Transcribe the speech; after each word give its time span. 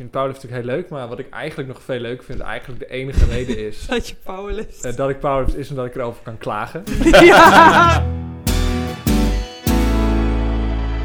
vind 0.00 0.12
natuurlijk 0.12 0.62
heel 0.62 0.74
leuk, 0.74 0.88
maar 0.88 1.08
wat 1.08 1.18
ik 1.18 1.28
eigenlijk 1.30 1.68
nog 1.68 1.82
veel 1.82 1.98
leuk 1.98 2.22
vind, 2.22 2.40
eigenlijk 2.40 2.80
de 2.80 2.90
enige 2.90 3.24
reden 3.24 3.66
is 3.66 3.86
Dat 3.86 4.08
je 4.08 4.14
powerlift. 4.24 4.84
eh, 4.84 4.96
dat 4.96 5.10
ik 5.10 5.18
powerlift 5.18 5.56
is 5.56 5.68
en 5.68 5.74
dat 5.74 5.86
ik 5.86 5.94
erover 5.94 6.22
kan 6.22 6.38
klagen. 6.38 6.82
ja. 7.10 8.04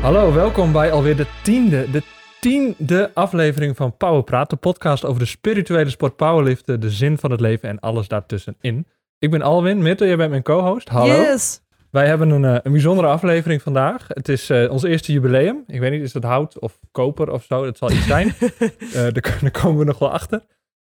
Hallo, 0.02 0.34
welkom 0.34 0.72
bij 0.72 0.92
alweer 0.92 1.16
de 1.16 1.28
tiende, 1.44 1.92
de 1.92 2.02
tiende 2.40 3.12
aflevering 3.14 3.76
van 3.76 3.98
Powerpraat, 3.98 4.50
de 4.50 4.56
podcast 4.56 5.06
over 5.06 5.20
de 5.20 5.26
spirituele 5.26 5.90
sport 5.90 6.16
powerliften, 6.16 6.80
de 6.80 6.90
zin 6.90 7.18
van 7.18 7.32
het 7.32 7.40
leven 7.40 7.70
en 7.70 7.80
alles 7.80 8.08
daartussenin. 8.08 8.88
Ik 9.20 9.32
ben 9.32 9.42
Alwin, 9.42 9.82
Mitte, 9.82 10.06
jij 10.06 10.18
bent 10.18 10.30
mijn 10.30 10.44
co-host. 10.44 10.90
Hallo. 10.90 11.14
Yes. 11.14 11.64
Wij 11.96 12.08
hebben 12.08 12.30
een, 12.30 12.46
eh, 12.46 12.58
een 12.64 12.72
bijzondere 12.72 13.08
aflevering 13.08 13.62
vandaag. 13.62 14.08
Het 14.08 14.30
is 14.30 14.50
eh, 14.50 14.72
ons 14.72 14.84
eerste 14.84 15.12
jubileum. 15.12 15.64
Ik 15.68 15.80
weet 15.80 15.92
niet, 15.92 16.02
is 16.02 16.14
het 16.14 16.24
hout 16.24 16.60
of 16.60 16.80
koper 16.92 17.32
of 17.32 17.44
zo? 17.44 17.64
Dat 17.64 17.78
zal 17.78 17.92
iets 17.92 18.06
zijn. 18.06 18.34
Eh, 18.40 18.92
daar, 18.92 19.12
daar 19.42 19.52
komen 19.52 19.78
we 19.78 19.86
nog 19.86 20.00
wel 20.00 20.12
achter. 20.12 20.42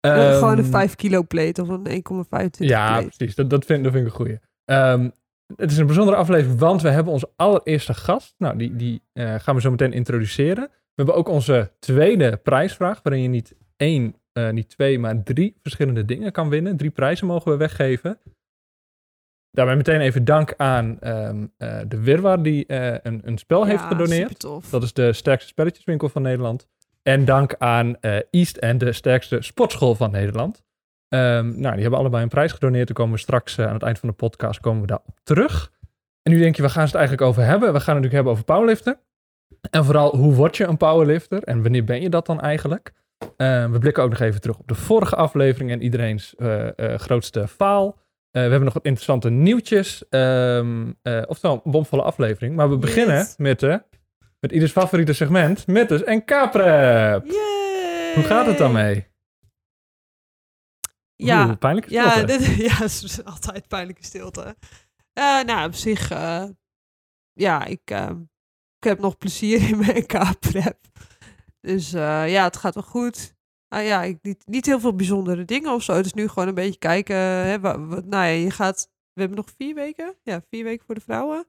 Gewoon 0.00 0.58
een 0.58 0.58
Ehm, 0.58 0.70
5 0.70 0.94
kilo 0.94 1.22
plate 1.22 1.62
of 1.62 1.68
een 1.68 1.86
1,25 1.86 2.68
Ja, 2.68 2.86
plate. 2.86 3.16
precies. 3.16 3.34
Dat, 3.34 3.50
dat, 3.50 3.64
vind, 3.64 3.84
dat 3.84 3.92
vind 3.92 4.06
ik 4.06 4.10
een 4.12 4.16
goeie. 4.16 4.38
Ehm, 4.64 5.08
het 5.56 5.70
is 5.70 5.78
een 5.78 5.86
bijzondere 5.86 6.16
aflevering, 6.16 6.58
want 6.58 6.82
we 6.82 6.88
hebben 6.88 7.12
onze 7.12 7.30
allereerste 7.36 7.94
gast. 7.94 8.34
Nou, 8.38 8.56
die, 8.56 8.76
die 8.76 9.02
gaan 9.14 9.54
we 9.54 9.60
zo 9.60 9.70
meteen 9.70 9.92
introduceren. 9.92 10.64
We 10.70 11.02
hebben 11.02 11.14
ook 11.14 11.28
onze 11.28 11.70
tweede 11.78 12.36
prijsvraag, 12.36 13.00
waarin 13.02 13.22
je 13.22 13.28
niet 13.28 13.54
één, 13.76 14.14
niet 14.50 14.68
twee, 14.68 14.98
maar 14.98 15.22
drie 15.22 15.56
verschillende 15.62 16.04
dingen 16.04 16.32
kan 16.32 16.48
winnen. 16.48 16.76
Drie 16.76 16.90
prijzen 16.90 17.26
mogen 17.26 17.52
we 17.52 17.58
weggeven. 17.58 18.18
Daarbij 19.54 19.76
meteen 19.76 20.00
even 20.00 20.24
dank 20.24 20.54
aan 20.56 21.00
ehm, 21.00 21.46
eh, 21.56 21.78
de 21.88 22.00
Wirwar, 22.00 22.42
die 22.42 22.66
eh, 22.66 22.98
een, 23.02 23.20
een 23.24 23.38
spel 23.38 23.64
heeft 23.64 23.82
Ja, 23.82 23.88
gedoneerd. 23.88 24.18
supertof. 24.18 24.70
Dat 24.70 24.82
is 24.82 24.92
de 24.92 25.12
sterkste 25.12 25.48
spelletjeswinkel 25.48 26.08
van 26.08 26.22
Nederland. 26.22 26.68
En 27.02 27.24
dank 27.24 27.54
aan 27.58 27.96
eh, 28.00 28.16
East 28.30 28.56
End, 28.56 28.80
de 28.80 28.92
sterkste 28.92 29.42
sportschool 29.42 29.94
van 29.94 30.10
Nederland. 30.10 30.62
Ehm, 31.08 31.60
nou, 31.60 31.72
die 31.72 31.82
hebben 31.82 31.98
allebei 31.98 32.22
een 32.22 32.28
prijs 32.28 32.52
gedoneerd. 32.52 32.86
Daar 32.86 32.96
komen 32.96 33.14
we 33.14 33.20
straks 33.20 33.58
aan 33.58 33.72
het 33.72 33.82
eind 33.82 33.98
van 33.98 34.08
de 34.08 34.14
podcast 34.14 34.60
komen 34.60 34.80
we 34.80 34.86
daarop 34.86 35.18
terug. 35.22 35.72
En 36.22 36.32
nu 36.32 36.38
denk 36.38 36.56
je, 36.56 36.62
waar 36.62 36.70
gaan 36.70 36.88
ze 36.88 36.96
het 36.96 36.96
eigenlijk 36.96 37.28
over 37.28 37.42
hebben? 37.42 37.72
We 37.72 37.80
gaan 37.80 37.94
het 37.94 38.04
natuurlijk 38.04 38.14
hebben 38.14 38.32
over 38.32 38.44
powerliften. 38.44 38.98
En 39.70 39.84
vooral, 39.84 40.16
hoe 40.16 40.34
word 40.34 40.56
je 40.56 40.64
een 40.64 40.76
powerlifter? 40.76 41.42
En 41.42 41.62
wanneer 41.62 41.84
ben 41.84 42.00
je 42.00 42.08
dat 42.08 42.26
dan 42.26 42.40
eigenlijk? 42.40 42.92
Eh, 43.36 43.70
we 43.70 43.78
blikken 43.78 44.02
ook 44.02 44.10
nog 44.10 44.20
even 44.20 44.40
terug 44.40 44.58
op 44.58 44.68
de 44.68 44.74
vorige 44.74 45.16
aflevering 45.16 45.70
en 45.70 45.82
iedereen's 45.82 46.34
grootste 46.76 47.48
faal. 47.48 48.02
Eh, 48.34 48.42
we 48.42 48.48
hebben 48.48 48.64
nog 48.64 48.72
wat 48.74 48.84
interessante 48.84 49.30
nieuwtjes. 49.30 50.08
Ehm 50.08 50.92
eh, 51.02 51.22
oftewel, 51.26 51.60
een 51.64 51.70
bomvolle 51.70 52.02
aflevering. 52.02 52.56
Maar 52.56 52.70
we 52.70 52.76
beginnen 52.78 53.16
Yes. 53.16 53.34
met, 53.36 53.62
eh, 53.62 53.76
met 54.40 54.52
ieders 54.52 54.72
favoriete 54.72 55.12
segment, 55.12 55.66
Mittes 55.66 56.04
en 56.04 56.24
K-prep. 56.24 57.24
Yay. 57.26 58.14
Hoe 58.14 58.24
gaat 58.24 58.46
het 58.46 58.58
dan 58.58 58.72
mee? 58.72 59.06
Ja, 61.16 61.46
Oeh, 61.46 61.56
pijnlijke 61.58 61.90
ja, 61.90 62.10
stilte. 62.10 62.38
dit, 62.38 62.46
ja, 62.68 62.74
het 62.74 63.02
is 63.04 63.24
altijd 63.24 63.68
pijnlijke 63.68 64.04
stilte. 64.04 64.56
Eh, 65.12 65.42
nou, 65.42 65.66
op 65.66 65.74
zich, 65.74 66.08
ja, 67.32 67.64
ik, 67.64 67.90
eh, 67.90 68.10
ik 68.78 68.84
heb 68.88 68.98
nog 68.98 69.18
plezier 69.18 69.68
in 69.68 69.78
mijn 69.78 70.06
K-prep. 70.06 70.78
Dus 71.60 71.90
ja, 71.90 72.44
het 72.44 72.56
gaat 72.56 72.74
wel 72.74 72.82
goed. 72.82 73.33
Ah 73.74 73.84
ja, 73.84 74.02
ik, 74.02 74.18
niet, 74.22 74.46
niet 74.46 74.66
heel 74.66 74.80
veel 74.80 74.94
bijzondere 74.94 75.44
dingen 75.44 75.72
of 75.72 75.82
zo. 75.82 76.02
Dus 76.02 76.12
nu 76.12 76.28
gewoon 76.28 76.48
een 76.48 76.54
beetje 76.54 76.78
kijken. 76.78 77.16
Hè, 77.16 77.60
wa- 77.60 77.78
wa- 77.80 78.00
nou 78.04 78.24
ja, 78.24 78.30
je 78.32 78.50
gaat, 78.50 78.88
we 79.12 79.20
hebben 79.20 79.38
nog 79.38 79.50
vier 79.56 79.74
weken. 79.74 80.14
Ja, 80.22 80.42
vier 80.50 80.64
weken 80.64 80.86
voor 80.86 80.94
de 80.94 81.00
vrouwen. 81.00 81.46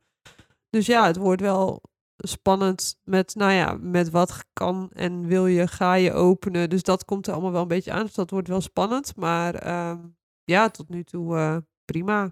Dus 0.69 0.85
ja, 0.85 1.05
het 1.07 1.17
wordt 1.17 1.41
wel 1.41 1.81
spannend 2.17 2.99
met, 3.03 3.35
nou 3.35 3.51
ja, 3.51 3.77
met 3.81 4.09
wat 4.09 4.43
kan 4.53 4.89
en 4.93 5.27
wil 5.27 5.45
je, 5.47 5.67
ga 5.67 5.93
je 5.93 6.13
openen. 6.13 6.69
Dus 6.69 6.83
dat 6.83 7.05
komt 7.05 7.27
er 7.27 7.33
allemaal 7.33 7.51
wel 7.51 7.61
een 7.61 7.67
beetje 7.67 7.91
aan. 7.91 8.05
Dus 8.05 8.13
dat 8.13 8.29
wordt 8.29 8.47
wel 8.47 8.61
spannend. 8.61 9.15
Maar 9.15 9.55
ehm, 9.55 9.99
ja, 10.43 10.69
tot 10.69 10.89
nu 10.89 11.03
toe 11.03 11.35
eh, 11.37 11.57
prima. 11.85 12.31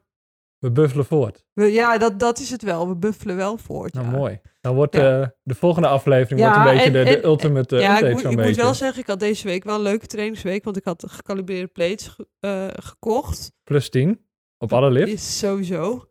We 0.63 0.71
buffelen 0.71 1.05
voort. 1.05 1.43
We, 1.53 1.65
ja, 1.71 1.97
dat, 1.97 2.19
dat 2.19 2.39
is 2.39 2.49
het 2.49 2.61
wel. 2.61 2.87
We 2.87 2.95
buffelen 2.95 3.35
wel 3.35 3.57
voort. 3.57 3.93
Nou, 3.93 4.05
ja. 4.05 4.11
mooi. 4.11 4.39
Dan 4.61 4.75
wordt 4.75 4.95
Ja. 4.95 5.21
eh, 5.21 5.27
de 5.43 5.55
volgende 5.55 5.87
aflevering 5.87 6.39
Ja, 6.39 6.45
wordt 6.53 6.59
een 6.69 6.73
beetje 6.73 6.85
en- 6.99 7.05
de, 7.05 7.11
de 7.11 7.17
en- 7.17 7.25
ultimate 7.25 7.75
uh, 7.75 7.81
ja, 7.81 7.97
ik, 7.99 8.11
moet, 8.13 8.23
ik 8.23 8.37
moet 8.45 8.55
wel 8.55 8.73
zeggen, 8.73 9.01
ik 9.01 9.07
had 9.07 9.19
deze 9.19 9.47
week 9.47 9.63
wel 9.63 9.75
een 9.75 9.81
leuke 9.81 10.07
trainingsweek. 10.07 10.63
Want 10.63 10.77
ik 10.77 10.85
had 10.85 11.03
gecalibreerde 11.07 11.67
plates 11.67 12.15
eh, 12.39 12.67
gekocht. 12.73 13.51
Plus 13.63 13.89
10 13.89 14.25
op 14.57 14.73
alle 14.73 14.91
lifts. 14.91 15.13
Is 15.13 15.37
sowieso. 15.39 16.07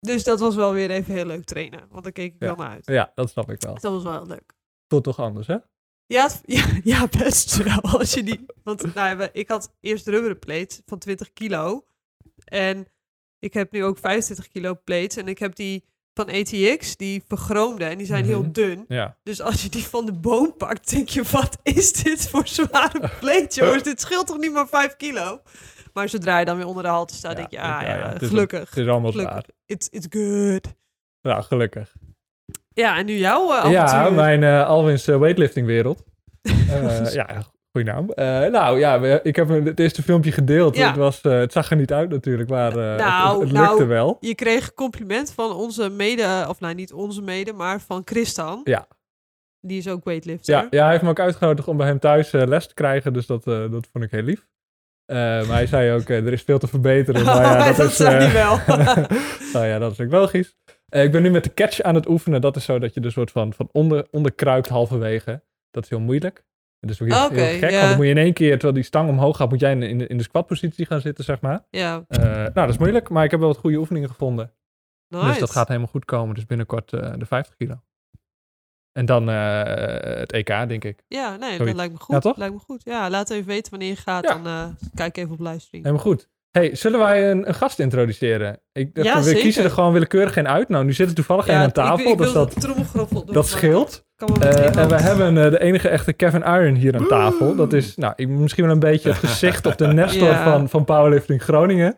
Dus 0.00 0.24
dat 0.24 0.40
was 0.40 0.54
wel 0.54 0.72
weer 0.72 0.90
even 0.90 1.14
heel 1.14 1.26
leuk 1.26 1.44
trainen. 1.44 1.80
Want 1.90 2.02
daar 2.02 2.12
keek 2.12 2.34
ik 2.34 2.40
Ja. 2.42 2.46
wel 2.46 2.56
naar 2.56 2.70
uit. 2.70 2.86
Ja, 2.86 3.12
dat 3.14 3.30
snap 3.30 3.50
ik 3.50 3.60
wel. 3.62 3.74
Dat 3.74 3.92
was 3.92 4.02
wel 4.02 4.12
heel 4.12 4.26
leuk. 4.26 4.54
Voelt 4.88 5.04
toch 5.04 5.18
anders, 5.20 5.46
hè? 5.46 5.56
Ja, 6.06 6.28
ja, 6.44 6.64
ja, 6.82 7.08
best 7.18 7.56
wel. 7.62 7.80
Als 7.80 8.14
je 8.14 8.22
die, 8.22 8.44
want 8.62 8.94
nou, 8.94 9.28
ik 9.32 9.48
had 9.48 9.74
eerst 9.80 10.06
rubberen 10.08 10.38
plates 10.38 10.80
van 10.86 10.98
20 10.98 11.32
kilo. 11.32 11.84
En 12.44 12.86
ik 13.44 13.54
heb 13.54 13.72
nu 13.72 13.84
ook 13.84 13.98
25 13.98 14.48
kilo 14.48 14.74
plates. 14.84 15.16
En 15.16 15.28
ik 15.28 15.38
heb 15.38 15.54
die 15.54 15.84
van 16.14 16.28
ATX, 16.28 16.96
die 16.96 17.22
vergroomde. 17.28 17.84
En 17.84 17.98
die 17.98 18.06
zijn 18.06 18.24
Mhm. 18.24 18.32
heel 18.32 18.52
dun. 18.52 18.84
Ja. 18.88 19.16
Dus 19.22 19.40
als 19.40 19.62
je 19.62 19.68
die 19.68 19.84
van 19.84 20.06
de 20.06 20.12
boom 20.12 20.56
pakt, 20.56 20.90
denk 20.90 21.08
je, 21.08 21.22
wat 21.30 21.58
is 21.62 21.92
dit 21.92 22.28
voor 22.28 22.46
zware 22.46 23.10
plate, 23.20 23.60
jongens? 23.60 23.82
dit 23.92 24.00
scheelt 24.00 24.26
toch 24.26 24.38
niet 24.38 24.52
maar 24.52 24.68
5 24.68 24.96
kilo? 24.96 25.40
Maar 25.92 26.08
zodra 26.08 26.38
je 26.38 26.44
dan 26.44 26.56
weer 26.56 26.66
onder 26.66 26.82
de 26.82 26.88
halte 26.88 27.14
staat, 27.14 27.30
Ja, 27.32 27.36
denk 27.38 27.50
je, 27.50 27.60
ah 27.60 27.80
je, 27.80 27.86
ja, 27.86 28.20
is 28.20 28.28
gelukkig. 28.28 28.68
Het 28.70 28.78
is 28.78 28.86
allemaal 28.88 29.10
Gelukkig. 29.10 29.34
waar. 29.34 29.44
It's, 29.66 29.88
it's 29.90 30.06
good. 30.10 30.74
Nou, 31.22 31.42
gelukkig. 31.42 31.94
Ja, 32.72 32.96
en 32.98 33.06
nu 33.06 33.16
jouw 33.16 33.52
eh, 33.54 33.70
Ja, 33.70 34.10
mijn 34.10 34.42
eh 34.42 34.66
Alwin's 34.66 35.06
eh, 35.08 35.18
weightlifting 35.18 35.66
wereld. 35.66 36.02
Ja, 37.12 37.44
goeie 37.74 37.86
naam. 37.92 38.10
Eh, 38.10 38.50
nou 38.50 38.78
ja, 38.78 39.00
we- 39.00 39.20
ik 39.22 39.36
heb 39.36 39.48
het 39.48 39.80
eerste 39.80 40.02
filmpje 40.02 40.32
gedeeld. 40.32 40.76
Ja. 40.76 40.86
Het, 40.86 40.96
was, 40.96 41.20
eh, 41.20 41.32
het 41.38 41.52
zag 41.52 41.70
er 41.70 41.76
niet 41.76 41.92
uit 41.92 42.10
natuurlijk, 42.10 42.48
maar 42.50 42.76
eh, 42.76 42.90
het- 42.90 43.00
Nou, 43.00 43.32
het, 43.40 43.48
het 43.48 43.58
lukte 43.58 43.74
nou, 43.76 43.86
wel. 43.88 44.16
Je 44.20 44.34
kreeg 44.34 44.66
een 44.66 44.74
compliment 44.74 45.32
van 45.32 45.52
onze 45.52 45.88
mede, 45.90 46.44
of 46.48 46.60
nou 46.60 46.74
niet 46.74 46.92
onze 46.92 47.22
mede, 47.22 47.52
maar 47.52 47.80
van 47.80 48.02
Christian. 48.04 48.60
Ja. 48.64 48.86
Die 49.60 49.78
is 49.78 49.88
ook 49.88 50.04
weightlifter. 50.04 50.54
Ja, 50.54 50.66
ja, 50.70 50.82
hij 50.82 50.90
heeft 50.90 51.02
me 51.02 51.08
ook 51.08 51.20
uitgenodigd 51.20 51.68
om 51.68 51.76
bij 51.76 51.86
hem 51.86 51.98
thuis 51.98 52.30
les 52.32 52.66
te 52.66 52.74
krijgen, 52.74 53.12
dus 53.12 53.26
dat, 53.26 53.44
dat 53.44 53.88
vond 53.92 54.04
ik 54.04 54.10
heel 54.10 54.22
lief. 54.22 54.46
Maar 55.06 55.46
hij 55.46 55.66
zei 55.66 55.92
ook, 55.92 56.08
er 56.08 56.32
is 56.32 56.42
veel 56.42 56.58
te 56.58 56.66
verbeteren. 56.66 57.24
Maar 57.26 57.42
ja, 57.42 57.66
dat, 57.66 57.76
dat 57.76 57.90
is, 57.90 57.98
hij 57.98 58.32
wel. 58.32 58.58
nou 59.52 59.66
ja, 59.66 59.78
dat 59.78 59.92
is 59.92 60.00
ook 60.00 60.10
logisch. 60.10 60.56
Ik 60.88 61.12
ben 61.12 61.22
nu 61.22 61.30
met 61.30 61.44
de 61.44 61.54
catch 61.54 61.80
aan 61.82 61.94
het 61.94 62.08
oefenen. 62.08 62.40
Dat 62.40 62.56
is 62.56 62.64
zo 62.64 62.78
dat 62.78 62.94
je 62.94 63.00
er 63.00 63.12
soort 63.12 63.30
van, 63.30 63.52
van 63.52 63.68
onder, 63.72 64.06
onderkruipt 64.10 64.68
halverwege. 64.68 65.42
Dat 65.70 65.82
is 65.84 65.88
heel 65.90 66.00
moeilijk. 66.00 66.44
Dat 66.86 66.90
is 66.94 67.02
ook 67.02 67.08
heel, 67.08 67.58
gek, 67.58 67.70
want 67.70 67.82
dan 67.82 67.96
moet 67.96 68.04
je 68.04 68.10
in 68.10 68.18
één 68.18 68.32
keer, 68.32 68.50
terwijl 68.52 68.72
die 68.72 68.82
stang 68.82 69.08
omhoog 69.08 69.36
gaat, 69.36 69.50
moet 69.50 69.60
jij 69.60 69.72
in, 69.72 69.80
de- 69.80 69.88
in 69.88 69.98
de, 69.98 70.06
in 70.06 70.16
de 70.16 70.22
squatpositie 70.22 70.86
gaan 70.86 71.00
zitten, 71.00 71.24
zeg 71.24 71.40
maar. 71.40 71.64
ja, 71.70 72.04
Eh, 72.08 72.18
nou, 72.22 72.52
dat 72.52 72.68
is 72.68 72.78
moeilijk, 72.78 73.08
maar 73.08 73.24
ik 73.24 73.30
heb 73.30 73.40
wel 73.40 73.48
wat 73.48 73.58
goede 73.58 73.76
oefeningen 73.76 74.08
gevonden. 74.08 74.52
nice. 75.08 75.26
Dus 75.26 75.38
dat 75.38 75.50
gaat 75.50 75.68
helemaal 75.68 75.88
goed 75.88 76.04
komen. 76.04 76.34
Dus 76.34 76.46
binnenkort 76.46 76.92
eh, 76.92 77.12
de 77.18 77.26
50 77.26 77.56
kilo. 77.56 77.74
En 78.92 79.06
dan 79.06 79.28
eh, 79.28 79.62
het 80.18 80.32
EK, 80.32 80.46
denk 80.46 80.84
ik. 80.84 81.04
Ja, 81.08 81.36
nee, 81.36 81.58
dat 81.58 81.74
lijkt 81.74 81.92
me 81.92 81.98
goed. 81.98 82.14
Ja, 82.14 82.20
toch? 82.20 82.36
Lijkt 82.36 82.54
me 82.54 82.60
goed. 82.60 82.80
Ja, 82.84 83.10
laat 83.10 83.30
even 83.30 83.46
weten 83.46 83.70
wanneer 83.70 83.88
je 83.88 83.96
gaat. 83.96 84.24
Ja. 84.24 84.38
Dan 84.42 84.76
kijk 84.94 85.16
even 85.16 85.32
op 85.32 85.40
livestream. 85.40 85.84
Helemaal 85.84 86.04
goed. 86.06 86.28
Hey, 86.58 86.74
zullen 86.74 86.98
wij 86.98 87.30
een, 87.30 87.48
een 87.48 87.54
gast 87.54 87.78
introduceren? 87.78 88.60
Ik, 88.72 88.94
dacht, 88.94 89.06
Ja, 89.06 89.16
we 89.16 89.22
zeker. 89.22 89.40
kiezen 89.40 89.64
er 89.64 89.70
gewoon 89.70 89.92
willekeurig 89.92 90.32
geen 90.32 90.48
uit. 90.48 90.68
Nou, 90.68 90.84
nu 90.84 90.92
zit 90.92 91.08
er 91.08 91.14
toevallig 91.14 91.46
één 91.46 91.58
aan 91.58 91.72
tafel, 91.72 92.10
ik, 92.12 92.18
dus 92.18 92.32
dat, 92.32 92.54
doen, 92.60 93.24
dat 93.26 93.48
scheelt. 93.48 94.04
Eh, 94.40 94.76
en 94.78 94.88
we 94.88 94.94
hebben 94.94 95.44
eh, 95.44 95.50
de 95.50 95.60
enige 95.60 95.88
echte 95.88 96.12
Kevin 96.12 96.42
Iron 96.42 96.74
hier 96.74 96.96
aan 96.96 97.06
tafel. 97.06 97.54
Dat 97.54 97.72
is 97.72 97.94
nou, 97.96 98.12
ik, 98.16 98.28
misschien 98.28 98.64
wel 98.64 98.72
een 98.72 98.78
beetje 98.80 99.08
het 99.08 99.18
gezicht 99.18 99.66
of 99.66 99.74
de 99.76 99.86
Nestor 99.86 100.28
Ja. 100.28 100.44
van, 100.44 100.68
van 100.68 100.84
Powerlifting 100.84 101.42
Groningen. 101.42 101.94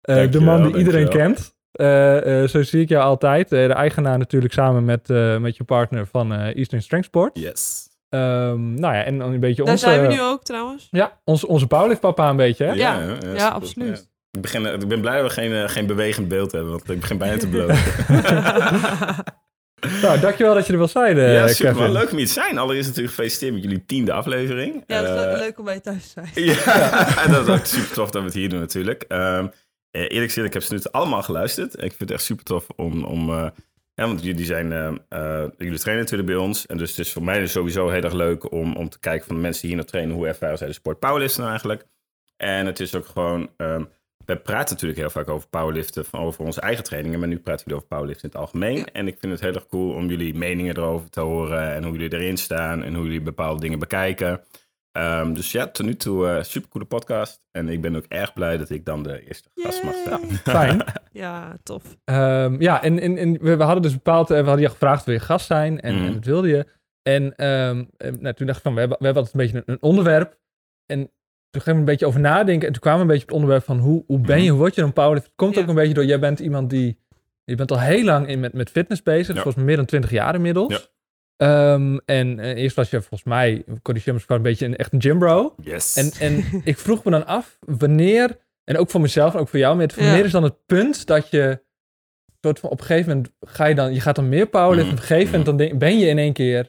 Eh, 0.00 0.30
de 0.30 0.40
man 0.40 0.62
die 0.62 0.76
iedereen 0.76 1.08
kent. 1.08 1.56
Eh, 1.72 2.42
eh, 2.42 2.48
zo 2.48 2.62
zie 2.62 2.80
ik 2.82 2.88
jou 2.88 3.04
altijd. 3.04 3.48
De 3.48 3.66
eigenaar 3.66 4.18
natuurlijk 4.18 4.52
samen 4.52 4.84
met, 4.84 5.10
eh, 5.10 5.38
met 5.38 5.56
je 5.56 5.64
partner 5.64 6.06
van 6.06 6.32
eh, 6.32 6.56
Eastern 6.56 6.82
Strength 6.82 7.06
Sport. 7.06 7.38
Yes. 7.38 7.87
Ehm, 8.08 8.74
nou 8.74 8.94
ja, 8.94 9.04
en 9.04 9.18
dan 9.18 9.32
een 9.32 9.40
beetje 9.40 9.62
Daar 9.62 9.72
onze... 9.72 9.86
zijn 9.86 10.00
we 10.00 10.06
nu 10.12 10.20
ook 10.22 10.44
trouwens. 10.44 10.88
Ja, 10.90 11.20
onze, 11.24 11.46
onze 11.46 11.66
powerliftpapa 11.66 12.28
een 12.28 12.36
beetje, 12.36 12.64
hè? 12.64 12.72
Ja, 12.72 12.98
ja, 13.00 13.06
ja, 13.06 13.16
super. 13.20 13.50
absoluut. 13.50 14.08
Ik, 14.30 14.40
begin, 14.40 14.66
ik 14.66 14.88
ben 14.88 15.00
blij 15.00 15.16
dat 15.22 15.34
we 15.34 15.40
geen, 15.40 15.52
eh, 15.52 15.68
geen 15.68 15.86
bewegend 15.86 16.28
beeld 16.28 16.52
hebben, 16.52 16.70
want 16.70 16.90
ik 16.90 17.00
begin 17.00 17.18
bijna 17.18 17.36
te 17.36 17.48
blowen. 17.48 17.76
Nou, 20.02 20.20
dankjewel 20.20 20.54
dat 20.54 20.66
je 20.66 20.72
er 20.72 20.78
wil 20.78 20.88
zijn, 20.88 21.18
eh, 21.18 21.34
ja, 21.34 21.48
super. 21.48 21.72
Kevin. 21.74 21.92
Leuk 21.92 22.10
om 22.10 22.16
hier 22.16 22.26
te 22.26 22.32
zijn. 22.32 22.58
Allereerst 22.58 22.86
natuurlijk 22.88 23.14
gefeliciteerd 23.14 23.52
met 23.54 23.62
jullie 23.62 23.84
tiende 23.86 24.12
aflevering. 24.12 24.84
Ja, 24.86 24.96
het 24.96 25.04
is 25.08 25.14
le- 25.14 25.22
Eh, 25.22 25.38
leuk 25.38 25.58
om 25.58 25.64
bij 25.64 25.74
je 25.74 25.80
thuis 25.80 26.12
te 26.12 26.20
zijn. 26.32 26.46
Ja, 26.64 27.26
dat 27.34 27.48
is 27.48 27.54
ook 27.54 27.64
super 27.64 27.92
tof 27.94 28.10
dat 28.10 28.20
we 28.22 28.28
het 28.28 28.36
hier 28.36 28.48
doen 28.48 28.58
natuurlijk. 28.60 29.02
Ehm, 29.08 29.46
eh, 29.90 30.00
eerlijk 30.02 30.22
gezegd, 30.24 30.46
ik 30.46 30.52
heb 30.52 30.62
ze 30.62 30.74
nu 30.74 30.80
allemaal 30.90 31.22
geluisterd. 31.22 31.74
Ik 31.74 31.80
vind 31.80 31.98
het 31.98 32.10
echt 32.10 32.22
super 32.22 32.44
tof 32.44 32.66
om... 32.76 33.04
om 33.04 33.30
eh, 33.30 33.46
ja, 33.98 34.06
want 34.06 34.22
jullie 34.22 34.44
zijn... 34.44 34.72
ehm, 34.72 34.96
eh, 35.08 35.44
jullie 35.56 35.78
trainen 35.78 36.04
natuurlijk 36.04 36.28
bij 36.28 36.38
ons. 36.38 36.66
En 36.66 36.76
dus 36.76 36.90
het 36.90 36.98
is 36.98 37.12
voor 37.12 37.22
mij 37.22 37.38
dus 37.38 37.52
sowieso 37.52 37.88
heel 37.88 38.02
erg 38.02 38.12
leuk 38.12 38.52
om, 38.52 38.76
om 38.76 38.88
te 38.88 38.98
kijken 38.98 39.26
van 39.26 39.34
de 39.34 39.40
mensen 39.42 39.60
die 39.60 39.70
hier 39.70 39.80
nog 39.80 39.88
trainen... 39.88 40.14
hoe 40.14 40.26
ervaren 40.26 40.58
zij 40.58 40.66
de 40.66 40.72
sport 40.72 40.98
powerliften 40.98 41.38
nou 41.38 41.50
eigenlijk. 41.50 41.86
En 42.36 42.66
het 42.66 42.80
is 42.80 42.94
ook 42.94 43.06
gewoon... 43.06 43.50
ehm, 43.56 43.84
we 44.24 44.36
praten 44.36 44.74
natuurlijk 44.74 45.00
heel 45.00 45.10
vaak 45.10 45.28
over 45.28 45.48
powerliften, 45.48 46.04
van 46.04 46.20
over 46.20 46.44
onze 46.44 46.60
eigen 46.60 46.84
trainingen, 46.84 47.18
maar 47.18 47.28
nu 47.28 47.38
praten 47.38 47.68
we 47.68 47.74
over 47.74 47.86
powerliften 47.86 48.22
in 48.22 48.30
het 48.30 48.38
algemeen. 48.38 48.76
Ja. 48.76 48.84
En 48.92 49.06
ik 49.06 49.16
vind 49.18 49.32
het 49.32 49.40
heel 49.40 49.54
erg 49.54 49.66
cool 49.66 49.92
om 49.92 50.08
jullie 50.08 50.34
meningen 50.34 50.76
erover 50.76 51.10
te 51.10 51.20
horen 51.20 51.74
en 51.74 51.84
hoe 51.84 51.92
jullie 51.92 52.12
erin 52.12 52.36
staan 52.36 52.82
en 52.82 52.94
hoe 52.94 53.04
jullie 53.04 53.20
bepaalde 53.20 53.60
dingen 53.60 53.78
bekijken. 53.78 54.40
Ehm, 54.98 55.32
dus 55.32 55.52
ja, 55.52 55.66
tot 55.66 55.86
nu 55.86 55.96
toe 55.96 56.26
uh, 56.26 56.42
supercoole 56.42 56.84
podcast. 56.84 57.40
En 57.50 57.68
ik 57.68 57.80
ben 57.80 57.96
ook 57.96 58.04
erg 58.08 58.32
blij 58.32 58.56
dat 58.56 58.70
ik 58.70 58.84
dan 58.84 59.02
de 59.02 59.26
eerste 59.26 59.48
gast 59.54 59.82
mag 59.82 59.94
zijn. 59.94 60.20
Fijn. 60.56 60.84
ja, 61.12 61.56
tof. 61.62 61.82
Um, 62.04 62.60
ja, 62.60 62.82
en, 62.82 63.00
en, 63.00 63.16
en 63.16 63.32
we, 63.32 63.56
we, 63.56 63.62
hadden 63.62 63.82
dus 63.82 63.92
bepaald, 63.92 64.28
we 64.28 64.34
hadden 64.34 64.60
je 64.60 64.68
gevraagd 64.68 65.04
wil 65.04 65.14
je 65.14 65.20
gast 65.20 65.46
zijn 65.46 65.80
en, 65.80 65.94
mm. 65.94 66.06
en 66.06 66.12
dat 66.12 66.24
wilde 66.24 66.48
je. 66.48 66.66
En 67.02 67.46
um, 67.46 67.90
nou, 68.20 68.34
toen 68.34 68.46
dacht 68.46 68.58
ik 68.58 68.62
van, 68.64 68.74
we 68.74 68.80
hebben, 68.80 68.98
we 68.98 69.04
hebben 69.04 69.22
altijd 69.22 69.34
een 69.34 69.40
beetje 69.40 69.56
een, 69.66 69.74
een 69.74 69.82
onderwerp. 69.82 70.38
En 70.86 70.98
toen 71.50 71.62
gingen 71.62 71.74
we 71.74 71.84
een 71.84 71.92
beetje 71.92 72.06
over 72.06 72.20
nadenken. 72.20 72.66
En 72.66 72.72
toen 72.72 72.82
kwamen 72.82 73.06
we 73.06 73.12
een 73.12 73.18
beetje 73.18 73.26
op 73.26 73.28
het 73.28 73.40
onderwerp 73.40 73.64
van 73.64 73.78
hoe, 73.78 74.04
hoe 74.06 74.20
ben 74.20 74.36
je, 74.36 74.42
mhm. 74.42 74.50
hoe 74.50 74.60
word 74.60 74.74
je 74.74 74.82
een 74.82 74.92
powerlifter? 74.92 75.30
Het 75.30 75.40
komt 75.40 75.54
ja. 75.54 75.60
ook 75.60 75.68
een 75.68 75.74
beetje 75.74 75.94
door, 75.94 76.04
jij 76.04 76.18
bent 76.18 76.38
iemand 76.40 76.70
die, 76.70 76.98
je 77.44 77.54
bent 77.54 77.70
al 77.70 77.80
heel 77.80 78.04
lang 78.04 78.28
in, 78.28 78.40
met, 78.40 78.52
met 78.52 78.70
fitness 78.70 79.02
bezig. 79.02 79.34
Ja. 79.34 79.42
Volgens 79.42 79.54
mij 79.54 79.64
meer 79.64 79.76
dan 79.76 79.84
20 79.84 80.10
jaar 80.10 80.34
inmiddels. 80.34 80.72
Ja. 80.72 80.80
Um, 81.42 82.00
en 82.04 82.38
uh, 82.38 82.56
eerst 82.56 82.76
was 82.76 82.90
je 82.90 82.98
volgens 82.98 83.24
mij, 83.24 83.64
corrigeer 83.82 84.14
me 84.14 84.20
een 84.26 84.42
beetje 84.42 84.66
een, 84.66 84.76
echt 84.76 84.92
een 84.92 85.02
gym 85.02 85.18
bro. 85.18 85.54
Yes. 85.62 85.96
En, 85.96 86.10
en 86.20 86.44
ik 86.64 86.78
vroeg 86.78 87.04
me 87.04 87.10
dan 87.10 87.26
af, 87.26 87.58
wanneer, 87.60 88.38
en 88.64 88.78
ook 88.78 88.90
voor 88.90 89.00
mezelf 89.00 89.34
en 89.34 89.40
ook 89.40 89.48
voor 89.48 89.58
jou, 89.58 89.76
met 89.76 89.94
wanneer 89.94 90.24
is 90.24 90.30
dan 90.30 90.42
het 90.42 90.66
punt 90.66 91.06
dat 91.06 91.30
je, 91.30 91.62
soort 92.40 92.58
van 92.58 92.70
op 92.70 92.80
een 92.80 92.86
gegeven 92.86 93.08
moment 93.08 93.32
ga 93.40 93.64
je 93.64 93.74
dan, 93.74 93.94
je 93.94 94.00
gaat 94.00 94.16
dan 94.16 94.28
meer 94.28 94.46
powerliften. 94.46 94.92
Mm. 94.92 94.98
Op 94.98 95.02
een 95.02 95.06
gegeven 95.06 95.38
moment 95.38 95.58
dan 95.58 95.78
ben 95.78 95.98
je 95.98 96.06
in 96.06 96.18
één 96.18 96.32
keer, 96.32 96.66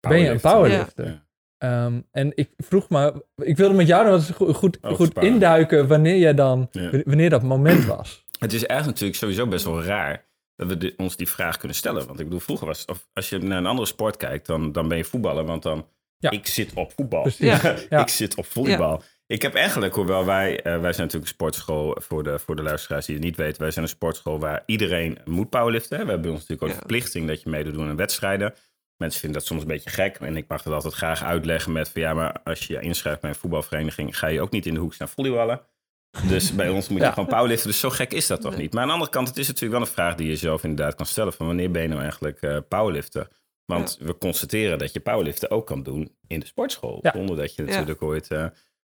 ben 0.00 0.18
je 0.18 0.28
een 0.28 0.40
powerlifter. 0.40 1.28
Um, 1.64 2.06
en 2.10 2.32
ik 2.34 2.50
vroeg 2.56 2.88
me, 2.88 3.24
ik 3.36 3.56
wilde 3.56 3.74
met 3.74 3.86
jou 3.86 4.04
dan 4.06 4.22
goed, 4.22 4.56
goed, 4.56 4.78
goed 4.82 5.18
induiken 5.18 5.88
wanneer 5.88 6.16
jij 6.16 6.34
dan, 6.34 6.70
wanneer 7.04 7.30
dat 7.30 7.42
moment 7.42 7.84
was. 7.84 8.24
Het 8.38 8.52
is 8.52 8.66
eigenlijk 8.66 9.00
natuurlijk 9.00 9.18
sowieso 9.18 9.46
best 9.46 9.64
wel 9.64 9.82
raar 9.82 10.28
dat 10.60 10.68
we 10.68 10.76
de, 10.76 10.94
ons 10.96 11.16
die 11.16 11.28
vraag 11.28 11.56
kunnen 11.56 11.76
stellen. 11.76 12.06
Want 12.06 12.18
ik 12.18 12.24
bedoel, 12.24 12.40
vroeger 12.40 12.66
was 12.66 12.84
of 12.84 13.08
als 13.12 13.28
je 13.28 13.38
naar 13.38 13.58
een 13.58 13.66
andere 13.66 13.86
sport 13.86 14.16
kijkt, 14.16 14.46
dan, 14.46 14.72
dan 14.72 14.88
ben 14.88 14.96
je 14.96 15.04
voetballer. 15.04 15.44
Want 15.44 15.62
dan, 15.62 15.86
ja. 16.18 16.30
ik 16.30 16.46
zit 16.46 16.74
op 16.74 16.92
voetbal. 16.96 17.28
Ja. 17.38 17.76
ik 18.02 18.08
zit 18.08 18.34
op 18.34 18.46
volleybal. 18.46 19.02
Ik 19.26 19.42
heb 19.42 19.54
eigenlijk, 19.54 19.94
hoewel 19.94 20.24
wij, 20.24 20.52
uh, 20.52 20.62
wij 20.62 20.72
zijn 20.72 20.82
natuurlijk 20.82 21.14
een 21.14 21.26
sportschool, 21.26 21.96
voor 22.00 22.22
de, 22.22 22.38
voor 22.38 22.56
de 22.56 22.62
luisteraars 22.62 23.06
die 23.06 23.14
het 23.14 23.24
niet 23.24 23.36
weten, 23.36 23.62
wij 23.62 23.70
zijn 23.70 23.84
een 23.84 23.90
sportschool 23.90 24.38
waar 24.38 24.62
iedereen 24.66 25.18
moet 25.24 25.50
powerliften. 25.50 26.04
We 26.04 26.10
hebben 26.10 26.30
ons 26.30 26.40
natuurlijk 26.40 26.62
ook 26.62 26.68
de 26.68 26.74
verplichting 26.74 27.26
dat 27.26 27.42
je 27.42 27.50
meedoet 27.50 27.78
aan 27.78 27.96
wedstrijden. 27.96 28.54
Mensen 28.96 29.20
vinden 29.20 29.38
dat 29.38 29.48
soms 29.48 29.62
een 29.62 29.68
beetje 29.68 29.90
gek. 29.90 30.16
En 30.16 30.36
ik 30.36 30.48
mag 30.48 30.62
dat 30.62 30.72
altijd 30.72 30.94
graag 30.94 31.22
uitleggen 31.22 31.72
met 31.72 31.88
van 31.88 32.00
ja, 32.00 32.14
maar 32.14 32.40
als 32.44 32.66
je 32.66 32.72
je 32.72 32.80
inschrijft 32.80 33.20
bij 33.20 33.30
een 33.30 33.36
voetbalvereniging, 33.36 34.18
ga 34.18 34.26
je 34.26 34.40
ook 34.40 34.50
niet 34.50 34.66
in 34.66 34.74
de 34.74 34.80
hoek 34.80 34.94
staan 34.94 35.08
volleyballen. 35.08 35.60
Dus 36.28 36.54
bij 36.54 36.68
ons 36.68 36.88
moet 36.88 37.00
je 37.00 37.12
gewoon 37.12 37.28
powerliften. 37.28 37.68
Dus 37.68 37.80
zo 37.80 37.90
gek 37.90 38.12
is 38.12 38.26
dat 38.26 38.40
toch 38.40 38.56
niet. 38.56 38.72
Maar 38.72 38.82
aan 38.82 38.88
de 38.88 38.94
andere 38.94 39.10
kant, 39.10 39.28
het 39.28 39.36
is 39.36 39.46
natuurlijk 39.46 39.72
wel 39.72 39.88
een 39.88 39.94
vraag 39.94 40.14
die 40.14 40.28
je 40.28 40.36
zelf 40.36 40.64
inderdaad 40.64 40.94
kan 40.94 41.06
stellen. 41.06 41.32
Van 41.32 41.46
wanneer 41.46 41.70
ben 41.70 41.82
je 41.82 41.88
nou 41.88 42.00
eigenlijk 42.00 42.42
uh, 42.42 42.56
powerlifter? 42.68 43.28
Want 43.64 43.98
we 44.00 44.18
constateren 44.18 44.78
dat 44.78 44.92
je 44.92 45.00
powerliften 45.00 45.50
ook 45.50 45.66
kan 45.66 45.82
doen 45.82 46.16
in 46.26 46.40
de 46.40 46.46
sportschool. 46.46 47.04
Zonder 47.12 47.36
dat 47.36 47.54
je 47.54 47.62
natuurlijk 47.62 48.02
ooit... 48.02 48.30
Uh, 48.30 48.46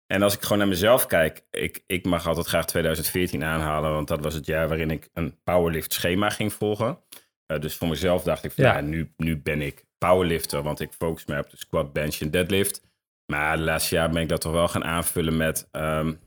en 0.07 0.21
als 0.21 0.33
ik 0.33 0.41
gewoon 0.41 0.57
naar 0.57 0.67
mezelf 0.67 1.05
kijk, 1.05 1.45
ik, 1.51 1.83
ik 1.87 2.05
mag 2.05 2.27
altijd 2.27 2.47
graag 2.47 2.65
2014 2.65 3.43
aanhalen. 3.43 3.91
Want 3.91 4.07
dat 4.07 4.23
was 4.23 4.33
het 4.33 4.45
jaar 4.45 4.67
waarin 4.67 4.91
ik 4.91 5.09
een 5.13 5.37
powerlift 5.43 5.93
schema 5.93 6.29
ging 6.29 6.53
volgen. 6.53 6.99
Uh, 7.47 7.59
dus 7.59 7.75
voor 7.75 7.87
mezelf 7.87 8.23
dacht 8.23 8.43
ik 8.43 8.51
van 8.51 8.63
ja, 8.63 8.81
nu, 8.81 9.13
nu 9.17 9.37
ben 9.37 9.61
ik 9.61 9.85
powerlifter, 9.97 10.61
want 10.61 10.79
ik 10.79 10.91
focus 10.91 11.25
me 11.25 11.39
op 11.39 11.49
de 11.49 11.57
squat, 11.57 11.93
bench 11.93 12.15
en 12.15 12.31
deadlift. 12.31 12.81
Maar 13.25 13.57
de 13.57 13.63
laatste 13.63 13.95
jaar 13.95 14.09
ben 14.09 14.21
ik 14.21 14.29
dat 14.29 14.41
toch 14.41 14.51
wel 14.51 14.67
gaan 14.67 14.83
aanvullen 14.83 15.37
met... 15.37 15.69
Um, 15.71 16.19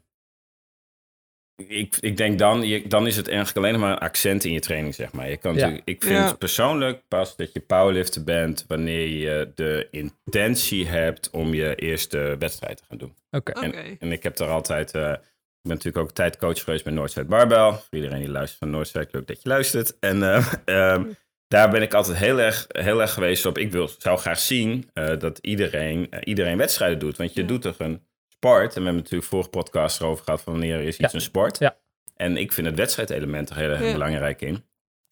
ik, 1.57 1.97
ik 2.01 2.17
denk 2.17 2.39
dan, 2.39 2.63
je, 2.63 2.89
dan 2.89 3.07
is 3.07 3.17
het 3.17 3.29
eigenlijk 3.29 3.57
alleen 3.57 3.81
maar 3.81 3.93
een 3.93 3.99
accent 3.99 4.45
in 4.45 4.53
je 4.53 4.61
training, 4.61 4.95
zeg 4.95 5.13
maar. 5.13 5.31
Je 5.31 5.37
kan 5.37 5.55
ja. 5.55 5.79
ik 5.85 6.03
vind 6.03 6.39
persoonlijk 6.39 7.03
pas 7.09 7.37
dat 7.37 7.53
je 7.53 7.61
powerlifter 7.61 8.25
bent 8.25 8.65
wanneer 8.69 9.09
je 9.09 9.53
de 9.55 9.89
intentie 9.91 10.87
hebt 10.87 11.31
om 11.31 11.55
je 11.55 11.75
eerste 11.75 12.37
wedstrijd 12.39 12.77
te 12.77 12.85
gaan 12.89 12.99
doen. 12.99 13.15
Oké. 13.31 13.53
En, 13.53 13.99
en, 13.99 14.13
ik 14.13 14.23
heb 14.23 14.39
er 14.39 14.49
altijd... 14.49 14.95
Uh, 14.95 15.13
ik 15.13 15.71
ben 15.71 15.79
natuurlijk 15.79 16.05
ook 16.05 16.15
tijdcoach 16.15 16.63
geweest 16.65 16.85
bij 16.85 16.93
Noordzijde 16.93 17.29
Barbell. 17.29 17.71
Voor 17.71 17.89
iedereen 17.91 18.19
die 18.19 18.31
luistert 18.31 18.59
van 18.59 18.71
Noordzijde, 18.71 19.09
leuk 19.13 19.27
dat 19.27 19.43
je 19.43 19.49
luistert. 19.49 19.99
En 19.99 20.17
uh, 20.17 20.53
um, 20.65 21.17
daar 21.55 21.71
ben 21.71 21.83
ik 21.83 21.95
altijd 21.95 22.17
heel 22.17 22.41
erg, 22.41 22.65
heel 22.69 23.01
erg 23.01 23.13
geweest 23.13 23.47
op. 23.47 23.59
Ik 23.59 23.73
wil, 23.73 23.89
zou 23.99 24.19
graag 24.19 24.39
zien 24.39 24.91
uh, 24.95 25.19
dat 25.19 25.39
iedereen, 25.39 26.07
uh, 26.11 26.21
iedereen 26.25 26.57
wedstrijden 26.57 26.99
doet. 26.99 27.17
Want 27.17 27.35
je 27.35 27.41
ja. 27.41 27.47
doet 27.47 27.63
toch 27.63 27.79
een 27.79 28.03
sport. 28.45 28.75
En 28.75 28.79
we 28.79 28.85
hebben 28.85 29.03
natuurlijk 29.03 29.31
vorige 29.31 29.49
podcast 29.49 30.01
erover 30.01 30.25
gehad 30.25 30.43
van 30.43 30.53
wanneer 30.53 30.81
is 30.81 30.99
iets 30.99 31.13
ja. 31.13 31.19
een 31.19 31.21
sport. 31.21 31.59
Ja. 31.59 31.77
En 32.17 32.37
ik 32.37 32.53
vind 32.53 32.67
het 32.67 32.77
wedstrijdelement 32.77 33.51
er 33.51 33.57
heel 33.57 33.71
erg 33.71 33.93
belangrijk 33.93 34.41
in. 34.41 34.65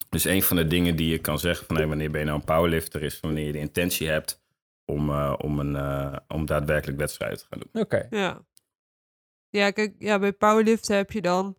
Dus 0.09 0.25
een 0.25 0.43
van 0.43 0.57
de 0.57 0.67
dingen 0.67 0.95
die 0.95 1.09
je 1.09 1.17
kan 1.17 1.39
zeggen 1.39 1.65
van 1.65 1.75
hey, 1.75 1.87
wanneer 1.87 2.11
ben 2.11 2.19
je 2.19 2.25
nou 2.25 2.39
een 2.39 2.45
powerlifter 2.45 3.03
is 3.03 3.19
wanneer 3.19 3.45
je 3.45 3.51
de 3.51 3.59
intentie 3.59 4.07
hebt 4.07 4.41
om, 4.85 5.09
uh, 5.09 5.33
om, 5.37 5.59
een, 5.59 6.21
om 6.27 6.45
daadwerkelijk 6.45 6.97
wedstrijden 6.97 7.37
te 7.37 7.45
gaan 7.49 7.59
doen. 7.59 7.81
Oké. 7.81 7.95
Okay. 7.95 8.19
Ja. 8.19 8.41
Ja, 9.49 9.71
kijk, 9.71 9.95
ja, 9.99 10.19
bij 10.19 10.33
powerliften 10.33 10.95
heb 10.95 11.11
je 11.11 11.21
dan. 11.21 11.57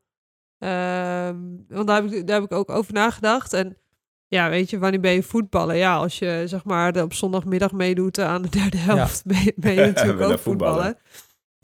Ehm, 0.59 1.37
want 1.69 1.87
daar 1.87 2.03
heb, 2.03 2.13
ik, 2.13 2.27
daar 2.27 2.41
heb 2.41 2.51
ik 2.51 2.57
ook 2.57 2.71
over 2.71 2.93
nagedacht. 2.93 3.53
En 3.53 3.77
ja, 4.29 4.51
weet 4.51 4.71
je, 4.71 4.79
wanneer 4.79 5.01
ben 5.01 5.13
je 5.13 5.23
voetballen? 5.23 5.77
Ja, 5.77 5.97
als 5.97 6.19
je 6.19 6.43
zeg 6.47 6.65
maar 6.65 7.03
op 7.03 7.13
zondagmiddag 7.13 7.73
meedoet 7.73 8.19
aan 8.19 8.43
de 8.43 8.49
derde 8.49 8.77
helft, 8.77 9.23
ja. 9.25 9.33
ben, 9.33 9.45
je, 9.45 9.53
ben, 9.57 9.75
je, 9.75 9.81
natuurlijk 9.93 10.31
ook 10.31 10.39
voetballen. 10.39 10.99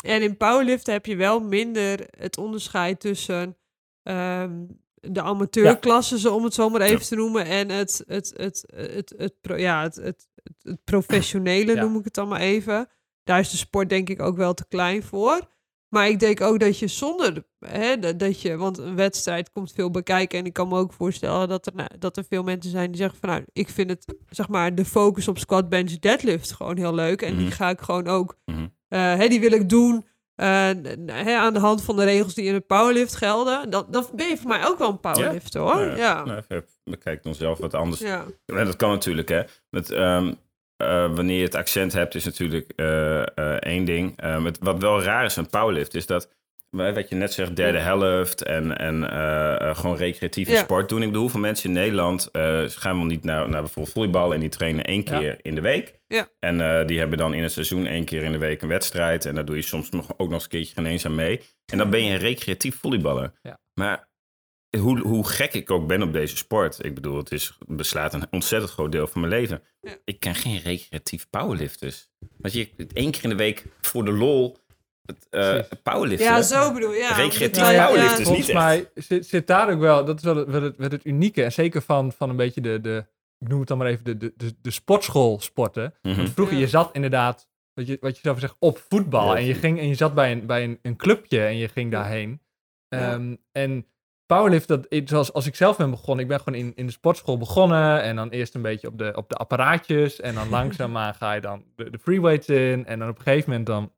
En 0.00 0.22
in 0.22 0.36
powerliften 0.36 0.92
heb 0.92 1.06
je 1.06 1.16
wel 1.16 1.40
minder 1.40 2.06
het 2.18 2.38
onderscheid 2.38 3.00
tussen 3.00 3.56
um, 4.02 4.80
de 4.94 5.22
amateurklassen, 5.22 6.18
ja. 6.20 6.30
om 6.30 6.44
het 6.44 6.54
zo 6.54 6.68
maar 6.68 6.80
even 6.80 6.98
ja. 6.98 7.04
te 7.04 7.16
noemen, 7.16 7.44
en 7.44 7.68
het, 7.70 8.04
het, 8.06 8.32
het, 8.36 8.64
het, 8.74 9.14
het, 9.16 9.34
pro, 9.40 9.56
ja, 9.56 9.82
het, 9.82 9.94
het, 9.96 10.28
het, 10.62 10.84
professionele, 10.84 11.74
noem 11.74 11.96
ik 11.96 12.04
het 12.04 12.14
dan 12.14 12.28
maar 12.28 12.40
even. 12.40 12.88
Daar 13.24 13.40
is 13.40 13.50
de 13.50 13.56
sport 13.56 13.88
denk 13.88 14.08
ik 14.08 14.22
ook 14.22 14.36
wel 14.36 14.54
te 14.54 14.64
klein 14.68 15.02
voor. 15.02 15.48
Maar 15.88 16.08
ik 16.08 16.20
denk 16.20 16.40
ook 16.40 16.60
dat 16.60 16.78
je 16.78 16.86
zonder, 16.86 17.44
hè, 17.58 18.16
dat 18.16 18.40
je, 18.40 18.56
want 18.56 18.78
een 18.78 18.96
wedstrijd 18.96 19.52
komt 19.52 19.72
veel 19.72 19.90
bekijken. 19.90 20.38
En 20.38 20.44
ik 20.44 20.52
kan 20.52 20.68
me 20.68 20.78
ook 20.78 20.92
voorstellen 20.92 21.48
dat 21.48 21.66
er, 21.66 21.74
nou, 21.74 21.88
dat 21.98 22.16
er 22.16 22.24
veel 22.28 22.42
mensen 22.42 22.70
zijn 22.70 22.90
die 22.90 23.00
zeggen 23.00 23.18
van 23.18 23.28
nou, 23.28 23.44
ik 23.52 23.68
vind 23.68 23.90
het, 23.90 24.14
zeg 24.28 24.48
maar, 24.48 24.74
de 24.74 24.84
focus 24.84 25.28
op 25.28 25.38
squat, 25.38 25.68
bench, 25.68 25.98
deadlift 25.98 26.52
gewoon 26.52 26.76
heel 26.76 26.94
leuk. 26.94 27.22
En 27.22 27.36
die 27.36 27.46
Mhm. 27.46 27.54
ga 27.54 27.68
ik 27.68 27.80
gewoon 27.80 28.06
ook, 28.06 28.38
Mhm. 28.44 28.66
Hè, 28.96 29.28
die 29.28 29.40
wil 29.40 29.52
ik 29.52 29.68
doen 29.68 30.04
eh, 30.34 31.36
aan 31.38 31.54
de 31.54 31.58
hand 31.60 31.82
van 31.82 31.96
de 31.96 32.04
regels 32.04 32.34
die 32.34 32.44
in 32.44 32.54
het 32.54 32.66
powerlift 32.66 33.16
gelden. 33.16 33.70
Dat, 33.70 33.92
dat 33.92 34.12
ben 34.12 34.28
je 34.28 34.36
voor 34.36 34.48
mij 34.48 34.66
ook 34.66 34.78
wel 34.78 34.88
een 34.88 35.00
powerlifter 35.00 35.60
hoor. 35.60 35.74
Nou 35.74 35.96
Ja. 35.96 36.24
Nou, 36.24 36.42
even 36.48 36.66
bekijk 36.84 37.22
dan 37.22 37.34
zelf 37.34 37.58
wat 37.58 37.74
anders. 37.74 38.00
Ja. 38.00 38.24
Ja, 38.46 38.64
dat 38.64 38.76
kan 38.76 38.90
natuurlijk, 38.90 39.28
hè. 39.28 39.42
Met, 39.70 39.90
ehm, 39.90 40.32
eh, 40.76 41.14
wanneer 41.14 41.36
je 41.36 41.44
het 41.44 41.54
accent 41.54 41.92
hebt, 41.92 42.14
is 42.14 42.24
natuurlijk 42.24 42.72
eh, 42.76 43.20
eh, 43.20 43.54
één 43.54 43.84
ding. 43.84 44.20
Het, 44.22 44.58
wat 44.60 44.80
wel 44.80 45.02
raar 45.02 45.24
is 45.24 45.38
aan 45.38 45.48
powerlift, 45.48 45.94
is 45.94 46.06
dat, 46.06 46.24
eh, 46.24 46.30
wat 46.70 47.08
je 47.08 47.14
net 47.14 47.32
zegt, 47.32 47.56
derde 47.56 47.78
helft 47.78 48.42
en, 48.42 48.76
en 48.78 49.10
eh, 49.10 49.68
eh, 49.68 49.76
gewoon 49.76 49.96
recreatieve 49.96 50.52
Ja. 50.52 50.58
sport 50.58 50.88
doen. 50.88 51.00
Ik 51.00 51.06
bedoel, 51.06 51.22
hoeveel 51.22 51.40
mensen 51.40 51.68
in 51.68 51.74
Nederland 51.74 52.30
eh, 52.30 52.62
gaan 52.66 52.96
wel 52.96 53.06
niet 53.06 53.24
naar, 53.24 53.48
naar 53.48 53.60
bijvoorbeeld 53.60 53.94
volleybal 53.94 54.34
en 54.34 54.40
die 54.40 54.48
trainen 54.48 54.84
één 54.84 55.02
Ja. 55.04 55.18
keer 55.18 55.38
in 55.42 55.54
de 55.54 55.60
week. 55.60 56.00
Ja. 56.06 56.28
En 56.38 56.86
die 56.86 56.98
hebben 56.98 57.18
dan 57.18 57.34
in 57.34 57.42
het 57.42 57.52
seizoen 57.52 57.86
één 57.86 58.04
keer 58.04 58.22
in 58.22 58.32
de 58.32 58.38
week 58.38 58.62
een 58.62 58.68
wedstrijd. 58.68 59.24
En 59.24 59.34
daar 59.34 59.44
doe 59.44 59.56
je 59.56 59.62
soms 59.62 59.90
nog, 59.90 60.10
ook 60.16 60.18
nog 60.18 60.32
eens 60.32 60.42
een 60.42 60.48
keertje 60.48 60.74
geen 60.74 60.86
eens 60.86 61.04
aan 61.04 61.14
mee. 61.14 61.40
En 61.72 61.78
dan 61.78 61.90
ben 61.90 62.04
je 62.04 62.10
een 62.12 62.18
recreatief 62.18 62.78
volleyballer. 62.78 63.32
Ja. 63.42 63.60
Maar 63.74 64.08
hoe, 64.78 65.00
hoe 65.00 65.28
gek 65.28 65.54
ik 65.54 65.70
ook 65.70 65.86
ben 65.86 66.02
op 66.02 66.12
deze 66.12 66.36
sport. 66.36 66.84
Ik 66.84 66.94
bedoel, 66.94 67.16
het 67.16 67.32
is, 67.32 67.58
beslaat 67.66 68.14
een 68.14 68.26
ontzettend 68.30 68.72
groot 68.72 68.92
deel 68.92 69.06
van 69.06 69.20
mijn 69.20 69.32
leven. 69.32 69.62
Ik 70.04 70.20
ken 70.20 70.34
geen 70.34 70.58
recreatief 70.58 71.30
powerlifters. 71.30 72.08
Want 72.38 72.54
je 72.54 72.68
één 72.92 73.10
keer 73.10 73.22
in 73.22 73.28
de 73.28 73.36
week 73.36 73.64
voor 73.80 74.04
de 74.04 74.12
lol 74.12 74.58
uh, 75.30 75.40
Precies. 75.50 75.68
powerliften. 75.82 76.26
ja, 76.26 76.42
zo 76.42 76.72
bedoel 76.72 76.92
je. 76.92 76.98
Ja, 76.98 77.14
Recreatief 77.14 77.62
Ja, 77.62 77.70
ja, 77.70 77.86
powerlift 77.86 78.18
is 78.18 78.24
Volgens 78.24 78.46
niet 78.46 78.56
echt. 78.56 78.64
mij 78.66 78.88
zit, 78.94 79.26
zit 79.26 79.46
daar 79.46 79.70
ook 79.72 79.80
wel, 79.80 80.04
dat 80.04 80.16
is 80.18 80.24
wel 80.24 80.36
het, 80.36 80.48
wel 80.50 80.62
het, 80.62 80.76
wel 80.76 80.88
het 80.90 81.04
unieke. 81.04 81.42
En 81.44 81.52
zeker 81.52 81.82
van, 81.82 82.12
van 82.12 82.30
een 82.30 82.36
beetje 82.36 82.60
de, 82.60 82.80
de, 82.80 83.04
ik 83.38 83.48
noem 83.48 83.58
het 83.58 83.68
dan 83.68 83.78
maar 83.78 83.86
even, 83.86 84.04
de, 84.04 84.16
de, 84.16 84.32
de, 84.36 84.54
de 84.62 84.70
sportschoolsporten. 84.70 85.94
Mhm. 86.02 86.16
Want 86.16 86.30
vroeger, 86.30 86.54
Ja. 86.54 86.60
je 86.60 86.68
zat 86.68 86.90
inderdaad, 86.92 87.48
wat 87.74 87.86
je, 87.86 87.96
wat 88.00 88.14
je 88.14 88.20
zelf 88.22 88.38
zegt, 88.40 88.56
op 88.58 88.78
voetbal. 88.88 89.26
Ja. 89.32 89.36
En 89.36 89.44
je, 89.44 89.54
ging, 89.54 89.78
en 89.78 89.88
je 89.88 89.94
zat 89.94 90.14
bij 90.14 90.32
een, 90.32 90.46
bij 90.46 90.64
een, 90.64 90.78
een 90.82 90.96
clubje 90.96 91.44
en 91.44 91.56
je 91.56 91.68
ging 91.68 91.90
daarheen. 91.90 92.40
Ja. 92.88 93.12
Ehm, 93.12 93.36
en 93.52 93.86
powerlift, 94.26 94.68
dat, 94.68 94.86
zoals 95.04 95.32
als 95.32 95.46
ik 95.46 95.54
zelf 95.54 95.76
ben 95.76 95.90
begonnen, 95.90 96.22
ik 96.24 96.30
ben 96.30 96.40
gewoon 96.40 96.58
in, 96.58 96.72
in 96.74 96.86
de 96.86 96.92
sportschool 96.92 97.38
begonnen. 97.38 98.02
En 98.02 98.16
dan 98.16 98.28
eerst 98.28 98.54
een 98.54 98.62
beetje 98.62 98.86
op 98.88 98.98
de, 98.98 99.12
op 99.16 99.28
de 99.28 99.34
apparaatjes. 99.34 100.20
En 100.20 100.34
dan 100.34 100.48
langzaamaan 100.58 101.14
ga 101.14 101.32
je 101.32 101.40
dan 101.40 101.64
de, 101.76 101.90
de 101.90 101.98
freeweights 101.98 102.48
in. 102.48 102.86
En 102.86 102.98
dan 102.98 103.08
op 103.08 103.16
een 103.16 103.22
gegeven 103.22 103.48
moment 103.50 103.66
dan 103.66 103.92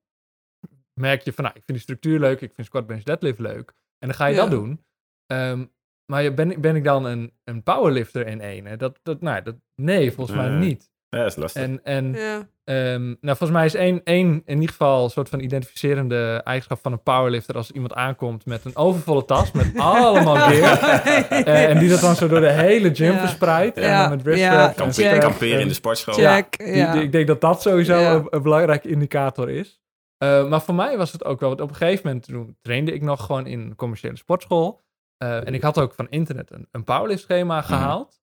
merk 1.02 1.22
je 1.22 1.32
van, 1.32 1.44
nou, 1.44 1.56
ik 1.56 1.62
vind 1.64 1.78
die 1.78 1.86
structuur 1.86 2.18
leuk. 2.20 2.40
Ik 2.40 2.52
vind 2.54 2.66
squat, 2.66 2.86
bench, 2.86 3.02
deadlift 3.02 3.38
leuk. 3.38 3.72
En 3.98 4.08
dan 4.08 4.14
ga 4.14 4.26
je 4.26 4.34
Ja. 4.34 4.40
dat 4.40 4.50
doen. 4.50 4.84
Ehm, 5.26 5.64
maar 6.06 6.22
je- 6.22 6.32
ben, 6.32 6.50
ik- 6.50 6.60
ben 6.60 6.76
ik 6.76 6.84
dan 6.84 7.04
een, 7.04 7.32
een 7.44 7.62
powerlifter 7.62 8.26
in 8.26 8.40
één? 8.40 8.78
Dat, 8.78 8.98
dat, 9.02 9.20
nou, 9.20 9.42
dat, 9.42 9.54
nee, 9.74 10.12
volgens 10.12 10.36
mij 10.36 10.48
Nee. 10.48 10.58
niet. 10.58 10.90
Ja, 11.08 11.18
dat 11.18 11.26
is 11.30 11.36
lastig. 11.36 11.62
En, 11.62 11.80
en 11.84 12.12
Ja. 12.12 12.48
Ehm, 12.64 13.02
nou, 13.04 13.36
volgens 13.36 13.50
mij 13.50 13.64
is 13.64 13.74
één, 13.74 14.00
één 14.04 14.42
in 14.44 14.54
ieder 14.54 14.68
geval 14.70 15.04
een 15.04 15.10
soort 15.10 15.28
van 15.28 15.40
identificerende 15.40 16.40
eigenschap 16.44 16.78
van 16.82 16.92
een 16.92 17.02
powerlifter 17.02 17.54
als 17.56 17.70
iemand 17.70 17.94
aankomt 17.94 18.46
met 18.46 18.64
een 18.64 18.76
overvolle 18.76 19.24
tas 19.24 19.52
met 19.52 19.72
allemaal 19.94 20.36
gear. 20.36 20.78
Eh, 21.44 21.68
en 21.70 21.78
die 21.78 21.88
dat 21.88 22.00
dan 22.00 22.14
zo 22.16 22.28
door 22.28 22.40
de 22.40 22.50
hele 22.50 22.94
gym 22.94 23.12
Ja. 23.12 23.18
verspreidt. 23.18 23.76
En 23.76 23.82
Ja. 23.88 24.08
dan 24.08 24.20
met 24.24 25.18
kamperen 25.18 25.60
in 25.60 25.68
de 25.68 25.74
sportschool. 25.74 26.14
Check. 26.14 26.58
Die- 26.58 26.74
ja. 26.76 26.92
die- 26.92 27.02
ik 27.02 27.12
denk 27.12 27.26
dat 27.26 27.40
dat 27.40 27.62
sowieso 27.62 27.98
Ja. 27.98 28.14
een, 28.14 28.26
een 28.30 28.42
belangrijke 28.42 28.88
indicator 28.88 29.50
is. 29.50 29.80
Eh, 30.22 30.48
maar 30.48 30.62
voor 30.62 30.74
mij 30.74 30.96
was 30.96 31.12
het 31.12 31.24
ook 31.24 31.40
wel, 31.40 31.48
want 31.48 31.60
op 31.60 31.68
een 31.68 31.74
gegeven 31.74 32.06
moment 32.06 32.24
toen 32.26 32.56
trainde 32.60 32.92
ik 32.92 33.02
nog 33.02 33.26
gewoon 33.26 33.46
in 33.46 33.60
een 33.60 33.74
commerciële 33.76 34.16
sportschool. 34.16 34.80
Eh, 35.16 35.46
en 35.46 35.54
ik 35.54 35.62
had 35.62 35.78
ook 35.78 35.94
van 35.94 36.06
internet 36.10 36.50
een, 36.50 36.68
een 36.70 36.84
powerlift 36.84 37.22
schema 37.22 37.58
Mhm. 37.58 37.66
gehaald. 37.66 38.20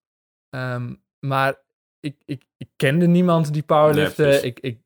Ehm, 0.50 0.94
maar 1.18 1.54
ik, 2.00 2.16
ik, 2.24 2.42
ik 2.56 2.68
kende 2.76 3.06
niemand 3.06 3.52
die 3.52 3.62
powerlifte. 3.62 4.22
Nee, 4.22 4.40
ik, 4.40 4.60
ik 4.60 4.78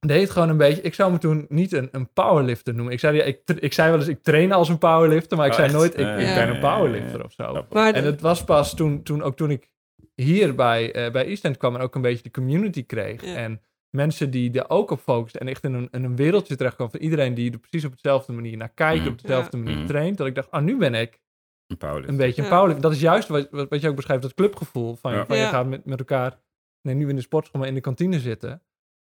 deed 0.00 0.30
gewoon 0.30 0.48
een 0.48 0.56
beetje, 0.56 0.82
ik 0.82 0.94
zou 0.94 1.12
me 1.12 1.18
toen 1.18 1.46
niet 1.48 1.72
een, 1.72 1.88
een 1.92 2.12
powerlifter 2.12 2.74
noemen. 2.74 2.92
Ik 2.92 3.00
zei, 3.00 3.16
ja, 3.16 3.22
ik, 3.24 3.40
ik 3.58 3.72
zei 3.72 3.90
wel 3.90 3.98
eens, 3.98 4.08
ik 4.08 4.22
train 4.22 4.52
als 4.52 4.68
een 4.68 4.78
powerlifter, 4.78 5.36
maar 5.36 5.46
ik 5.46 5.52
Oh, 5.52 5.58
zei 5.58 5.68
echt? 5.70 5.78
nooit, 5.78 5.92
ik, 5.98 6.34
ben 6.34 6.48
een 6.48 6.60
powerlifter 6.60 7.24
of 7.24 7.32
zo. 7.32 7.66
Maar 7.70 7.94
En 7.94 8.04
het 8.04 8.20
was 8.20 8.44
pas 8.44 8.74
toen, 8.74 9.02
toen, 9.02 9.22
ook 9.22 9.36
toen 9.36 9.50
ik 9.50 9.70
hier 10.14 10.54
bij, 10.54 10.92
eh 10.92 11.12
bij 11.12 11.24
Eastend 11.26 11.56
kwam 11.56 11.74
en 11.74 11.80
ook 11.80 11.94
een 11.94 12.02
beetje 12.02 12.22
de 12.22 12.30
community 12.30 12.86
kreeg. 12.86 13.24
Ja. 13.24 13.34
En 13.34 13.60
mensen 13.94 14.30
die 14.30 14.52
er 14.60 14.70
ook 14.70 14.90
op 14.90 15.00
focusten 15.00 15.40
en 15.40 15.48
echt 15.48 15.64
in 15.64 15.74
een, 15.74 15.88
in 15.90 16.04
een 16.04 16.16
wereldje 16.16 16.56
terechtkwam 16.56 16.90
van 16.90 17.00
iedereen 17.00 17.34
die 17.34 17.52
er 17.52 17.58
precies 17.58 17.84
op 17.88 17.92
dezelfde 18.02 18.32
manier 18.32 18.56
naar 18.56 18.68
kijkt, 18.74 19.02
Mhm. 19.02 19.12
op 19.12 19.20
dezelfde 19.22 19.56
manier 19.56 19.76
Mhm. 19.76 19.86
traint. 19.86 20.16
Dat 20.16 20.26
ik 20.26 20.34
dacht, 20.34 20.50
ah, 20.50 20.62
nu 20.62 20.76
ben 20.76 20.94
ik 20.94 21.22
Een 21.66 22.08
een 22.08 22.16
beetje 22.16 22.42
een 22.42 22.48
Ja. 22.68 22.74
Dat 22.74 22.92
is 22.92 23.00
juist 23.00 23.28
wat, 23.28 23.48
wat, 23.50 23.80
je 23.80 23.88
ook 23.88 23.96
beschrijft, 23.96 24.22
dat 24.22 24.34
clubgevoel. 24.34 24.96
Van, 24.96 25.12
Ja. 25.12 25.26
van 25.26 25.36
je 25.36 25.42
Ja. 25.42 25.48
gaat 25.48 25.66
met, 25.66 25.84
met 25.84 25.98
elkaar, 25.98 26.38
nee, 26.82 26.94
nu 26.94 27.08
in 27.08 27.16
de 27.16 27.22
sportschool, 27.22 27.60
maar 27.60 27.68
in 27.68 27.74
de 27.74 27.80
kantine 27.80 28.20
zitten. 28.20 28.62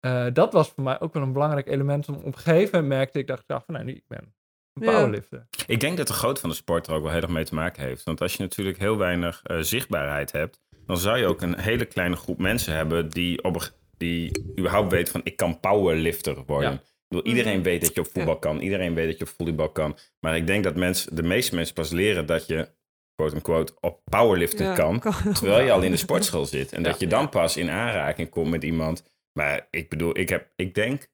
Eh, 0.01 0.27
dat 0.33 0.53
was 0.53 0.69
voor 0.69 0.83
mij 0.85 1.01
ook 1.01 1.13
wel 1.13 1.23
een 1.23 1.33
belangrijk 1.33 1.67
element. 1.69 2.09
Om, 2.09 2.15
op 2.15 2.25
een 2.25 2.35
gegeven 2.37 2.71
moment 2.81 2.89
merkte 2.89 3.19
ik, 3.19 3.27
dacht 3.27 3.43
ik, 3.47 3.47
van, 3.67 3.75
nee, 3.75 3.85
nu, 3.85 3.93
ik 3.93 4.05
ben 4.09 4.19
een 4.73 4.85
Ja. 4.87 4.93
powerlifter. 4.93 5.47
Ik 5.67 5.81
denk 5.81 5.97
dat 5.97 6.07
de 6.07 6.13
grootte 6.13 6.41
van 6.41 6.51
de 6.51 6.57
sport 6.57 6.87
er 6.87 6.95
ook 6.95 7.03
wel 7.03 7.13
heel 7.13 7.21
erg 7.23 7.31
mee 7.31 7.45
te 7.45 7.55
maken 7.55 7.83
heeft. 7.83 8.03
Want 8.05 8.21
als 8.21 8.35
je 8.35 8.43
natuurlijk 8.43 8.79
heel 8.79 8.97
weinig 8.99 9.41
eh, 9.43 9.59
zichtbaarheid 9.59 10.33
hebt, 10.33 10.61
dan 10.87 10.97
zou 10.99 11.19
je 11.19 11.27
ook 11.27 11.41
een 11.43 11.59
hele 11.59 11.85
kleine 11.85 12.17
groep 12.17 12.39
mensen 12.39 12.75
hebben 12.75 13.09
die, 13.11 13.43
op 13.45 13.55
een, 13.55 13.63
die 14.03 14.45
überhaupt 14.59 14.91
weten 14.93 15.13
van 15.13 15.21
ik 15.25 15.37
kan 15.37 15.61
powerlifter 15.61 16.45
worden. 16.47 16.71
Ja. 16.71 16.77
Ik 16.77 17.09
bedoel, 17.09 17.27
iedereen 17.27 17.55
Mhm. 17.55 17.63
weet 17.63 17.81
dat 17.81 17.95
je 17.95 18.01
op 18.01 18.09
voetbal 18.13 18.39
kan, 18.39 18.61
iedereen 18.61 18.95
weet 18.95 19.07
dat 19.07 19.19
je 19.19 19.25
op 19.25 19.31
volleybal 19.37 19.69
kan. 19.71 19.97
Maar 20.21 20.37
ik 20.37 20.47
denk 20.47 20.65
dat 20.65 20.77
mensen, 20.77 21.17
de 21.17 21.23
meeste 21.23 21.55
mensen 21.55 21.75
pas 21.75 21.91
leren 21.91 22.27
dat 22.27 22.47
je, 22.47 22.69
quote-unquote, 23.15 23.73
op 23.81 24.01
powerliften 24.05 24.67
Ja, 24.67 24.75
kan, 24.75 24.99
kan. 25.01 25.33
terwijl 25.33 25.65
je 25.65 25.73
al 25.73 25.83
in 25.83 25.91
de 25.91 25.97
sportschool 26.07 26.47
zit. 26.47 26.73
En 26.73 26.83
dat 26.83 27.01
je 27.01 27.07
dan 27.07 27.29
pas 27.29 27.57
in 27.57 27.71
aanraking 27.71 28.29
komt 28.31 28.51
met 28.51 28.63
iemand. 28.63 29.05
Maar 29.39 29.67
ik 29.71 29.89
bedoel, 29.89 30.19
ik 30.19 30.29
heb, 30.29 30.53
ik 30.57 30.75
denk, 30.75 31.07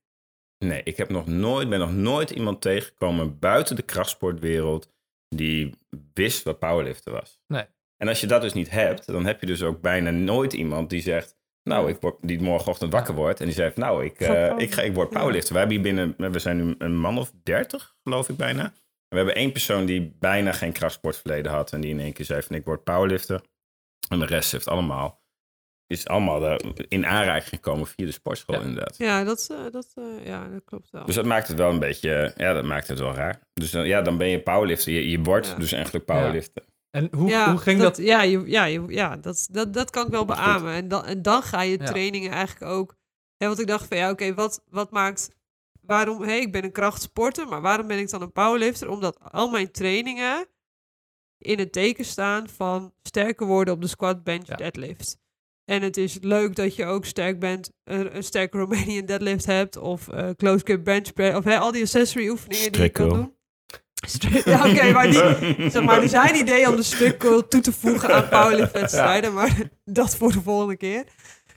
nee, 0.64 0.80
ik 0.84 0.96
heb 0.96 1.08
nog 1.08 1.26
nooit, 1.26 1.68
ben 1.68 1.78
nog 1.78 1.92
nooit 1.92 2.30
iemand 2.30 2.60
tegengekomen 2.60 3.38
buiten 3.38 3.76
de 3.76 3.82
krachtsportwereld 3.82 4.92
die 5.28 5.74
wist 6.14 6.42
wat 6.42 6.58
powerliften 6.58 7.12
was. 7.12 7.40
Nee. 7.46 7.64
En 7.96 8.08
als 8.08 8.20
je 8.20 8.26
dat 8.26 8.42
dus 8.42 8.52
niet 8.52 8.70
hebt, 8.70 9.06
dan 9.06 9.26
heb 9.26 9.40
je 9.40 9.46
dus 9.46 9.62
ook 9.62 9.80
bijna 9.80 10.10
nooit 10.10 10.52
iemand 10.52 10.90
die 10.90 11.00
zegt, 11.02 11.36
nou, 11.68 11.88
ik 11.88 11.96
word, 12.00 12.16
die 12.20 12.40
morgenochtend 12.40 12.92
wakker 12.92 13.14
wordt 13.14 13.40
en 13.40 13.46
die 13.46 13.54
zegt, 13.54 13.76
nou, 13.76 14.04
ik, 14.04 14.20
eh, 14.20 14.26
power- 14.28 14.58
ik, 14.58 14.72
ga, 14.72 14.82
ik 14.82 14.94
word 14.94 15.10
powerlifter. 15.10 15.52
We 15.52 15.58
hebben 15.58 15.76
hier 15.76 15.84
binnen, 15.94 16.32
we 16.32 16.38
zijn 16.38 16.56
nu 16.66 16.74
een 16.78 16.96
man 16.98 17.18
of 17.18 17.32
dertig, 17.42 17.96
geloof 18.02 18.28
ik 18.28 18.36
bijna. 18.36 18.72
We 19.08 19.16
hebben 19.16 19.34
één 19.34 19.52
persoon 19.52 19.86
die 19.86 20.16
bijna 20.18 20.52
geen 20.52 20.72
krachtsportverleden 20.72 21.52
had 21.52 21.72
en 21.72 21.80
die 21.80 21.90
in 21.90 22.00
één 22.00 22.12
keer 22.12 22.24
zei 22.24 22.42
van, 22.42 22.56
ik 22.56 22.64
word 22.64 22.84
powerlifter. 22.84 23.40
En 24.08 24.18
de 24.18 24.26
rest 24.26 24.52
heeft 24.52 24.68
allemaal, 24.68 25.22
is 25.86 26.06
allemaal 26.06 26.56
in 26.88 27.06
aanraking 27.06 27.48
gekomen 27.48 27.86
via 27.86 28.06
de 28.06 28.12
sportschool 28.12 28.54
Ja. 28.56 28.62
inderdaad. 28.62 28.94
Ja, 28.98 29.24
dat, 29.24 29.48
eh, 29.50 29.72
dat, 29.72 29.92
eh, 29.94 30.26
ja, 30.26 30.48
dat 30.48 30.64
klopt 30.64 30.90
wel. 30.90 31.04
Dus 31.04 31.14
dat 31.14 31.24
maakt 31.24 31.48
het 31.48 31.56
wel 31.56 31.70
een 31.70 31.78
beetje, 31.78 32.32
ja, 32.36 32.52
dat 32.52 32.64
maakt 32.64 32.88
het 32.88 32.98
wel 32.98 33.14
raar. 33.14 33.40
Dus 33.52 33.70
dan, 33.70 33.86
ja, 33.86 34.02
dan 34.02 34.16
ben 34.16 34.28
je 34.28 34.40
powerlifter. 34.40 34.92
Je, 34.92 35.10
je 35.10 35.20
wordt 35.22 35.46
Ja. 35.46 35.54
dus 35.54 35.72
eigenlijk 35.72 36.04
powerlifter. 36.04 36.62
En 36.98 37.08
hoe, 37.18 37.28
ja, 37.30 37.50
hoe 37.50 37.60
ging 37.60 37.80
dat? 37.80 37.96
Ja, 37.96 38.22
je, 38.22 38.42
ja, 38.46 38.64
je, 38.64 38.82
ja 38.88 39.16
dat, 39.16 39.48
dat, 39.50 39.72
dat 39.74 39.90
kan 39.90 40.04
ik 40.06 40.10
wel 40.10 40.26
Dat 40.26 40.36
beamen. 40.36 40.72
En 40.72 40.88
dan, 40.88 41.04
en 41.04 41.22
dan 41.22 41.42
ga 41.42 41.60
je 41.62 41.78
Ja. 41.78 41.84
trainingen 41.84 42.30
eigenlijk 42.30 42.72
ook... 42.72 42.94
Hè, 43.36 43.46
want 43.46 43.60
ik 43.60 43.66
dacht 43.66 43.86
van, 43.88 43.96
ja, 43.96 44.10
oké, 44.10 44.34
wat, 44.34 44.62
wat 44.70 44.90
maakt... 44.90 45.30
Waarom, 45.80 46.22
hé, 46.22 46.32
ik 46.34 46.52
ben 46.52 46.64
een 46.64 46.72
krachtsporter, 46.72 47.48
maar 47.48 47.60
waarom 47.60 47.86
ben 47.86 47.98
ik 47.98 48.10
dan 48.10 48.22
een 48.22 48.32
powerlifter? 48.32 48.88
Omdat 48.88 49.18
al 49.30 49.50
mijn 49.50 49.70
trainingen 49.70 50.46
in 51.38 51.58
het 51.58 51.72
teken 51.72 52.04
staan 52.04 52.48
van 52.48 52.92
sterker 53.02 53.46
worden 53.46 53.74
op 53.74 53.80
de 53.80 53.86
squat, 53.86 54.24
bench, 54.24 54.46
Ja. 54.46 54.56
deadlift. 54.56 55.18
En 55.64 55.82
het 55.82 55.96
is 55.96 56.18
leuk 56.20 56.54
dat 56.56 56.76
je 56.76 56.84
ook 56.84 57.04
sterk 57.04 57.38
bent, 57.40 57.72
een, 57.84 58.16
een 58.16 58.22
sterke 58.24 58.58
Romanian 58.58 59.06
deadlift 59.06 59.46
hebt, 59.46 59.76
of 59.76 60.08
eh 60.08 60.28
close 60.36 60.64
grip 60.64 60.84
bench 60.84 61.12
press, 61.12 61.36
of 61.36 61.44
hè, 61.44 61.58
al 61.58 61.72
die 61.72 61.82
accessory 61.82 62.28
oefeningen 62.28 62.72
die 62.72 62.82
je 62.82 62.88
kan 62.88 63.08
doen. 63.08 63.36
Ja, 64.44 64.68
oké, 64.70 64.92
maar 64.92 65.10
die, 65.10 65.70
zeg 65.70 65.82
maar, 65.82 66.02
er 66.02 66.08
zijn 66.08 66.36
ideeën 66.36 66.68
om 66.68 66.76
de 66.76 66.82
strikken 66.82 67.48
toe 67.48 67.60
te 67.60 67.72
voegen 67.72 68.14
aan 68.14 68.28
powerliftwedstrijden, 68.38 69.32
maar 69.34 69.56
dat 69.84 70.16
voor 70.16 70.32
de 70.32 70.42
volgende 70.42 70.76
keer. 70.76 71.04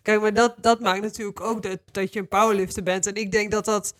Kijk, 0.02 0.22
maar 0.22 0.34
dat, 0.34 0.56
dat 0.62 0.80
maakt 0.80 1.02
natuurlijk 1.02 1.42
ook 1.42 1.62
dat, 1.64 1.80
dat 1.92 2.14
je 2.14 2.20
een 2.20 2.28
powerlifter 2.28 2.84
bent. 2.84 3.06
En 3.08 3.14
ik 3.16 3.32
denk 3.32 3.52
dat 3.52 3.66
dat 3.66 3.96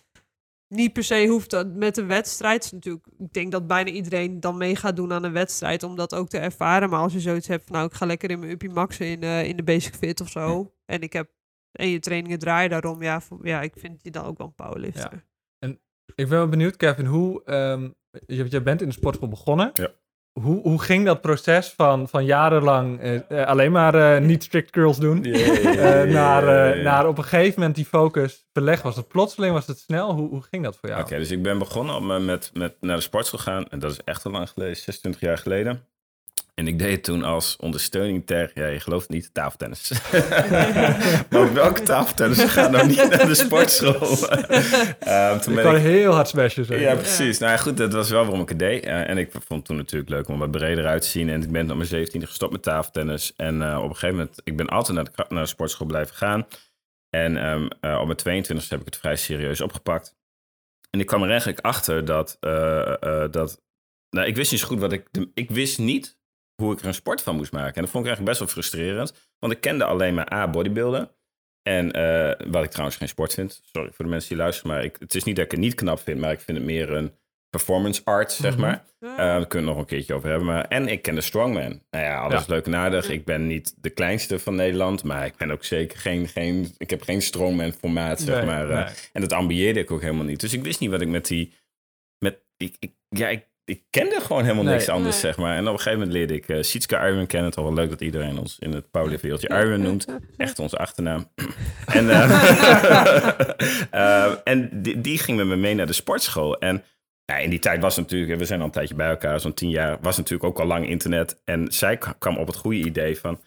niet 0.68 0.92
per 0.92 1.04
se 1.04 1.26
hoeft 1.26 1.50
dat 1.50 1.66
met 1.74 1.96
een 1.96 2.06
wedstrijd. 2.06 2.72
Natuurlijk, 2.72 3.06
ik 3.18 3.32
denk 3.32 3.52
dat 3.52 3.66
bijna 3.66 3.90
iedereen 3.90 4.40
dan 4.40 4.56
mee 4.56 4.76
gaat 4.76 4.96
doen 4.96 5.12
aan 5.12 5.24
een 5.24 5.32
wedstrijd 5.32 5.82
om 5.82 5.96
dat 5.96 6.14
ook 6.14 6.28
te 6.28 6.38
ervaren. 6.38 6.90
Maar 6.90 7.00
als 7.00 7.12
je 7.12 7.20
zoiets 7.20 7.46
hebt 7.48 7.64
van, 7.66 7.74
nou, 7.76 7.86
ik 7.88 7.94
ga 7.94 8.06
lekker 8.06 8.30
in 8.30 8.38
mijn 8.38 8.50
uppie 8.52 8.70
maxen 8.70 9.06
in, 9.06 9.22
eh, 9.22 9.44
in 9.44 9.56
de 9.56 9.62
basic 9.62 9.94
fit 9.94 10.20
of 10.20 10.28
zo. 10.28 10.72
En 10.86 11.00
ik 11.00 11.12
heb 11.12 11.30
en 11.72 11.88
je 11.88 11.98
trainingen 11.98 12.38
draaien 12.38 12.70
daarom, 12.70 13.02
ja, 13.02 13.20
voor- 13.20 13.46
ja, 13.46 13.60
ik 13.60 13.72
vind 13.76 14.00
je 14.02 14.10
dan 14.10 14.24
ook 14.24 14.38
wel 14.38 14.46
een 14.46 14.54
powerlifter. 14.54 15.24
Ik 16.06 16.28
ben 16.28 16.28
wel 16.28 16.48
benieuwd, 16.48 16.76
Kevin, 16.76 17.06
hoe... 17.06 17.42
ehm, 17.44 17.88
je, 18.26 18.46
je 18.48 18.60
bent 18.60 18.80
in 18.82 18.88
de 18.88 18.94
sportschool 18.94 19.28
begonnen. 19.28 19.70
Ja. 19.74 19.88
Hoe, 20.40 20.60
hoe 20.60 20.82
ging 20.82 21.06
dat 21.06 21.20
proces 21.20 21.68
van, 21.68 22.08
van 22.08 22.24
jarenlang 22.24 23.00
eh, 23.00 23.30
eh, 23.30 23.46
alleen 23.46 23.72
maar 23.72 23.94
eh, 23.94 24.22
niet 24.22 24.42
strict 24.42 24.70
curls 24.70 24.96
doen... 24.96 25.20
naar, 26.12 26.76
naar 26.82 27.06
op 27.06 27.18
een 27.18 27.24
gegeven 27.24 27.58
moment 27.58 27.76
die 27.76 27.84
focus 27.84 28.46
verleggen? 28.52 28.84
Was 28.84 28.96
het 28.96 29.08
plotseling? 29.08 29.52
Was 29.52 29.66
het 29.66 29.78
snel? 29.78 30.12
Hoe, 30.12 30.28
hoe 30.28 30.42
ging 30.42 30.64
dat 30.64 30.76
voor 30.76 30.88
jou? 30.88 31.02
Oké, 31.02 31.18
dus 31.18 31.30
ik 31.30 31.42
ben 31.42 31.58
begonnen 31.58 31.94
om 31.94 32.24
met, 32.24 32.50
met 32.54 32.76
naar 32.80 32.96
de 32.96 33.02
sportschool 33.02 33.38
gaan. 33.38 33.68
En 33.68 33.78
dat 33.78 33.90
is 33.90 34.00
echt 34.04 34.24
al 34.24 34.32
lang 34.32 34.48
geleden, 34.48 34.76
26 34.76 35.20
jaar 35.20 35.38
geleden. 35.38 35.86
En 36.62 36.68
ik 36.68 36.78
deed 36.78 36.90
het 36.90 37.04
toen 37.04 37.22
als 37.22 37.56
ondersteuning 37.56 38.26
ter, 38.26 38.50
ja, 38.54 38.66
je 38.66 38.80
gelooft 38.80 39.02
het 39.02 39.10
niet, 39.10 39.34
tafeltennis. 39.34 39.92
maar 41.30 41.54
welke 41.54 41.82
tafeltennis 41.82 42.42
gaat 42.42 42.70
nou 42.70 42.86
niet 42.86 43.08
naar 43.08 43.26
de 43.26 43.34
sportschool? 43.34 44.28
Ehm, 44.98 45.38
toen 45.40 45.58
Ik 45.58 45.62
kan 45.62 45.76
ik 45.76 45.82
heel 45.82 46.12
hard 46.12 46.28
smashen. 46.28 46.80
Ja, 46.80 46.94
precies. 46.94 47.38
Nou 47.38 47.52
ja, 47.52 47.58
goed, 47.58 47.76
dat 47.76 47.92
was 47.92 48.10
wel 48.10 48.22
waarom 48.22 48.40
ik 48.40 48.48
het 48.48 48.58
deed. 48.58 48.84
Eh, 48.84 49.08
en 49.08 49.18
ik 49.18 49.30
vond 49.30 49.48
het 49.48 49.64
toen 49.64 49.76
natuurlijk 49.76 50.10
leuk 50.10 50.28
om 50.28 50.38
wat 50.38 50.50
breder 50.50 50.86
uit 50.86 51.02
te 51.02 51.08
zien. 51.08 51.28
En 51.28 51.42
ik 51.42 51.50
ben 51.50 51.70
op 51.70 51.76
mijn 51.76 52.06
17e 52.06 52.26
gestopt 52.26 52.52
met 52.52 52.62
tafeltennis. 52.62 53.32
En 53.36 53.62
eh, 53.62 53.78
op 53.78 53.88
een 53.88 53.96
gegeven 53.96 54.16
moment, 54.16 54.40
ik 54.44 54.56
ben 54.56 54.66
altijd 54.66 54.96
naar 54.96 55.04
de, 55.04 55.24
naar 55.28 55.42
de 55.42 55.48
sportschool 55.48 55.86
blijven 55.86 56.16
gaan. 56.16 56.46
En 57.10 57.36
ehm, 57.36 57.68
eh, 57.80 58.00
op 58.00 58.24
mijn 58.24 58.44
22e 58.44 58.68
heb 58.68 58.80
ik 58.80 58.86
het 58.86 58.96
vrij 58.96 59.16
serieus 59.16 59.60
opgepakt. 59.60 60.14
En 60.90 61.00
ik 61.00 61.06
kwam 61.06 61.22
er 61.22 61.28
eigenlijk 61.28 61.60
achter 61.60 62.04
dat, 62.04 62.36
dat 63.30 63.62
nou, 64.10 64.26
ik 64.26 64.36
wist 64.36 64.50
niet 64.50 64.60
zo 64.60 64.66
goed 64.66 64.80
wat 64.80 64.92
ik, 64.92 65.08
ik 65.34 65.50
wist 65.50 65.78
niet 65.78 66.20
hoe 66.54 66.72
ik 66.72 66.80
er 66.80 66.86
een 66.86 66.94
sport 66.94 67.22
van 67.22 67.36
moest 67.36 67.52
maken. 67.52 67.74
En 67.74 67.82
dat 67.82 67.90
vond 67.90 68.04
ik 68.06 68.10
eigenlijk 68.10 68.38
best 68.38 68.38
wel 68.38 68.62
frustrerend. 68.62 69.28
Want 69.38 69.52
ik 69.52 69.60
kende 69.60 69.84
alleen 69.84 70.14
maar 70.14 70.32
A, 70.32 70.50
bodybuilden. 70.50 71.10
En 71.62 71.92
eh, 71.92 72.46
wat 72.50 72.64
ik 72.64 72.70
trouwens 72.70 72.96
geen 72.96 73.08
sport 73.08 73.34
vind. 73.34 73.60
Sorry 73.72 73.90
voor 73.92 74.04
de 74.04 74.10
mensen 74.10 74.28
die 74.28 74.38
luisteren. 74.38 74.70
Maar 74.72 74.84
ik, 74.84 74.96
het 74.98 75.14
is 75.14 75.24
niet 75.24 75.36
dat 75.36 75.44
ik 75.44 75.50
het 75.50 75.60
niet 75.60 75.74
knap 75.74 75.98
vind. 76.00 76.20
Maar 76.20 76.32
ik 76.32 76.40
vind 76.40 76.56
het 76.58 76.66
meer 76.66 76.90
een 76.90 77.12
performance 77.50 78.00
art, 78.04 78.32
zeg 78.32 78.52
Mhm. 78.52 78.60
maar. 78.60 78.84
Eh, 79.00 79.16
daar 79.16 79.46
kunnen 79.46 79.48
we 79.48 79.56
het 79.56 79.64
nog 79.64 79.78
een 79.78 79.84
keertje 79.84 80.14
over 80.14 80.28
hebben. 80.28 80.46
Maar, 80.46 80.64
en 80.68 80.88
ik 80.88 81.02
ken 81.02 81.14
de 81.14 81.20
strongman. 81.20 81.82
Nou 81.90 82.04
ja, 82.04 82.18
alles 82.20 82.40
Ja. 82.46 82.54
leuk 82.54 82.66
en 82.66 82.74
aardig. 82.76 83.08
Ik 83.08 83.24
ben 83.24 83.46
niet 83.46 83.74
de 83.82 83.90
kleinste 83.90 84.38
van 84.38 84.54
Nederland. 84.54 85.02
Maar 85.04 85.26
ik 85.26 85.36
ben 85.36 85.50
ook 85.50 85.64
zeker 85.64 85.98
geen... 85.98 86.28
geen 86.28 86.74
ik 86.78 86.90
heb 86.90 87.02
geen 87.02 87.22
strongman 87.22 87.72
formaat, 87.72 88.20
zeg 88.20 88.36
Nee, 88.36 88.46
maar. 88.46 88.70
eh. 88.70 88.84
nee. 88.84 88.94
En 89.12 89.20
dat 89.20 89.32
ambieerde 89.32 89.80
ik 89.80 89.90
ook 89.90 90.00
helemaal 90.00 90.24
niet. 90.24 90.40
Dus 90.40 90.52
ik 90.52 90.62
wist 90.62 90.80
niet 90.80 90.90
wat 90.90 91.00
ik 91.00 91.08
met 91.08 91.26
die... 91.26 91.52
Met, 92.18 92.38
ik, 92.56 92.76
ik, 92.78 92.92
ja, 93.08 93.28
ik, 93.28 93.46
ik 93.64 93.82
kende 93.90 94.20
gewoon 94.20 94.42
helemaal 94.42 94.64
Nee. 94.64 94.74
niks 94.74 94.88
anders, 94.88 95.12
Nee. 95.22 95.32
zeg 95.32 95.36
maar. 95.36 95.56
En 95.56 95.66
op 95.66 95.72
een 95.72 95.78
gegeven 95.80 95.98
moment 95.98 96.12
leerde 96.16 96.34
ik 96.34 96.48
uh, 96.48 96.62
Sietske 96.62 96.96
Iron 96.96 97.26
kennen. 97.26 97.48
Het 97.48 97.58
is 97.58 97.64
wel 97.64 97.74
leuk 97.74 97.90
dat 97.90 98.00
iedereen 98.00 98.38
ons 98.38 98.56
in 98.58 98.72
het 98.72 98.90
powerliftwereldje 98.90 99.48
Iron 99.48 99.80
noemt. 99.82 100.06
Echt 100.36 100.58
onze 100.58 100.76
achternaam. 100.76 101.30
en 101.86 102.10
eh, 102.10 103.38
eh, 103.90 104.32
en 104.44 104.82
die, 104.82 105.00
die 105.00 105.18
ging 105.18 105.36
met 105.38 105.46
me 105.46 105.56
mee 105.56 105.74
naar 105.74 105.86
de 105.86 105.92
sportschool. 105.92 106.58
En 106.58 106.84
ja, 107.24 107.36
in 107.38 107.50
die 107.50 107.58
tijd 107.58 107.80
was 107.80 107.96
natuurlijk... 107.96 108.38
We 108.38 108.44
zijn 108.44 108.60
al 108.60 108.66
een 108.66 108.72
tijdje 108.72 108.94
bij 108.94 109.08
elkaar, 109.08 109.40
zo'n 109.40 109.54
tien 109.54 109.70
jaar. 109.70 109.98
Was 110.00 110.16
natuurlijk 110.16 110.44
ook 110.44 110.60
al 110.60 110.66
lang 110.66 110.88
internet. 110.88 111.40
En 111.44 111.72
zij 111.72 111.98
kwam 112.18 112.36
op 112.38 112.46
het 112.46 112.56
goede 112.56 112.78
idee 112.78 113.18
van... 113.18 113.40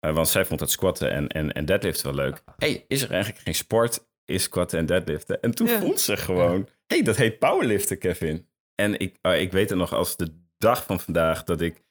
eh, 0.00 0.12
want 0.14 0.28
zij 0.28 0.44
vond 0.44 0.60
het 0.60 0.70
squatten 0.70 1.10
en, 1.12 1.28
en, 1.28 1.52
en 1.52 1.64
deadliften 1.64 2.14
wel 2.14 2.24
leuk. 2.24 2.42
hey, 2.56 2.84
is 2.88 3.02
er 3.02 3.10
eigenlijk 3.10 3.42
geen 3.42 3.54
sport? 3.54 4.08
Is 4.24 4.42
squatten 4.42 4.78
en 4.78 4.86
deadliften? 4.86 5.40
En 5.42 5.54
toen 5.54 5.66
Ja. 5.66 5.78
vond 5.78 6.00
ze 6.00 6.16
gewoon... 6.16 6.68
hey, 6.86 7.02
dat 7.02 7.16
heet 7.16 7.38
powerliften, 7.38 7.98
Kevin. 7.98 8.48
En 8.80 8.98
ik, 8.98 9.16
eh, 9.20 9.40
ik 9.40 9.52
weet 9.52 9.68
het 9.70 9.78
nog 9.78 9.94
als 9.94 10.16
de 10.16 10.32
dag 10.58 10.84
van 10.84 11.00
vandaag 11.00 11.44
dat 11.44 11.60
ik, 11.60 11.82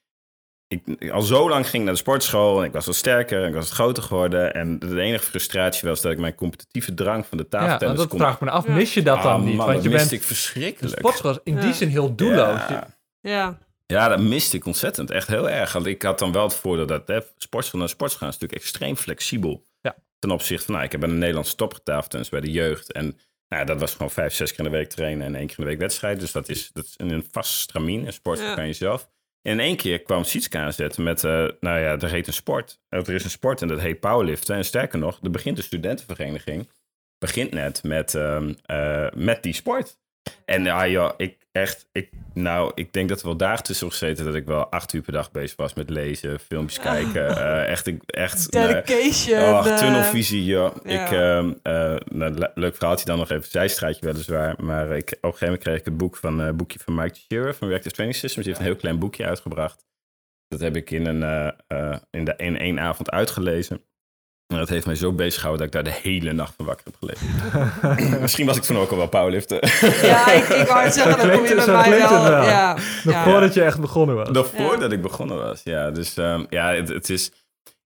ik 0.68 1.10
al 1.10 1.22
zo 1.22 1.48
lang 1.48 1.68
ging 1.68 1.84
naar 1.84 1.92
de 1.92 1.98
sportschool 1.98 2.58
en 2.58 2.64
ik 2.64 2.72
was 2.72 2.86
wat 2.86 2.94
sterker 2.94 3.42
en 3.42 3.48
ik 3.48 3.54
was 3.54 3.64
wat 3.68 3.72
groter 3.74 4.02
geworden. 4.02 4.54
En 4.54 4.78
de 4.78 5.00
enige 5.00 5.24
frustratie 5.24 5.88
was 5.88 6.00
dat 6.00 6.12
ik 6.12 6.18
mijn 6.18 6.34
competitieve 6.34 6.94
drang 6.94 7.26
van 7.26 7.38
de 7.38 7.46
Ja, 7.50 7.58
tafeltennis 7.58 7.86
want 7.86 7.98
dat 7.98 8.08
kon... 8.08 8.18
vraag 8.18 8.34
ik 8.34 8.40
me 8.40 8.50
af. 8.50 8.66
Ja. 8.66 8.72
Mis 8.72 8.94
je 8.94 9.02
dat 9.02 9.22
dan 9.22 9.32
Ah, 9.32 9.42
niet? 9.42 9.56
man, 9.56 9.66
Want 9.66 9.72
dat 9.74 9.82
je 9.84 9.88
miste 9.90 10.08
bent 10.08 10.22
ik 10.22 10.28
de 10.28 10.34
verschrikkelijk. 10.34 10.98
sportschool 10.98 11.38
in 11.44 11.54
die 11.56 11.66
Ja. 11.66 11.72
zin 11.72 11.88
heel 11.88 12.14
doelloos. 12.14 12.68
Ja. 12.68 12.86
ja. 13.20 13.58
Ja, 13.86 14.08
dat 14.08 14.20
miste 14.20 14.56
ik 14.56 14.64
ontzettend. 14.66 15.10
Echt 15.10 15.28
heel 15.28 15.48
erg. 15.50 15.72
Want 15.72 15.86
ik 15.86 16.02
had 16.02 16.18
dan 16.18 16.32
wel 16.32 16.42
het 16.42 16.54
voordeel 16.54 16.86
dat 16.86 17.08
hè, 17.08 17.20
sportschool 17.36 17.80
naar 17.80 17.88
sportschool 17.88 18.20
gaan 18.22 18.28
is 18.34 18.38
natuurlijk 18.38 18.62
extreem 18.62 18.96
flexibel. 18.96 19.64
Ja. 19.80 19.96
Ten 20.18 20.30
opzichte 20.30 20.64
van, 20.64 20.74
nou, 20.74 20.86
ik 20.86 20.92
heb 20.92 21.00
bij 21.00 21.10
een 21.10 21.18
Nederlandse 21.18 21.54
topgetafeltennis 21.56 22.28
bij 22.28 22.40
de 22.40 22.50
jeugd. 22.50 22.92
En 22.92 23.18
Nou, 23.54 23.64
dat 23.66 23.80
was 23.80 23.92
gewoon 23.92 24.10
vijf, 24.10 24.34
zes 24.34 24.50
keer 24.50 24.64
in 24.64 24.70
de 24.70 24.76
week 24.78 24.88
trainen 24.88 25.26
en 25.26 25.34
één 25.34 25.46
keer 25.46 25.58
in 25.58 25.64
de 25.64 25.70
week 25.70 25.78
wedstrijd. 25.80 26.20
Dus 26.20 26.32
dat 26.32 26.48
is, 26.48 26.70
dat 26.72 26.84
is 26.84 26.94
een 26.96 27.26
vast 27.30 27.52
stramien, 27.52 28.06
een 28.06 28.12
sport 28.12 28.38
Ja. 28.38 28.54
van 28.54 28.66
jezelf. 28.66 29.08
En 29.42 29.52
in 29.52 29.60
één 29.60 29.76
keer 29.76 30.02
kwam 30.02 30.24
Sietska 30.24 30.64
aanzetten 30.64 31.02
met, 31.02 31.24
eh, 31.24 31.30
nou 31.60 31.80
ja, 31.80 31.98
er 31.98 32.10
heet 32.10 32.26
een 32.26 32.32
sport. 32.32 32.80
Er 32.88 33.08
is 33.14 33.24
een 33.24 33.30
sport 33.30 33.62
en 33.62 33.68
dat 33.68 33.80
heet 33.80 34.00
powerliften. 34.00 34.56
En 34.56 34.64
sterker 34.64 34.98
nog, 34.98 35.18
er 35.22 35.30
begint 35.30 35.58
een 35.58 35.64
studentenvereniging, 35.64 36.68
begint 37.18 37.50
net 37.52 37.82
met, 37.82 38.14
ehm, 38.14 38.54
eh, 38.62 39.06
met 39.14 39.42
die 39.42 39.52
sport. 39.54 39.98
En 40.44 40.64
ja, 40.64 40.88
joh, 40.88 41.10
ik 41.16 41.36
echt, 41.52 41.88
ik, 41.92 42.10
nou, 42.34 42.72
ik 42.74 42.92
denk 42.92 43.08
dat 43.08 43.20
er 43.20 43.26
wel 43.26 43.36
dagen 43.36 43.64
tussen 43.64 43.90
gezeten 43.90 44.24
dat 44.24 44.34
ik 44.34 44.44
wel 44.44 44.66
acht 44.70 44.92
uur 44.92 45.02
per 45.02 45.12
dag 45.12 45.30
bezig 45.30 45.56
was 45.56 45.74
met 45.74 45.90
lezen, 45.90 46.40
filmpjes 46.40 46.78
kijken. 46.80 47.36
eh, 47.36 47.68
echt, 47.68 47.86
ik, 47.86 48.02
echt. 48.06 48.52
Dedication. 48.52 49.38
Oh, 49.42 49.66
eh, 49.66 49.76
tunnelvisie, 49.76 50.44
joh. 50.44 50.76
ja. 50.84 51.04
Ik, 51.06 51.12
ehm, 51.12 51.52
eh, 51.62 51.96
nou, 52.12 52.32
le- 52.34 52.50
leuk 52.54 52.76
verhaaltje 52.76 53.04
dan 53.06 53.18
nog 53.18 53.30
even, 53.30 53.50
zijstraatje 53.50 54.06
weliswaar. 54.06 54.54
Maar 54.64 54.84
ik, 54.90 55.08
op 55.10 55.12
een 55.12 55.18
gegeven 55.22 55.44
moment 55.46 55.62
kreeg 55.62 55.78
ik 55.78 55.84
het 55.84 55.96
boek 55.96 56.16
van, 56.16 56.42
eh, 56.42 56.50
boekje 56.52 56.78
van 56.78 56.94
Mike 56.94 57.14
Shearer 57.14 57.54
van 57.54 57.68
Reactive 57.68 57.94
Training 57.94 58.18
Systems. 58.20 58.44
Die 58.46 58.54
heeft 58.54 58.58
een 58.66 58.72
heel 58.72 58.80
klein 58.80 58.98
boekje 58.98 59.26
uitgebracht. 59.26 59.84
Dat 60.48 60.60
heb 60.60 60.76
ik 60.76 60.90
in, 60.90 61.06
een, 61.06 61.22
eh, 61.22 61.48
eh, 61.92 61.98
in, 62.10 62.24
de, 62.24 62.34
in 62.36 62.58
één 62.58 62.80
avond 62.80 63.10
uitgelezen. 63.10 63.80
En 64.50 64.58
dat 64.58 64.68
heeft 64.68 64.86
mij 64.86 64.94
zo 64.94 65.12
bezig 65.12 65.40
gehouden 65.40 65.70
dat 65.70 65.76
ik 65.76 65.84
daar 65.84 65.94
de 65.94 66.08
hele 66.08 66.32
nacht 66.32 66.54
van 66.56 66.66
wakker 66.66 66.84
heb 66.84 66.96
gelegen. 66.98 68.20
Misschien 68.20 68.46
was 68.46 68.56
ik 68.56 68.62
toen 68.62 68.76
ook 68.76 68.90
al 68.90 68.96
wel 68.96 69.08
powerliften. 69.08 69.58
Ja, 70.06 70.32
ik, 70.32 70.48
ik 70.48 70.66
wou 70.66 70.84
het 70.84 70.94
zeggen, 70.94 71.28
dan 71.28 71.36
kom 71.36 71.46
je 71.46 71.54
bij 71.54 71.64
zo 71.64 71.72
mij 71.72 71.90
wel. 71.90 72.24
Ja, 72.44 72.74
Nog 73.04 73.14
ja. 73.14 73.24
voordat 73.24 73.54
je 73.54 73.62
echt 73.62 73.80
begonnen 73.80 74.16
was. 74.16 74.28
Nog 74.30 74.52
Ja. 74.52 74.64
voordat 74.64 74.92
ik 74.92 75.02
begonnen 75.02 75.36
was, 75.36 75.62
ja. 75.62 75.90
Dus 75.90 76.16
ehm, 76.16 76.44
ja, 76.48 76.72
het, 76.74 76.88
het 76.88 77.10
is... 77.10 77.32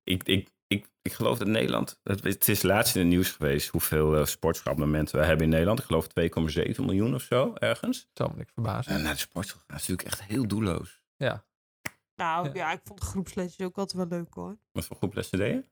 Ik, 0.04 0.22
ik, 0.22 0.48
ik, 0.66 0.86
ik 1.02 1.12
geloof 1.12 1.38
dat 1.38 1.48
Nederland... 1.48 1.98
Het, 2.02 2.24
het 2.24 2.48
is 2.48 2.62
laatst 2.62 2.94
in 2.94 3.00
het 3.00 3.10
nieuws 3.10 3.30
geweest 3.30 3.68
hoeveel 3.68 4.18
uh, 4.18 4.24
we 4.24 5.18
hebben 5.18 5.44
in 5.44 5.48
Nederland. 5.48 5.78
Ik 5.78 5.84
geloof 5.84 6.06
2,7 6.06 6.84
miljoen 6.84 7.14
of 7.14 7.22
zo, 7.22 7.52
ergens. 7.54 8.06
Zou 8.14 8.30
me 8.30 8.36
niks 8.36 8.52
verbazen. 8.52 8.92
En 8.92 9.02
naar 9.02 9.12
de 9.12 9.18
sportschool 9.18 9.60
gaan 9.66 9.76
is 9.76 9.86
natuurlijk 9.86 10.08
echt 10.08 10.28
heel 10.28 10.46
doelloos. 10.46 11.00
Ja. 11.16 11.44
Nou 12.16 12.46
Ja. 12.46 12.50
ja, 12.54 12.72
ik 12.72 12.80
vond 12.84 13.00
groepsletjes 13.00 13.66
ook 13.66 13.76
altijd 13.78 14.08
wel 14.08 14.18
leuk 14.18 14.34
hoor. 14.34 14.56
Wat 14.72 14.84
voor 14.84 14.96
groep 14.96 15.14
lessen 15.14 15.38
deed 15.38 15.52
je? 15.52 15.64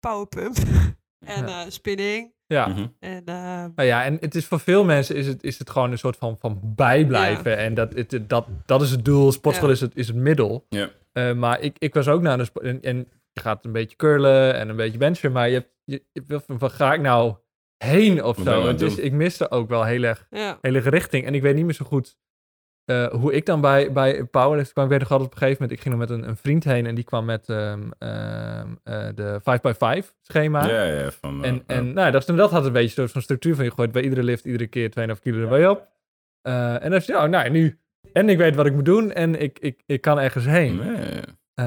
Powerpump 0.00 0.56
en 1.26 1.46
Ja. 1.46 1.64
eh, 1.64 1.70
spinning. 1.70 2.32
Ja. 2.46 2.66
Mhm. 2.66 2.86
En 3.00 3.22
eh, 3.24 3.34
Nou 3.74 3.82
ja, 3.88 4.04
en 4.04 4.16
het 4.20 4.34
is 4.34 4.46
voor 4.46 4.60
veel 4.60 4.84
mensen 4.84 5.16
is 5.16 5.26
het, 5.26 5.42
is 5.42 5.58
het 5.58 5.70
gewoon 5.70 5.90
een 5.90 5.98
soort 5.98 6.16
van, 6.16 6.38
van 6.38 6.60
bijblijven. 6.62 7.56
En 7.58 7.74
dat, 7.74 7.92
het, 7.94 8.18
dat, 8.28 8.46
dat 8.66 8.82
is 8.82 8.90
het 8.90 9.04
doel. 9.04 9.32
Sportschool 9.32 9.68
Ja. 9.68 9.74
is, 9.74 9.80
het, 9.80 9.96
is 9.96 10.06
het 10.06 10.16
middel. 10.16 10.66
Ja. 10.68 10.90
Eh, 11.12 11.32
maar 11.34 11.60
ik, 11.60 11.76
ik 11.78 11.94
was 11.94 12.08
ook 12.08 12.22
naar 12.22 12.38
de 12.38 12.44
sport. 12.44 12.64
En, 12.64 12.82
en 12.82 12.96
je 13.32 13.40
gaat 13.40 13.64
een 13.64 13.72
beetje 13.72 13.96
curlen 13.96 14.54
en 14.54 14.68
een 14.68 14.76
beetje 14.76 14.98
benchen. 14.98 15.32
Maar 15.32 15.48
je 15.48 15.54
hebt, 15.54 15.70
je, 15.84 16.40
van, 16.46 16.70
ga 16.70 16.94
ik 16.94 17.00
nou 17.00 17.34
heen 17.84 18.24
of 18.24 18.38
zo? 18.44 18.74
Dus 18.74 18.96
ik 18.96 19.12
miste 19.12 19.50
ook 19.50 19.68
wel 19.68 19.84
heel 19.84 20.02
erg, 20.02 20.26
ja. 20.30 20.58
heel 20.60 20.74
erg 20.74 20.84
richting. 20.88 21.24
En 21.26 21.34
ik 21.34 21.42
weet 21.42 21.54
niet 21.54 21.64
meer 21.64 21.74
zo 21.74 21.84
goed 21.84 22.16
eh, 22.88 23.06
hoe 23.06 23.32
ik 23.32 23.46
dan 23.46 23.60
bij, 23.60 23.92
bij 23.92 24.24
powerlift 24.24 24.72
kwam. 24.72 24.84
Ik 24.84 24.90
weet 24.90 25.00
nog 25.00 25.10
altijd 25.10 25.28
op 25.28 25.34
een 25.34 25.40
gegeven 25.42 25.62
moment, 25.62 25.78
ik 25.78 25.84
ging 25.86 25.94
er 25.94 26.00
met 26.08 26.10
een, 26.10 26.28
een 26.28 26.36
vriend 26.36 26.64
heen. 26.64 26.86
En 26.86 26.94
die 26.94 27.04
kwam 27.04 27.24
met 27.24 27.48
ehm, 27.48 27.80
ehm, 27.98 28.68
eh, 28.84 29.06
de 29.14 29.40
5x5 29.40 30.12
schema. 30.22 30.66
Ja, 30.66 30.82
ja, 30.84 31.10
van... 31.10 31.44
eh, 31.44 31.50
En, 31.50 31.62
en 31.66 31.92
nou, 31.92 32.10
dat, 32.10 32.26
dat 32.26 32.50
had 32.50 32.64
een 32.64 32.72
beetje 32.72 32.88
een 32.88 32.94
soort 32.94 33.10
van 33.12 33.22
structuur 33.22 33.54
van 33.54 33.64
je 33.64 33.70
gooit 33.70 33.92
bij 33.92 34.02
iedere 34.02 34.22
lift 34.22 34.44
iedere 34.44 34.66
keer 34.66 34.90
2,5 35.16 35.20
kilo 35.22 35.42
erbij 35.42 35.68
op. 35.68 35.88
En 36.42 36.80
dan 36.90 36.92
is 36.94 37.06
ja, 37.06 37.26
nou 37.26 37.50
nu. 37.50 37.78
En 38.12 38.28
ik 38.28 38.38
weet 38.38 38.54
wat 38.54 38.66
ik 38.66 38.72
moet 38.74 38.84
doen 38.84 39.12
en 39.12 39.40
ik, 39.40 39.58
ik, 39.58 39.82
ik 39.86 40.00
kan 40.00 40.18
ergens 40.20 40.44
heen. 40.44 40.76
Nee. 40.76 41.20
Eh, 41.54 41.64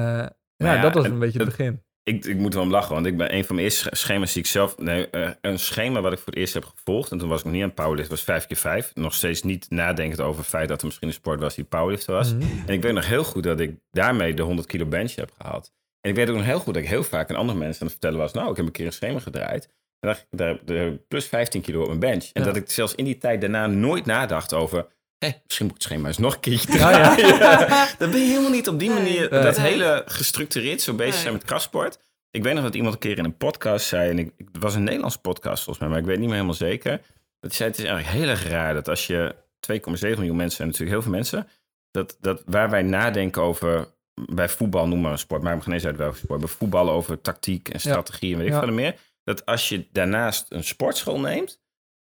ja, 0.56 0.74
ja, 0.74 0.80
dat 0.80 0.94
was 0.94 1.04
en 1.04 1.12
een 1.12 1.18
beetje 1.18 1.38
het- 1.38 1.48
begin. 1.48 1.82
Ik, 2.04 2.24
ik 2.24 2.36
moet 2.36 2.54
wel 2.54 2.62
om 2.62 2.70
lachen, 2.70 2.94
want 2.94 3.06
ik 3.06 3.16
ben 3.16 3.34
een 3.34 3.44
van 3.44 3.54
mijn 3.54 3.66
eerste 3.66 3.88
sch- 3.92 4.00
schema's 4.02 4.32
die 4.32 4.42
ik 4.42 4.48
zelf... 4.48 4.78
Nee, 4.78 5.10
eh, 5.10 5.30
een 5.40 5.58
schema 5.58 6.00
wat 6.00 6.12
ik 6.12 6.18
voor 6.18 6.26
het 6.32 6.36
eerst 6.36 6.54
heb 6.54 6.64
gevolgd. 6.64 7.10
En 7.10 7.18
toen 7.18 7.28
was 7.28 7.38
ik 7.38 7.44
nog 7.44 7.54
niet 7.54 7.62
aan 7.62 7.74
powerlift, 7.74 8.08
was 8.08 8.22
5 8.22 8.46
keer 8.46 8.56
5 8.56 8.90
Nog 8.94 9.14
steeds 9.14 9.42
niet 9.42 9.66
nadenkend 9.70 10.20
over 10.20 10.40
het 10.40 10.48
feit 10.48 10.68
dat 10.68 10.80
er 10.80 10.86
misschien 10.86 11.08
een 11.08 11.14
sport 11.14 11.40
was 11.40 11.54
die 11.54 11.64
powerlift 11.64 12.04
was. 12.04 12.34
Mhm. 12.34 12.42
En 12.66 12.72
ik 12.74 12.82
weet 12.82 12.92
nog 12.92 13.06
heel 13.06 13.24
goed 13.24 13.42
dat 13.42 13.60
ik 13.60 13.76
daarmee 13.90 14.34
de 14.34 14.42
100 14.42 14.66
kilo 14.68 14.86
bench 14.86 15.14
heb 15.14 15.30
gehaald. 15.38 15.72
En 16.00 16.10
ik 16.10 16.16
weet 16.16 16.28
ook 16.30 16.36
nog 16.36 16.44
heel 16.44 16.58
goed 16.58 16.74
dat 16.74 16.82
ik 16.82 16.88
heel 16.88 17.04
vaak 17.04 17.30
aan 17.30 17.36
andere 17.36 17.58
mensen 17.58 17.80
aan 17.80 17.86
het 17.86 17.96
vertellen 17.96 18.18
was... 18.18 18.32
nou, 18.32 18.50
ik 18.50 18.56
heb 18.56 18.66
een 18.66 18.72
keer 18.72 18.86
een 18.86 18.92
schema 18.92 19.18
gedraaid. 19.18 19.68
En 20.00 20.16
daar, 20.30 20.58
daar 20.64 20.92
plus 21.08 21.26
15 21.26 21.60
kilo 21.60 21.80
op 21.80 21.86
mijn 21.86 21.98
bench. 21.98 22.24
En 22.32 22.40
Ja. 22.40 22.46
dat 22.46 22.56
ik 22.56 22.70
zelfs 22.70 22.94
in 22.94 23.04
die 23.04 23.18
tijd 23.18 23.40
daarna 23.40 23.66
nooit 23.66 24.06
nadacht 24.06 24.52
over... 24.54 24.86
Hé, 25.22 25.30
misschien 25.44 25.66
moet 25.66 25.74
ik 25.76 25.82
het 25.82 25.90
schema 25.92 26.08
eens 26.08 26.18
nog 26.18 26.34
een 26.34 26.40
keertje 26.40 26.78
Ja, 26.78 26.90
ja. 26.90 27.14
draaien. 27.14 27.88
Dan 27.98 28.10
ben 28.10 28.20
je 28.20 28.26
helemaal 28.26 28.50
niet 28.50 28.68
op 28.68 28.78
die 28.78 28.90
manier... 28.90 29.30
Nee. 29.30 29.42
dat 29.42 29.56
Nee. 29.56 29.72
hele 29.72 30.02
gestructureerd 30.06 30.80
zo 30.82 30.94
bezig 30.94 31.12
Nee. 31.12 31.22
zijn 31.22 31.32
met 31.34 31.44
krachtsport. 31.44 31.98
Ik 32.30 32.42
weet 32.42 32.54
nog 32.54 32.62
dat 32.62 32.74
iemand 32.74 32.94
een 32.94 33.00
keer 33.00 33.18
in 33.18 33.24
een 33.24 33.36
podcast 33.36 33.86
zei... 33.86 34.10
en 34.10 34.18
ik, 34.18 34.32
het 34.36 34.62
was 34.62 34.74
een 34.74 34.82
Nederlandse 34.84 35.18
podcast 35.18 35.64
volgens 35.64 35.78
mij... 35.78 35.88
maar 35.88 35.98
ik 35.98 36.04
weet 36.04 36.16
niet 36.16 36.24
meer 36.26 36.34
helemaal 36.34 36.54
zeker. 36.56 37.00
Dat 37.40 37.54
zei, 37.54 37.70
het 37.70 37.78
is 37.78 37.84
eigenlijk 37.84 38.16
heel 38.18 38.28
erg 38.28 38.48
raar 38.48 38.74
dat 38.74 38.88
als 38.88 39.06
je... 39.06 39.34
2,7 39.72 39.80
miljoen 40.00 40.36
mensen 40.36 40.56
zijn 40.56 40.68
natuurlijk 40.68 40.90
heel 40.90 41.02
veel 41.02 41.10
mensen... 41.12 41.48
Dat, 41.90 42.16
dat 42.20 42.42
waar 42.46 42.70
wij 42.70 42.82
nadenken 42.82 43.42
over... 43.42 43.88
bij 44.14 44.48
voetbal, 44.48 44.86
noem 44.88 45.00
maar 45.00 45.12
een 45.12 45.18
sport... 45.18 45.42
maar 45.42 45.62
geen 45.62 45.72
eens 45.72 45.86
uit 45.86 45.96
welke 45.96 46.16
sport... 46.16 46.40
bij 46.40 46.48
voetbal 46.48 46.90
over 46.90 47.20
tactiek 47.20 47.68
en 47.68 47.80
strategie 47.80 48.32
en 48.32 48.38
weet 48.38 48.46
ik 48.46 48.52
Ja. 48.52 48.60
veel 48.60 48.72
meer... 48.72 48.94
dat 49.24 49.46
als 49.46 49.68
je 49.68 49.86
daarnaast 49.92 50.46
een 50.48 50.64
sportschool 50.64 51.20
neemt... 51.20 51.60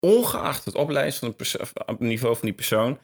ongeacht 0.05 0.65
het 0.65 0.75
opleiden 0.75 1.13
van 1.13 1.29
op 1.29 1.39
het 1.87 1.99
niveau 1.99 2.35
van 2.35 2.45
die 2.45 2.53
persoon... 2.55 2.99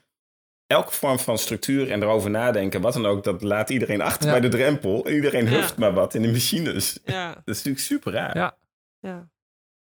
elke 0.68 0.92
vorm 0.92 1.20
van 1.20 1.38
structuur 1.38 1.92
en 1.92 2.02
erover 2.04 2.30
nadenken... 2.30 2.82
wat 2.82 2.94
dan 2.94 3.06
ook, 3.06 3.24
dat 3.24 3.42
laat 3.42 3.70
iedereen 3.70 4.02
achter 4.02 4.26
Ja. 4.26 4.32
bij 4.32 4.42
de 4.42 4.58
drempel... 4.58 5.06
en 5.06 5.14
iedereen 5.14 5.46
Ja. 5.46 5.50
huft 5.52 5.78
maar 5.78 5.94
wat 5.94 6.14
in 6.14 6.22
de 6.22 6.32
machines. 6.32 7.00
ja. 7.06 7.28
Dat 7.46 7.56
is 7.56 7.64
natuurlijk 7.64 7.86
super 7.86 8.12
raar. 8.12 8.38
Ja. 8.38 8.58
Ja, 9.00 9.30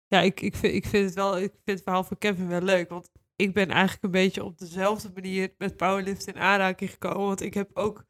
ja 0.07 0.19
ik, 0.21 0.41
ik, 0.41 0.55
vind, 0.55 0.73
ik 0.73 0.85
vind 0.85 1.05
het 1.05 1.13
wel, 1.13 1.37
ik 1.37 1.51
vind 1.51 1.61
het 1.65 1.83
verhaal 1.83 2.03
van 2.03 2.17
Kevin 2.17 2.47
wel 2.47 2.61
leuk. 2.61 2.89
Want 2.89 3.09
ik 3.35 3.53
ben 3.53 3.69
eigenlijk 3.69 4.03
een 4.03 4.11
beetje 4.11 4.43
op 4.43 4.57
dezelfde 4.57 5.09
manier 5.13 5.53
met 5.57 5.77
powerlift 5.77 6.27
in 6.27 6.37
aanraking 6.39 6.89
gekomen. 6.89 7.27
Want 7.27 7.41
ik 7.41 7.53
heb 7.53 7.69
ook, 7.73 8.03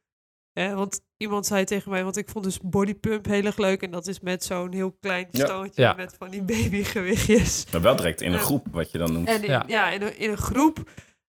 eh, 0.57 0.73
want 0.73 1.01
iemand 1.17 1.45
zei 1.45 1.63
tegen 1.65 1.91
mij, 1.91 2.03
want 2.03 2.17
ik 2.17 2.29
vond 2.29 2.43
dus 2.45 2.59
bodypump 2.59 3.25
heel 3.25 3.43
erg 3.43 3.57
leuk. 3.57 3.81
En 3.81 3.91
dat 3.91 4.07
is 4.07 4.19
met 4.19 4.43
zo'n 4.43 4.73
heel 4.73 4.91
klein 4.99 5.27
Ja. 5.31 5.45
stootje 5.45 5.81
Ja. 5.81 5.93
met 5.93 6.15
van 6.17 6.29
die 6.29 6.41
babygewichtjes. 6.43 7.65
Maar 7.71 7.81
wel 7.81 7.95
direct 7.95 8.21
in 8.21 8.27
een 8.31 8.37
Ja. 8.39 8.43
groep, 8.45 8.67
wat 8.71 8.91
je 8.91 8.97
dan 8.97 9.13
noemt. 9.13 9.27
En 9.27 9.43
in, 9.43 9.49
Ja. 9.49 9.63
ja, 9.67 9.89
in, 9.89 10.01
een, 10.01 10.17
in 10.19 10.29
een 10.29 10.37
groep. 10.37 10.89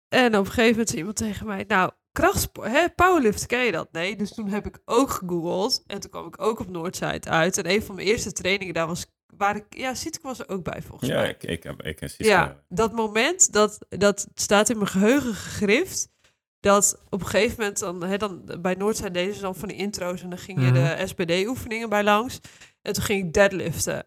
En 0.09 0.27
op 0.37 0.45
een 0.45 0.47
gegeven 0.47 0.71
moment 0.71 0.89
zei 0.89 0.99
iemand 0.99 1.17
tegen 1.17 1.47
mij, 1.47 1.65
nou, 1.69 1.91
krachtsport, 2.13 2.71
hè, 2.71 2.89
powerlift, 2.95 3.47
ken 3.47 3.65
je 3.65 3.73
dat? 3.73 3.93
Nee, 3.93 4.17
dus 4.17 4.35
toen 4.35 4.49
heb 4.49 4.67
ik 4.67 4.79
ook 4.85 5.11
gegoogeld. 5.11 5.83
En 5.87 6.01
toen 6.01 6.11
kwam 6.11 6.27
ik 6.27 6.41
ook 6.43 6.61
op 6.61 6.69
Noordzijde 6.71 7.29
uit. 7.29 7.59
En 7.59 7.71
een 7.71 7.83
van 7.83 7.95
mijn 7.95 8.07
eerste 8.07 8.33
trainingen 8.33 8.75
daar 8.75 8.87
was, 8.87 9.07
waar 9.37 9.57
ik, 9.57 9.65
ja, 9.69 9.95
Sietke 9.95 10.27
was 10.27 10.39
er 10.39 10.49
ook 10.49 10.63
bij 10.63 10.83
volgens 10.83 11.11
ja, 11.11 11.17
mij. 11.21 11.29
ik, 11.31 11.43
ik, 11.43 11.63
heb- 11.63 11.83
ik, 11.83 12.01
ik, 12.01 12.15
Ja, 12.17 12.63
dat 12.69 12.93
moment, 12.93 13.53
dat, 13.53 13.79
dat 13.89 14.27
staat 14.35 14.69
in 14.71 14.77
mijn 14.77 14.89
geheugen 14.91 15.35
gegrift. 15.35 16.09
Dat 16.61 17.03
op 17.09 17.21
een 17.21 17.27
gegeven 17.27 17.57
moment, 17.59 17.79
dan, 17.79 18.03
hè, 18.05 18.17
dan, 18.17 18.43
bij 18.61 18.75
Noordzijde 18.75 19.13
deden 19.13 19.35
ze 19.35 19.41
dan 19.41 19.55
van 19.55 19.69
die 19.69 19.77
intro's 19.77 20.23
en 20.23 20.29
dan 20.31 20.39
ging 20.39 20.61
je 20.61 20.65
Mhm. 20.71 20.75
de 20.75 21.07
SPD-oefeningen 21.07 21.89
bij 21.89 22.05
langs. 22.05 22.41
En 22.83 22.93
toen 22.93 23.03
ging 23.05 23.25
ik 23.27 23.33
deadliften. 23.33 24.07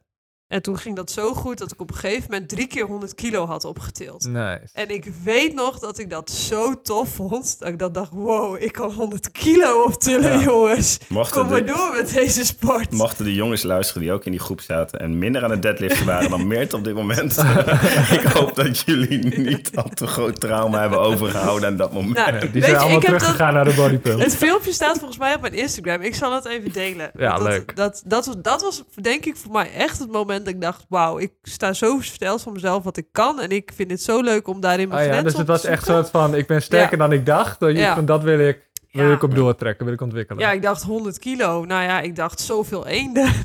En 0.52 0.62
toen 0.62 0.78
ging 0.78 0.96
dat 0.96 1.12
zo 1.12 1.34
goed 1.34 1.58
dat 1.58 1.72
ik 1.72 1.82
op 1.82 1.90
een 1.90 1.96
gegeven 1.96 2.26
moment 2.30 2.50
drie 2.50 2.68
keer 2.68 2.86
100 2.86 3.16
kilo 3.16 3.46
had 3.46 3.66
opgetild. 3.66 4.28
Nice. 4.28 4.62
En 4.74 4.90
ik 4.90 5.06
weet 5.24 5.54
nog 5.54 5.80
dat 5.80 6.00
ik 6.00 6.10
dat 6.10 6.30
zo 6.30 6.82
tof 6.82 7.10
vond. 7.10 7.60
Dat 7.60 7.68
ik 7.68 7.80
dan 7.80 7.92
dacht, 7.92 8.10
wow, 8.12 8.62
ik 8.62 8.72
kan 8.72 8.92
100 8.92 9.32
kilo 9.32 9.84
optillen, 9.84 10.32
Ja. 10.40 10.44
jongens. 10.44 10.98
Mochten 11.08 11.42
Kom 11.42 11.50
maar 11.50 11.66
de, 11.66 11.74
door 11.74 11.92
met 11.96 12.14
deze 12.14 12.46
sport. 12.46 12.92
mochten 12.92 13.26
de 13.26 13.34
jongens 13.34 13.64
luisteren 13.64 14.02
die 14.02 14.12
ook 14.12 14.26
in 14.26 14.32
die 14.32 14.40
groep 14.40 14.62
zaten... 14.62 15.00
en 15.00 15.18
minder 15.20 15.44
aan 15.44 15.52
het 15.52 15.62
deadliften 15.62 16.06
waren 16.06 16.30
dan 16.30 16.48
Meert 16.52 16.74
op 16.74 16.84
dit 16.84 16.94
moment... 16.96 17.38
ik 18.18 18.24
hoop 18.34 18.56
dat 18.56 18.80
jullie 18.80 19.38
niet 19.40 19.72
al 19.76 19.90
te 19.94 20.08
groot 20.08 20.40
trauma 20.40 20.82
hebben 20.82 21.00
overgehouden 21.00 21.70
aan 21.70 21.78
dat 21.78 21.94
moment. 21.94 22.16
Nou, 22.16 22.40
Die 22.40 22.50
weet 22.52 22.64
zijn 22.64 22.74
je, 22.74 22.80
allemaal 22.80 22.98
ik 22.98 23.02
heb 23.04 23.12
dat, 23.12 23.20
teruggegaan 23.20 23.54
naar 23.54 23.66
de 23.66 23.74
bodypump. 23.74 24.20
Het 24.22 24.36
filmpje 24.36 24.72
staat 24.72 24.98
volgens 24.98 25.20
mij 25.20 25.36
op 25.36 25.42
mijn 25.42 25.54
Instagram. 25.54 26.02
Ik 26.02 26.16
zal 26.16 26.34
het 26.36 26.46
even 26.46 26.72
delen. 26.72 27.12
Ja, 27.18 27.38
dat, 27.38 27.48
leuk. 27.48 27.76
Dat, 27.76 28.02
dat, 28.06 28.26
was, 28.26 28.36
dat 28.42 28.62
was 28.62 28.84
denk 29.02 29.26
ik 29.26 29.36
voor 29.38 29.52
mij 29.52 29.74
echt 29.74 30.00
het 30.00 30.12
moment 30.12 30.41
dat 30.44 30.54
ik 30.54 30.62
dacht... 30.62 30.86
wauw, 30.90 31.20
ik 31.20 31.32
sta 31.42 31.74
zo 31.74 31.98
versteld 31.98 32.42
van 32.42 32.54
mezelf 32.54 32.84
wat 32.84 32.98
ik 32.98 33.08
kan... 33.12 33.40
en 33.42 33.50
ik 33.50 33.72
vind 33.76 33.92
het 33.92 34.02
zo 34.02 34.22
leuk 34.22 34.48
om 34.48 34.60
daarin 34.60 34.88
mijn 34.90 35.10
Oh 35.10 35.16
ja, 35.16 35.22
dus 35.22 35.32
op 35.32 35.38
het 35.38 35.46
te 35.48 35.52
was 35.52 35.64
echt 35.66 35.86
soort 35.86 36.10
van, 36.10 36.36
ik 36.36 36.48
ben 36.48 36.62
sterker 36.62 36.98
dan 36.98 37.12
ik 37.12 37.26
dacht. 37.26 37.60
Dat, 37.60 37.72
je, 37.72 37.78
Ja. 37.78 37.96
van, 37.96 38.06
dat 38.06 38.24
wil 38.24 38.40
ik, 38.40 38.70
wil 38.92 39.08
Ja. 39.08 39.14
ik 39.14 39.24
op 39.24 39.36
doortrekken, 39.36 39.86
wil 39.86 39.94
ik 39.94 40.02
ontwikkelen. 40.02 40.42
Ja, 40.44 40.52
ik 40.52 40.62
dacht 40.62 40.84
100 40.84 41.20
kilo. 41.20 41.66
Nou 41.66 41.84
ja, 41.84 42.00
ik 42.02 42.16
dacht 42.16 42.40
zoveel 42.40 42.88
eenden. 42.88 43.30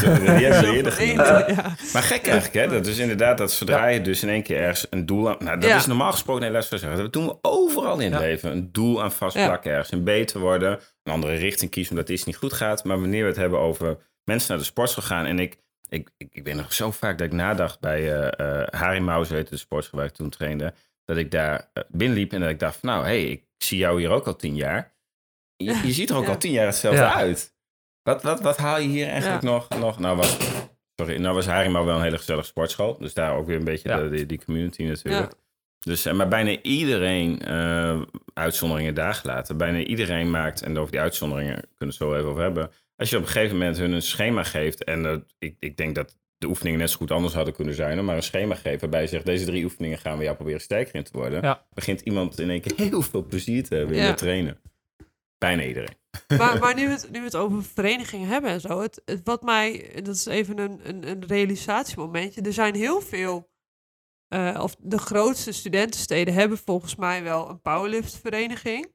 Zo, 0.00 0.10
ja. 0.12 1.74
Maar 1.92 2.02
gek 2.02 2.26
eigenlijk, 2.26 2.54
hè? 2.54 2.68
Dat 2.68 2.86
is 2.86 2.98
inderdaad 2.98 3.38
dat 3.38 3.52
zodra 3.52 3.86
je 3.86 4.00
dus 4.02 4.22
in 4.22 4.28
één 4.28 4.42
keer 4.42 4.56
ergens 4.56 4.86
een 4.90 5.06
doel 5.06 5.28
aan... 5.28 5.36
Nou, 5.38 5.60
dat 5.60 5.70
Ja. 5.70 5.76
is 5.76 5.86
normaal 5.86 6.12
gesproken 6.12 6.46
een 6.46 6.52
les 6.52 6.66
van 6.68 6.78
zeggen. 6.78 6.98
Dat 6.98 7.12
doen 7.12 7.26
we 7.26 7.36
overal 7.40 7.98
in 7.98 8.12
het 8.12 8.20
Ja. 8.20 8.26
leven. 8.26 8.50
Een 8.52 8.68
doel 8.72 9.02
aan 9.02 9.12
vastplakken, 9.12 9.70
ergens 9.72 9.90
in 9.90 10.04
beter 10.04 10.40
worden. 10.40 10.78
Een 11.02 11.12
andere 11.12 11.34
richting 11.34 11.70
kiezen 11.70 11.92
omdat 11.92 12.08
iets 12.08 12.24
niet 12.24 12.36
goed 12.36 12.52
gaat. 12.52 12.84
Maar 12.84 13.00
wanneer 13.00 13.22
we 13.22 13.28
het 13.28 13.36
hebben 13.36 13.58
over 13.58 13.98
mensen 14.24 14.48
naar 14.50 14.58
de 14.58 14.64
sportschool 14.64 15.04
gaan... 15.04 15.24
En 15.26 15.38
ik, 15.38 15.56
ik, 15.90 16.10
ik, 16.16 16.28
ik 16.30 16.44
ben 16.44 16.56
nog 16.56 16.72
zo 16.72 16.90
vaak 16.90 17.18
dat 17.18 17.26
ik 17.26 17.32
nadacht 17.32 17.80
bij 17.80 18.28
eh 18.30 18.80
Harry 18.80 19.00
Maus, 19.00 19.28
heette 19.28 19.50
de 19.50 19.56
sportschool 19.56 19.98
waar 19.98 20.08
ik 20.08 20.14
toen 20.14 20.30
trainde... 20.30 20.74
Dat 21.04 21.16
ik 21.18 21.30
daar 21.30 21.70
eh, 21.72 21.82
binnenliep 21.88 22.32
en 22.32 22.40
dat 22.40 22.50
ik 22.50 22.58
dacht 22.58 22.76
van... 22.76 22.88
Nou, 22.88 23.02
hé, 23.04 23.08
hey, 23.20 23.30
ik 23.30 23.44
zie 23.58 23.78
jou 23.78 24.00
hier 24.00 24.10
ook 24.10 24.26
al 24.26 24.36
tien 24.36 24.54
jaar. 24.56 24.94
Je, 25.56 25.80
je 25.84 25.92
ziet 25.92 26.10
er 26.10 26.16
ook 26.16 26.24
Ja. 26.24 26.30
al 26.30 26.38
tien 26.38 26.52
jaar 26.52 26.66
hetzelfde 26.66 27.00
Ja. 27.00 27.14
uit. 27.14 27.54
Wat, 28.02 28.22
wat, 28.22 28.40
wat 28.40 28.56
haal 28.56 28.78
je 28.80 28.88
hier 28.88 29.08
eigenlijk 29.08 29.42
nog, 29.42 29.68
nog... 29.68 29.98
Nou, 29.98 30.16
wat... 30.16 30.36
sorry, 30.96 31.16
nou 31.16 31.34
was 31.34 31.46
Haringmouw 31.46 31.84
wel 31.84 31.96
een 31.96 32.02
hele 32.02 32.18
gezellige 32.18 32.46
sportschool. 32.46 32.98
Dus 32.98 33.14
daar 33.14 33.34
ook 33.36 33.46
weer 33.46 33.56
een 33.56 33.64
beetje 33.64 33.88
de, 34.02 34.08
die, 34.08 34.26
die 34.26 34.44
community 34.44 34.82
natuurlijk. 34.82 35.32
Dus, 35.80 36.04
maar 36.12 36.28
bijna 36.28 36.56
iedereen, 36.62 37.42
eh, 37.42 38.00
uitzonderingen 38.34 38.94
daar 38.94 39.14
gelaten, 39.14 39.56
bijna 39.56 39.78
iedereen 39.78 40.30
maakt, 40.30 40.62
en 40.62 40.78
over 40.78 40.92
die 40.92 41.00
uitzonderingen 41.00 41.54
kunnen 41.54 41.76
we 41.78 41.84
het 41.86 41.94
zo 41.94 42.14
even 42.14 42.28
over 42.28 42.42
hebben. 42.42 42.70
Als 43.00 43.10
je 43.10 43.16
op 43.16 43.22
een 43.22 43.28
gegeven 43.28 43.58
moment 43.58 43.76
hun 43.76 43.92
een 43.92 44.02
schema 44.02 44.42
geeft, 44.42 44.84
en 44.84 45.26
ik, 45.38 45.56
ik 45.58 45.76
denk 45.76 45.94
dat 45.94 46.16
de 46.38 46.46
oefeningen 46.46 46.78
net 46.78 46.90
zo 46.90 46.96
goed 46.96 47.10
anders 47.10 47.34
hadden 47.34 47.54
kunnen 47.54 47.74
zijn, 47.74 48.04
maar 48.04 48.16
een 48.16 48.22
schema 48.22 48.54
geeft 48.54 48.80
waarbij 48.80 49.00
je 49.02 49.06
zegt, 49.08 49.24
deze 49.26 49.44
drie 49.44 49.64
oefeningen 49.64 49.98
gaan 49.98 50.18
we 50.18 50.24
jou 50.24 50.36
proberen 50.36 50.60
sterker 50.60 50.94
in 50.94 51.04
te 51.04 51.10
worden, 51.12 51.42
Ja. 51.42 51.66
begint 51.74 52.00
iemand 52.00 52.38
in 52.38 52.50
één 52.50 52.60
keer 52.60 52.72
heel 52.76 53.02
veel 53.02 53.24
plezier 53.24 53.64
te 53.64 53.74
hebben 53.74 53.96
in 53.96 54.02
het 54.02 54.16
trainen. 54.16 54.60
Bijna 55.38 55.62
iedereen. 55.62 55.96
Maar, 56.28 56.58
maar 56.58 56.74
nu, 56.78 56.86
we 56.86 56.92
het, 56.92 57.08
nu 57.10 57.18
we 57.18 57.24
het 57.24 57.36
over 57.36 57.64
verenigingen 57.64 58.28
hebben 58.28 58.50
en 58.50 58.60
zo, 58.60 58.80
het, 58.80 59.02
het, 59.04 59.20
wat 59.24 59.42
mij, 59.42 59.90
dat 60.02 60.14
is 60.14 60.26
even 60.26 60.58
een, 60.58 60.80
een, 60.82 61.08
een 61.08 61.26
realisatiemomentje. 61.26 62.40
Er 62.42 62.52
zijn 62.52 62.74
heel 62.74 63.00
veel, 63.00 63.50
eh, 64.28 64.60
of 64.62 64.76
de 64.78 64.98
grootste 64.98 65.52
studentensteden 65.52 66.34
hebben 66.34 66.58
volgens 66.58 66.96
mij 66.96 67.22
wel 67.22 67.48
een 67.48 67.60
powerliftvereniging. 67.60 68.92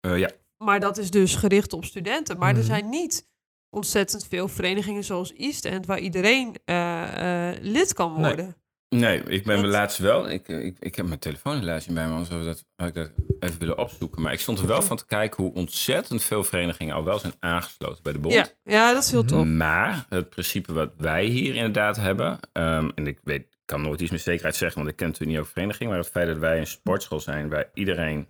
Eh, 0.00 0.18
ja, 0.18 0.30
Maar 0.58 0.80
dat 0.80 0.98
is 0.98 1.10
dus 1.10 1.34
gericht 1.34 1.72
op 1.72 1.84
studenten. 1.84 2.38
Maar 2.38 2.50
Mhm. 2.50 2.58
er 2.60 2.64
zijn 2.66 2.88
niet 2.88 3.28
ontzettend 3.70 4.26
veel 4.28 4.48
verenigingen 4.48 5.04
zoals 5.04 5.32
East 5.34 5.64
End, 5.64 5.86
waar 5.86 5.98
iedereen 5.98 6.54
eh, 6.64 7.48
eh, 7.50 7.56
lid 7.60 7.92
kan 7.94 8.14
worden. 8.14 8.56
Nee, 8.88 9.22
ik 9.22 9.44
ben 9.44 9.60
Wat? 9.60 9.70
laatst 9.70 9.98
wel. 9.98 10.30
Ik, 10.30 10.48
ik, 10.48 10.76
ik 10.80 10.94
heb 10.94 11.06
mijn 11.06 11.18
telefoon 11.18 11.58
helaas 11.58 11.86
niet 11.86 11.94
bij 11.96 12.06
me, 12.06 12.12
anders 12.12 12.28
had 12.30 12.38
ik 12.40 12.46
dat, 12.46 12.64
had 12.76 12.88
ik 12.88 12.94
dat 12.94 13.10
even 13.40 13.58
willen 13.58 13.78
opzoeken. 13.78 14.22
Maar 14.22 14.32
ik 14.32 14.40
stond 14.40 14.58
er 14.58 14.66
wel 14.66 14.82
van 14.82 14.96
te 14.96 15.06
kijken 15.06 15.42
hoe 15.44 15.52
ontzettend 15.54 16.22
veel 16.22 16.44
verenigingen 16.44 16.94
al 16.94 17.04
wel 17.04 17.18
zijn 17.18 17.32
aangesloten 17.38 18.02
bij 18.02 18.12
de 18.12 18.18
bond. 18.18 18.34
Ja, 18.34 18.46
ja, 18.64 18.92
dat 18.92 19.04
is 19.04 19.10
heel 19.10 19.24
tof. 19.24 19.44
Maar 19.44 20.06
het 20.08 20.30
principe 20.30 20.72
wat 20.72 20.90
wij 20.96 21.24
hier 21.24 21.54
inderdaad 21.54 21.96
hebben, 21.96 22.38
ehm, 22.52 22.90
en 22.94 23.06
ik 23.06 23.18
weet, 23.22 23.46
kan 23.64 23.82
nooit 23.82 24.00
iets 24.00 24.10
met 24.10 24.20
zekerheid 24.20 24.56
zeggen, 24.56 24.78
want 24.78 24.90
ik 24.90 24.96
ken 24.96 25.06
natuurlijk 25.06 25.32
niet 25.32 25.40
over 25.40 25.52
vereniging, 25.52 25.90
maar 25.90 25.98
het 25.98 26.08
feit 26.08 26.26
dat 26.26 26.38
wij 26.38 26.58
een 26.58 26.66
sportschool 26.66 27.20
zijn 27.20 27.48
waar 27.48 27.70
iedereen 27.74 28.28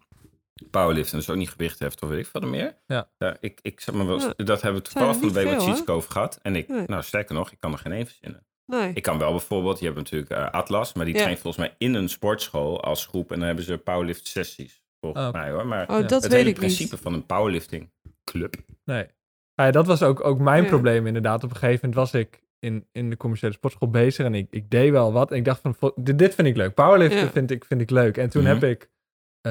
powerlift 0.71 1.13
en 1.13 1.19
dus 1.19 1.31
ook 1.31 1.37
niet 1.37 1.51
gewicht 1.51 1.79
heeft 1.79 2.03
of 2.03 2.09
weet 2.09 2.27
ik 2.27 2.33
wat 2.33 2.43
er 2.43 2.49
meer. 2.49 2.77
Ja. 2.87 3.09
ik, 3.41 3.59
ik 3.63 3.81
zeg 3.81 3.95
maar 3.95 4.07
wel, 4.07 4.21
Ja. 4.21 4.33
dat 4.37 4.63
hebben 4.63 4.83
we 4.83 4.89
toevallig 4.89 5.15
er 5.15 5.21
van 5.21 5.29
de 5.33 5.35
niet 5.41 5.45
week 5.67 5.67
met 5.79 5.89
over 5.91 6.11
gehad. 6.13 6.39
En 6.43 6.57
ik, 6.57 6.69
Nee. 6.69 6.83
nou 6.87 7.03
sterker 7.03 7.35
nog, 7.35 7.51
ik 7.53 7.61
kan 7.61 7.73
er 7.73 7.79
geen 7.79 7.93
één 7.93 8.07
verzinnen. 8.07 8.47
Nee. 8.67 8.91
Ik 8.95 9.03
kan 9.03 9.19
wel 9.19 9.31
bijvoorbeeld, 9.31 9.79
je 9.79 9.85
hebt 9.85 9.97
natuurlijk 9.97 10.31
eh, 10.31 10.51
Atlas, 10.51 10.93
maar 10.93 11.05
die 11.05 11.15
Ja. 11.15 11.21
traint 11.21 11.39
volgens 11.41 11.67
mij 11.67 11.75
in 11.79 11.95
een 11.95 12.09
sportschool 12.09 12.83
als 12.83 13.07
groep 13.07 13.33
en 13.33 13.39
dan 13.39 13.47
hebben 13.47 13.65
ze 13.65 13.79
powerlift 13.79 14.27
sessies. 14.27 14.83
Volgens 15.01 15.27
Oh, 15.27 15.33
mij 15.33 15.51
hoor. 15.51 15.67
Maar 15.67 15.89
Oh, 15.89 15.97
Ja. 16.01 16.03
dat 16.07 16.11
het 16.23 16.23
weet 16.23 16.33
hele 16.41 16.49
ik 16.51 16.55
principe 16.57 16.93
niet. 16.95 17.03
van 17.03 17.13
een 17.15 17.27
powerlifting 17.27 17.91
club. 18.25 18.55
Nee. 18.85 19.07
Ja, 19.55 19.71
dat 19.71 19.87
was 19.87 20.03
ook, 20.03 20.25
ook 20.25 20.39
mijn 20.39 20.63
Ja. 20.63 20.69
probleem 20.69 21.07
inderdaad. 21.07 21.45
Op 21.45 21.51
een 21.51 21.57
gegeven 21.57 21.89
moment 21.89 21.95
was 21.95 22.21
ik 22.21 22.43
in, 22.59 22.87
in 22.93 23.11
de 23.11 23.17
commerciële 23.17 23.53
sportschool 23.53 23.91
bezig 23.91 24.25
en 24.27 24.35
ik, 24.35 24.47
ik 24.51 24.71
deed 24.71 24.91
wel 24.91 25.13
wat. 25.13 25.31
En 25.31 25.37
ik 25.37 25.45
dacht 25.45 25.61
van, 25.61 25.93
dit, 25.97 26.19
dit 26.19 26.35
vind 26.35 26.49
ik 26.49 26.57
leuk. 26.57 26.75
Powerliften 26.75 27.19
Ja. 27.21 27.31
vind, 27.31 27.51
ik, 27.51 27.65
vind 27.65 27.81
ik 27.81 27.91
leuk. 27.91 28.17
En 28.17 28.29
toen 28.31 28.43
Mhm. 28.43 28.53
heb 28.53 28.63
ik, 28.65 28.91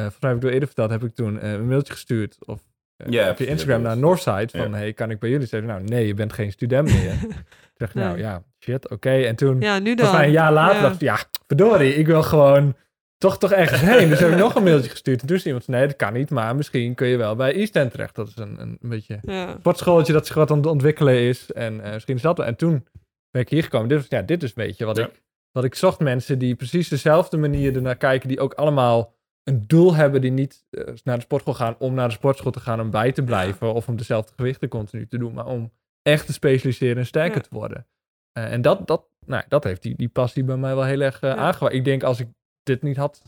volgens 0.01 0.19
mij 0.19 0.29
heb 0.29 0.35
ik 0.35 0.41
door 0.41 0.51
eerder 0.51 0.67
verteld, 0.67 0.89
heb 0.89 1.03
ik 1.03 1.15
toen 1.15 1.39
eh, 1.39 1.51
een 1.51 1.67
mailtje 1.67 1.93
gestuurd 1.93 2.37
of 2.45 2.59
eh, 2.97 3.07
op 3.07 3.13
je 3.13 3.19
ja, 3.19 3.37
Instagram 3.37 3.81
naar 3.81 3.97
Northside 3.97 4.47
van, 4.51 4.73
hey, 4.73 4.93
kan 4.93 5.09
ik 5.11 5.19
bij 5.19 5.29
jullie 5.29 5.47
zeggen? 5.47 5.69
Nou, 5.69 5.83
nee, 5.83 6.07
je 6.07 6.13
bent 6.13 6.33
geen 6.33 6.51
student 6.51 6.87
meer. 6.93 7.13
ik, 7.77 7.93
nou 7.93 8.13
Nee. 8.13 8.21
ja, 8.21 8.43
shit, 8.63 8.89
oké. 8.89 9.09
En 9.11 9.35
toen, 9.35 9.61
Ja, 9.61 9.79
nu 9.79 9.95
dan. 9.95 9.97
volgens 9.97 10.17
mij 10.17 10.25
een 10.25 10.31
jaar 10.33 10.53
later, 10.53 10.75
Ja. 10.75 10.81
dacht 10.81 10.95
ik, 10.95 11.01
ja, 11.01 11.17
verdorie, 11.47 11.93
ik 11.95 12.05
wil 12.05 12.23
gewoon 12.23 12.75
toch, 13.17 13.37
toch 13.37 13.51
ergens 13.51 13.81
heen. 13.81 14.09
Dus 14.09 14.19
heb 14.19 14.31
ik 14.31 14.37
nog 14.37 14.55
een 14.55 14.63
mailtje 14.63 14.89
gestuurd. 14.89 15.21
En 15.21 15.27
toen 15.27 15.37
zei 15.37 15.47
iemand, 15.49 15.67
nee, 15.67 15.87
dat 15.87 15.95
kan 15.95 16.13
niet, 16.13 16.29
maar 16.29 16.55
misschien 16.55 16.95
kun 16.95 17.07
je 17.07 17.17
wel 17.17 17.35
bij 17.35 17.53
East 17.53 17.75
End 17.75 17.91
terecht. 17.91 18.15
Dat 18.15 18.27
is 18.27 18.35
een, 18.37 18.61
een, 18.61 18.77
een 18.81 18.89
beetje 18.89 19.19
Ja. 19.21 19.55
sportschooltje 19.59 20.13
dat 20.13 20.25
zich 20.27 20.35
wat 20.35 20.51
aan 20.51 20.57
het 20.57 20.65
ontwikkelen 20.65 21.19
is. 21.19 21.51
En 21.51 21.81
eh, 21.83 21.93
misschien 21.93 22.15
is 22.15 22.21
dat 22.21 22.37
wel. 22.37 22.45
En 22.45 22.55
toen 22.55 22.87
ben 23.31 23.41
ik 23.41 23.49
hier 23.49 23.63
gekomen. 23.63 23.87
Dit, 23.87 23.97
was, 23.97 24.07
ja, 24.09 24.21
dit 24.21 24.43
is 24.43 24.49
een 24.49 24.63
beetje 24.65 24.85
wat, 24.85 24.97
Ja. 24.97 25.05
ik, 25.05 25.21
wat 25.51 25.63
ik 25.63 25.75
zocht. 25.75 25.99
Mensen 25.99 26.39
die 26.39 26.55
precies 26.55 26.87
dezelfde 26.89 27.37
manier 27.37 27.75
ernaar 27.75 27.95
kijken. 27.97 28.27
Die 28.27 28.39
ook 28.39 28.53
allemaal 28.53 29.13
een 29.45 29.63
doel 29.67 29.95
hebben. 29.95 30.21
Die 30.21 30.31
niet 30.31 30.65
eh, 30.69 30.93
naar 31.03 31.15
de 31.15 31.23
sportschool 31.23 31.53
gaan 31.53 31.75
om 31.79 31.93
naar 31.93 32.07
de 32.07 32.13
sportschool 32.13 32.51
te 32.51 32.59
gaan 32.59 32.81
om 32.81 32.89
bij 32.89 33.11
te 33.11 33.23
blijven. 33.23 33.73
Of 33.73 33.87
om 33.87 33.95
dezelfde 33.95 34.33
gewichten 34.35 34.67
continu 34.69 35.07
te 35.07 35.17
doen. 35.17 35.33
Maar 35.33 35.45
om 35.45 35.71
echt 36.01 36.25
te 36.25 36.33
specialiseren 36.33 36.97
en 36.97 37.05
sterker 37.05 37.35
Ja. 37.35 37.41
te 37.41 37.49
worden. 37.51 37.87
Eh, 38.31 38.51
en 38.51 38.61
dat, 38.61 38.87
dat, 38.87 39.05
nou, 39.25 39.43
dat 39.47 39.63
heeft 39.63 39.81
die, 39.81 39.95
die 39.95 40.09
passie 40.09 40.43
bij 40.43 40.57
mij 40.57 40.75
wel 40.75 40.83
heel 40.83 41.01
erg 41.01 41.21
uh, 41.21 41.29
Ja. 41.59 41.69
Ik 41.69 41.83
denk 41.83 42.03
als 42.03 42.19
ik 42.19 42.27
dit 42.63 42.81
niet 42.81 42.97
had 42.97 43.21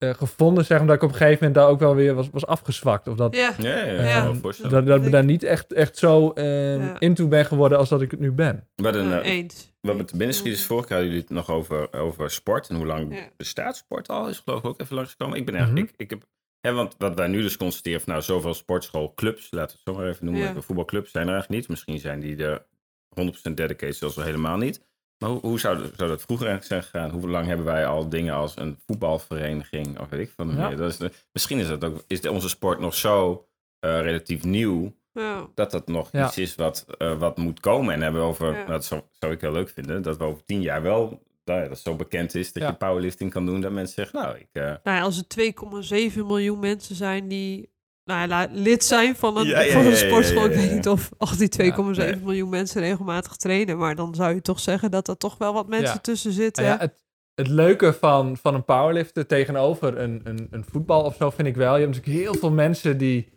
eh, 0.00 0.14
gevonden, 0.14 0.64
zeg 0.64 0.78
maar, 0.78 0.86
dat 0.86 0.96
ik 0.96 1.02
op 1.02 1.08
een 1.08 1.14
gegeven 1.14 1.38
moment 1.38 1.54
daar 1.54 1.68
ook 1.68 1.78
wel 1.80 1.94
weer 1.94 2.14
was, 2.14 2.30
was 2.30 2.46
afgezwakt. 2.46 3.08
Of 3.08 3.16
dat, 3.16 3.36
Ja. 3.36 3.54
Ja, 3.58 3.84
ja, 3.84 4.34
voorstellen. 4.34 4.72
dat, 4.72 4.86
dat 4.86 5.04
ik 5.06 5.12
daar 5.12 5.24
niet 5.24 5.42
echt, 5.42 5.72
echt 5.72 5.98
zo 5.98 6.30
eh 6.32 6.76
Ja. 6.76 7.00
into 7.00 7.28
ben 7.28 7.46
geworden 7.46 7.78
als 7.78 7.88
dat 7.88 8.00
ik 8.02 8.10
het 8.10 8.20
nu 8.20 8.32
ben. 8.32 8.68
We 8.74 8.82
hadden, 8.84 9.22
eh, 9.22 9.30
eens. 9.32 9.72
wat 9.80 9.96
met 9.96 10.08
de 10.08 10.16
binnenschieters 10.16 10.64
vorige 10.66 10.86
keer 10.86 10.96
hadden 10.96 11.14
jullie 11.14 11.28
het 11.28 11.36
nog 11.36 11.50
over, 11.56 11.92
over 11.92 12.30
sport. 12.30 12.68
En 12.68 12.76
hoe 12.76 12.86
lang 12.86 13.30
bestaat 13.36 13.76
sport 13.76 14.08
al? 14.08 14.28
Is 14.28 14.38
geloof 14.44 14.58
ik 14.58 14.66
ook 14.66 14.80
even 14.80 14.94
langsgekomen. 14.96 15.38
Ik 15.38 15.46
ben 15.46 15.54
echt, 15.54 15.68
Mhm. 15.68 15.76
ik, 15.76 15.92
ik 15.96 16.10
heb, 16.10 16.22
hè, 16.60 16.72
want 16.72 16.94
wat 16.98 17.14
wij 17.14 17.26
nu 17.28 17.42
dus 17.42 17.56
constateren 17.56 18.00
van 18.00 18.12
nou, 18.12 18.24
zoveel 18.24 18.54
sportschoolclubs, 18.54 19.48
laten 19.50 19.76
we 19.76 19.82
het 19.84 19.94
zo 19.94 20.00
maar 20.02 20.10
even 20.12 20.24
noemen. 20.24 20.42
Ja. 20.54 20.60
Voetbalclubs 20.60 21.10
zijn 21.10 21.26
er 21.26 21.32
eigenlijk 21.32 21.60
niet. 21.60 21.70
Misschien 21.70 21.98
zijn 21.98 22.20
die 22.20 22.44
er 22.44 22.66
100% 23.08 23.56
dedicated, 23.56 23.96
zelfs 23.96 24.16
wel 24.16 24.24
helemaal 24.24 24.56
niet. 24.56 24.88
Maar 25.20 25.30
hoe, 25.30 25.40
hoe 25.40 25.60
zou, 25.60 25.78
dat- 25.78 25.92
zou 25.96 26.08
dat 26.08 26.22
vroeger 26.22 26.46
eigenlijk 26.48 26.82
zijn 26.84 26.92
gegaan? 27.02 27.20
Hoe 27.20 27.30
lang 27.30 27.46
hebben 27.46 27.66
wij 27.66 27.86
al 27.86 28.08
dingen 28.08 28.34
als 28.34 28.56
een 28.56 28.78
voetbalvereniging 28.86 29.98
of 30.00 30.08
weet 30.08 30.20
ik 30.20 30.32
van 30.36 30.48
Ja. 30.56 30.68
meer? 30.68 30.76
Dat 30.76 30.90
is 30.90 30.96
de- 30.96 31.10
misschien 31.32 31.58
is 31.58 31.68
dat 31.68 31.84
ook, 31.84 32.04
is 32.06 32.28
onze 32.28 32.48
sport 32.48 32.78
nog 32.80 32.94
zo 32.94 33.44
eh, 33.80 34.00
relatief 34.00 34.44
nieuw 34.44 34.94
Ja. 35.12 35.46
dat 35.54 35.70
dat 35.70 35.86
nog 35.86 36.08
Ja. 36.12 36.26
iets 36.26 36.38
is 36.38 36.54
wat, 36.54 36.86
eh, 36.98 37.18
wat 37.18 37.36
moet 37.36 37.60
komen. 37.60 37.94
En 37.94 38.02
hebben 38.02 38.20
we 38.20 38.26
over, 38.26 38.52
Ja. 38.56 38.64
dat 38.64 38.84
zou, 38.84 39.02
zou 39.18 39.32
ik 39.32 39.40
heel 39.40 39.52
leuk 39.52 39.68
vinden, 39.70 40.02
dat 40.02 40.16
we 40.16 40.24
over 40.24 40.44
tien 40.44 40.60
jaar 40.60 40.82
wel, 40.82 41.22
nou 41.44 41.62
ja, 41.62 41.68
dat 41.68 41.78
zo 41.78 41.94
bekend 41.96 42.34
is 42.34 42.52
dat 42.52 42.62
Ja. 42.62 42.68
je 42.68 42.74
powerlifting 42.74 43.30
kan 43.30 43.46
doen, 43.46 43.60
dat 43.60 43.72
mensen 43.72 43.94
zeggen, 43.94 44.22
nou, 44.22 44.36
ik, 44.38 44.48
eh, 44.52 44.62
Nou 44.64 44.78
ja, 44.96 45.00
als 45.00 45.18
er 45.18 45.26
2,7 45.28 46.26
miljoen 46.26 46.58
mensen 46.58 46.94
zijn 46.94 47.28
die 47.28 47.69
nou 48.28 48.48
lid 48.52 48.84
zijn 48.84 49.16
van 49.16 49.36
een, 49.36 49.46
Ja, 49.46 49.60
ja, 49.60 49.72
van 49.72 49.80
een 49.80 49.86
ja, 49.86 49.90
ja, 49.90 49.96
sportschool. 50.06 50.42
ja, 50.48 50.48
ja, 50.48 50.54
Ik 50.54 50.60
weet 50.60 50.74
niet 50.74 50.88
of 50.88 51.10
al 51.18 51.36
die 51.36 51.48
2,7 51.72 51.76
nee. 51.96 52.16
miljoen 52.16 52.48
mensen 52.48 52.80
regelmatig 52.80 53.36
trainen. 53.36 53.78
Maar 53.78 53.94
dan 53.94 54.14
zou 54.14 54.34
je 54.34 54.42
toch 54.42 54.60
zeggen 54.60 54.90
dat 54.90 55.08
er 55.08 55.16
toch 55.16 55.38
wel 55.38 55.52
wat 55.52 55.68
mensen 55.68 55.94
Ja. 55.94 56.00
tussen 56.00 56.32
zitten. 56.32 56.64
Ja, 56.64 56.76
het, 56.78 56.94
het 57.34 57.48
leuke 57.48 57.92
van, 57.92 58.36
van 58.36 58.54
een 58.54 58.64
powerlifter 58.64 59.26
tegenover 59.26 59.98
een, 59.98 60.20
een, 60.24 60.48
een 60.50 60.64
voetbal 60.70 61.02
of 61.04 61.16
zo 61.16 61.30
vind 61.30 61.48
ik 61.48 61.56
wel. 61.56 61.76
Je 61.76 61.82
hebt 61.84 61.94
natuurlijk 61.96 62.22
heel 62.24 62.34
veel 62.34 62.50
mensen 62.50 62.98
die, 62.98 63.28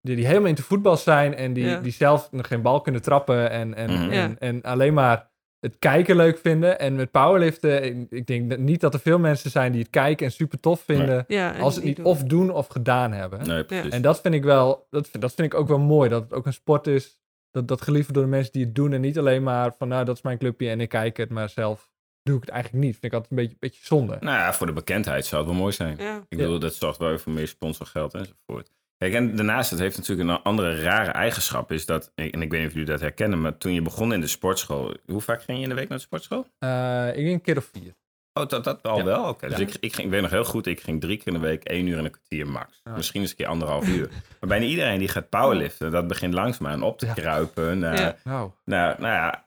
die, 0.00 0.16
die 0.16 0.26
helemaal 0.26 0.48
into 0.48 0.62
voetbal 0.62 0.96
zijn 0.96 1.34
en 1.34 1.52
die, 1.52 1.64
Ja. 1.64 1.80
die 1.80 1.92
zelf 1.92 2.28
nog 2.30 2.46
geen 2.46 2.62
bal 2.62 2.80
kunnen 2.80 3.02
trappen 3.02 3.50
en, 3.50 3.74
en, 3.74 3.90
Mhm. 4.06 4.32
en 4.38 4.62
alleen 4.62 4.94
maar 4.94 5.30
het 5.62 5.76
kijken 5.78 6.16
leuk 6.16 6.38
vinden. 6.38 6.78
En 6.78 6.94
met 6.94 7.10
powerliften, 7.10 7.84
ik, 7.84 8.06
ik 8.10 8.26
denk 8.26 8.50
dat- 8.50 8.58
niet 8.58 8.80
dat 8.80 8.94
er 8.94 9.00
veel 9.00 9.18
mensen 9.18 9.50
zijn 9.50 9.72
die 9.72 9.80
het 9.80 9.90
kijken 9.90 10.26
en 10.26 10.32
super 10.32 10.60
tof 10.60 10.80
vinden 10.80 11.24
Ja, 11.28 11.58
als 11.58 11.74
het 11.74 11.84
niet 11.84 11.96
doen. 11.96 12.04
of 12.04 12.22
doen 12.24 12.50
of 12.50 12.66
gedaan 12.66 13.12
hebben. 13.12 13.46
nee, 13.46 13.64
precies. 13.64 13.92
En 13.92 14.02
dat 14.02 14.20
vind 14.20 14.34
ik 14.34 14.42
wel, 14.44 14.86
dat, 14.90 15.08
vind- 15.08 15.22
dat 15.22 15.32
vind 15.34 15.52
ik 15.52 15.58
ook 15.58 15.68
wel 15.68 15.78
mooi. 15.78 16.08
Dat 16.08 16.22
het 16.22 16.32
ook 16.32 16.46
een 16.46 16.52
sport 16.52 16.86
is 16.86 17.20
dat, 17.50 17.68
dat 17.68 17.82
geliefd 17.82 18.14
door 18.14 18.22
de 18.22 18.28
mensen 18.28 18.52
die 18.52 18.64
het 18.64 18.74
doen. 18.74 18.92
En 18.92 19.00
niet 19.00 19.18
alleen 19.18 19.42
maar 19.42 19.74
van, 19.78 19.88
nou, 19.88 20.04
dat 20.04 20.16
is 20.16 20.22
mijn 20.22 20.38
clubje 20.38 20.68
en 20.70 20.80
ik 20.80 20.88
kijk 20.88 21.16
het, 21.16 21.30
maar 21.30 21.48
zelf 21.48 21.90
doe 22.22 22.36
ik 22.36 22.40
het 22.40 22.50
eigenlijk 22.50 22.84
niet. 22.84 22.92
Vind 22.92 23.04
ik 23.04 23.12
altijd 23.12 23.30
een 23.30 23.36
beetje, 23.36 23.56
beetje 23.60 23.84
zonde. 23.84 24.16
Nou 24.20 24.38
ja, 24.38 24.52
voor 24.52 24.66
de 24.66 24.72
bekendheid 24.72 25.26
zou 25.26 25.42
het 25.42 25.50
wel 25.50 25.60
mooi 25.60 25.72
zijn. 25.72 25.96
Ja. 25.98 26.24
Ik 26.28 26.38
bedoel, 26.38 26.58
dat 26.58 26.74
zorgt 26.74 26.98
wel 26.98 27.08
even 27.08 27.20
voor 27.20 27.32
meer 27.32 27.48
sponsorgeld 27.48 28.14
enzovoort. 28.14 28.70
Kijk, 29.02 29.14
en 29.14 29.36
daarnaast, 29.36 29.70
het 29.70 29.78
heeft 29.78 29.96
natuurlijk 29.98 30.28
een 30.28 30.42
andere 30.42 30.82
rare 30.82 31.10
eigenschap, 31.10 31.72
is 31.72 31.86
dat, 31.86 32.12
en 32.14 32.42
ik 32.42 32.50
weet 32.50 32.60
niet 32.60 32.66
of 32.68 32.72
jullie 32.72 32.88
dat 32.90 33.00
herkennen, 33.00 33.40
maar 33.40 33.58
toen 33.58 33.72
je 33.72 33.82
begon 33.82 34.12
in 34.12 34.20
de 34.20 34.26
sportschool, 34.26 34.94
hoe 35.06 35.20
vaak 35.20 35.42
ging 35.42 35.56
je 35.58 35.62
in 35.62 35.68
de 35.68 35.74
week 35.74 35.88
naar 35.88 35.98
de 35.98 36.04
sportschool? 36.04 36.46
Eh, 36.58 37.08
ik 37.08 37.14
denk 37.14 37.28
een 37.32 37.40
keer 37.40 37.56
of 37.56 37.68
vier. 37.72 37.94
Oh, 38.32 38.46
dat, 38.48 38.64
dat 38.64 38.82
al 38.82 38.98
Ja. 38.98 39.04
wel? 39.04 39.24
Oké, 39.28 39.48
dus 39.48 39.58
Ja. 39.58 39.62
ik, 39.66 39.74
ik, 39.80 39.92
ging, 39.92 40.06
ik 40.06 40.12
weet 40.12 40.22
nog 40.22 40.30
heel 40.30 40.44
goed, 40.44 40.66
ik 40.66 40.80
ging 40.80 41.00
drie 41.00 41.16
keer 41.16 41.26
in 41.26 41.32
de 41.32 41.38
week, 41.46 41.64
één 41.64 41.86
uur 41.86 41.98
en 41.98 42.04
een 42.04 42.10
kwartier 42.10 42.46
max. 42.46 42.82
Misschien 42.96 43.20
eens 43.20 43.30
een 43.30 43.36
keer 43.36 43.46
anderhalf 43.46 43.88
uur. 43.96 44.08
maar 44.40 44.48
bijna 44.48 44.64
iedereen 44.66 44.98
die 44.98 45.08
gaat 45.08 45.28
powerliften, 45.28 45.90
dat 45.90 46.06
begint 46.08 46.34
langzaamaan 46.34 46.82
op 46.82 46.98
te 46.98 47.06
Ja. 47.06 47.12
kruipen. 47.12 47.78
Naar. 47.78 48.20
Nou, 48.24 48.50
Nou, 48.64 48.94
nou 49.00 49.12
ja, 49.14 49.44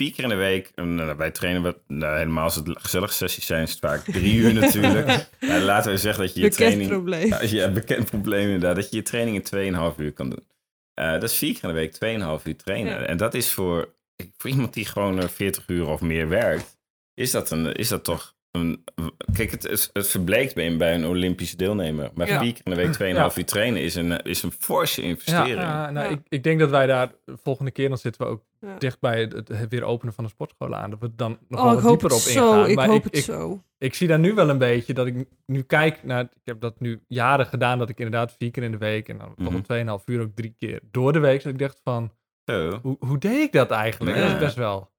vier 0.00 0.12
keer 0.12 0.24
in 0.24 0.30
de 0.30 0.36
week, 0.36 0.72
en, 0.74 0.94
nou, 0.94 1.16
wij 1.16 1.30
trainen 1.30 1.62
wat, 1.62 1.76
nou, 1.86 2.16
helemaal 2.18 2.44
als 2.44 2.54
het 2.54 2.68
gezellige 2.72 3.12
sessies 3.12 3.46
zijn, 3.46 3.62
is 3.62 3.70
het 3.70 3.78
vaak 3.78 4.04
drie 4.04 4.34
uur 4.34 4.54
natuurlijk. 4.54 5.28
Nou, 5.40 5.60
laten 5.62 5.90
we 5.92 5.98
zeggen 5.98 6.24
dat 6.24 6.34
je 6.34 6.40
je 6.40 6.48
Bekend 6.48 6.68
training... 6.68 6.90
probleem. 6.90 7.28
Ja, 7.28 7.42
ja, 7.42 7.70
bekend 7.70 8.10
probleem 8.10 8.44
inderdaad, 8.44 8.76
dat 8.76 8.90
je 8.90 8.96
je 8.96 9.02
training 9.02 9.50
in 9.50 9.74
2,5 9.92 9.96
uur 9.96 10.12
kan 10.12 10.30
doen. 10.30 10.46
Eh, 10.94 11.12
dat 11.12 11.22
is 11.22 11.36
vier 11.36 11.52
keer 11.52 11.62
in 11.62 11.68
de 11.68 11.74
week 11.74 11.94
2,5 12.40 12.46
uur 12.46 12.56
trainen. 12.56 12.92
Ja. 13.00 13.06
En 13.06 13.16
dat 13.16 13.34
is 13.34 13.52
voor, 13.52 13.94
voor 14.36 14.50
iemand 14.50 14.74
die 14.74 14.84
gewoon 14.84 15.20
eh, 15.20 15.28
40 15.28 15.64
uur 15.66 15.86
of 15.88 16.00
meer 16.00 16.28
werkt, 16.28 16.78
is 17.14 17.30
dat, 17.30 17.50
een, 17.50 17.72
is 17.72 17.88
dat 17.88 18.04
toch 18.04 18.34
een... 18.50 18.84
Kijk, 19.32 19.50
het, 19.50 19.62
het, 19.62 19.90
het 19.92 20.08
verbleekt 20.08 20.54
bij 20.54 20.66
een, 20.66 20.78
bij 20.78 20.94
een 20.94 21.06
Olympische 21.06 21.56
deelnemer. 21.56 22.10
Maar 22.14 22.28
Ja. 22.28 22.38
vier 22.38 22.52
keer 22.52 22.62
in 22.64 22.70
de 22.70 22.76
week 22.76 22.94
2,5 23.14 23.16
Ja. 23.16 23.30
uur 23.36 23.44
trainen 23.44 23.82
is 23.82 23.94
een, 23.94 24.22
is 24.22 24.42
een 24.42 24.52
forse 24.58 25.02
investering. 25.02 25.60
ja, 25.60 25.90
nou, 25.90 26.06
Ja. 26.06 26.12
Ik, 26.12 26.20
ik 26.28 26.42
denk 26.42 26.58
dat 26.60 26.70
wij 26.70 26.86
daar 26.86 27.12
de 27.24 27.36
volgende 27.42 27.70
keer, 27.70 27.88
dan 27.88 27.98
zitten 27.98 28.22
we 28.22 28.28
ook 28.28 28.42
Ja. 28.60 28.78
dicht 28.78 29.00
bij 29.00 29.20
het, 29.20 29.48
het 29.48 29.68
weer 29.68 29.82
openen 29.82 30.14
van 30.14 30.24
de 30.24 30.30
sportschool 30.30 30.74
aan. 30.74 30.90
Dat 30.90 30.98
we 31.00 31.14
dan 31.14 31.38
nog 31.48 31.60
Oh, 31.60 31.66
wel 31.66 31.74
ik 31.76 31.80
wat 31.80 31.90
hoop 31.90 32.00
dieper 32.00 32.16
het 32.18 32.26
op 32.26 32.32
zo. 32.32 32.52
ingaan. 32.52 32.68
Ik 32.70 32.76
maar 32.76 32.86
hoop 32.86 32.96
ik, 32.96 33.04
het 33.04 33.16
ik, 33.16 33.22
zo. 33.24 33.62
ik 33.78 33.94
zie 33.94 34.08
daar 34.08 34.18
nu 34.18 34.34
wel 34.34 34.48
een 34.48 34.58
beetje 34.58 34.94
dat 34.94 35.06
ik 35.06 35.28
nu 35.46 35.62
kijk 35.62 36.02
naar. 36.04 36.22
Ik 36.22 36.30
heb 36.44 36.60
dat 36.60 36.80
nu 36.80 37.02
jaren 37.08 37.46
gedaan, 37.46 37.78
dat 37.78 37.88
ik 37.88 37.98
inderdaad 37.98 38.34
vier 38.38 38.50
keer 38.50 38.62
in 38.62 38.70
de 38.70 38.78
week 38.78 39.08
en 39.08 39.18
dan 39.18 39.34
toch 39.34 39.46
Mhm. 39.48 39.56
op 39.56 39.64
2,5 39.64 40.04
uur 40.06 40.20
ook 40.20 40.34
drie 40.34 40.54
keer 40.58 40.80
door 40.90 41.12
de 41.12 41.18
week. 41.18 41.42
Dus 41.42 41.52
ik 41.52 41.58
dacht 41.58 41.80
van, 41.84 42.12
hoe, 42.82 42.96
hoe 42.98 43.18
deed 43.18 43.40
ik 43.42 43.52
dat 43.52 43.70
eigenlijk? 43.70 44.16
Ja. 44.16 44.22
Dat 44.22 44.32
is 44.32 44.38
best 44.38 44.56
wel. 44.56 44.90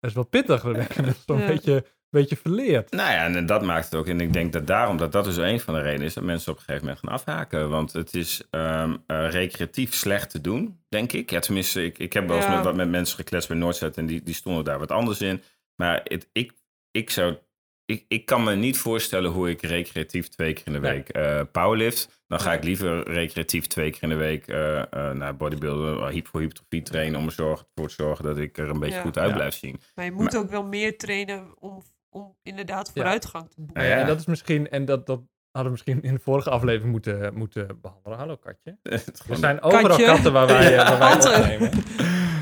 dat 0.00 0.10
is 0.10 0.12
wel 0.12 0.26
pittig. 0.26 0.62
Dat 0.72 0.76
is 1.06 1.22
een 1.26 1.38
Ja. 1.38 1.46
beetje, 1.46 1.84
beetje 2.10 2.36
verleerd. 2.36 2.90
Nou 2.90 3.10
ja, 3.10 3.24
en 3.24 3.46
dat 3.46 3.62
maakt 3.62 3.84
het 3.84 3.94
ook. 3.94 4.06
En 4.06 4.20
ik 4.20 4.32
denk 4.32 4.52
dat 4.52 4.66
daarom 4.66 4.96
dat 4.96 5.12
dat 5.12 5.24
dus 5.24 5.36
een 5.36 5.60
van 5.60 5.74
de 5.74 5.80
redenen 5.80 6.06
is 6.06 6.14
dat 6.14 6.24
mensen 6.24 6.52
op 6.52 6.58
een 6.58 6.64
gegeven 6.64 6.86
moment 6.86 7.04
gaan 7.04 7.12
afhaken. 7.14 7.68
Want 7.70 7.92
het 7.92 8.14
is 8.14 8.42
ehm, 8.50 8.96
eh, 9.06 9.30
recreatief 9.30 9.94
slecht 9.94 10.30
te 10.30 10.40
doen, 10.40 10.80
denk 10.88 11.12
ik. 11.12 11.30
Ja, 11.30 11.38
tenminste, 11.40 11.84
ik, 11.84 11.98
ik 11.98 12.12
heb 12.12 12.26
wel 12.26 12.36
eens 12.36 12.46
Ja. 12.46 12.54
met, 12.54 12.64
wat 12.64 12.76
met 12.76 12.88
mensen 12.90 13.16
gekletst 13.16 13.48
bij 13.48 13.56
Noordzet 13.56 13.96
en 13.96 14.06
die, 14.06 14.22
die 14.22 14.34
stonden 14.34 14.64
daar 14.64 14.78
wat 14.78 14.90
anders 14.90 15.20
in. 15.20 15.42
Maar 15.76 16.00
het, 16.04 16.28
ik, 16.32 16.52
ik 16.90 17.10
zou. 17.10 17.36
Ik, 17.84 18.04
ik 18.08 18.24
kan 18.26 18.44
me 18.44 18.54
niet 18.54 18.78
voorstellen 18.78 19.30
hoe 19.30 19.50
ik 19.50 19.62
recreatief 19.62 20.28
twee 20.28 20.52
keer 20.52 20.66
in 20.66 20.72
de 20.72 20.78
week 20.80 21.08
eh 21.08 21.40
powerlift. 21.52 22.22
Dan 22.26 22.40
ga 22.40 22.52
ik 22.52 22.64
liever 22.64 23.10
recreatief 23.10 23.66
twee 23.66 23.90
keer 23.90 24.02
in 24.02 24.08
de 24.08 24.14
week 24.14 24.46
eh 24.48 24.78
eh, 24.92 25.10
naar 25.14 25.36
bodybuilden, 25.36 25.96
voor 26.26 26.40
hypertrofie 26.40 26.82
trainen 26.82 27.20
om 27.20 27.26
er 27.26 27.32
zorg, 27.32 27.64
voor 27.74 27.88
te 27.88 27.94
zorgen 27.94 28.24
dat 28.24 28.38
ik 28.38 28.58
er 28.58 28.68
een 28.68 28.78
beetje 28.78 28.94
Ja. 28.96 29.02
goed 29.02 29.18
uit 29.18 29.28
Ja. 29.30 29.34
blijf 29.36 29.54
zien. 29.54 29.80
Maar 29.94 30.04
je 30.04 30.12
moet 30.12 30.36
ook 30.36 30.50
wel 30.50 30.64
meer 30.64 30.96
trainen 30.98 31.54
om, 31.58 31.82
om 32.10 32.36
inderdaad 32.42 32.90
vooruitgang 32.94 33.50
te 33.50 33.54
boeken. 33.56 33.74
Nou 33.82 33.88
ja. 33.94 33.96
En 34.00 34.06
dat 34.06 34.18
is 34.18 34.26
misschien, 34.26 34.68
en 34.70 34.84
dat, 34.84 35.06
dat 35.06 35.20
hadden 35.50 35.72
we 35.72 35.78
misschien 35.84 36.02
in 36.02 36.14
de 36.14 36.20
vorige 36.20 36.50
aflevering 36.50 36.90
moeten, 36.92 37.34
moeten 37.34 37.78
behandelen. 37.80 38.18
Hallo 38.18 38.36
katje. 38.36 38.78
Er 39.28 39.36
zijn 39.36 39.62
overal 39.62 39.88
Katje. 39.88 40.04
katten 40.04 40.32
waar 40.32 40.46
wij, 40.46 40.76
eh, 40.78 40.98
waar 40.98 40.98
wij 41.22 41.38
opnemen. 41.38 41.70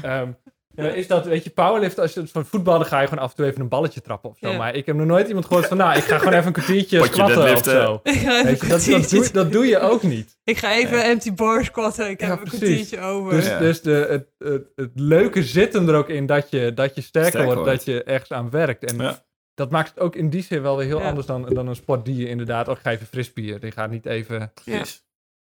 Ja, 0.02 0.88
is 0.88 1.07
dat, 1.07 1.26
weet 1.26 1.44
je, 1.44 1.50
powerlift, 1.50 1.98
als 1.98 2.14
je 2.14 2.20
het 2.20 2.31
van 2.31 2.46
voetbal, 2.46 2.79
dan 2.79 2.87
ga 2.87 3.00
je 3.00 3.07
gewoon 3.09 3.24
af 3.24 3.31
en 3.31 3.37
toe 3.37 3.46
even 3.46 3.61
een 3.61 3.68
balletje 3.68 4.00
trappen 4.00 4.31
of 4.31 4.38
zo. 4.38 4.48
Ja. 4.50 4.57
Maar 4.57 4.74
ik 4.74 4.87
heb 4.87 4.96
nog 4.96 5.07
nooit 5.07 5.26
iemand 5.29 5.46
gehoord 5.46 5.66
van, 5.66 5.76
nou, 5.76 5.96
ik 5.96 6.02
ga 6.02 6.18
gewoon 6.18 6.33
even 6.33 6.46
een 6.46 6.52
kwartiertje 6.52 7.05
squatten 7.05 7.52
of 7.57 7.64
zo. 7.64 8.00
Ik 8.02 8.12
ga 8.12 8.31
even 8.31 8.44
Weet 8.44 8.85
je, 8.85 8.92
een 8.94 9.00
dat, 9.00 9.11
dat, 9.11 9.11
doe, 9.11 9.31
dat 9.33 9.52
doe 9.52 9.66
je 9.66 9.79
ook 9.79 10.02
niet. 10.02 10.38
Ik 10.44 10.59
ga 10.59 10.72
even 10.72 11.05
empty 11.05 11.35
bar 11.35 11.64
squatten. 11.64 12.11
Ik 12.11 12.20
Ja, 12.20 12.29
heb 12.29 12.38
een 12.40 12.44
kwartiertje 12.46 13.00
over. 13.00 13.33
Dus, 13.33 13.46
Ja. 13.46 13.59
dus 13.59 13.81
de, 13.83 14.07
het, 14.09 14.31
het, 14.38 14.66
het 14.74 14.90
leuke 14.94 15.42
zit 15.42 15.72
hem 15.72 15.88
er 15.88 15.94
ook 15.94 16.09
in 16.09 16.26
dat 16.26 16.50
je, 16.50 16.74
dat 16.74 16.94
je 16.94 17.00
sterker, 17.00 17.31
Sterker 17.31 17.55
wordt, 17.55 17.68
wordt. 17.68 17.85
dat 17.87 17.94
je 17.94 18.05
ergens 18.05 18.33
aan 18.33 18.50
werkt. 18.50 18.85
En 18.92 18.96
Ja. 18.96 19.24
Dat 19.57 19.71
maakt 19.71 19.88
het 19.88 19.99
ook 19.99 20.16
in 20.16 20.31
die 20.31 20.42
zin 20.42 20.62
wel 20.62 20.77
weer 20.77 20.87
heel 20.87 21.01
Ja. 21.01 21.09
anders 21.09 21.27
dan, 21.27 21.42
dan 21.55 21.66
een 21.69 21.77
sport 21.77 22.05
die 22.05 22.16
je 22.16 22.29
inderdaad 22.29 22.69
ook 22.69 22.79
geeft 22.83 23.03
frisbier. 23.09 23.61
Die 23.61 23.71
gaat 23.71 23.90
niet 23.90 24.07
even... 24.07 24.53
Precies. 24.64 25.05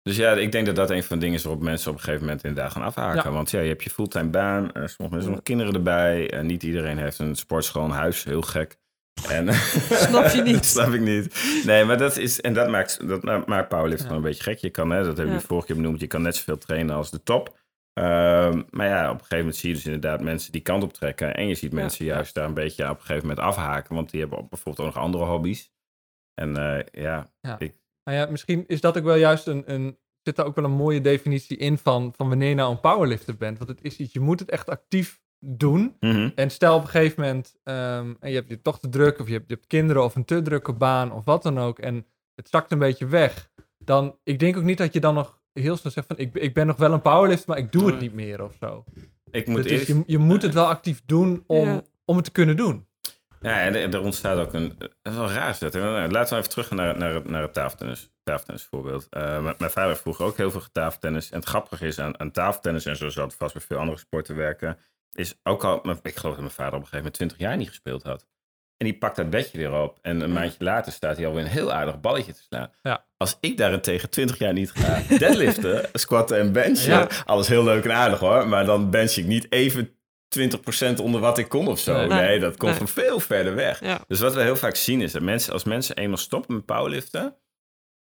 Dus 0.03 0.17
ja, 0.17 0.33
ik 0.33 0.53
denk 0.53 0.67
dat 0.67 0.77
dat 0.77 0.91
een 0.91 1.03
van 1.03 1.17
de 1.19 1.23
dingen 1.23 1.39
is 1.39 1.45
waarop 1.45 1.63
mensen 1.63 1.91
op 1.91 1.97
een 1.97 2.03
gegeven 2.03 2.25
moment 2.27 2.45
inderdaad 2.45 2.73
gaan 2.73 2.83
afhaken. 2.83 3.23
Ja. 3.25 3.31
Want 3.31 3.51
ja, 3.51 3.61
je 3.61 3.69
hebt 3.69 3.83
je 3.83 3.91
fulltime 3.91 4.29
baan, 4.29 4.63
eh, 4.65 4.73
sommige 4.73 4.97
mensen 4.99 5.17
hebben 5.17 5.31
nog 5.31 5.43
kinderen 5.43 5.75
erbij. 5.75 6.31
En 6.31 6.47
niet 6.47 6.63
iedereen 6.63 6.99
heeft 6.99 7.19
een 7.19 7.37
sportschool, 7.37 7.85
een 7.85 7.91
huis, 7.91 8.25
heel 8.25 8.43
gek. 8.43 8.79
En, 9.29 9.55
Snap 10.09 10.27
je 10.27 10.43
niet. 10.43 10.65
snap 10.77 10.93
ik 10.93 11.01
niet. 11.01 11.43
Nee, 11.67 11.85
maar 11.85 11.99
dat 11.99 12.17
is, 12.17 12.41
en 12.41 12.53
dat 12.55 12.69
maakt, 12.69 13.09
dat 13.09 13.23
ma- 13.23 13.43
maakt 13.47 13.69
powerlift 13.69 14.01
Ja. 14.01 14.07
gewoon 14.07 14.23
een 14.23 14.29
beetje 14.29 14.43
gek. 14.43 14.59
Je 14.59 14.71
kan, 14.71 14.91
hè, 14.91 15.05
dat 15.05 15.17
heb 15.17 15.27
je 15.27 15.33
Ja. 15.33 15.41
vorige 15.41 15.67
keer 15.67 15.77
benoemd, 15.77 16.01
je 16.01 16.07
kan 16.07 16.23
net 16.23 16.37
zoveel 16.37 16.59
trainen 16.59 16.95
als 16.97 17.11
de 17.11 17.23
top. 17.23 17.59
Ehm, 17.93 18.63
maar 18.71 18.87
ja, 18.87 19.05
op 19.05 19.13
een 19.13 19.21
gegeven 19.21 19.39
moment 19.39 19.57
zie 19.57 19.69
je 19.69 19.75
dus 19.75 19.85
inderdaad 19.85 20.21
mensen 20.23 20.53
die 20.53 20.61
kant 20.61 20.83
op 20.83 20.93
trekken. 20.93 21.35
En 21.35 21.47
je 21.47 21.55
ziet 21.55 21.73
mensen 21.73 22.05
juist 22.05 22.35
daar 22.35 22.45
een 22.47 22.55
beetje 22.55 22.85
op 22.85 22.99
een 22.99 23.05
gegeven 23.05 23.29
moment 23.29 23.47
afhaken. 23.47 23.95
Want 23.95 24.11
die 24.11 24.21
hebben 24.21 24.47
bijvoorbeeld 24.51 24.89
ook 24.89 24.95
nog 24.95 25.05
andere 25.05 25.25
hobby's. 25.25 25.73
En 26.35 26.57
eh, 26.57 27.03
ja, 27.03 27.31
Nou 28.05 28.19
ja, 28.19 28.27
misschien 28.31 28.65
is 28.67 28.81
dat 28.81 28.99
ook 28.99 29.05
wel 29.05 29.15
juist 29.15 29.47
een, 29.47 29.73
een 29.73 29.99
zit 30.23 30.37
daar 30.37 30.47
ook 30.47 30.55
wel 30.55 30.65
een 30.65 30.71
mooie 30.71 31.01
definitie 31.01 31.57
in 31.57 31.79
van, 31.79 32.13
van 32.17 32.29
wanneer 32.29 32.49
je 32.49 32.55
nou 32.55 32.71
een 32.71 32.81
powerlifter 32.81 33.37
bent. 33.37 33.59
Want 33.59 33.71
het 33.71 33.83
is 33.83 33.97
iets, 33.97 34.13
je 34.13 34.21
moet 34.21 34.41
het 34.41 34.51
echt 34.51 34.69
actief 34.69 35.21
doen. 35.39 35.97
mhm. 36.01 36.31
En 36.35 36.51
stel 36.51 36.77
op 36.77 36.83
een 36.83 36.89
gegeven 36.89 37.21
moment, 37.23 37.57
ehm, 37.63 38.15
en 38.21 38.31
je 38.31 38.35
hebt 38.35 38.49
je 38.49 38.63
toch 38.63 38.81
te 38.81 38.89
druk, 38.89 39.19
of 39.21 39.27
je 39.27 39.33
hebt, 39.33 39.49
je 39.49 39.55
hebt 39.55 39.67
kinderen 39.67 40.05
of 40.05 40.15
een 40.15 40.25
te 40.25 40.43
drukke 40.43 40.73
baan 40.73 41.13
of 41.13 41.25
wat 41.25 41.43
dan 41.43 41.59
ook, 41.59 41.79
en 41.79 42.07
het 42.35 42.49
zakt 42.49 42.73
een 42.73 42.79
beetje 42.79 43.07
weg. 43.07 43.51
Dan, 43.79 44.19
ik 44.23 44.39
denk 44.39 44.57
ook 44.57 44.63
niet 44.63 44.79
dat 44.79 44.93
je 44.93 45.01
dan 45.01 45.15
nog 45.15 45.40
heel 45.61 45.77
snel 45.77 45.93
zegt 45.93 46.07
van, 46.07 46.19
ik, 46.19 46.35
ik 46.35 46.55
ben 46.55 46.67
nog 46.67 46.77
wel 46.77 46.93
een 46.93 47.03
powerlifter, 47.03 47.49
maar 47.49 47.59
ik 47.59 47.73
doe 47.73 47.87
het 47.87 48.01
niet 48.01 48.13
meer 48.15 48.43
of 48.43 48.53
zo. 48.61 48.85
ik 49.31 49.47
moet 49.47 49.63
Dus, 49.63 49.73
eerst... 49.73 49.87
je, 49.87 50.03
je 50.07 50.19
moet 50.19 50.43
het 50.43 50.55
wel 50.55 50.67
actief 50.67 51.03
doen 51.07 51.45
om, 51.47 51.67
Ja. 51.69 51.83
om 52.05 52.17
het 52.17 52.25
te 52.25 52.31
kunnen 52.33 52.57
doen. 52.57 52.89
Ja, 53.41 53.61
en 53.61 53.75
er, 53.75 53.95
er 53.95 54.01
ontstaat 54.01 54.39
ook 54.39 54.53
een... 54.53 54.75
Dat 54.79 54.91
is 55.13 55.15
wel 55.15 55.31
raar 55.31 55.57
dat. 55.61 55.73
hè? 55.73 55.81
Nou, 55.81 56.11
Laten 56.11 56.33
we 56.33 56.39
even 56.39 56.51
terug 56.51 56.71
naar, 56.71 56.99
naar, 56.99 57.15
het- 57.15 57.29
naar 57.29 57.43
het 57.43 57.53
tafeltennis, 57.53 58.11
tafeltennis 58.23 58.65
voorbeeld. 58.65 59.07
Eh, 59.11 59.43
mijn, 59.43 59.55
mijn 59.59 59.71
vader 59.71 59.97
vroeger 59.97 60.25
ook 60.25 60.37
heel 60.37 60.51
veel 60.51 60.61
getafeltennis. 60.61 61.31
En 61.31 61.39
het 61.39 61.49
grappige 61.49 61.87
is 61.87 61.99
aan, 61.99 62.21
aan 62.21 62.31
tafeltennis, 62.31 62.87
en 62.87 62.97
zo 62.97 63.09
zal 63.09 63.25
het 63.25 63.35
vast 63.35 63.53
bij 63.53 63.63
veel 63.63 63.79
andere 63.79 63.99
sporten 63.99 64.37
werken, 64.37 64.79
is 65.13 65.39
ook 65.43 65.65
al... 65.65 65.77
Ik 66.03 66.17
geloof 66.17 66.35
dat 66.35 66.39
mijn 66.39 66.51
vader 66.51 66.75
op 66.75 66.81
een 66.81 66.87
gegeven 66.89 66.97
moment 66.97 67.15
20 67.15 67.39
jaar 67.39 67.57
niet 67.57 67.69
gespeeld 67.69 68.03
had. 68.03 68.27
En 68.81 68.87
die 68.87 68.99
pakt 68.99 69.17
dat 69.17 69.31
bedje 69.31 69.59
weer 69.59 69.73
op. 69.73 69.99
En 70.03 70.21
een 70.21 70.33
maandje 70.33 70.65
later 70.65 70.93
staat 70.93 71.17
hij 71.17 71.27
alweer 71.27 71.43
een 71.45 71.51
heel 71.51 71.73
aardig 71.73 72.01
balletje 72.01 72.33
te 72.33 72.43
slaan. 72.43 72.71
Ja. 72.83 73.05
Als 73.17 73.37
ik 73.41 73.57
daarentegen 73.57 74.11
20 74.11 74.39
jaar 74.39 74.53
niet 74.53 74.71
ga 74.71 75.17
deadliften, 75.19 75.89
squatten 75.93 76.39
en 76.39 76.53
benchen, 76.53 76.91
Ja. 76.93 77.09
alles 77.25 77.49
heel 77.49 77.65
leuk 77.65 77.85
en 77.85 77.93
aardig 77.93 78.19
hoor. 78.19 78.49
Maar 78.49 78.65
dan 78.65 78.91
bench 78.91 79.11
ik 79.11 79.25
niet 79.27 79.53
even 79.53 79.95
20% 80.39 81.01
onder 81.03 81.21
wat 81.21 81.39
ik 81.39 81.49
kon 81.49 81.69
of 81.69 81.79
zo. 81.79 82.07
Nee. 82.07 82.39
Dat 82.39 82.57
komt 82.57 82.71
Nee. 82.71 82.79
van 82.79 82.89
veel 82.89 83.21
verder 83.21 83.55
weg. 83.55 83.81
Ja. 83.81 84.01
Dus 84.07 84.21
wat 84.21 84.35
we 84.35 84.43
heel 84.43 84.57
vaak 84.57 84.77
zien 84.77 85.01
is 85.01 85.13
dat 85.13 85.23
mensen, 85.23 85.53
als 85.53 85.65
mensen 85.65 85.97
eenmaal 85.97 86.17
stoppen 86.17 86.55
met 86.55 86.65
powerliften, 86.65 87.37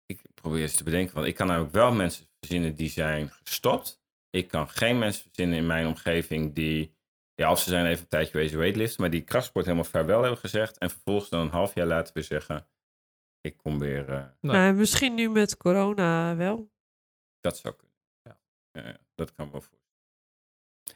ik 0.06 0.20
probeer 0.34 0.62
eens 0.62 0.76
te 0.76 0.84
bedenken, 0.84 1.14
want 1.14 1.26
ik 1.26 1.34
kan 1.34 1.46
namelijk 1.46 1.72
wel 1.72 1.92
mensen 1.92 2.26
verzinnen 2.40 2.74
die 2.74 2.90
zijn 2.90 3.32
gestopt. 3.44 4.00
Ik 4.30 4.48
kan 4.48 4.68
geen 4.68 4.98
mensen 4.98 5.22
verzinnen 5.22 5.58
in 5.58 5.66
mijn 5.66 5.86
omgeving 5.86 6.54
die, 6.54 6.95
ja, 7.36 7.50
of 7.50 7.60
ze 7.60 7.68
zijn 7.70 7.86
even 7.86 8.02
een 8.02 8.08
tijdje 8.08 8.30
geweest 8.30 8.54
weightliften, 8.54 9.00
maar 9.00 9.10
die 9.10 9.24
krachtsport 9.24 9.64
helemaal 9.64 9.90
vaarwel 9.90 10.20
hebben 10.20 10.38
gezegd 10.38 10.78
en 10.78 10.90
vervolgens 10.90 11.28
dan 11.30 11.40
een 11.40 11.50
half 11.50 11.74
jaar 11.74 11.86
later 11.86 12.14
weer 12.14 12.24
zeggen, 12.24 12.66
ik 13.40 13.56
kom 13.56 13.78
weer, 13.78 14.08
eh, 14.08 14.24
Nee. 14.40 14.52
Nou, 14.56 14.72
misschien 14.74 15.14
nu 15.14 15.28
met 15.30 15.56
corona 15.56 16.36
wel. 16.36 16.70
dat 17.40 17.58
zou 17.58 17.74
kunnen. 17.74 17.96
Ja. 18.22 18.38
Ja, 18.72 18.96
dat 19.14 19.34
kan 19.34 19.50
wel 19.50 19.60
voor. 19.60 19.78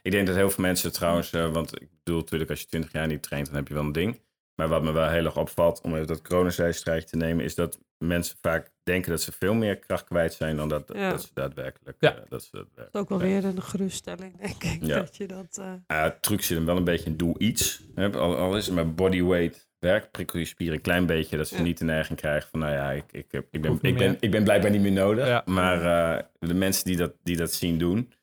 Ik 0.01 0.11
denk 0.11 0.27
dat 0.27 0.35
heel 0.35 0.49
veel 0.49 0.63
mensen 0.63 0.91
trouwens, 0.91 1.33
eh, 1.33 1.51
want 1.51 1.81
ik 1.81 1.89
bedoel 2.03 2.19
natuurlijk 2.19 2.49
als 2.49 2.59
je 2.59 2.65
20 2.65 2.91
jaar 2.91 3.07
niet 3.07 3.23
traint, 3.23 3.45
dan 3.45 3.55
heb 3.55 3.67
je 3.67 3.73
wel 3.73 3.83
een 3.83 3.91
ding. 3.91 4.21
Maar 4.61 4.69
wat 4.69 4.83
me 4.83 4.91
wel 4.91 5.09
heel 5.09 5.25
erg 5.25 5.37
opvalt, 5.37 5.81
om 5.81 5.93
even 5.95 6.07
dat 6.07 6.21
coronazijstrijkje 6.21 7.07
te 7.09 7.17
nemen, 7.17 7.45
is 7.45 7.55
dat 7.55 7.79
mensen 7.97 8.37
vaak 8.41 8.71
denken 8.83 9.09
dat 9.11 9.21
ze 9.21 9.31
veel 9.31 9.53
meer 9.53 9.77
kracht 9.79 10.03
kwijt 10.03 10.33
zijn 10.33 10.55
dan 10.55 10.69
dat, 10.69 10.91
Ja. 10.93 11.09
dat 11.09 11.21
ze 11.21 11.29
daadwerkelijk. 11.33 11.97
Ja. 11.99 12.15
eh, 12.15 12.21
dat 12.29 12.43
ze 12.43 12.49
daadwerkelijk 12.51 12.91
Dat 12.93 12.95
is 12.95 13.01
ook 13.01 13.09
wel 13.09 13.19
weer 13.29 13.45
een 13.45 13.61
geruststelling, 13.61 14.37
denk 14.41 14.63
ik. 14.63 14.83
Ja. 14.83 14.97
Dat 14.99 15.17
je 15.17 15.27
dat... 15.27 15.61
het 15.87 16.21
truc 16.21 16.41
zit 16.41 16.57
hem 16.57 16.65
wel 16.65 16.77
een 16.77 16.83
beetje 16.83 17.05
in 17.09 17.17
doe 17.17 17.39
iets. 17.39 17.81
Hè, 17.95 18.11
Al, 18.11 18.37
al 18.37 18.57
is 18.57 18.65
het 18.65 18.75
maar 18.75 18.93
bodyweight 18.93 19.69
werk, 19.79 20.11
prikkel 20.11 20.39
je 20.39 20.45
spieren 20.45 20.75
een 20.75 20.81
klein 20.81 21.05
beetje, 21.05 21.37
dat 21.37 21.47
ze 21.47 21.55
Ja. 21.55 21.61
niet 21.61 21.77
de 21.77 21.85
neiging 21.85 22.19
krijgen 22.19 22.49
van, 22.49 22.59
nou 22.59 22.71
ja, 22.73 22.91
ik, 22.91 23.03
ik, 23.11 23.27
ben, 23.61 23.79
ik, 23.81 23.97
ben, 23.97 24.17
ik 24.19 24.31
ben 24.31 24.43
blijkbaar 24.43 24.71
niet 24.71 24.81
meer 24.81 24.91
nodig. 24.91 25.27
Ja. 25.27 25.41
Maar 25.45 25.81
eh, 26.17 26.23
de 26.39 26.53
mensen 26.53 26.85
die 26.85 26.97
dat, 26.97 27.13
die 27.23 27.37
dat 27.37 27.51
zien 27.53 27.77
doen, 27.77 28.13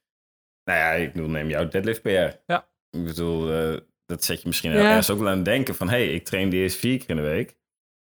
nou 0.64 0.78
ja, 0.78 0.90
ik 0.92 1.12
bedoel, 1.12 1.28
neem 1.30 1.48
jouw 1.48 1.68
deadlift 1.68 2.02
PR. 2.02 2.08
Ja. 2.46 2.68
Ik 2.90 3.04
bedoel, 3.04 3.50
dat 4.08 4.24
zet 4.24 4.40
je 4.42 4.46
misschien 4.48 4.70
Ja. 4.72 4.76
ergens 4.78 5.10
ook 5.10 5.18
wel 5.18 5.28
aan 5.28 5.36
het 5.36 5.44
denken 5.44 5.74
van, 5.74 5.88
hé, 5.88 5.96
hey, 6.04 6.14
ik 6.14 6.24
train 6.24 6.48
de 6.50 6.56
eerst 6.56 6.76
vier 6.78 6.98
keer 6.98 7.10
in 7.10 7.16
de 7.16 7.22
week. 7.22 7.56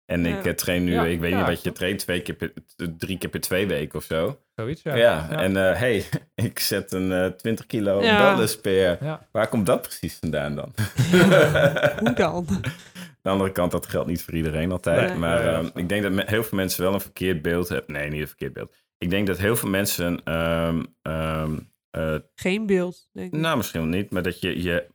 En 0.05 0.23
Ja. 0.25 0.37
ik 0.37 0.45
eh, 0.45 0.53
train 0.53 0.83
nu, 0.83 0.93
Ja, 0.93 1.05
ik 1.05 1.19
weet 1.19 1.31
ja, 1.31 1.37
niet 1.37 1.47
wat 1.47 1.63
je 1.63 1.71
traint, 1.71 1.99
twee 1.99 2.21
keer 2.21 2.35
per, 2.35 2.53
drie 2.97 3.17
keer 3.17 3.29
per 3.29 3.39
twee 3.39 3.67
weken 3.67 3.99
of 3.99 4.03
zo. 4.05 4.39
Zoiets, 4.55 4.81
Ja, 4.81 4.95
ja. 4.95 5.29
en 5.29 5.55
hé, 5.55 5.61
hey, 5.71 6.05
ik 6.45 6.59
zet 6.59 6.91
een 6.91 7.11
eh 7.11 7.25
20 7.25 7.65
kilo 7.65 8.01
Ja. 8.03 8.23
wellness 8.23 8.59
PR. 8.61 8.69
Ja. 8.69 9.27
Waar 9.31 9.47
komt 9.47 9.65
dat 9.65 9.81
precies 9.81 10.15
vandaan 10.19 10.55
dan? 10.55 10.73
hoe 11.99 12.13
dan? 12.13 12.45
Aan 12.49 12.61
de 13.21 13.29
andere 13.29 13.51
kant, 13.51 13.71
dat 13.71 13.85
geldt 13.87 14.07
niet 14.09 14.23
voor 14.23 14.33
iedereen 14.33 14.71
altijd. 14.71 15.09
Nee. 15.09 15.17
maar 15.17 15.47
ehm, 15.47 15.69
ik 15.73 15.89
denk 15.89 16.03
dat 16.03 16.11
me- 16.11 16.23
heel 16.25 16.43
veel 16.43 16.57
mensen 16.57 16.83
wel 16.83 16.93
een 16.93 17.01
verkeerd 17.01 17.41
beeld 17.41 17.69
hebben. 17.69 17.93
Nee, 17.93 18.09
niet 18.09 18.21
een 18.21 18.27
verkeerd 18.27 18.53
beeld. 18.53 18.75
Ik 18.97 19.09
denk 19.09 19.27
dat 19.27 19.37
heel 19.37 19.55
veel 19.55 19.69
mensen, 19.69 20.21
ehm, 20.23 20.83
ehm, 21.01 21.57
eh, 21.91 22.15
Geen 22.35 22.65
beeld, 22.65 23.07
denk 23.13 23.33
ik. 23.33 23.39
nou 23.39 23.57
misschien 23.57 23.81
wel 23.81 23.89
niet, 23.89 24.11
maar 24.11 24.23
dat 24.23 24.39
je, 24.41 24.61
je, 24.63 24.85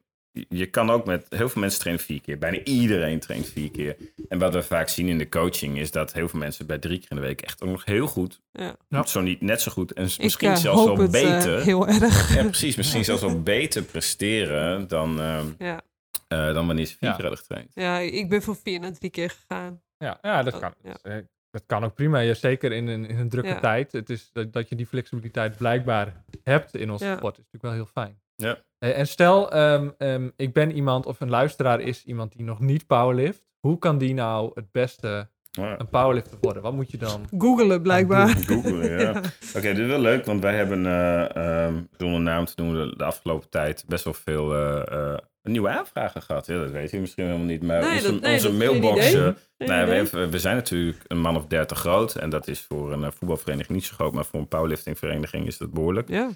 je 0.49 0.67
kan 0.67 0.91
ook 0.91 1.05
met, 1.05 1.27
heel 1.29 1.49
veel 1.49 1.61
mensen 1.61 1.81
trainen 1.81 2.05
vier 2.05 2.21
keer. 2.21 2.39
Bijna 2.39 2.63
iedereen 2.65 3.21
traint 3.21 3.47
vier 3.49 3.71
keer. 3.71 3.97
En 4.29 4.39
wat 4.39 4.55
we 4.55 4.63
vaak 4.63 4.89
zien 4.89 5.09
in 5.09 5.19
de 5.19 5.29
coaching 5.29 5.79
is 5.79 5.91
dat 5.91 6.13
heel 6.13 6.29
veel 6.29 6.39
mensen 6.39 6.67
bij 6.67 6.79
drie 6.79 6.99
keer 6.99 7.11
in 7.11 7.17
de 7.17 7.23
week 7.23 7.41
echt 7.41 7.63
ook 7.63 7.69
nog 7.71 7.85
heel 7.85 8.07
goed, 8.07 8.41
Ja. 8.53 8.77
Ja. 8.89 9.07
zo 9.07 9.21
niet 9.21 9.41
net 9.41 9.61
zo 9.61 9.71
goed 9.73 9.93
en 9.93 10.05
Ik 10.07 10.19
misschien 10.23 10.49
eh, 10.51 10.57
zelfs 10.57 10.79
hoop 10.85 10.97
wel 10.97 11.07
het 11.07 11.15
eh, 11.15 11.23
beter. 11.37 11.63
heel 11.63 11.89
erg. 11.89 12.35
ja, 12.37 12.43
precies, 12.45 12.77
misschien 12.77 13.05
zelfs 13.05 13.23
wel 13.23 13.43
beter 13.43 13.83
presteren 13.83 14.89
dan, 14.89 15.21
ehm, 15.21 15.47
Ja. 15.59 15.81
eh, 16.29 16.55
dan 16.55 16.67
wanneer 16.67 16.87
ze 16.87 16.97
vier 16.99 17.09
Ja. 17.09 17.15
keer 17.15 17.25
hadden 17.25 17.39
getraind. 17.41 17.71
ja, 17.75 17.99
ik 17.99 18.29
ben 18.29 18.43
van 18.43 18.57
vier 18.57 18.81
naar 18.81 18.93
drie 18.93 19.11
keer 19.11 19.31
gegaan. 19.31 19.83
Ja, 19.99 20.19
ja, 20.23 20.43
dat 20.43 20.55
Oh, 20.55 20.61
kan. 20.61 20.75
ja. 20.83 21.23
Dat, 21.51 21.63
kan 21.67 21.85
ook 21.85 21.95
prima. 21.95 22.19
Ja, 22.19 22.35
zeker 22.35 22.73
in 22.73 22.87
een, 22.87 23.05
in 23.07 23.19
een 23.19 23.29
drukke 23.29 23.49
Ja. 23.49 23.61
tijd. 23.61 23.93
Het 23.93 24.11
is 24.11 24.31
dat, 24.33 24.53
dat 24.53 24.69
je 24.69 24.75
die 24.77 24.87
flexibiliteit 24.87 25.57
blijkbaar 25.57 26.25
hebt 26.43 26.75
in 26.77 26.91
onze 26.91 27.05
Ja. 27.05 27.17
sport. 27.17 27.33
is 27.39 27.45
natuurlijk 27.45 27.63
wel 27.63 27.73
heel 27.73 27.93
fijn. 28.05 28.21
Ja. 28.41 28.59
Eh, 28.79 28.99
en 28.99 29.07
stel, 29.07 29.51
ehm, 29.51 29.89
ehm, 29.99 30.29
ik 30.37 30.53
ben 30.53 30.73
iemand 30.73 31.07
of 31.07 31.21
een 31.21 31.31
luisteraar 31.31 31.81
is 31.81 32.05
iemand 32.05 32.33
die 32.37 32.45
nog 32.45 32.61
niet 32.61 32.87
powerlift. 32.87 33.43
Hoe 33.61 33.79
kan 33.79 33.99
die 33.99 34.15
nou 34.15 34.51
het 34.55 34.73
beste 34.73 35.29
een 35.51 35.89
powerlifter 35.91 36.39
worden? 36.41 36.63
Wat 36.63 36.73
moet 36.73 36.91
je 36.91 36.97
dan? 36.97 37.25
Googelen 37.39 37.83
blijkbaar. 37.83 38.29
Googlen, 38.29 38.91
ja. 38.91 38.99
Ja. 39.13 39.21
Oké, 39.57 39.61
dit 39.61 39.79
is 39.79 39.87
wel 39.87 39.99
leuk, 40.01 40.25
want 40.25 40.43
wij 40.43 40.55
hebben, 40.57 40.87
eh 40.87 41.37
ehm, 41.67 41.75
zonder 41.99 42.21
naam 42.21 42.45
te 42.45 42.53
noemen, 42.57 42.99
de, 42.99 43.05
afgelopen 43.05 43.49
tijd 43.49 43.85
best 43.89 44.05
wel 44.05 44.15
veel 44.15 44.55
eh, 44.55 45.13
eh, 45.13 45.19
nieuwe 45.43 45.69
aanvragen 45.69 46.23
gehad. 46.23 46.47
Ja, 46.47 46.59
dat 46.59 46.71
weet 46.71 46.93
u 46.93 46.99
misschien 46.99 47.25
helemaal 47.25 47.47
niet, 47.47 47.63
maar 47.63 47.81
Nee, 47.81 47.91
onze, 47.93 48.13
dat- 48.13 48.21
nee, 48.21 48.33
onze 48.33 48.47
dat 48.53 48.53
is 48.53 48.59
geen 48.69 48.81
mailbox... 48.81 49.09
idee. 49.11 49.23
Geen 49.59 49.69
nou, 49.69 49.89
we, 49.89 49.95
hebben- 49.95 50.31
we 50.31 50.39
zijn 50.39 50.57
natuurlijk 50.57 51.05
een 51.07 51.21
man 51.21 51.37
of 51.37 51.47
dertig 51.47 51.79
groot 51.79 52.15
en 52.15 52.31
dat 52.31 52.49
is 52.49 52.61
voor 52.61 52.93
een 52.93 53.13
voetbalvereniging 53.13 53.75
niet 53.79 53.87
zo 53.87 53.95
groot, 53.95 54.13
maar 54.15 54.25
voor 54.25 54.41
een 54.41 54.49
powerliftingvereniging 54.49 55.47
is 55.47 55.59
dat 55.59 55.71
behoorlijk. 55.73 56.09
Ja. 56.09 56.29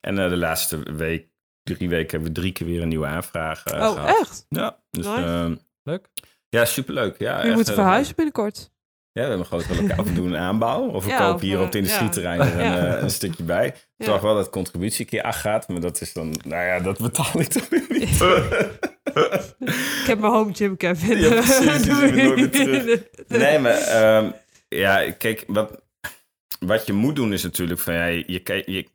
En 0.00 0.18
eh, 0.18 0.28
de 0.28 0.36
laatste 0.36 0.92
week 0.96 1.30
drie 1.62 1.88
weken 1.88 2.10
hebben 2.10 2.28
we 2.28 2.40
drie 2.40 2.52
keer 2.52 2.66
weer 2.66 2.82
een 2.82 2.88
nieuwe 2.88 3.06
aanvraag 3.06 3.64
eh, 3.64 3.80
Oh, 3.82 3.92
gehad. 3.92 4.18
echt? 4.20 4.46
Ja, 4.48 4.78
dus, 4.90 5.06
Nice. 5.06 5.18
ehm, 5.22 5.54
Leuk. 5.82 6.08
ja, 6.48 6.64
superleuk. 6.64 7.18
Ja, 7.18 7.44
Je 7.44 7.52
moet 7.52 7.66
heel 7.66 7.74
verhuizen 7.74 8.14
binnenkort. 8.16 8.70
Ja, 9.12 9.22
we 9.22 9.28
hebben 9.28 9.38
een 9.38 9.44
grote 9.64 9.82
lokaal. 9.82 10.04
We 10.04 10.12
doen 10.12 10.32
een 10.32 10.36
aanbouw. 10.40 10.82
Of 10.88 11.04
we 11.04 11.10
Ja, 11.10 11.16
kopen 11.16 11.34
of, 11.34 11.40
hier 11.40 11.54
eh, 11.54 11.58
op 11.60 11.66
het 11.66 11.74
industrieterrein 11.74 12.40
er 12.40 12.60
een, 12.60 12.64
Ja. 12.72 12.96
eh, 12.96 13.02
een 13.02 13.10
stukje 13.10 13.42
bij. 13.42 13.74
Zorg 13.98 14.20
wel 14.22 14.34
dat 14.34 14.44
de 14.44 14.50
contributie 14.50 15.00
een 15.00 15.06
keer 15.06 15.22
afgaat. 15.22 15.68
Maar 15.68 15.80
dat 15.80 16.00
is 16.00 16.12
dan, 16.12 16.34
nou 16.44 16.64
ja, 16.64 16.80
dat 16.80 16.98
betaal 16.98 17.40
ik 17.40 17.48
toch 17.48 17.68
weer 17.68 17.84
niet. 17.88 18.20
Ik 20.02 20.06
heb 20.08 20.18
mijn 20.18 20.32
home 20.32 20.54
gym, 20.54 20.76
Kevin. 20.76 21.18
Ja, 21.18 21.28
precies, 21.28 21.82
die 21.82 21.92
Doei. 21.94 22.06
zien 22.06 22.14
we 22.14 22.22
nooit 22.22 22.36
meer 22.36 22.50
terug. 22.50 23.02
Nee, 23.28 23.58
maar 23.58 23.76
ehm, 23.78 24.30
ja, 24.68 25.12
kijk, 25.12 25.44
wat, 25.46 25.82
wat 26.60 26.86
je 26.86 26.92
moet 26.92 27.16
doen 27.16 27.32
is 27.32 27.42
natuurlijk 27.42 27.80
van 27.80 27.94
ja, 27.94 28.04
je, 28.04 28.24
je, 28.26 28.62
je 28.66 28.86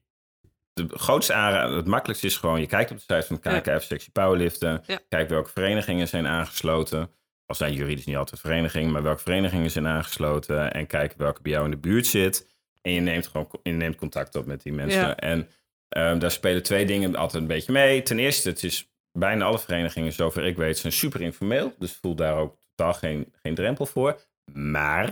de 0.77 0.87
grootste 0.89 1.33
aanrader, 1.33 1.77
het 1.77 1.85
makkelijkste 1.87 2.27
is 2.27 2.37
gewoon, 2.37 2.59
je 2.59 2.67
kijkt 2.67 2.91
op 2.91 2.97
de 2.97 3.03
site 3.03 3.39
van 3.41 3.53
Ja. 3.53 3.59
KKF 3.59 3.83
Sectie 3.83 4.11
Powerliften, 4.11 4.83
Ja. 4.87 4.99
kijk 5.09 5.29
welke 5.29 5.49
verenigingen 5.49 6.07
zijn 6.07 6.27
aangesloten. 6.27 7.09
Al 7.45 7.55
zijn 7.55 7.73
juridisch 7.73 8.05
niet 8.05 8.15
altijd 8.15 8.39
verenigingen, 8.39 8.91
maar 8.91 9.03
welke 9.03 9.21
verenigingen 9.21 9.71
zijn 9.71 9.87
aangesloten 9.87 10.73
en 10.73 10.87
kijk 10.87 11.13
welke 11.17 11.41
bij 11.41 11.51
jou 11.51 11.65
in 11.65 11.71
de 11.71 11.77
buurt 11.77 12.05
zit. 12.07 12.47
En 12.81 12.91
je 12.91 12.99
neemt 12.99 13.27
gewoon 13.27 13.49
je 13.63 13.71
neemt 13.71 13.95
contact 13.95 14.35
op 14.35 14.45
met 14.45 14.61
die 14.63 14.73
mensen. 14.73 15.01
Ja. 15.01 15.15
En 15.15 15.49
ehm, 15.89 16.19
daar 16.19 16.31
spelen 16.31 16.63
twee 16.63 16.85
dingen 16.85 17.15
altijd 17.15 17.41
een 17.41 17.47
beetje 17.47 17.71
mee. 17.71 18.03
Ten 18.03 18.19
eerste, 18.19 18.49
het 18.49 18.63
is 18.63 18.91
bijna 19.11 19.45
alle 19.45 19.59
verenigingen, 19.59 20.13
zover 20.13 20.45
ik 20.45 20.57
weet, 20.57 20.77
zijn 20.77 20.93
super 20.93 21.21
informeel. 21.21 21.73
Dus 21.79 21.97
voel 22.01 22.15
daar 22.15 22.35
ook 22.37 22.57
totaal 22.75 22.93
geen, 22.93 23.33
geen 23.41 23.55
drempel 23.55 23.85
voor. 23.85 24.21
Maar 24.53 25.09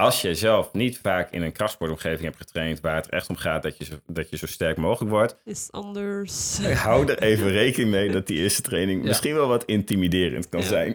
als 0.00 0.20
je 0.22 0.34
zelf 0.34 0.72
niet 0.72 0.98
vaak 1.02 1.30
in 1.30 1.42
een 1.42 1.52
krachtsportomgeving 1.52 2.22
hebt 2.22 2.36
getraind, 2.36 2.80
waar 2.80 2.94
het 2.96 3.08
echt 3.08 3.28
om 3.28 3.36
gaat 3.36 3.62
dat 3.62 3.78
je 3.78 3.84
zo, 3.84 3.94
dat 4.06 4.30
je 4.30 4.36
zo 4.36 4.46
sterk 4.46 4.76
mogelijk 4.76 5.10
wordt, 5.12 5.36
Is 5.44 5.68
anders. 5.70 6.58
hou 6.74 7.06
er 7.12 7.22
even 7.22 7.48
rekening 7.62 7.90
mee 7.90 8.10
dat 8.10 8.26
die 8.26 8.38
eerste 8.38 8.62
training 8.62 9.00
Ja. 9.02 9.06
misschien 9.08 9.34
wel 9.34 9.48
wat 9.48 9.64
intimiderend 9.64 10.48
kan 10.48 10.60
Ja. 10.60 10.66
zijn. 10.66 10.92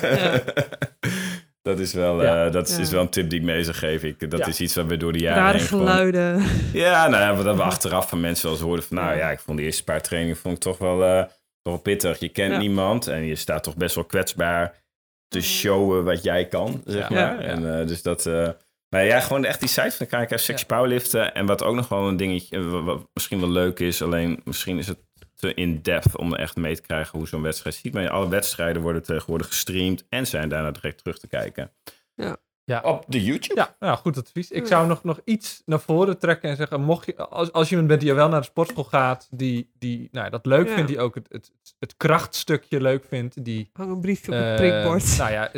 ja. 0.00 0.42
dat 1.62 1.78
is 1.78 1.92
wel, 1.92 2.22
Ja. 2.22 2.46
eh, 2.46 2.52
dat 2.52 2.68
is, 2.68 2.76
Ja. 2.76 2.82
is 2.82 2.90
wel 2.90 3.00
een 3.02 3.08
tip 3.08 3.30
die 3.30 3.38
ik 3.38 3.44
mee 3.44 3.62
zou 3.64 3.76
geven. 3.76 4.08
Ik, 4.08 4.30
dat 4.30 4.40
Ja. 4.40 4.46
is 4.46 4.60
iets 4.60 4.74
wat 4.74 4.86
we 4.86 4.96
door 4.96 5.12
de 5.12 5.18
jaren 5.18 5.42
Rare 5.42 5.58
geluiden. 5.58 6.42
Ja, 6.72 7.08
nou 7.08 7.22
ja, 7.36 7.42
dat 7.42 7.56
we 7.56 7.62
achteraf 7.72 8.08
van 8.08 8.20
mensen 8.20 8.44
wel 8.44 8.54
eens 8.54 8.62
hoorden 8.64 8.84
van... 8.84 8.96
nou 8.96 9.16
ja, 9.16 9.30
ik 9.30 9.38
vond 9.38 9.58
de 9.58 9.64
eerste 9.64 9.84
paar 9.84 10.02
trainingen 10.02 10.36
vond 10.36 10.56
ik 10.56 10.62
toch 10.62 10.78
wel, 10.78 11.04
eh, 11.04 11.18
toch 11.62 11.72
wel 11.72 11.78
pittig. 11.78 12.18
Je 12.18 12.28
kent 12.28 12.52
Ja. 12.52 12.58
niemand 12.58 13.06
en 13.06 13.24
je 13.26 13.34
staat 13.36 13.62
toch 13.62 13.76
best 13.76 13.94
wel 13.94 14.04
kwetsbaar 14.04 14.84
te 15.28 15.40
showen 15.40 16.04
wat 16.04 16.22
jij 16.22 16.46
kan, 16.48 16.82
zeg 16.84 17.08
Ja. 17.08 17.14
maar. 17.14 17.38
En 17.38 17.80
eh, 17.80 17.86
dus 17.86 18.02
dat... 18.02 18.26
eh, 18.26 18.48
maar 18.88 19.04
ja, 19.04 19.20
gewoon 19.20 19.44
echt 19.44 19.60
die 19.60 19.68
site 19.68 19.90
van 19.90 20.06
de 20.10 20.16
KKF 20.26 20.40
Sexy 20.40 20.66
Powerliften. 20.66 21.34
En 21.34 21.46
wat 21.46 21.62
ook 21.62 21.74
nog 21.74 21.88
wel 21.88 22.08
een 22.08 22.16
dingetje, 22.16 22.62
wat, 22.62 22.84
wat 22.84 23.08
misschien 23.14 23.40
wel 23.40 23.50
leuk 23.50 23.78
is... 23.78 24.02
alleen 24.02 24.40
misschien 24.44 24.78
is 24.78 24.86
het 24.86 24.98
te 25.34 25.54
in-depth 25.54 26.16
om 26.16 26.34
echt 26.34 26.56
mee 26.56 26.74
te 26.74 26.82
krijgen 26.82 27.18
hoe 27.18 27.28
zo'n 27.28 27.42
wedstrijd 27.42 27.76
ziet. 27.76 27.92
Maar 27.92 28.10
alle 28.10 28.28
wedstrijden 28.28 28.82
worden 28.82 29.02
tegenwoordig 29.02 29.46
gestreamd... 29.46 30.04
en 30.08 30.26
zijn 30.26 30.48
daarna 30.48 30.70
direct 30.70 30.98
terug 30.98 31.18
te 31.18 31.28
kijken. 31.28 31.72
Ja. 32.14 32.36
Ja. 32.66 32.80
Op 32.80 33.04
de 33.08 33.24
YouTube? 33.24 33.54
Ja, 33.60 33.76
nou, 33.80 33.96
goed 33.96 34.18
advies. 34.18 34.50
Ik 34.50 34.66
zou 34.66 34.86
nog, 34.86 35.04
nog 35.04 35.20
iets 35.24 35.62
naar 35.66 35.80
voren 35.80 36.18
trekken 36.18 36.50
en 36.50 36.56
zeggen, 36.56 36.80
mocht 36.82 37.06
je, 37.06 37.16
als, 37.16 37.52
als 37.52 37.64
je 37.64 37.70
iemand 37.70 37.88
bent 37.88 38.00
die 38.00 38.14
wel 38.14 38.28
naar 38.28 38.40
de 38.40 38.46
sportschool 38.46 38.84
gaat, 38.84 39.28
die, 39.30 39.70
die 39.78 40.08
nou, 40.12 40.30
dat 40.30 40.46
leuk 40.46 40.68
Ja. 40.68 40.74
vindt, 40.74 40.88
die 40.88 41.00
ook 41.00 41.14
het, 41.14 41.26
het, 41.28 41.52
het 41.78 41.96
krachtstukje 41.96 42.80
leuk 42.80 43.04
vindt, 43.04 43.44
die 43.44 43.70
Hang 43.72 43.90
een 43.90 44.00
briefje 44.00 44.32
op 44.32 44.38
eh, 44.38 44.44
het 44.46 44.56
prikbord. 44.56 45.16
nou 45.18 45.32
ja, 45.32 45.50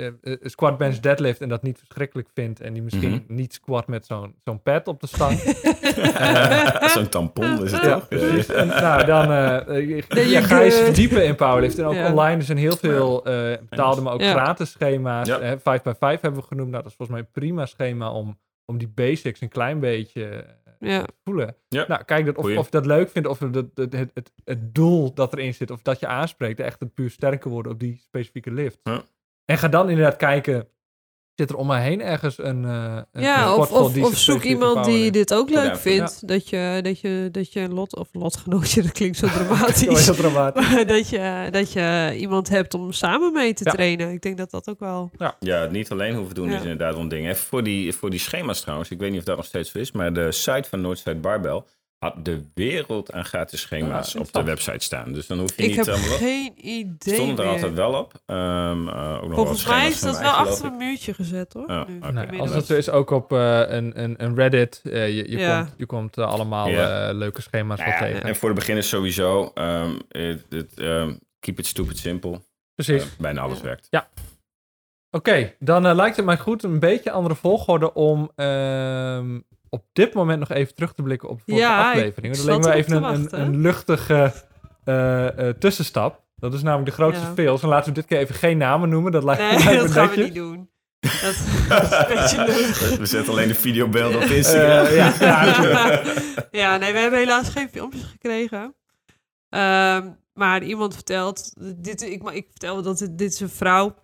eh, 0.00 0.06
eh, 0.06 0.32
eh, 0.32 0.38
squat, 0.42 0.78
bench, 0.78 0.96
deadlift 0.96 1.40
en 1.40 1.48
dat 1.48 1.62
niet 1.62 1.78
verschrikkelijk 1.78 2.28
vindt 2.34 2.60
en 2.60 2.72
die 2.72 2.82
misschien 2.82 3.10
Mhm. 3.10 3.20
niet 3.34 3.52
squat 3.52 3.86
met 3.86 4.06
zo'n 4.06 4.34
zo'n 4.44 4.62
pad 4.62 4.88
op 4.88 5.00
de 5.00 5.06
stang. 5.06 5.38
Zo'n 6.94 7.08
tampon 7.08 7.64
is 7.64 7.72
het 7.72 7.82
ja, 7.82 7.92
toch? 7.94 8.08
precies. 8.08 8.48
En, 8.48 8.66
nou, 8.66 9.04
dan 9.04 9.24
eh, 9.32 9.80
eh, 10.08 10.30
ja, 10.30 10.40
ga 10.40 10.60
je 10.60 10.70
verdiepen 10.72 11.24
in 11.24 11.34
powerlift. 11.34 11.78
En 11.78 11.84
ook 11.84 11.94
Ja. 11.94 12.10
online, 12.10 12.36
er 12.36 12.42
zijn 12.42 12.58
heel 12.58 12.76
veel 12.76 13.24
eh, 13.24 13.58
betaalde, 13.70 14.00
maar 14.00 14.12
ook 14.12 14.20
Ja. 14.20 14.30
gratis 14.32 14.70
schema's. 14.70 15.28
Ja. 15.28 15.38
Eh, 15.38 15.50
5x5 15.58 16.20
hebben 16.20 16.40
we 16.40 16.46
genoemd. 16.46 16.70
Nou, 16.70 16.82
dat 16.82 16.90
is 16.90 16.96
volgens 16.96 17.08
mij 17.18 17.18
een 17.26 17.32
prima 17.40 17.66
schema 17.66 18.12
om, 18.12 18.38
om 18.64 18.78
die 18.78 18.88
basics 18.88 19.40
een 19.40 19.48
klein 19.48 19.80
beetje 19.80 20.24
eh, 20.28 20.90
Ja. 20.90 21.02
te 21.02 21.12
voelen. 21.24 21.54
Ja. 21.68 21.84
Nou, 21.88 22.04
kijk 22.04 22.26
dat, 22.26 22.36
of, 22.36 22.44
of 22.56 22.64
je 22.64 22.70
dat 22.70 22.86
leuk 22.86 23.10
vindt, 23.10 23.28
of 23.28 23.38
het, 23.38 23.54
het, 23.54 23.92
het, 23.92 24.10
het, 24.14 24.32
het 24.44 24.74
doel 24.74 25.14
dat 25.14 25.32
erin 25.32 25.54
zit, 25.54 25.70
of 25.70 25.82
dat 25.82 26.00
je 26.00 26.06
aanspreekt, 26.06 26.60
echt 26.60 26.80
het 26.80 26.94
puur 26.94 27.10
sterker 27.10 27.50
worden 27.50 27.72
op 27.72 27.80
die 27.80 27.98
specifieke 28.02 28.50
lift. 28.52 28.78
Ja. 28.82 29.02
En 29.50 29.58
ga 29.58 29.68
dan 29.68 29.88
inderdaad 29.90 30.16
kijken, 30.16 30.68
zit 31.34 31.50
er 31.50 31.56
om 31.56 31.66
mij 31.66 31.82
heen 31.82 32.02
ergens 32.02 32.38
een, 32.38 32.64
eh 32.64 32.70
een, 32.72 33.04
een 33.12 33.22
Ja, 33.22 33.54
of, 33.56 33.72
of, 33.72 33.92
die 33.92 34.04
of 34.04 34.16
zoek 34.16 34.42
iemand 34.42 34.84
die 34.84 35.10
dit 35.10 35.34
ook 35.34 35.50
leuk 35.50 35.64
Ja, 35.66 35.76
vindt. 35.78 36.28
Dat, 36.28 36.48
je, 36.48 36.78
dat, 36.82 37.00
je, 37.00 37.28
dat 37.32 37.52
je 37.52 37.60
een 37.60 37.72
lot 37.74 37.96
of 37.96 38.08
lotgenootje, 38.12 38.82
dat 38.82 38.92
klinkt 38.92 39.16
zo 39.16 39.26
Zo 39.26 39.32
is 39.32 39.46
dramatisch. 39.46 40.06
dat 40.06 40.16
dramatisch. 40.16 40.70
Maar 40.70 40.86
dat, 40.96 41.08
je, 41.08 41.48
dat 41.50 41.72
je 41.72 42.14
iemand 42.16 42.48
hebt 42.48 42.74
om 42.74 42.92
samen 42.92 43.32
mee 43.32 43.52
te 43.54 43.64
Ja. 43.64 43.70
trainen. 43.72 44.12
Ik 44.12 44.22
denk 44.22 44.36
dat 44.36 44.50
dat 44.50 44.68
ook 44.68 44.80
wel... 44.80 45.10
Ja, 45.40 45.60
het 45.60 45.70
niet 45.70 45.90
alleen 45.90 46.14
hoeven 46.14 46.34
doen 46.34 46.48
Ja. 46.50 46.56
is 46.56 46.62
inderdaad 46.62 46.92
wel 46.92 47.02
een 47.02 47.08
ding. 47.08 47.26
Even 47.26 47.44
voor 47.46 47.62
die, 47.62 47.92
voor 47.92 48.10
die 48.10 48.20
schema's 48.20 48.60
trouwens, 48.60 48.90
ik 48.90 48.98
weet 48.98 49.10
niet 49.10 49.18
of 49.18 49.24
dat 49.24 49.36
nog 49.36 49.46
steeds 49.46 49.70
zo 49.70 49.78
is, 49.78 49.92
maar 49.92 50.12
de 50.12 50.32
site 50.32 50.68
van 50.68 50.80
Noordside 50.80 51.14
Barbell 51.16 51.62
had 52.00 52.24
de 52.24 52.44
wereld 52.54 53.12
aan 53.12 53.24
gratis 53.24 53.60
schema's 53.60 54.14
op 54.14 54.32
de 54.32 54.42
website 54.42 54.84
staan. 54.84 55.12
Dus 55.12 55.26
dan 55.26 55.38
hoef 55.38 55.56
je 55.56 55.62
Ik 55.62 55.68
niet 55.68 55.76
heb 55.76 55.86
helemaal... 55.86 56.16
geen 56.18 56.52
idee 56.56 57.14
stonden 57.14 57.36
er 57.38 57.44
meer. 57.44 57.52
altijd 57.52 57.74
wel 57.74 57.92
op. 57.94 58.12
Ehm, 58.26 58.88
eh, 58.88 59.14
ook 59.22 59.26
nog 59.28 59.34
Volgens 59.34 59.66
mij 59.66 59.88
is 59.88 60.00
dat 60.00 60.18
wel 60.20 60.30
achter 60.32 60.64
ik. 60.66 60.70
een 60.72 60.76
muurtje 60.78 61.14
gezet, 61.14 61.52
hoor. 61.52 61.70
Ja, 61.70 61.86
nu. 62.10 62.38
als 62.38 62.52
dat 62.52 62.66
zo 62.66 62.74
is, 62.74 62.90
ook 62.90 63.10
op 63.10 63.32
eh, 63.32 63.60
een, 63.66 64.02
een, 64.02 64.24
een 64.24 64.34
Reddit. 64.34 64.80
eh, 64.84 65.08
je, 65.16 65.30
je 65.30 65.38
Ja. 65.38 65.58
komt, 65.62 65.74
je 65.76 65.86
komt 65.86 66.18
allemaal 66.18 66.68
Ja. 66.68 67.10
leuke 67.12 67.42
schema's 67.42 67.78
Nou 67.78 67.90
wel 67.90 67.98
ja, 68.08 68.12
tegen. 68.14 68.28
en 68.28 68.36
voor 68.36 68.48
de 68.48 68.54
beginners 68.54 68.88
sowieso, 68.88 69.50
ehm, 69.54 69.98
het, 70.08 70.44
het, 70.48 70.78
ehm, 70.78 71.14
keep 71.38 71.58
it 71.58 71.66
stupid 71.66 71.98
simple. 71.98 72.40
Precies. 72.74 73.16
Bijna 73.16 73.40
alles 73.40 73.58
Ja. 73.58 73.64
werkt. 73.64 73.88
Oké, 75.10 75.54
dan 75.58 75.94
lijkt 75.94 76.16
het 76.16 76.24
mij 76.24 76.38
goed 76.38 76.62
een 76.62 76.78
beetje 76.78 77.10
andere 77.10 77.34
volgorde 77.34 77.94
om 77.94 78.30
ehm, 78.34 79.40
op 79.70 79.84
dit 79.92 80.14
moment 80.14 80.38
nog 80.38 80.50
even 80.50 80.74
terug 80.74 80.92
te 80.92 81.02
blikken 81.02 81.28
op 81.28 81.38
de 81.38 81.42
vorige 81.46 81.64
Ja, 81.66 81.90
ik 81.90 81.96
afleveringen. 81.96 82.36
Dat 82.36 82.46
leek 82.46 82.58
me 82.64 82.72
even 82.72 82.96
een, 82.96 83.04
een, 83.04 83.20
wachten. 83.20 83.40
een 83.40 83.60
luchtige 83.60 84.32
eh, 84.84 85.48
eh, 85.48 85.54
tussenstap. 85.56 86.22
Dat 86.36 86.54
is 86.54 86.62
namelijk 86.62 86.88
de 86.88 86.94
grootste 87.02 87.26
Ja. 87.26 87.32
fails. 87.34 87.62
En 87.62 87.68
laten 87.68 87.88
we 87.88 87.94
dit 87.94 88.06
keer 88.06 88.18
even 88.18 88.34
geen 88.34 88.58
namen 88.58 88.88
noemen. 88.88 89.12
Dat 89.12 89.24
lijkt, 89.24 89.42
Nee, 89.42 89.50
lijkt 89.50 89.70
me 89.72 89.76
dat 89.82 89.90
gaan 89.90 90.08
we 90.10 90.22
niet 90.22 90.34
doen. 90.34 90.70
Dat, 91.00 91.10
dat 91.68 91.82
is 91.82 92.32
een 92.32 92.46
beetje. 92.46 92.96
We 92.98 93.06
zetten 93.06 93.32
alleen 93.32 93.48
de 93.48 93.54
videobeelden 93.54 94.22
op 94.22 94.28
Instagram. 94.28 94.86
Eh, 94.86 94.96
ja, 94.96 95.14
ja, 95.20 96.02
ja, 96.62 96.76
nee, 96.76 96.92
we 96.92 96.98
hebben 96.98 97.18
helaas 97.18 97.48
geen 97.48 97.68
filmpjes 97.68 98.04
gekregen. 98.04 98.74
Ehm, 99.48 100.10
maar 100.32 100.62
iemand 100.62 100.94
vertelt, 100.94 101.52
dit, 101.76 102.02
ik, 102.02 102.22
maar 102.22 102.34
ik 102.34 102.46
vertelde 102.50 102.82
dat 102.82 102.98
dit, 102.98 103.18
dit 103.18 103.32
is 103.32 103.40
een 103.40 103.48
vrouw. 103.48 103.94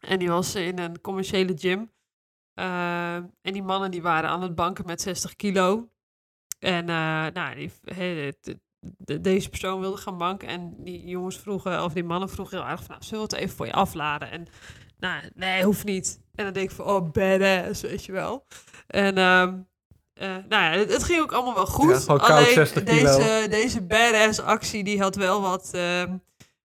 En 0.00 0.18
die 0.18 0.28
was 0.28 0.54
in 0.54 0.78
een 0.78 1.00
commerciële 1.00 1.52
gym. 1.56 1.90
Ehm, 2.54 3.22
en 3.42 3.52
die 3.52 3.62
mannen 3.62 3.90
die 3.90 4.02
waren 4.02 4.30
aan 4.30 4.42
het 4.42 4.54
banken 4.54 4.86
met 4.86 5.00
60 5.00 5.36
kilo. 5.36 5.88
En 6.58 6.88
eh, 6.88 7.26
nou, 7.32 7.54
die, 7.54 7.70
he- 7.84 8.32
de- 8.40 8.58
de- 8.80 9.20
deze 9.20 9.48
persoon 9.48 9.80
wilde 9.80 9.96
gaan 9.96 10.18
banken. 10.18 10.48
En 10.48 10.74
die 10.78 11.06
jongens 11.06 11.38
vroegen, 11.38 11.84
of 11.84 11.92
die 11.92 12.04
mannen 12.04 12.28
vroegen 12.30 12.58
heel 12.58 12.66
erg 12.66 12.80
van, 12.80 12.88
nou, 12.90 13.02
zullen 13.04 13.26
we 13.28 13.34
het 13.34 13.42
even 13.44 13.56
voor 13.56 13.66
je 13.66 13.72
afladen? 13.72 14.30
En 14.30 14.46
nou, 14.98 15.22
nee, 15.34 15.62
hoeft 15.64 15.84
niet. 15.84 16.20
En 16.34 16.44
dan 16.44 16.52
denk 16.52 16.70
ik 16.70 16.76
van, 16.76 16.84
oh, 16.86 17.10
badass, 17.10 17.80
weet 17.80 18.04
je 18.04 18.12
wel. 18.12 18.46
En 18.86 19.18
ehm, 19.18 19.54
eh, 20.14 20.28
nou 20.28 20.62
ja, 20.62 20.70
het, 20.70 20.92
het 20.92 21.04
ging 21.04 21.20
ook 21.20 21.32
allemaal 21.32 21.54
wel 21.54 21.66
goed. 21.66 21.90
Ja, 21.90 21.98
gewoon 21.98 22.18
koud 22.18 22.30
Alleen 22.30 22.52
60 22.52 22.82
kilo. 22.82 23.16
Deze, 23.16 23.46
deze 23.48 23.82
badass 23.82 24.40
actie, 24.40 24.84
die 24.84 25.00
had 25.00 25.16
wel 25.16 25.40
wat 25.40 25.70
ehm, 25.72 26.16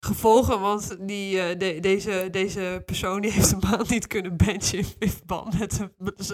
gevolgen. 0.03 0.59
Want 0.59 0.97
die, 1.07 1.39
eh, 1.41 1.59
de- 1.59 1.77
deze, 1.79 2.27
deze 2.31 2.81
persoon 2.85 3.21
die 3.21 3.31
heeft 3.31 3.51
een 3.51 3.59
maand 3.69 3.89
niet 3.89 4.07
kunnen 4.07 4.37
benchen 4.37 4.85
in, 4.99 5.09
verband 5.09 5.59
met 5.59 5.79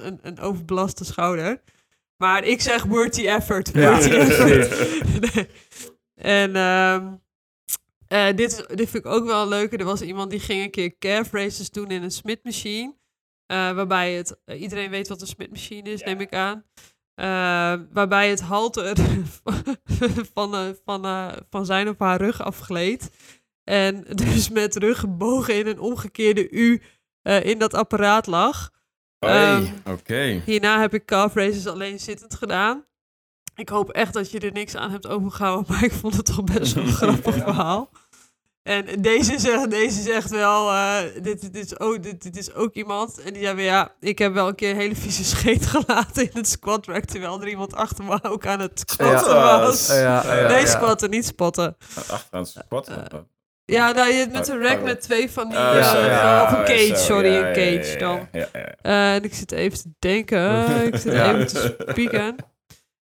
een, 0.01 0.19
een, 0.21 0.39
overbelaste 0.39 1.05
schouder. 1.05 1.62
Maar 2.17 2.43
ik 2.43 2.62
zeg 2.62 2.84
worthy 2.84 3.27
effort. 3.27 3.69
Ja, 3.73 3.91
Worthy 3.91 4.10
effort. 4.10 5.36
Nee. 5.36 5.47
En 6.15 6.55
ehm, 6.55 7.08
eh, 8.08 8.35
dit, 8.35 8.65
dit 8.67 8.89
vind 8.89 9.06
ik 9.06 9.12
ook 9.12 9.25
wel 9.25 9.48
leuk. 9.48 9.73
Er 9.79 9.85
was 9.85 10.02
iemand 10.02 10.29
die 10.31 10.39
ging 10.39 10.63
een 10.63 10.71
keer 10.71 10.98
calf 10.98 11.31
races 11.31 11.69
doen 11.71 11.87
in 11.91 12.04
een 12.04 12.12
Smith 12.12 12.43
machine. 12.43 12.96
eh, 13.46 13.71
waarbij 13.71 14.13
het, 14.13 14.35
iedereen 14.46 14.89
weet 14.89 15.08
wat 15.08 15.21
een 15.21 15.27
Smith 15.27 15.50
machine 15.50 15.89
is, 15.91 16.04
neem 16.04 16.19
ik 16.19 16.33
aan. 16.33 16.63
Eh, 17.15 17.25
waarbij 17.93 18.29
het 18.29 18.41
halter 18.41 18.98
van, 20.33 20.56
eh, 20.56 20.69
van, 20.85 21.06
eh, 21.06 21.31
van 21.50 21.65
zijn 21.65 21.89
of 21.89 22.00
haar 22.00 22.21
rug 22.21 22.41
afgleed. 22.41 23.12
En 23.69 24.03
dus 24.09 24.49
met 24.49 24.75
rug 24.75 24.99
gebogen 24.99 25.55
in 25.55 25.67
een 25.67 25.79
omgekeerde 25.79 26.49
U 26.49 26.81
eh, 27.21 27.43
in 27.45 27.59
dat 27.59 27.73
apparaat 27.73 28.27
lag. 28.27 28.69
Hey, 29.19 29.53
Ehm, 29.55 29.65
Oké. 29.93 30.41
Hierna 30.45 30.79
heb 30.79 30.93
ik 30.93 31.05
calf 31.05 31.33
races 31.33 31.67
alleen 31.67 31.99
zittend 31.99 32.35
gedaan. 32.35 32.85
Ik 33.55 33.69
hoop 33.69 33.89
echt 33.89 34.13
dat 34.13 34.31
je 34.31 34.39
er 34.39 34.51
niks 34.51 34.75
aan 34.75 34.91
hebt 34.91 35.07
overgehouden, 35.07 35.65
maar 35.73 35.83
ik 35.83 35.91
vond 35.91 36.15
het 36.15 36.25
toch 36.25 36.43
best 36.43 36.73
wel 36.73 36.83
een 36.83 36.91
grappig 37.01 37.35
verhaal. 37.35 37.89
En 38.63 39.01
deze 39.01 39.39
zegt, 39.39 39.69
deze 39.69 40.01
zegt 40.01 40.29
wel, 40.29 40.69
eh, 40.71 40.97
dit, 41.21 41.41
dit, 41.53 41.55
is 41.65 41.79
ook, 41.79 42.03
dit, 42.03 42.21
dit 42.23 42.37
is 42.37 42.53
ook 42.53 42.73
iemand. 42.73 43.19
En 43.21 43.33
die 43.33 43.43
zei 43.43 43.55
weer, 43.55 43.65
ja, 43.65 43.91
ik 43.99 44.19
heb 44.19 44.33
wel 44.33 44.47
een 44.47 44.55
keer 44.55 44.69
een 44.69 44.75
hele 44.75 44.95
vieze 44.95 45.23
scheet 45.23 45.65
gelaten 45.75 46.23
in 46.23 46.29
het 46.33 46.47
squat 46.47 46.85
rack. 46.85 47.05
Terwijl 47.05 47.41
er 47.41 47.47
iemand 47.49 47.73
achter 47.75 48.03
me 48.03 48.23
ook 48.23 48.45
aan 48.45 48.59
het 48.59 48.79
squatten 48.85 49.35
Ja. 49.35 49.59
was. 49.59 49.87
Ja, 49.87 50.35
ja, 50.39 50.47
nee, 50.47 50.67
squatten, 50.67 51.09
niet 51.09 51.25
spotten. 51.25 51.75
Achteraan 52.09 52.43
het 52.43 52.47
squat. 52.47 52.89
Ja, 53.69 53.91
nou, 53.91 54.07
je 54.11 54.13
hebt 54.19 54.31
met 54.31 54.49
Oh, 54.49 54.55
een 54.55 54.61
rack 54.61 54.77
oh. 54.77 54.83
met 54.83 55.01
twee 55.01 55.31
van 55.31 55.49
die... 55.49 55.57
Oh, 55.57 55.77
eh, 55.77 55.91
zo, 55.91 55.99
ja, 55.99 56.43
of 56.43 56.51
een 56.51 56.65
cage, 56.65 56.87
zo, 56.87 56.95
sorry, 56.95 57.35
een 57.35 57.53
cage 57.53 57.97
dan. 57.97 58.27
Eh, 58.81 59.13
en 59.13 59.23
ik 59.23 59.33
zit 59.33 59.51
even 59.51 59.77
te 59.77 59.89
denken. 59.99 60.65
ik 60.93 60.95
zit 60.95 61.13
Ja. 61.13 61.33
even 61.33 61.47
te 61.47 61.75
spieken. 61.87 62.35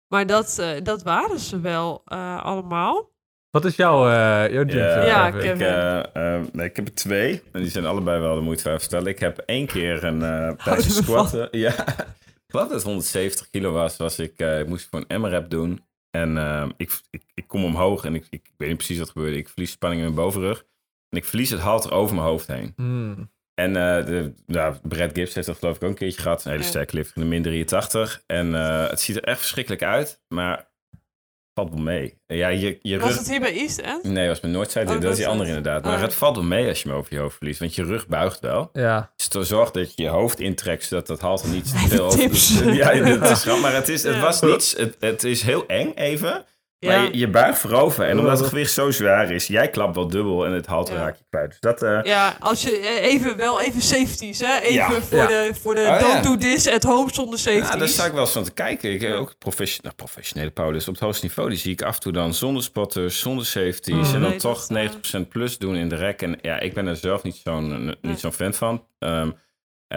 Maar 0.09 0.27
dat, 0.27 0.59
eh, 0.61 0.69
dat 0.83 1.03
waren 1.03 1.39
ze 1.39 1.61
wel 1.61 2.03
eh, 2.05 2.45
allemaal. 2.45 3.09
Wat 3.51 3.65
is 3.65 3.77
jouw, 3.77 4.09
eh 4.09 4.53
jouw 4.53 4.65
gym? 4.67 4.79
Ja, 4.79 5.05
Ja, 5.05 5.27
ik, 5.27 5.61
eh, 5.61 5.99
eh, 6.35 6.43
nee, 6.53 6.67
ik 6.69 6.77
heb 6.77 6.87
er 6.87 6.95
twee. 6.95 7.43
En 7.53 7.61
die 7.61 7.71
zijn 7.71 7.87
allebei 7.87 8.21
wel 8.21 8.35
de 8.35 8.41
moeite 8.41 8.63
van 8.63 8.81
vertellen. 8.81 9.07
Ik 9.07 9.19
heb 9.19 9.39
één 9.39 9.67
keer 9.67 10.05
een 10.05 10.21
uh, 10.67 10.79
squatten. 10.79 11.49
Ja, 11.51 11.75
wat 12.47 12.71
het 12.71 12.83
170 12.83 13.51
kilo 13.51 13.73
was, 13.73 13.97
was 13.97 14.19
ik, 14.19 14.33
eh, 14.37 14.61
ik 14.61 14.69
moest 14.69 14.89
voor 14.91 15.05
een 15.09 15.21
M-rap 15.21 15.51
doen. 15.51 15.85
En 16.11 16.39
eh, 16.39 16.69
ik, 16.77 17.01
ik, 17.11 17.23
ik 17.35 17.47
kom 17.47 17.65
omhoog 17.65 18.05
en 18.05 18.15
ik, 18.15 18.27
ik, 18.31 18.51
weet 18.57 18.69
niet 18.69 18.77
precies 18.77 18.99
wat 18.99 19.11
gebeurde. 19.11 19.37
Ik 19.37 19.49
verlies 19.49 19.71
spanning 19.71 20.03
in 20.03 20.13
mijn 20.13 20.25
bovenrug. 20.25 20.65
En 21.09 21.19
ik 21.19 21.25
verlies 21.25 21.51
het 21.51 21.61
halter 21.61 21.93
over 21.93 22.15
mijn 22.15 22.27
hoofd 22.27 22.47
heen. 22.47 22.73
Hmm. 22.77 23.31
En 23.55 23.77
eh 23.77 24.07
de, 24.07 24.35
nou, 24.47 24.77
Brad 24.83 25.11
Gibbs 25.15 25.35
heeft 25.35 25.47
dat 25.47 25.59
geloof 25.59 25.77
ik 25.77 25.83
ook 25.83 25.89
een 25.89 25.95
keertje 25.95 26.23
gehad. 26.23 26.45
Een 26.45 26.51
hele 26.51 26.63
sterke 26.63 26.95
lift 26.95 27.17
in 27.17 27.23
de 27.23 27.29
min 27.29 27.43
83. 27.43 28.23
En 28.27 28.55
eh, 28.55 28.89
het 28.89 29.01
ziet 29.01 29.17
er 29.17 29.25
echt 29.25 29.39
verschrikkelijk 29.39 29.83
uit. 29.83 30.23
Maar 30.29 30.70
valt 31.61 31.75
wel 31.75 31.83
mee. 31.83 32.19
Ja, 32.27 32.49
je, 32.49 32.79
je 32.83 32.99
Was 32.99 33.09
rug... 33.09 33.19
het 33.19 33.29
hier 33.29 33.41
bij 33.41 33.53
East 33.57 33.79
End? 33.79 34.03
Nee, 34.03 34.15
dat 34.15 34.27
was 34.27 34.41
mijn 34.41 34.53
Noordzijde. 34.53 34.93
Oh, 34.95 35.01
dat 35.01 35.11
is 35.11 35.17
die 35.17 35.27
andere 35.27 35.49
inderdaad. 35.49 35.85
Maar 35.85 35.95
Ah. 35.97 36.01
het 36.03 36.15
valt 36.15 36.37
wel 36.37 36.45
mee 36.45 36.69
als 36.69 36.83
je 36.83 36.89
hem 36.89 36.97
over 36.99 37.15
je 37.15 37.21
hoofd 37.21 37.37
verliest. 37.37 37.59
Want 37.61 37.75
je 37.75 37.85
rug 37.85 38.07
buigt 38.09 38.41
wel. 38.41 38.69
Ja. 38.73 39.11
Dus 39.17 39.49
zorg 39.49 39.71
dat 39.71 39.93
je 39.97 40.03
je 40.03 40.09
hoofd 40.09 40.41
intrekt, 40.41 40.85
zodat 40.85 41.07
dat 41.07 41.21
halter 41.21 41.49
niet 41.49 41.65
te 41.71 41.79
veel 41.89 42.05
over... 42.05 42.19
tips. 42.19 42.59
Ja, 42.59 42.93
dat 42.95 43.31
is 43.31 43.43
grappig. 43.43 43.63
Maar 43.63 43.75
het, 43.75 43.89
is, 43.89 44.03
het 44.03 44.15
Ja. 44.15 44.21
was 44.21 44.41
niets. 44.41 44.77
Het, 44.77 44.97
het 45.01 45.25
is 45.25 45.43
heel 45.43 45.67
eng 45.67 45.93
even. 45.95 46.45
Maar 46.81 46.93
Ja. 46.97 47.03
je, 47.05 47.19
je 47.19 47.29
buigt 47.29 47.59
voorover. 47.59 48.05
En 48.05 48.19
omdat 48.19 48.39
het 48.39 48.49
gewicht 48.49 48.73
zo 48.73 48.91
zwaar 48.91 49.31
is, 49.33 49.47
jij 49.47 49.69
klapt 49.71 49.95
wel 49.95 50.09
dubbel 50.09 50.47
en 50.47 50.53
het 50.53 50.67
halter 50.67 50.95
Ja. 50.95 51.01
raak 51.01 51.17
je 51.17 51.25
kwijt. 51.31 51.49
Dus 51.51 51.61
dat... 51.61 51.83
eh, 51.83 51.99
Ja, 52.03 52.37
als 52.41 52.63
je 52.63 52.77
eh, 52.79 53.05
even, 53.13 53.37
wel 53.37 53.61
even 53.61 53.81
safeties, 53.83 54.39
hè? 54.41 54.59
Even 54.61 54.73
Ja. 54.75 54.91
voor 54.91 55.27
de, 55.27 55.51
voor 55.61 55.75
de 55.75 55.81
Oh, 55.81 56.01
don't 56.01 56.25
do 56.25 56.37
this 56.37 56.69
at 56.69 56.83
home 56.83 57.13
zonder 57.13 57.39
safeties. 57.39 57.69
Ja, 57.69 57.77
daar 57.77 57.89
sta 57.89 58.05
ik 58.05 58.13
wel 58.13 58.21
eens 58.21 58.31
van 58.33 58.45
te 58.45 58.53
kijken. 58.53 58.93
Ik 58.93 59.01
heb 59.01 59.15
ook 59.15 59.35
profession, 59.39 59.81
nou, 59.83 59.95
professionele 59.95 60.51
powerlifters 60.51 60.89
op 60.89 60.95
het 60.95 61.05
hoogste 61.05 61.25
niveau. 61.27 61.49
Die 61.49 61.59
zie 61.59 61.73
ik 61.73 61.83
af 61.83 61.95
en 61.95 62.01
toe 62.01 62.13
dan 62.13 62.35
zonder 62.35 62.63
spotters, 62.63 63.19
zonder 63.21 63.47
safeties. 63.47 64.09
Oh, 64.09 64.15
en 64.15 64.21
dan 64.21 64.37
toch 64.37 64.67
dat, 64.67 64.77
eh, 64.77 64.85
90% 65.25 65.29
plus 65.29 65.59
doen 65.59 65.77
in 65.77 65.89
de 65.89 65.97
rek. 65.97 66.23
En 66.23 66.39
ja, 66.43 66.59
ik 66.61 66.75
ben 66.75 66.87
er 66.87 66.97
zelf 66.97 67.23
niet 67.23 67.41
zo'n 67.45 67.97
niet 68.03 68.21
zo'n 68.21 68.33
fan 68.33 68.55
van. 68.55 68.85
Ehm, 68.99 69.13
eh, 69.27 69.29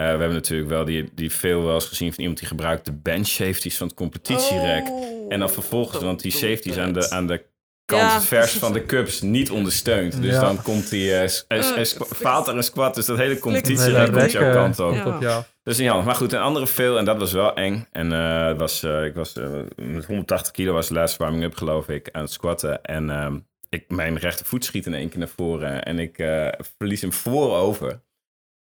hebben 0.00 0.32
natuurlijk 0.32 0.68
wel 0.70 0.84
die, 0.84 1.08
die 1.14 1.32
veel 1.32 1.64
wel 1.64 1.74
eens 1.74 1.84
gezien 1.86 2.10
van 2.12 2.18
iemand 2.20 2.38
die 2.38 2.48
gebruikt 2.48 2.84
de 2.84 2.92
bench 2.92 3.26
safeties 3.26 3.76
van 3.76 3.86
het 3.86 3.96
competitierek. 3.96 4.88
Oh. 4.88 5.32
En 5.32 5.38
dan 5.38 5.50
vervolgens, 5.50 6.02
want 6.02 6.22
die 6.22 6.32
safeties 6.32 6.76
aan 6.78 6.92
de, 6.92 7.10
aan 7.10 7.26
de 7.26 7.44
kant 7.84 8.02
Ja, 8.02 8.20
vers 8.20 8.52
van 8.52 8.72
de 8.72 8.84
cups 8.86 9.20
niet 9.20 9.50
ondersteund. 9.50 10.22
Dus 10.22 10.34
Ja. 10.34 10.40
dan 10.40 10.62
komt 10.62 10.90
die, 10.90 11.14
eh, 11.14 11.28
s- 11.28 11.44
eh, 11.48 11.62
s- 11.62 11.70
Eh, 11.72 11.78
eh, 11.78 11.84
squa- 11.84 12.04
faalt 12.14 12.48
er 12.48 12.56
een 12.56 12.62
squat. 12.62 12.94
Dus 12.94 13.06
dat 13.06 13.16
hele 13.16 13.28
Nee, 13.30 13.38
competitierek 13.38 14.06
dat 14.12 14.18
komt 14.20 14.32
jouw 14.32 14.42
eh, 14.48 14.54
kant 14.54 14.80
op. 14.80 15.20
jou. 15.20 15.42
Dus 15.62 15.78
niet 15.78 15.88
handig. 15.88 16.06
Maar 16.06 16.14
goed, 16.14 16.32
een 16.32 16.40
andere 16.40 16.66
veel. 16.66 16.98
En 16.98 17.04
dat 17.04 17.18
was 17.18 17.32
wel 17.32 17.54
eng. 17.54 17.86
En 17.92 18.12
eh, 18.12 18.56
was, 18.58 18.82
eh, 18.82 19.04
ik 19.04 19.14
was 19.14 19.32
eh, 19.36 19.48
met 19.76 20.04
180 20.04 20.52
kilo 20.52 20.72
was 20.72 20.88
de 20.88 20.94
laatste 20.94 21.22
warming-up, 21.22 21.54
geloof 21.56 21.88
ik, 21.88 22.08
aan 22.12 22.22
het 22.22 22.32
squatten. 22.32 22.82
En 22.82 23.10
ehm, 23.10 23.38
ik, 23.68 23.84
mijn 23.88 24.16
rechtervoet 24.18 24.64
schiet 24.64 24.86
in 24.86 24.94
één 24.94 25.08
keer 25.08 25.18
naar 25.18 25.28
voren. 25.36 25.82
En 25.84 25.98
ik 25.98 26.18
eh, 26.18 26.48
verlies 26.78 27.00
hem 27.00 27.12
voorover. 27.12 28.00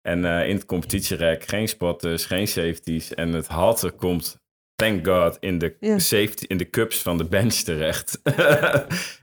En 0.09 0.25
eh, 0.25 0.49
in 0.49 0.55
het 0.55 0.65
competitierek 0.67 1.45
geen 1.47 1.69
spotters, 1.69 2.25
geen 2.25 2.49
safeties. 2.49 3.15
En 3.15 3.33
het 3.33 3.47
halter 3.47 3.93
komt, 3.93 4.41
thank 4.75 5.07
god, 5.07 5.37
in 5.41 5.59
de, 5.59 5.77
Ja. 5.81 5.99
safety, 5.99 6.45
in 6.47 6.57
de 6.57 6.71
cups 6.71 7.03
van 7.03 7.19
de 7.19 7.25
bench 7.25 7.55
terecht. 7.55 8.21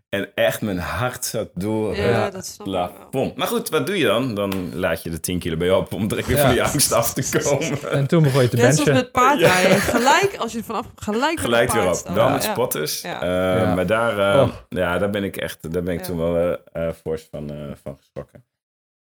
en 0.10 0.32
echt, 0.36 0.62
mijn 0.62 0.78
hart 0.78 1.26
zat 1.26 1.50
door 1.54 1.96
Ja, 1.96 2.24
het 2.24 2.34
dat 2.34 2.58
plafond. 2.64 3.36
Maar 3.36 3.48
goed, 3.48 3.70
wat 3.70 3.86
doe 3.88 3.98
je 3.98 4.06
dan? 4.06 4.36
Dan 4.36 4.76
laat 4.76 5.04
je 5.04 5.10
de 5.10 5.20
10 5.20 5.40
kilo 5.40 5.58
bij 5.58 5.72
op 5.72 5.94
om 5.94 6.08
direct 6.08 6.28
weer 6.28 6.38
Ja. 6.38 6.44
van 6.44 6.52
die 6.52 6.64
angst 6.64 6.92
af 6.92 7.14
te 7.14 7.30
komen. 7.44 7.92
En 7.92 8.08
toen 8.08 8.24
begon 8.24 8.42
je 8.42 8.48
te 8.50 8.56
Net 8.56 8.64
zoals 8.66 8.84
benchen. 8.84 9.04
met 9.04 9.12
paardrijden. 9.12 9.80
Gelijk, 9.80 10.36
als 10.38 10.52
je 10.52 10.64
vanaf 10.64 10.86
gelijk, 10.96 11.40
Gelijk 11.40 11.72
weer 11.72 11.90
op. 11.90 12.02
Ja. 12.16 12.30
met 12.30 12.44
spotters. 12.44 13.02
Ja. 13.02 13.22
Eh, 13.22 13.62
Ja. 13.62 13.74
Maar 13.76 13.86
daar, 13.88 14.34
eh, 14.36 14.42
Oh. 14.42 14.54
ja, 14.70 14.98
daar 14.98 15.10
ben 15.10 15.24
ik 15.24 15.38
echt 15.38 15.72
daar 15.74 15.84
ben 15.84 15.94
ik 15.94 16.00
Ja. 16.00 16.06
toen 16.06 16.18
wel 16.18 16.58
fors 17.04 17.28
van, 17.32 17.52
eh, 17.52 17.72
van 17.84 17.98
geschrokken. 17.98 18.46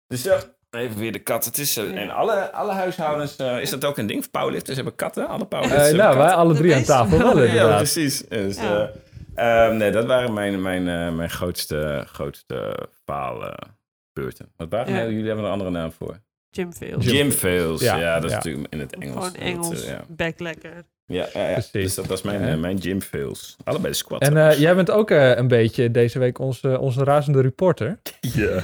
Dus 0.07 0.23
ja, 0.23 0.41
even 0.71 0.99
weer 0.99 1.13
de 1.13 1.19
kat. 1.19 1.45
Het 1.45 1.59
is, 1.59 1.77
eh, 1.77 2.17
alle, 2.17 2.53
alle 2.53 2.73
huishoudens, 2.73 3.37
eh, 3.37 3.61
is 3.61 3.71
dat 3.71 3.85
ook 3.85 3.99
een 3.99 4.07
ding? 4.07 4.31
Powerlifters 4.31 4.77
hebben 4.77 4.95
katten? 4.95 5.29
Alle 5.29 5.45
powerlifters 5.47 5.89
Eh, 5.91 5.97
hebben 5.97 6.05
nou, 6.17 6.27
wij 6.27 6.35
alle 6.37 6.55
drie 6.55 6.75
aan 6.75 6.83
tafel 6.83 7.19
wel 7.19 7.43
ja. 7.43 7.77
Precies. 7.77 8.19
Dus, 8.29 8.57
Ja. 8.57 8.91
eh, 9.35 9.67
ehm, 9.67 9.77
nee, 9.77 9.91
dat 9.91 10.07
waren 10.07 10.33
mijn, 10.33 10.63
mijn, 10.63 10.89
eh, 10.89 11.15
mijn 11.17 11.31
grootste, 11.31 12.05
grootste 12.07 12.89
faalbeurten. 13.05 14.53
Wat 14.57 14.69
waren 14.69 14.93
Ja. 14.93 14.99
nou? 14.99 15.11
Jullie 15.11 15.27
hebben 15.27 15.45
er 15.45 15.51
een 15.51 15.57
andere 15.59 15.71
naam 15.79 15.93
voor. 15.93 16.21
Gym 16.51 16.73
fails. 16.73 17.07
Gym 17.07 17.31
fails. 17.31 17.81
Ja, 17.81 17.97
Ja, 17.97 18.15
dat 18.15 18.25
is 18.25 18.31
ja. 18.31 18.37
natuurlijk 18.37 18.67
in 18.73 18.81
het 18.81 18.95
Engels. 18.99 19.27
Gewoon 19.27 19.35
Engels. 19.47 19.85
ja. 19.87 20.05
Back 20.09 20.39
lekker. 20.41 20.73
Ja, 21.09 21.29
ja, 21.35 21.47
ja. 21.49 21.53
Precies. 21.53 21.73
dus 21.73 21.95
dat 21.95 22.07
was 22.07 22.23
mijn, 22.23 22.41
Ja. 22.41 22.49
eh, 22.53 22.59
mijn 22.59 22.81
gym 22.81 23.01
fails. 23.01 23.57
Allebei 23.65 23.91
de 23.91 23.97
squat. 23.99 24.21
En 24.23 24.37
eh, 24.37 24.59
jij 24.59 24.75
bent 24.75 24.91
ook 24.91 25.11
eh, 25.11 25.37
een 25.37 25.49
beetje 25.49 25.91
deze 25.91 26.19
week 26.19 26.39
onze, 26.39 26.79
onze 26.79 27.05
razende 27.05 27.41
reporter. 27.41 28.01
ja. 28.21 28.63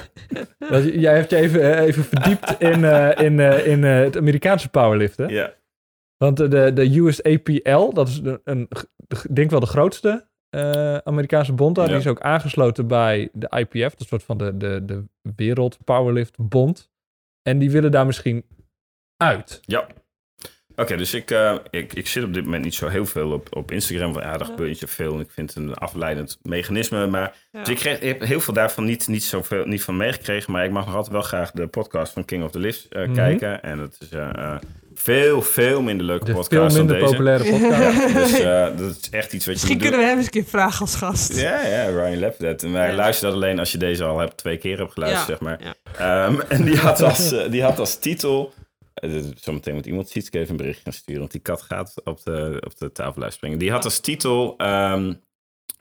Dat, 0.70 0.84
jij 0.84 1.14
hebt 1.16 1.30
je 1.30 1.36
even, 1.36 1.78
even 1.78 2.05
verdiept 2.05 2.55
in, 2.70 2.84
in, 3.24 3.38
in 3.66 3.82
het 3.82 4.16
Amerikaanse 4.16 4.68
powerliften. 4.68 5.28
ja. 5.28 5.55
Want 6.16 6.36
de, 6.36 6.72
de 6.72 6.97
USAPL, 6.99 7.92
dat 7.92 8.09
is 8.09 8.20
een, 8.45 8.68
denk 9.32 9.51
wel 9.51 9.61
de 9.61 9.66
grootste 9.66 10.26
Amerikaanse 11.05 11.53
bond 11.53 11.74
daar. 11.74 11.84
Ja. 11.84 11.90
Die 11.90 12.01
is 12.01 12.07
ook 12.07 12.20
aangesloten 12.20 12.86
bij 12.86 13.28
de 13.32 13.49
IPF, 13.59 13.90
dat 13.90 14.01
is 14.01 14.09
soort 14.09 14.22
van 14.22 14.38
de, 14.38 14.57
de, 14.57 14.84
de 14.84 15.05
Wereld 15.36 15.78
Powerlift 15.84 16.36
Bond. 16.38 16.90
En 17.42 17.59
die 17.59 17.70
willen 17.70 17.90
daar 17.90 18.07
misschien 18.07 18.45
uit. 19.16 19.61
Ja. 19.62 19.86
Oké, 20.77 20.97
dus 20.97 21.14
ik, 21.14 21.31
eh, 21.31 21.55
ik, 21.70 21.93
ik 21.93 22.07
zit 22.07 22.25
op 22.25 22.35
dit 22.35 22.45
moment 22.45 22.64
niet 22.64 22.75
zo 22.75 22.89
heel 22.89 23.07
veel 23.07 23.31
op, 23.33 23.57
op 23.57 23.70
Instagram. 23.70 24.14
Ja, 24.14 24.20
daar 24.20 24.39
Ja. 24.39 24.45
gebeurt 24.45 24.68
niet 24.68 24.79
zoveel. 24.79 25.14
En 25.14 25.20
ik 25.20 25.31
vind 25.31 25.55
het 25.55 25.64
een 25.64 25.75
afleidend 25.75 26.39
mechanisme. 26.43 27.07
Maar, 27.07 27.35
Ja. 27.53 27.59
Dus 27.61 27.68
ik, 27.68 27.77
kreeg, 27.77 27.99
ik 28.01 28.09
heb 28.09 28.20
heel 28.20 28.41
veel 28.41 28.55
daarvan 28.55 28.85
niet, 28.85 29.09
niet, 29.09 29.25
zoveel, 29.25 29.64
niet 29.66 29.83
van 29.83 29.97
meegekregen. 29.97 30.53
Maar 30.53 30.64
ik 30.64 30.70
mag 30.70 30.85
nog 30.87 30.95
altijd 30.95 31.12
wel 31.12 31.22
graag 31.22 31.51
de 31.51 31.66
podcast 31.66 32.12
van 32.12 32.25
King 32.25 32.45
of 32.45 32.51
the 32.51 32.59
Lifts 32.59 32.89
eh, 32.89 33.03
Mhm. 33.03 33.14
kijken. 33.14 33.62
En 33.62 33.79
het 33.79 33.97
is 34.01 34.09
eh, 34.09 34.29
eh, 34.35 34.55
veel, 34.95 35.43
veel 35.43 35.83
minder 35.83 36.07
leuke 36.07 36.25
De 36.25 36.33
podcast 36.33 36.72
veel 36.77 36.85
minder 36.85 36.87
dan 36.87 37.09
deze. 37.09 37.11
populaire 37.12 37.51
podcast. 37.51 38.03
Ja, 38.09 38.20
dus 38.20 38.41
eh, 38.41 38.79
dat 38.87 38.97
is 39.03 39.11
echt 39.11 39.33
iets 39.33 39.33
wat 39.33 39.43
je 39.45 39.51
Misschien 39.51 39.72
moet 39.72 39.81
doen. 39.83 39.91
kunnen 39.91 39.99
we 40.01 40.07
hem 40.07 40.16
eens 40.16 40.25
een 40.27 40.31
keer 40.33 40.45
vragen 40.45 40.81
als 40.81 40.95
gast. 40.95 41.37
Ja, 41.41 41.66
ja, 41.66 41.85
Ryan 41.89 42.16
Lepdet. 42.18 42.62
Maar 42.62 42.89
Ja. 42.89 42.95
luister 42.95 43.27
dat 43.27 43.37
alleen 43.37 43.59
als 43.59 43.72
je 43.72 43.79
deze 43.79 44.05
al 44.05 44.18
hebt, 44.18 44.37
twee 44.37 44.57
keer 44.57 44.79
hebt 44.79 44.93
geluisterd, 44.93 45.27
zeg 45.27 45.41
maar. 45.41 45.61
Ja. 45.62 45.75
Ehm, 46.27 46.41
en 46.49 46.64
die 46.64 46.77
had 46.77 47.01
als, 47.03 47.35
die 47.51 47.62
had 47.62 47.79
als 47.79 47.99
titel... 47.99 48.53
zometeen 49.37 49.75
moet 49.75 49.87
iemand 49.87 50.09
Sietske 50.09 50.39
even 50.39 50.51
een 50.51 50.57
bericht 50.57 50.83
gaan 50.83 50.93
sturen... 50.93 51.21
want 51.21 51.33
die 51.33 51.41
kat 51.41 51.63
gaat 51.63 51.95
op 52.05 52.23
de, 52.25 52.63
op 52.65 52.79
de 52.79 52.93
tafel 52.93 53.23
uitspringen. 53.23 53.59
Die 53.59 53.71
had 53.71 53.85
als 53.85 54.01
titel... 54.01 54.55
ehm 54.57 55.13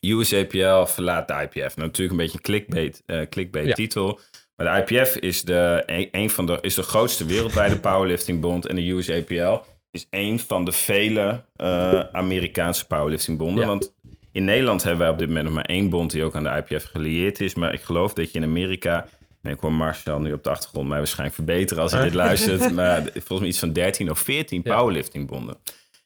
USAPL 0.04 0.86
verlaat 0.86 1.28
de 1.28 1.34
IPF. 1.34 1.76
Nou, 1.76 1.88
natuurlijk 1.88 2.12
een 2.12 2.26
beetje 2.26 2.38
een 2.38 2.44
clickbait, 2.44 3.04
eh, 3.06 3.22
clickbait 3.30 3.68
Ja. 3.68 3.74
titel. 3.74 4.20
Maar 4.56 4.86
de 4.86 4.94
IPF 4.94 5.16
is 5.16 5.42
de, 5.42 5.84
een, 5.86 6.08
een 6.12 6.30
van 6.30 6.46
de, 6.46 6.58
is 6.62 6.76
de 6.76 6.84
grootste 6.84 7.26
wereldwijde 7.26 7.80
powerliftingbond... 7.80 8.66
en 8.66 8.76
de 8.76 8.88
USAPL 8.88 9.64
is 9.92 10.08
een 10.10 10.40
van 10.40 10.66
de 10.66 10.72
vele 10.72 11.44
eh, 11.56 12.00
Amerikaanse 12.12 12.88
powerliftingbonden. 12.88 13.62
Ja. 13.62 13.70
Want 13.70 13.94
in 14.32 14.44
Nederland 14.44 14.84
hebben 14.84 15.02
wij 15.02 15.10
op 15.10 15.18
dit 15.18 15.28
moment 15.28 15.46
nog 15.46 15.54
maar 15.54 15.66
één 15.66 15.90
bond 15.90 16.12
die 16.12 16.24
ook 16.24 16.36
aan 16.36 16.44
de 16.44 16.64
IPF 16.68 16.84
gelieerd 16.84 17.42
is. 17.42 17.56
Maar 17.56 17.74
ik 17.74 17.82
geloof 17.82 18.14
dat 18.14 18.32
je 18.32 18.38
in 18.38 18.44
Amerika. 18.46 19.08
En 19.44 19.52
ik 19.52 19.60
hoor 19.60 19.74
Marcel 19.74 20.20
nu 20.20 20.34
op 20.34 20.44
de 20.44 20.50
achtergrond 20.50 20.88
mij 20.88 20.98
waarschijnlijk 20.98 21.36
verbeteren 21.36 21.84
als 21.84 21.91
hij 21.91 22.04
dit 22.04 22.14
luistert. 22.14 22.72
Maar 22.76 23.02
volgens 23.14 23.39
mij 23.39 23.48
iets 23.48 23.60
van 23.60 23.74
13 23.74 24.10
of 24.10 24.20
14 24.20 24.62
Ja. 24.64 24.76
powerliftingbonden. 24.76 25.58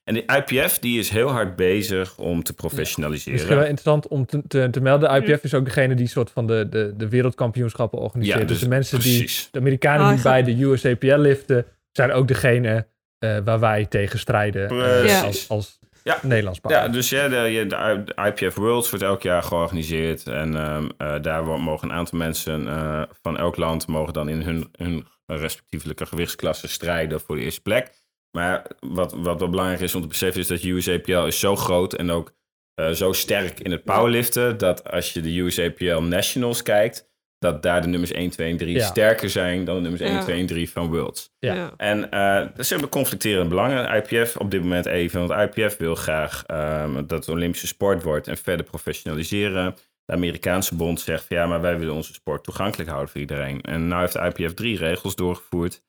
En 0.03 0.13
de 0.13 0.23
IPF 0.45 0.79
die 0.79 0.99
is 0.99 1.09
heel 1.09 1.29
hard 1.29 1.55
bezig 1.55 2.17
om 2.17 2.43
te 2.43 2.53
professionaliseren. 2.53 3.33
Misschien 3.33 3.55
wel 3.55 3.65
interessant 3.65 4.07
om 4.07 4.25
te, 4.25 4.41
te, 4.47 4.67
te 4.71 4.79
melden. 4.81 5.09
De 5.23 5.31
IPF 5.31 5.43
is 5.43 5.53
ook 5.53 5.65
degene 5.65 5.95
die 5.95 6.07
soort 6.07 6.31
van 6.31 6.47
de, 6.47 6.67
de, 6.69 6.93
de 6.97 7.09
wereldkampioenschappen 7.09 7.99
organiseert. 7.99 8.39
Ja, 8.39 8.45
dus, 8.45 8.51
dus 8.53 8.59
de 8.63 8.67
mensen 8.67 8.99
die, 8.99 9.29
de 9.51 9.59
Amerikanen 9.59 10.01
Ah, 10.01 10.07
die 10.09 10.17
ik 10.17 10.23
bij 10.23 10.43
de 10.43 10.63
USAPL 10.63 11.17
liften, 11.21 11.65
zijn 11.91 12.11
ook 12.11 12.27
degene 12.27 12.85
eh, 13.19 13.37
waar 13.43 13.59
wij 13.59 13.85
tegen 13.85 14.19
strijden 14.19 14.63
eh, 14.69 14.99
Precies. 14.99 15.21
als, 15.23 15.49
als 15.49 15.79
Ja. 16.07 16.19
Nederlands 16.21 16.59
Ja, 16.67 16.87
dus 16.87 17.09
ja, 17.09 17.27
de, 17.27 17.35
je- 17.35 17.65
de, 17.65 18.03
de 18.05 18.33
IPF 18.35 18.55
Worlds 18.55 18.89
wordt 18.89 19.05
elk 19.05 19.21
jaar 19.21 19.43
georganiseerd. 19.43 20.27
En 20.27 20.55
ehm, 20.55 20.89
eh, 20.97 21.21
daar 21.21 21.43
mogen 21.45 21.89
een 21.89 21.95
aantal 21.95 22.17
mensen 22.17 22.67
eh, 22.67 23.01
van 23.21 23.37
elk 23.37 23.57
land 23.57 23.87
mogen 23.87 24.13
dan 24.13 24.29
in 24.29 24.41
hun, 24.41 24.69
hun 24.71 25.07
respectievelijke 25.25 26.05
gewichtsklasse 26.05 26.67
strijden 26.67 27.19
voor 27.21 27.35
de 27.35 27.41
eerste 27.41 27.61
plek. 27.61 27.91
Maar 28.31 28.65
wat, 28.79 29.13
wat 29.13 29.39
wel 29.39 29.49
belangrijk 29.49 29.79
is 29.81 29.95
om 29.95 30.01
te 30.01 30.07
beseffen 30.07 30.41
is 30.41 30.47
dat 30.47 30.63
USAPL 30.63 31.25
is 31.25 31.39
zo 31.39 31.55
groot 31.55 31.93
en 31.93 32.11
ook 32.11 32.33
eh, 32.73 32.89
zo 32.89 33.13
sterk 33.13 33.59
in 33.59 33.71
het 33.71 33.83
powerliften. 33.83 34.57
Dat 34.57 34.91
als 34.91 35.13
je 35.13 35.21
de 35.21 35.37
USAPL 35.39 36.01
Nationals 36.01 36.61
kijkt, 36.63 37.06
dat 37.39 37.63
daar 37.63 37.81
de 37.81 37.87
nummers 37.87 38.11
1, 38.11 38.29
2 38.29 38.51
en 38.51 38.57
3 38.57 38.75
Ja. 38.75 38.85
sterker 38.85 39.29
zijn 39.29 39.65
dan 39.65 39.75
de 39.75 39.81
nummers 39.81 40.01
1, 40.03 40.11
Ja. 40.13 40.21
2 40.21 40.39
en 40.39 40.45
3 40.45 40.69
van 40.69 40.87
Worlds. 40.89 41.31
Ja. 41.39 41.71
En 41.77 42.11
eh 42.11 42.35
er 42.57 42.63
zijn 42.65 42.89
conflicterende 42.89 43.49
belangen. 43.49 43.95
IPF 43.95 44.35
op 44.37 44.51
dit 44.51 44.61
moment 44.61 44.85
even, 44.85 45.27
want 45.27 45.55
IPF 45.55 45.77
wil 45.77 45.95
graag 45.95 46.43
ehm, 46.45 46.93
dat 46.93 47.09
het 47.25 47.29
Olympische 47.29 47.67
sport 47.67 48.03
wordt 48.03 48.27
en 48.27 48.37
verder 48.37 48.65
professionaliseren. 48.65 49.75
De 50.05 50.13
Amerikaanse 50.13 50.75
bond 50.75 50.99
zegt 51.01 51.25
van 51.25 51.37
ja, 51.37 51.45
maar 51.47 51.61
wij 51.61 51.79
willen 51.79 51.93
onze 51.93 52.13
sport 52.13 52.43
toegankelijk 52.43 52.89
houden 52.89 53.11
voor 53.11 53.21
iedereen. 53.21 53.61
En 53.61 53.87
nu 53.87 53.95
heeft 53.95 54.13
de 54.13 54.31
IPF 54.35 54.53
drie 54.53 54.77
regels 54.77 55.15
doorgevoerd. 55.15 55.81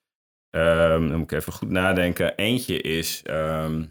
Ehm, 0.51 1.09
dan 1.09 1.16
moet 1.18 1.32
ik 1.32 1.38
even 1.38 1.53
goed 1.53 1.70
nadenken. 1.70 2.34
Eentje 2.36 2.80
is 2.80 3.20
ehm, 3.24 3.82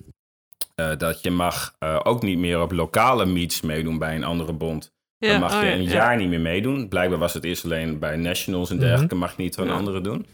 eh, 0.75 0.91
dat 0.97 1.21
je 1.21 1.31
mag 1.31 1.75
eh, 1.79 1.99
ook 2.03 2.21
niet 2.21 2.37
meer 2.37 2.61
op 2.61 2.71
lokale 2.71 3.25
meets 3.25 3.61
meedoen 3.61 3.97
bij 3.97 4.15
een 4.15 4.23
andere 4.23 4.53
bond. 4.53 4.95
Ja, 5.19 5.31
Dan 5.31 5.39
mag 5.39 5.55
oh 5.55 5.61
je 5.63 5.69
een 5.71 5.83
ja. 5.83 5.89
jaar 5.89 6.17
niet 6.17 6.29
meer 6.29 6.39
meedoen. 6.41 6.87
Blijkbaar 6.87 7.19
was 7.19 7.33
het 7.33 7.43
eerst 7.43 7.63
alleen 7.65 7.99
bij 7.99 8.15
nationals 8.15 8.69
en 8.69 8.75
Mhm. 8.75 8.85
dergelijke. 8.85 9.15
Mag 9.15 9.35
je 9.37 9.41
niet 9.43 9.55
van 9.55 9.69
anderen 9.69 10.03
doen. 10.03 10.25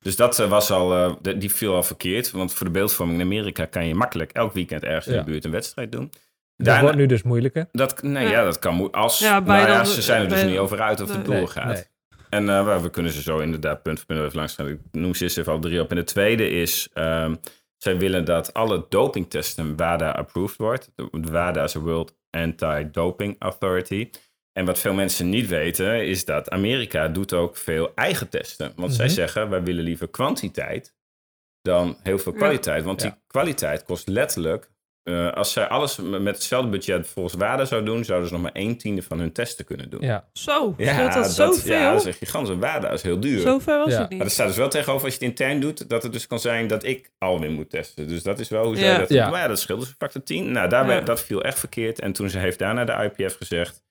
Dus 0.00 0.16
dat 0.16 0.38
eh, 0.38 0.48
was 0.48 0.70
al, 0.70 0.94
eh, 0.94 1.34
die 1.38 1.50
viel 1.54 1.74
al 1.74 1.82
verkeerd. 1.82 2.30
Want 2.30 2.52
voor 2.52 2.66
de 2.66 2.72
beeldvorming 2.72 3.18
in 3.20 3.24
Amerika 3.24 3.64
kan 3.64 3.86
je 3.86 3.94
makkelijk 3.94 4.32
elk 4.32 4.52
weekend 4.52 4.82
ergens 4.84 5.06
in 5.06 5.16
de 5.16 5.24
buurt 5.24 5.44
een 5.44 5.50
wedstrijd 5.50 5.92
doen. 5.92 6.10
Dat 6.10 6.66
Daarna- 6.66 6.82
wordt 6.82 6.96
nu 6.96 7.06
dus 7.06 7.22
moeilijker. 7.22 7.68
dat, 7.72 8.02
nee, 8.02 8.28
Ja. 8.28 8.44
dat 8.44 8.58
kan 8.58 8.90
als. 8.90 9.18
Ja, 9.18 9.40
dan- 9.40 9.86
ze 9.86 10.02
zijn 10.02 10.22
er 10.22 10.28
dus 10.28 10.44
niet 10.44 10.58
over 10.58 10.80
uit 10.80 11.00
of 11.00 11.14
het 11.14 11.26
Nee. 11.26 11.38
doorgaat. 11.38 11.66
Nee. 11.74 11.82
En 12.30 12.48
eh, 12.48 12.82
we- 12.82 12.90
kunnen 12.90 13.12
ze 13.12 13.22
zo 13.22 13.38
inderdaad 13.38 13.82
punt 13.82 13.96
voor 13.98 14.06
punt 14.06 14.20
even 14.20 14.36
langs 14.36 14.54
gaan. 14.54 14.68
Ik 14.68 14.78
noem 14.92 15.14
ze 15.14 15.22
eerst 15.24 15.38
even 15.38 15.52
al 15.52 15.58
drie 15.58 15.80
op. 15.80 15.90
En 15.90 15.96
de 15.96 16.04
tweede 16.04 16.48
is, 16.50 16.88
ehm, 16.92 17.34
zij 17.76 17.98
willen 17.98 18.24
dat 18.24 18.54
alle 18.54 18.86
dopingtesten 18.88 19.76
WADA-approved 19.76 20.56
wordt. 20.56 20.90
De 20.94 21.30
WADA 21.30 21.62
is 21.64 21.72
de 21.72 21.78
World 21.80 22.14
Anti-Doping 22.30 23.36
Authority. 23.38 24.10
En 24.60 24.66
wat 24.66 24.78
veel 24.78 24.92
mensen 24.92 25.28
niet 25.28 25.48
weten, 25.48 26.06
is 26.06 26.24
dat 26.24 26.50
Amerika 26.50 27.08
doet 27.08 27.32
ook 27.32 27.56
veel 27.56 27.92
eigen 27.94 28.28
testen. 28.28 28.72
Want 28.76 28.94
zij 28.94 29.04
Mhm. 29.06 29.14
zeggen, 29.14 29.48
wij 29.50 29.62
willen 29.62 29.84
liever 29.84 30.08
kwantiteit 30.08 30.94
dan 31.62 31.96
heel 32.02 32.18
veel 32.18 32.32
Ja. 32.32 32.38
kwaliteit. 32.38 32.84
Want 32.84 33.02
Ja. 33.02 33.08
die 33.08 33.18
kwaliteit 33.26 33.82
kost 33.84 34.08
letterlijk... 34.08 34.68
eh, 35.02 35.32
als 35.32 35.52
zij 35.52 35.68
alles 35.68 35.96
met 35.96 36.34
hetzelfde 36.34 36.70
budget 36.70 37.06
volgens 37.08 37.34
WADA 37.34 37.64
zou 37.64 37.84
doen... 37.84 38.04
zouden 38.04 38.28
ze 38.28 38.34
nog 38.34 38.42
maar 38.42 38.50
een 38.54 38.78
tiende 38.78 39.02
van 39.02 39.18
hun 39.18 39.32
testen 39.32 39.64
kunnen 39.64 39.90
doen. 39.90 40.00
Ja. 40.00 40.28
Zo, 40.32 40.74
Ja, 40.76 41.04
dat, 41.04 41.12
dat, 41.14 41.32
zoveel? 41.32 41.72
ja, 41.76 41.90
dat 41.92 42.00
is 42.00 42.06
echt 42.06 42.18
gigantisch. 42.18 42.52
En 42.52 42.60
WADA 42.60 42.90
is 42.90 43.02
heel 43.02 43.20
duur. 43.20 43.40
Zover 43.40 43.78
was 43.78 43.92
Ja. 43.92 44.00
het 44.00 44.08
niet. 44.08 44.18
Maar 44.18 44.26
er 44.26 44.32
staat 44.32 44.46
dus 44.46 44.56
wel 44.56 44.68
tegenover 44.68 45.04
als 45.04 45.14
je 45.14 45.20
het 45.20 45.28
intern 45.28 45.60
doet, 45.60 45.88
dat 45.88 46.02
het 46.02 46.12
dus 46.12 46.26
kan 46.26 46.40
zijn 46.40 46.66
dat 46.66 46.84
ik 46.84 47.10
alweer 47.18 47.50
moet 47.50 47.70
testen. 47.70 48.08
Dus 48.08 48.22
dat 48.22 48.38
is 48.38 48.48
wel 48.48 48.64
hoe 48.64 48.76
zij 48.76 48.98
dat 48.98 49.08
Ja. 49.08 49.22
doen. 49.22 49.30
Maar 49.32 49.40
ja, 49.40 49.48
dat 49.48 49.60
scheelt 49.60 49.80
dus 49.80 49.94
factor 49.98 50.22
10. 50.22 50.52
Nou, 50.52 50.68
daar 50.68 50.82
Ja. 50.88 50.94
ben- 50.96 51.04
dat 51.04 51.20
viel 51.22 51.42
echt 51.42 51.58
verkeerd. 51.58 52.00
En 52.00 52.12
toen 52.12 52.30
ze 52.30 52.38
heeft 52.38 52.58
daarna 52.58 52.84
de 52.84 52.92
IPF 53.16 53.36
gezegd, 53.36 53.82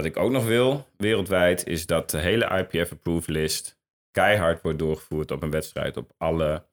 wat 0.00 0.08
ik 0.08 0.16
ook 0.16 0.30
nog 0.30 0.46
wil, 0.46 0.86
wereldwijd, 0.96 1.66
is 1.66 1.86
dat 1.86 2.10
de 2.10 2.18
hele 2.18 2.44
IPF-approved 2.72 3.28
list 3.28 3.78
keihard 4.10 4.62
wordt 4.62 4.78
doorgevoerd 4.78 5.30
op 5.30 5.42
een 5.42 5.50
wedstrijd 5.50 5.96
op 5.96 6.10
alle, 6.18 6.64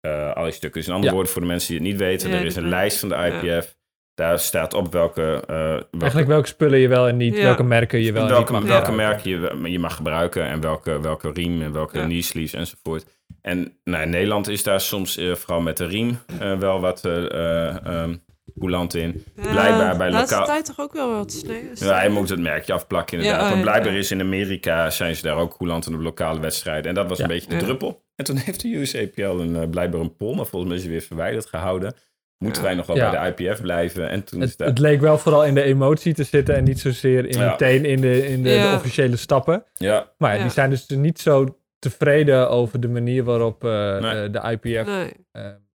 eh, 0.00 0.32
alle 0.32 0.50
stukken. 0.50 0.78
Dus 0.80 0.88
in 0.88 0.94
andere 0.94 1.08
Ja. 1.10 1.14
woorden, 1.14 1.32
voor 1.32 1.42
de 1.42 1.48
mensen 1.48 1.68
die 1.68 1.78
het 1.78 1.86
niet 1.88 1.98
weten, 1.98 2.30
Ja, 2.30 2.36
er 2.36 2.44
is 2.44 2.56
een 2.56 2.68
lijst 2.68 2.98
van 2.98 3.08
de 3.08 3.14
ja. 3.14 3.24
IPF. 3.42 3.76
Daar 4.14 4.38
staat 4.38 4.74
op 4.74 4.92
welke, 4.92 5.42
eh, 5.46 5.56
welke 5.56 5.86
Eigenlijk 5.98 6.28
welke 6.28 6.46
spullen 6.46 6.78
je 6.78 6.88
wel 6.88 7.08
en 7.08 7.16
niet, 7.16 7.36
Ja. 7.36 7.42
welke 7.42 7.62
merken 7.62 8.00
je 8.00 8.12
wel 8.12 8.22
en 8.22 8.28
niet 8.28 8.36
welke, 8.36 8.52
mag 8.52 8.62
welke 8.62 8.84
gebruiken. 8.86 9.26
merk 9.30 9.62
je, 9.64 9.70
je 9.70 9.78
mag 9.78 9.96
gebruiken 9.96 10.44
en 10.46 10.60
welke, 10.60 11.00
welke 11.00 11.30
riem 11.32 11.62
en 11.62 11.72
welke 11.72 11.98
Ja. 11.98 12.04
knee 12.04 12.22
sleeves 12.22 12.52
enzovoort. 12.52 13.06
En 13.40 13.78
nou, 13.84 14.02
in 14.02 14.10
Nederland 14.10 14.48
is 14.48 14.62
daar 14.62 14.80
soms 14.80 15.16
eh, 15.16 15.34
vooral 15.34 15.60
met 15.60 15.76
de 15.76 15.86
riem 15.86 16.18
eh, 16.40 16.58
wel 16.58 16.80
wat 16.80 17.04
eh 17.04 17.24
eh, 17.24 17.86
ehm, 17.86 18.14
coulant 18.58 18.94
in. 18.94 19.24
Ja, 19.36 19.50
blijkbaar 19.50 19.96
bij 19.96 20.10
laatste 20.10 20.34
lokaal- 20.34 20.48
tijd 20.54 20.64
toch 20.64 20.80
ook 20.80 20.92
wel 20.92 21.10
wat 21.16 21.32
snee. 21.32 21.70
Ja, 21.74 21.94
hij 21.94 22.08
moet 22.08 22.28
het 22.28 22.40
merkje 22.40 22.72
afplakken 22.72 23.16
inderdaad. 23.18 23.40
Ja, 23.40 23.48
oh, 23.48 23.54
maar 23.54 23.62
blijkbaar 23.62 23.92
ja. 23.92 23.98
is 23.98 24.10
in 24.10 24.20
Amerika 24.20 24.90
zijn 24.90 25.16
ze 25.16 25.22
daar 25.22 25.36
ook 25.36 25.56
coulant 25.56 25.86
in 25.86 25.94
op 25.94 26.00
lokale 26.00 26.40
wedstrijden. 26.40 26.84
En 26.88 26.94
dat 26.94 27.08
was 27.08 27.18
Ja. 27.18 27.24
een 27.24 27.30
beetje 27.30 27.48
de 27.48 27.54
Ja. 27.54 27.60
druppel. 27.60 28.02
En 28.16 28.24
toen 28.24 28.36
heeft 28.36 28.60
de 28.60 28.68
USAPL 28.68 29.20
een, 29.40 29.56
eh, 29.56 29.68
blijkbaar 29.70 30.00
een 30.00 30.16
poll, 30.16 30.34
maar 30.36 30.46
volgens 30.46 30.68
mij 30.70 30.76
is 30.78 30.84
ze 30.84 30.90
weer 30.90 31.00
verwijderd 31.02 31.46
gehouden. 31.46 31.94
Moeten 32.38 32.62
Ja. 32.62 32.68
wij 32.68 32.76
nog 32.76 32.86
wel 32.86 32.96
Ja. 32.96 33.10
bij 33.10 33.34
de 33.34 33.44
IPF 33.44 33.60
blijven? 33.60 34.08
En 34.08 34.24
toen 34.24 34.42
is 34.42 34.48
Het, 34.48 34.58
daar... 34.58 34.68
het 34.68 34.78
leek 34.78 35.00
wel 35.00 35.18
vooral 35.18 35.44
in 35.44 35.54
de 35.54 35.62
emotie 35.62 36.14
te 36.14 36.24
zitten 36.24 36.54
en 36.54 36.64
niet 36.64 36.80
zozeer 36.80 37.26
in 37.26 37.38
Ja. 37.38 37.50
meteen 37.50 37.84
in 37.84 38.00
de, 38.00 38.26
in 38.28 38.42
de, 38.42 38.50
Ja. 38.50 38.70
de 38.70 38.76
officiële 38.76 39.16
stappen. 39.16 39.64
ja, 39.74 40.12
Maar 40.18 40.30
ja, 40.30 40.36
Ja. 40.36 40.42
die 40.42 40.52
zijn 40.52 40.70
dus 40.70 40.86
niet 40.86 41.20
zo 41.20 41.58
tevreden 41.78 42.50
over 42.50 42.80
de 42.80 42.88
manier 42.88 43.24
waarop 43.24 43.64
eh, 43.64 43.98
Nee. 43.98 44.22
eh, 44.24 44.32
de 44.32 44.50
IPF 44.50 44.86
Nee. 44.86 45.12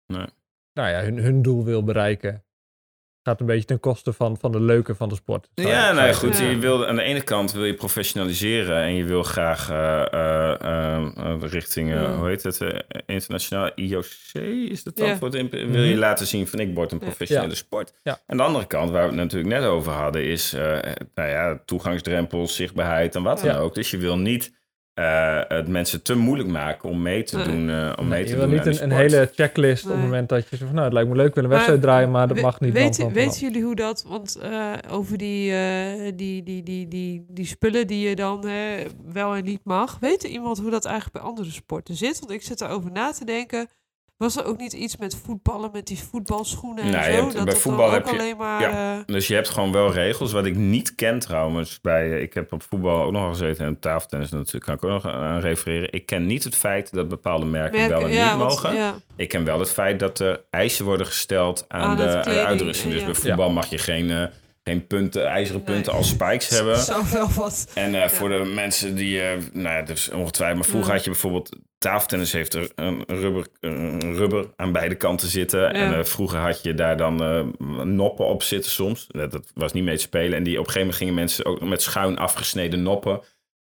Nee. 0.08 0.26
nou 0.74 0.90
ja, 0.90 1.02
hun, 1.02 1.18
hun 1.18 1.42
doel 1.42 1.64
wil 1.66 1.84
bereiken. 1.84 2.44
Gaat 3.24 3.40
een 3.40 3.46
beetje 3.46 3.66
ten 3.66 3.80
koste 3.80 4.14
van, 4.14 4.38
van 4.40 4.52
de 4.52 4.60
leuke 4.62 4.96
van 4.96 5.10
de 5.10 5.16
sport. 5.16 5.50
je- 5.54 5.68
Ja, 5.68 5.92
nou 5.92 6.02
je 6.02 6.12
ja, 6.12 6.14
goed. 6.18 6.38
Ja. 6.38 6.50
Je 6.50 6.58
wil, 6.58 6.88
aan 6.88 6.96
de 6.96 7.02
ene 7.02 7.22
kant 7.22 7.52
wil 7.52 7.66
je 7.66 7.74
professionaliseren 7.74 8.82
en 8.82 8.94
je 8.96 9.04
wil 9.04 9.24
graag 9.24 9.70
eh, 9.70 10.14
eh, 10.14 10.62
eh, 10.62 11.06
eh, 11.18 11.42
richting, 11.42 11.90
eh, 11.94 12.02
Ja. 12.02 12.16
hoe 12.16 12.28
heet 12.28 12.44
het, 12.44 12.62
eh, 12.62 12.80
internationaal 13.06 13.72
IOC 13.76 14.34
is 14.70 14.84
dat 14.84 14.96
dan? 14.98 15.08
Ja. 15.08 15.18
Voor 15.18 15.28
het 15.28 15.36
imp- 15.38 15.52
wil 15.52 15.84
je 15.84 15.90
Mhm. 15.90 16.00
laten 16.00 16.28
zien 16.28 16.48
van 16.48 16.60
ik 16.60 16.76
word 16.76 16.92
een 16.92 17.00
professionele 17.00 17.48
Ja. 17.50 17.56
sport. 17.56 17.94
Ja. 18.04 18.20
Aan 18.28 18.38
de 18.38 18.44
andere 18.44 18.66
kant, 18.68 18.90
waar 18.92 19.02
we 19.02 19.08
het 19.08 19.18
natuurlijk 19.18 19.54
net 19.60 19.64
over 19.70 19.92
hadden, 19.92 20.26
is 20.26 20.54
eh, 20.54 20.78
nou 21.16 21.30
ja, 21.30 21.60
toegangsdrempels, 21.66 22.56
zichtbaarheid 22.56 23.16
en 23.16 23.24
wat 23.24 23.40
dan 23.40 23.50
Ja. 23.50 23.58
ook. 23.58 23.76
Dus 23.76 23.92
je 23.92 23.98
wil 23.98 24.18
niet 24.18 24.58
eh, 25.00 25.40
het 25.48 25.68
mensen 25.68 26.02
te 26.02 26.16
moeilijk 26.16 26.50
maken 26.50 26.90
om 26.90 27.02
mee 27.02 27.24
te 27.24 27.36
Nee. 27.38 27.46
doen. 27.46 27.70
eh, 27.70 27.94
om 28.00 28.08
mee 28.08 28.20
je 28.20 28.26
te 28.30 28.36
wil 28.36 28.46
doen 28.48 28.54
niet 28.56 28.66
een, 28.66 28.84
een 28.84 28.92
hele 28.92 29.30
checklist 29.34 29.86
op 29.86 29.92
het 29.92 30.00
moment 30.02 30.30
dat 30.30 30.42
je 30.42 30.48
zegt 30.50 30.62
van 30.62 30.72
nou, 30.74 30.84
het 30.84 30.94
lijkt 30.94 31.10
me 31.10 31.16
leuk, 31.16 31.28
ik 31.28 31.34
wil 31.34 31.44
een 31.44 31.50
wedstrijd 31.50 31.82
draaien, 31.82 32.12
maar 32.12 32.28
dat 32.28 32.38
we- 32.38 32.44
mag 32.44 32.60
niet. 32.60 32.74
Weet, 32.74 32.84
want 32.84 32.96
van- 32.96 33.06
van- 33.06 33.14
weten 33.14 33.40
jullie 33.40 33.64
hoe 33.64 33.76
dat, 33.76 34.06
want 34.08 34.36
eh, 34.42 34.72
over 34.92 35.18
die, 35.18 35.52
eh, 35.54 36.12
die, 36.16 36.44
die, 36.44 36.64
die, 36.64 36.88
die, 36.88 37.26
die 37.30 37.46
spullen 37.46 37.88
die 37.88 38.10
je 38.10 38.16
dan 38.16 38.46
wel 39.14 39.36
en 39.36 39.44
niet 39.44 39.62
mag, 39.64 39.98
weet 40.00 40.24
er 40.24 40.30
iemand 40.30 40.58
hoe 40.60 40.72
dat 40.72 40.86
eigenlijk 40.86 41.18
bij 41.18 41.26
andere 41.32 41.52
sporten 41.52 41.96
zit? 41.96 42.20
Want 42.20 42.32
ik 42.32 42.42
zit 42.42 42.62
erover 42.62 42.92
na 42.92 43.12
te 43.12 43.26
denken. 43.26 43.68
Was 44.20 44.38
er 44.38 44.46
ook 44.46 44.58
niet 44.58 44.74
iets 44.74 44.98
met 44.98 45.18
voetballen, 45.26 45.70
met 45.74 45.88
die 45.88 46.00
voetbalschoenen 46.12 46.84
en 46.84 46.92
zo? 46.92 46.98
hebt- 47.00 47.24
dat 47.26 47.34
bij 47.34 47.46
dat 47.46 47.58
voetbal 47.58 47.92
heb 47.92 48.06
ook 48.08 48.14
je- 48.14 48.20
alleen 48.20 48.38
maar... 48.38 48.62
ja. 48.62 48.98
eh, 48.98 49.04
Dus 49.06 49.28
je 49.28 49.34
hebt 49.34 49.50
gewoon 49.50 49.72
wel 49.72 49.92
regels. 49.94 50.32
Wat 50.32 50.46
ik 50.46 50.56
niet 50.56 50.96
ken 50.96 51.20
trouwens, 51.20 51.82
bij, 51.82 52.12
eh, 52.14 52.22
ik 52.22 52.34
heb 52.34 52.54
op 52.54 52.64
voetbal 52.70 53.04
ook 53.04 53.12
nog 53.12 53.22
al 53.24 53.30
gezeten 53.30 53.66
en 53.66 53.80
tafeltennis 53.80 54.30
natuurlijk 54.30 54.66
kan 54.66 54.74
ik 54.76 54.84
ook 54.84 55.04
nog 55.04 55.14
aan 55.14 55.40
refereren. 55.40 55.92
Ik 55.94 56.06
ken 56.06 56.26
niet 56.26 56.44
het 56.44 56.56
feit 56.56 56.94
dat 56.94 57.08
bepaalde 57.08 57.46
merken, 57.46 57.80
merken- 57.80 57.98
wel 58.00 58.08
en 58.08 58.14
ja, 58.14 58.30
niet 58.30 58.38
want- 58.38 58.50
mogen. 58.52 58.76
ja. 58.76 58.96
Ik 59.16 59.28
ken 59.30 59.44
wel 59.46 59.60
het 59.60 59.72
feit 59.72 60.00
dat 60.00 60.20
er 60.20 60.42
eisen 60.50 60.86
worden 60.86 61.06
gesteld 61.06 61.66
aan, 61.68 61.82
Aan 61.82 61.98
de, 61.98 62.08
aan 62.24 62.26
uitrusting. 62.46 62.92
Dus 62.92 63.00
ja. 63.02 63.06
bij 63.06 63.16
voetbal 63.16 63.50
mag 63.52 63.70
je 63.70 63.78
geen, 63.78 64.10
eh, 64.12 64.24
geen 64.64 64.88
punten, 64.88 65.26
ijzeren 65.28 65.62
Nee. 65.66 65.74
punten 65.76 65.94
als 65.94 66.08
spikes 66.10 66.50
hebben. 66.58 66.78
Zou 66.78 67.04
wel 67.12 67.30
wat. 67.36 67.68
En 67.74 68.02
eh, 68.04 68.10
voor 68.10 68.30
de 68.30 68.52
mensen 68.56 68.96
die, 68.96 69.22
eh, 69.22 69.38
nou 69.54 69.76
ja, 69.76 69.82
dus 69.82 70.10
ongetwijfeld, 70.12 70.60
maar 70.60 70.70
vroeger 70.70 70.90
Ja. 70.90 70.96
had 70.96 71.04
je 71.04 71.10
bijvoorbeeld, 71.12 71.56
tafeltennis 71.80 72.32
heeft 72.32 72.54
er 72.54 72.72
een 72.76 73.04
rubber, 73.08 73.48
een 73.60 74.16
rubber 74.16 74.46
aan 74.56 74.72
beide 74.72 74.96
kanten 74.96 75.28
zitten. 75.28 75.60
Ja. 75.60 75.72
En 75.72 75.94
eh, 75.98 76.04
vroeger 76.04 76.40
had 76.40 76.64
je 76.64 76.74
daar 76.74 76.98
dan 76.98 77.24
eh, 77.24 77.46
noppen 77.84 78.26
op 78.26 78.44
zitten 78.44 78.72
soms. 78.72 79.06
Dat, 79.08 79.32
dat 79.32 79.52
was 79.54 79.74
niet 79.74 79.84
mee 79.84 79.96
te 79.96 80.02
spelen. 80.02 80.38
En 80.38 80.44
die, 80.44 80.54
op 80.60 80.66
een 80.66 80.72
gegeven 80.72 80.80
moment 80.88 80.98
gingen 80.98 81.14
mensen 81.14 81.46
ook 81.46 81.62
met 81.62 81.82
schuin 81.82 82.18
afgesneden 82.18 82.84
noppen 82.84 83.22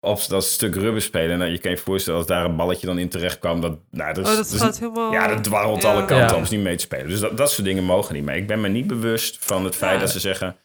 op 0.00 0.26
dat 0.28 0.44
stuk 0.44 0.74
rubber 0.74 1.02
spelen. 1.02 1.38
Nou, 1.38 1.50
je 1.50 1.58
kan 1.58 1.70
je 1.70 1.76
voorstellen 1.76 2.18
als 2.18 2.28
daar 2.28 2.44
een 2.44 2.56
balletje 2.56 2.86
dan 2.86 2.98
in 2.98 3.08
terecht 3.08 3.38
kwam. 3.38 3.60
Dat, 3.60 3.78
nou, 3.90 4.14
dat, 4.14 4.24
is- 4.26 4.30
Oh, 4.30 4.36
dat 4.36 4.44
dat 4.44 4.54
is- 4.54 4.60
gaat 4.60 4.78
helemaal... 4.78 5.12
ja, 5.12 5.26
dat 5.28 5.44
dwarrelt 5.44 5.82
Ja. 5.82 5.90
alle 5.92 6.04
kanten 6.04 6.40
is 6.40 6.50
niet 6.50 6.60
mee 6.62 6.76
te 6.76 6.82
spelen. 6.82 7.08
Dus 7.08 7.20
dat, 7.20 7.36
dat 7.36 7.50
soort 7.50 7.66
dingen 7.66 7.84
mogen 7.84 8.14
niet. 8.14 8.24
Maar 8.24 8.36
ik 8.36 8.46
ben 8.46 8.60
me 8.60 8.68
niet 8.68 8.86
bewust 8.86 9.44
van 9.44 9.64
het 9.64 9.76
feit 9.76 9.94
Ja. 9.94 10.00
dat 10.00 10.10
ze 10.10 10.20
zeggen... 10.20 10.56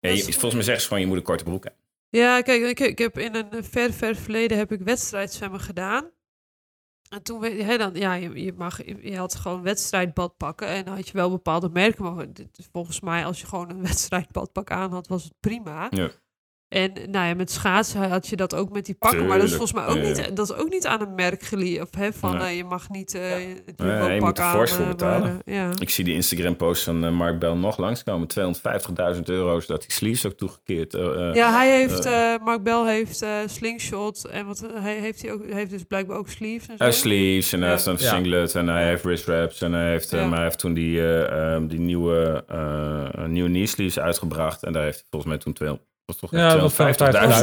Ja, 0.00 0.10
je- 0.10 0.22
volgens 0.22 0.54
mij 0.54 0.62
zeggen 0.62 0.80
ze 0.82 0.86
gewoon, 0.88 1.02
je 1.02 1.08
moet 1.08 1.16
een 1.16 1.22
korte 1.22 1.44
broek 1.44 1.64
hebben. 1.64 1.82
Ja, 2.10 2.40
kijk, 2.40 2.62
ik, 2.62 2.80
ik 2.80 2.98
heb 2.98 3.18
in 3.18 3.34
een 3.34 3.64
ver, 3.64 3.92
ver 3.92 4.16
verleden 4.16 4.58
heb 4.58 4.72
ik 4.72 4.80
wedstrijdzwemmen 4.80 5.60
gedaan. 5.60 6.10
En 7.08 7.22
toen, 7.22 7.42
hè, 7.44 7.78
dan, 7.78 7.94
ja, 7.94 8.14
je, 8.14 8.42
je, 8.44 8.52
mag, 8.52 8.84
je, 8.84 9.16
had 9.16 9.34
gewoon 9.34 9.62
wedstrijdbad 9.62 10.36
pakken 10.36 10.68
en 10.68 10.84
dan 10.84 10.94
had 10.94 11.06
je 11.06 11.12
wel 11.12 11.30
bepaalde 11.30 11.68
merken. 11.68 12.04
Maar 12.04 12.26
volgens 12.72 13.00
mij, 13.00 13.24
als 13.24 13.40
je 13.40 13.46
gewoon 13.46 13.70
een 13.70 13.82
wedstrijdbadpak 13.92 14.70
aan 14.70 14.92
had, 14.92 15.06
was 15.06 15.24
het 15.24 15.34
prima. 15.40 15.86
Ja. 15.90 16.10
En 16.68 16.92
nou 17.10 17.26
ja, 17.28 17.34
met 17.34 17.50
schaatsen 17.50 18.08
had 18.10 18.28
je 18.28 18.36
dat 18.36 18.54
ook 18.54 18.70
met 18.72 18.86
die 18.86 18.94
pakken. 18.94 19.26
Maar 19.26 19.38
dat 19.38 19.46
is 19.46 19.54
volgens 19.54 19.72
mij 19.72 19.86
ook 19.86 19.96
Ja, 19.96 20.02
ja. 20.02 20.08
niet, 20.08 20.36
dat 20.36 20.50
is 20.50 20.56
ook 20.56 20.68
niet 20.70 20.86
aan 20.86 21.00
een 21.00 21.14
merk 21.14 21.42
hè, 21.90 22.12
van 22.12 22.36
Nee. 22.36 22.46
eh, 22.46 22.56
je 22.56 22.64
mag 22.64 22.88
niet 22.88 23.14
eh 23.14 23.22
het 23.66 23.78
Nee, 23.78 24.12
je 24.14 24.18
pak 24.18 24.20
moet 24.20 24.38
er 24.38 24.44
fors 24.44 24.72
voor 24.72 24.82
eh, 24.84 24.88
betalen. 24.90 25.22
maar, 25.44 25.54
ja. 25.54 25.70
Ik 25.78 25.90
zie 25.90 26.04
die 26.04 26.14
Instagram-post 26.14 26.82
van 26.84 27.04
eh, 27.04 27.10
Mark 27.10 27.38
Bell 27.38 27.52
nog 27.54 27.76
langskomen. 27.78 28.28
250.000 29.14 29.22
euro, 29.24 29.60
zodat 29.60 29.80
die 29.80 29.92
sleeves 29.92 30.26
ook 30.26 30.32
toegekeerd. 30.32 30.92
Ja, 31.34 31.52
hij 31.52 31.76
heeft, 31.78 32.04
eh 32.04 32.34
Mark 32.44 32.62
Bell 32.62 32.84
heeft 32.86 33.22
eh, 33.22 33.30
slingshot 33.46 34.24
en 34.24 34.46
wat 34.46 34.66
hij 34.74 34.94
heeft 34.98 35.22
hij 35.22 35.32
ook 35.32 35.44
hij 35.46 35.54
heeft 35.58 35.70
dus 35.70 35.82
blijkbaar 35.82 36.16
ook 36.18 36.28
sleeves 36.28 36.66
en 36.68 36.76
zo. 36.76 36.76
hij 36.76 36.86
heeft 36.86 36.98
sleeves 36.98 37.52
en 37.52 37.60
hij 37.60 37.70
heeft 37.70 37.86
een 37.86 37.98
singlet 37.98 38.54
en 38.54 38.66
hij 38.68 38.86
heeft 38.88 39.02
wrist 39.04 39.24
wraps 39.24 39.60
en 39.60 39.72
hij 39.72 39.90
heeft, 39.90 40.10
Ja. 40.10 40.26
maar 40.26 40.34
hij 40.36 40.44
heeft 40.44 40.58
toen 40.58 40.74
die, 40.74 40.98
eh, 41.00 41.52
ehm, 41.54 41.66
die 41.66 41.80
nieuwe, 41.80 42.44
eh, 42.48 43.24
nieuwe 43.26 43.48
knee 43.48 43.66
sleeves 43.66 43.98
uitgebracht 43.98 44.62
en 44.62 44.72
daar 44.72 44.82
heeft 44.84 44.96
hij 44.98 45.06
volgens 45.10 45.30
mij 45.32 45.40
toen 45.40 45.52
200, 45.52 45.86
was 46.08 46.16
toch 46.16 46.30
Ja, 46.30 46.56
dat 46.56 46.76
was 46.76 46.96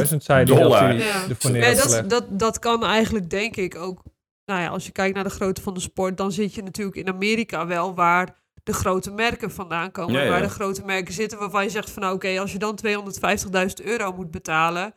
250.000 0.06 0.10
50.000 0.12 0.16
zei 0.16 0.44
dollar. 0.44 0.82
hij 0.82 0.96
Ja. 0.96 1.28
ervoor 1.28 1.52
dat, 1.52 2.10
dat, 2.10 2.24
dat 2.38 2.58
kan 2.58 2.84
eigenlijk 2.84 3.30
denk 3.30 3.56
ik 3.56 3.76
ook. 3.76 4.02
Nou 4.44 4.60
ja, 4.60 4.68
als 4.68 4.86
je 4.86 4.92
kijkt 4.92 5.14
naar 5.14 5.24
de 5.24 5.30
grootte 5.30 5.62
van 5.62 5.74
de 5.74 5.80
sport, 5.80 6.16
dan 6.16 6.32
zit 6.32 6.54
je 6.54 6.62
natuurlijk 6.62 6.96
in 6.96 7.08
Amerika 7.08 7.66
wel 7.66 7.94
waar 7.94 8.36
de 8.62 8.72
grote 8.72 9.10
merken 9.10 9.50
vandaan 9.50 9.90
komen. 9.90 10.12
Ja, 10.14 10.22
ja. 10.22 10.28
Waar 10.30 10.42
de 10.42 10.48
grote 10.48 10.82
merken 10.84 11.14
zitten 11.14 11.38
waarvan 11.38 11.62
je 11.64 11.70
zegt 11.70 11.90
van 11.90 12.02
nou, 12.02 12.14
oké, 12.14 12.40
als 12.40 12.52
je 12.52 12.58
dan 12.58 12.78
250.000 12.86 13.84
euro 13.84 14.12
moet 14.12 14.30
betalen, 14.30 14.94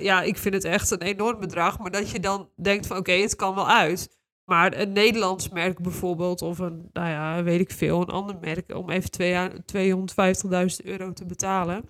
ja, 0.00 0.22
ik 0.22 0.38
vind 0.38 0.54
het 0.54 0.64
echt 0.64 0.90
een 0.90 1.02
enorm 1.02 1.40
bedrag. 1.40 1.78
Maar 1.78 1.90
dat 1.90 2.10
je 2.10 2.20
dan 2.20 2.48
denkt 2.56 2.86
van, 2.86 2.96
oké, 2.96 3.12
het 3.12 3.36
kan 3.36 3.54
wel 3.54 3.68
uit. 3.68 4.20
Maar 4.44 4.76
een 4.80 4.92
Nederlands 4.92 5.48
merk 5.48 5.78
bijvoorbeeld, 5.82 6.42
of 6.42 6.58
een, 6.58 6.88
nou 6.92 7.08
ja, 7.08 7.42
weet 7.42 7.60
ik 7.60 7.70
veel, 7.70 8.00
een 8.00 8.08
ander 8.08 8.36
merk, 8.40 8.74
om 8.74 8.90
even 8.90 9.10
twee 9.10 9.30
jaar- 9.30 9.52
250.000 9.66 10.84
euro 10.84 11.12
te 11.12 11.24
betalen. 11.26 11.88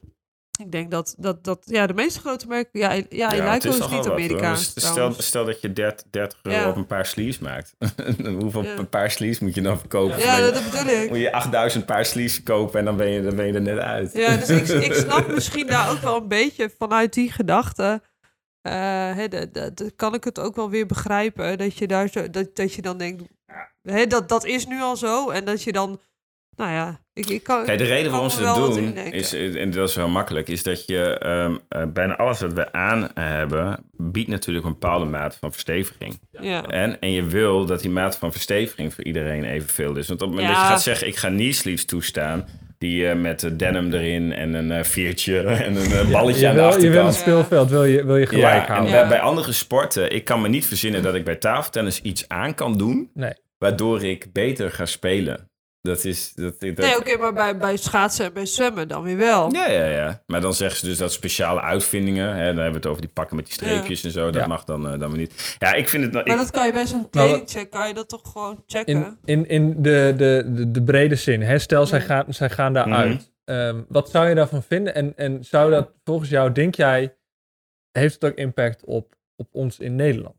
Ik 0.61 0.73
denk 0.73 0.91
dat, 0.91 1.15
dat, 1.19 1.45
dat 1.45 1.63
ja, 1.65 1.87
de 1.87 1.95
meeste 1.95 2.21
grote 2.21 2.47
merken, 2.47 2.81
ja, 2.81 2.93
ja, 2.93 3.33
Ja, 3.35 3.55
is, 3.55 3.65
nogal 3.79 3.99
niet. 3.99 4.09
Amerikaans. 4.09 4.75
Dus 4.75 4.87
Stel, 4.87 5.13
stel 5.13 5.45
dat 5.45 5.61
je 5.61 5.73
30, 5.73 6.07
30 6.11 6.39
euro 6.43 6.59
Ja. 6.59 6.69
op 6.69 6.77
een 6.77 6.87
paar 6.87 7.07
sleeves 7.07 7.39
maakt. 7.39 7.75
Hoeveel 8.41 8.63
Ja. 8.65 8.77
een 8.77 8.89
paar 8.89 9.11
sleeves 9.11 9.39
moet 9.39 9.55
je 9.55 9.61
dan 9.63 9.79
verkopen? 9.79 10.19
Ja, 10.19 10.51
dat 10.51 10.65
bedoel 10.71 10.87
ik. 11.03 11.09
Moet 11.09 11.19
je 11.19 11.33
8000 11.33 11.87
paar 11.87 12.05
sleeves 12.05 12.43
kopen 12.43 12.79
en 12.79 12.85
dan 12.85 12.97
ben 12.97 13.09
je, 13.09 13.23
dan 13.23 13.37
ben 13.37 13.47
je 13.47 13.53
er 13.53 13.61
net 13.63 13.79
uit. 13.79 14.13
Ja, 14.13 14.37
dus 14.37 14.49
ik, 14.71 14.83
ik 14.89 14.95
snap 14.95 15.29
misschien 15.29 15.67
daar 15.67 15.91
ook 15.91 15.99
wel 16.01 16.17
een 16.17 16.29
beetje 16.29 16.71
vanuit 16.79 17.13
die 17.13 17.33
gedachte. 17.33 18.03
eh, 18.63 19.17
dat, 19.29 19.55
dat, 19.55 19.93
kan 19.97 20.15
ik 20.15 20.25
het 20.25 20.39
ook 20.39 20.57
wel 20.57 20.71
weer 20.71 20.87
begrijpen. 20.87 21.59
Dat 21.59 21.79
je, 21.79 21.87
daar 21.87 22.09
zo, 22.09 22.31
dat, 22.31 22.57
dat 22.57 22.75
je 22.75 22.83
dan 22.83 22.99
denkt. 22.99 23.23
Hè, 23.83 24.07
dat, 24.07 24.29
dat 24.29 24.45
is 24.45 24.67
nu 24.67 24.81
al 24.81 24.97
zo. 24.97 25.31
En 25.31 25.45
dat 25.45 25.63
je 25.63 25.73
dan. 25.73 26.01
Nou 26.57 26.71
ja, 26.71 27.01
ik, 27.15 27.27
ik 27.29 27.43
kan. 27.43 27.65
Kijk, 27.65 27.79
de 27.79 27.85
reden 27.85 28.11
waarom 28.11 28.31
ze 28.31 28.39
het 28.47 28.57
wat 28.59 28.75
doen, 28.75 28.97
is, 28.97 29.33
en 29.33 29.71
dat 29.71 29.89
is 29.89 29.95
wel 29.95 30.09
makkelijk, 30.09 30.49
is 30.49 30.63
dat 30.63 30.87
je 30.87 31.19
ehm, 31.19 31.57
eh, 31.69 31.83
bijna 31.93 32.17
alles 32.17 32.41
wat 32.41 32.53
we 32.53 32.73
aan 32.73 33.09
hebben, 33.15 33.85
biedt 33.97 34.29
natuurlijk 34.29 34.67
een 34.67 34.73
bepaalde 34.73 35.05
mate 35.05 35.37
van 35.41 35.53
versteviging. 35.53 36.21
Ja. 36.41 36.67
En, 36.67 37.01
en 37.01 37.11
je 37.13 37.25
wil 37.25 37.65
dat 37.67 37.81
die 37.81 37.91
mate 37.91 38.19
van 38.19 38.33
versteviging 38.33 38.95
voor 38.95 39.05
iedereen 39.05 39.45
evenveel 39.45 39.97
is. 39.97 40.09
Want 40.09 40.23
op 40.23 40.29
het 40.29 40.37
moment 40.37 40.49
Ja. 40.49 40.61
dat 40.61 40.67
je 40.69 40.73
gaat 40.73 40.83
zeggen, 40.83 41.07
ik 41.07 41.17
ga 41.17 41.29
knee 41.29 41.53
sleeves 41.53 41.85
toestaan, 41.85 42.45
die 42.79 43.07
eh, 43.09 43.17
met 43.17 43.41
de 43.41 43.57
denim 43.57 43.93
erin 43.93 44.33
en 44.33 44.55
een 44.55 44.71
eh, 44.73 44.85
viertje 44.85 45.41
en 45.67 45.77
een 45.77 46.11
balletje 46.11 46.41
je, 46.41 46.49
aan 46.49 46.55
de 46.55 46.61
wil, 46.61 46.71
je 46.71 46.91
wil 46.91 47.03
achterkant. 47.03 47.07
het 47.07 47.15
speelveld 47.17 47.71
wil 47.71 47.85
je, 47.85 48.05
wil 48.05 48.17
je 48.17 48.27
gelijk 48.27 48.45
ja, 48.55 48.67
en 48.69 48.75
houden. 48.75 49.09
bij, 49.09 49.21
andere 49.21 49.53
sporten, 49.53 50.13
ik 50.15 50.25
kan 50.25 50.41
me 50.41 50.49
niet 50.49 50.67
verzinnen 50.67 51.03
dat 51.03 51.15
ik 51.15 51.25
bij 51.25 51.37
tafeltennis 51.37 52.03
iets 52.03 52.29
aan 52.29 52.55
kan 52.55 52.79
doen, 52.79 53.11
Nee. 53.15 53.33
waardoor 53.59 54.03
ik 54.05 54.33
beter 54.33 54.71
ga 54.71 54.87
spelen. 54.87 55.51
Dat 55.83 56.05
is... 56.05 56.33
Dat, 56.35 56.61
dat, 56.61 56.77
Nee, 56.77 56.97
oké, 56.99 57.17
maar 57.17 57.33
bij, 57.33 57.57
bij 57.57 57.77
schaatsen 57.77 58.25
en 58.25 58.33
bij 58.33 58.47
zwemmen 58.47 58.89
dan 58.89 59.03
weer 59.03 59.17
wel. 59.17 59.53
Ja, 59.53 59.71
ja, 59.71 59.85
ja. 59.87 60.23
Maar 60.27 60.41
dan 60.41 60.55
zeggen 60.55 60.79
ze 60.79 60.85
dus 60.87 60.99
dat 60.99 61.13
speciale 61.13 61.61
uitvindingen, 61.61 62.29
hè, 62.29 62.35
dan 62.47 62.47
hebben 62.63 62.67
we 62.71 62.77
het 62.77 62.87
over 62.87 63.01
die 63.03 63.11
pakken 63.11 63.37
met 63.37 63.45
die 63.45 63.55
streepjes 63.55 64.05
en 64.05 64.11
zo, 64.11 64.31
dat 64.31 64.41
Ja. 64.43 64.47
mag 64.47 64.65
dan, 64.65 64.87
eh, 64.93 64.99
dan 64.99 65.11
weer 65.11 65.19
niet. 65.19 65.57
Ja, 65.59 65.73
ik 65.73 65.89
vind 65.89 66.03
het... 66.05 66.13
nou- 66.13 66.25
Maar 66.27 66.35
ik, 66.37 66.41
dat 66.43 66.51
kan 66.51 66.67
je 66.67 66.73
bij 66.73 66.87
zo'n 66.87 67.01
Maar 67.01 67.11
trainingcheck, 67.11 67.71
kan 67.71 67.89
je 67.89 67.95
dat 67.95 68.09
toch 68.09 68.21
gewoon 68.33 68.63
checken? 68.67 68.97
In, 68.97 69.19
in, 69.25 69.49
in 69.49 69.83
de, 69.83 70.15
de, 70.17 70.51
de, 70.55 70.71
de 70.71 70.83
brede 70.83 71.15
zin. 71.15 71.43
Hè? 71.43 71.59
Stel, 71.59 71.87
zij 71.87 72.01
gaan, 72.01 72.25
zij 72.35 72.51
gaan 72.51 72.73
Mhm. 72.73 72.89
daaruit. 72.89 73.33
Ehm, 73.45 73.81
wat 73.89 74.11
zou 74.11 74.29
je 74.29 74.35
daarvan 74.35 74.63
vinden? 74.63 74.95
En, 74.95 75.13
en 75.17 75.45
zou 75.45 75.71
dat 75.71 75.91
volgens 76.05 76.29
jou, 76.31 76.53
denk 76.53 76.75
jij, 76.75 77.17
heeft 77.93 78.15
het 78.15 78.25
ook 78.25 78.37
impact 78.37 78.85
op, 78.85 79.15
op 79.37 79.49
ons 79.53 79.79
in 79.79 79.95
Nederland? 79.97 80.37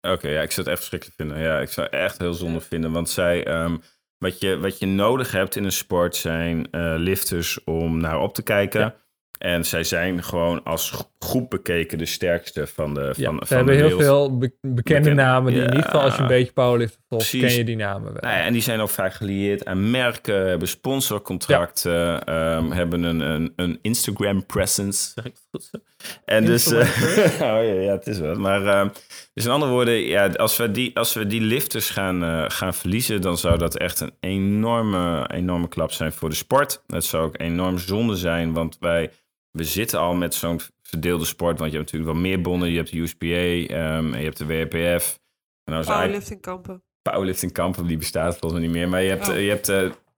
Oké, 0.00 0.28
ja, 0.28 0.40
ik 0.42 0.50
zou 0.52 0.60
het 0.60 0.66
echt 0.68 0.76
verschrikkelijk 0.78 1.16
vinden. 1.16 1.38
Ja, 1.38 1.60
ik 1.60 1.68
zou 1.70 1.86
het 1.90 1.94
echt 2.00 2.18
heel 2.18 2.34
zonde 2.34 2.60
vinden, 2.60 2.92
want 2.92 3.10
zij... 3.10 3.44
ehm, 3.46 3.76
wat, 4.18 4.40
je, 4.40 4.58
wat 4.58 4.78
je 4.78 4.86
nodig 4.86 5.32
hebt 5.32 5.56
in 5.56 5.64
een 5.64 5.72
sport 5.72 6.16
zijn 6.16 6.70
eh, 6.70 6.94
lifters 6.96 7.64
om 7.64 8.00
naar 8.00 8.20
op 8.20 8.34
te 8.34 8.42
kijken. 8.42 8.80
Ja. 8.80 8.94
En 9.38 9.64
zij 9.64 9.84
zijn 9.84 10.22
gewoon 10.24 10.62
als 10.64 10.90
gro- 10.90 11.10
groep 11.18 11.50
bekeken 11.50 11.98
de 11.98 12.06
sterkste 12.06 12.66
van 12.66 12.94
de, 12.94 13.14
van, 13.14 13.22
Ja, 13.24 13.30
van 13.30 13.46
ze 13.46 13.54
hebben 13.54 13.74
de 13.76 13.80
heel 13.80 13.98
wereld. 13.98 14.04
veel 14.28 14.38
be- 14.38 14.52
bekende 14.60 15.00
Bekend- 15.00 15.16
namen. 15.16 15.52
Die 15.52 15.60
in 15.62 15.68
ieder 15.68 15.82
geval, 15.84 16.00
als 16.00 16.16
je 16.16 16.22
een 16.22 16.26
beetje 16.28 16.52
powerlifter 16.52 17.00
volgt, 17.08 17.30
ken 17.30 17.52
je 17.54 17.64
die 17.64 17.76
namen 17.76 18.12
wel. 18.12 18.22
Nou 18.22 18.34
ja, 18.36 18.42
en 18.44 18.52
die 18.52 18.62
zijn 18.62 18.80
ook 18.80 18.88
vaak 18.88 19.12
gelieerd 19.14 19.64
aan 19.64 19.90
merken, 19.90 20.48
hebben 20.48 20.68
sponsorcontracten, 20.68 22.24
ehm, 22.24 22.70
hebben 22.70 23.02
een, 23.02 23.20
een, 23.20 23.52
een 23.56 23.78
Instagram 23.82 24.46
presence. 24.46 25.10
Zeg 25.14 25.24
ik 25.24 25.32
dat 25.34 25.42
goed 25.50 25.64
zo? 25.72 25.78
En 26.24 26.44
dus, 26.44 26.66
eh, 26.66 26.80
oh, 27.32 27.38
ja, 27.40 27.60
ja, 27.60 27.92
het 27.92 28.06
is 28.06 28.18
wel. 28.18 28.34
Maar 28.34 28.66
ehm, 28.66 28.88
dus 29.34 29.44
in 29.44 29.50
andere 29.50 29.72
woorden, 29.72 29.94
ja, 29.94 30.26
als 30.26 30.56
we 30.56 30.70
die, 30.70 30.96
als 30.96 31.14
we 31.14 31.26
die 31.26 31.40
lifters 31.40 31.90
gaan, 31.90 32.24
eh, 32.24 32.44
gaan 32.48 32.74
verliezen, 32.74 33.20
dan 33.20 33.38
zou 33.38 33.58
dat 33.58 33.76
echt 33.76 34.00
een 34.00 34.12
enorme, 34.20 35.30
enorme 35.34 35.68
klap 35.68 35.92
zijn 35.92 36.12
voor 36.12 36.28
de 36.28 36.34
sport. 36.34 36.82
Het 36.86 37.04
zou 37.04 37.24
ook 37.26 37.38
enorm 37.40 37.78
zonde 37.78 38.16
zijn, 38.16 38.52
want 38.52 38.76
wij, 38.80 39.10
we 39.50 39.64
zitten 39.64 39.98
al 39.98 40.14
met 40.14 40.34
zo'n 40.34 40.60
verdeelde 40.82 41.24
sport. 41.24 41.58
Want 41.58 41.70
je 41.70 41.76
hebt 41.76 41.92
natuurlijk 41.92 42.20
wel 42.20 42.28
meer 42.30 42.40
bonden. 42.40 42.70
Je 42.70 42.76
hebt 42.76 42.90
de 42.90 42.98
USPA, 42.98 43.26
ehm, 43.74 44.12
en 44.14 44.18
je 44.18 44.24
hebt 44.24 44.38
de 44.38 44.46
WPF. 44.46 45.18
En 45.64 45.72
nou 45.72 45.84
Powerlifting 45.84 46.40
kampen. 46.40 46.82
powerlifting 47.02 47.52
kampen, 47.52 47.86
die 47.86 47.96
bestaat 47.98 48.38
volgens 48.38 48.52
mij 48.52 48.60
niet 48.70 48.76
meer. 48.78 48.88
Maar 48.88 49.02
je 49.02 49.08
hebt, 49.08 49.28
Oh. 49.28 49.34
eh, 49.34 49.42
je 49.44 49.48
hebt 49.50 49.68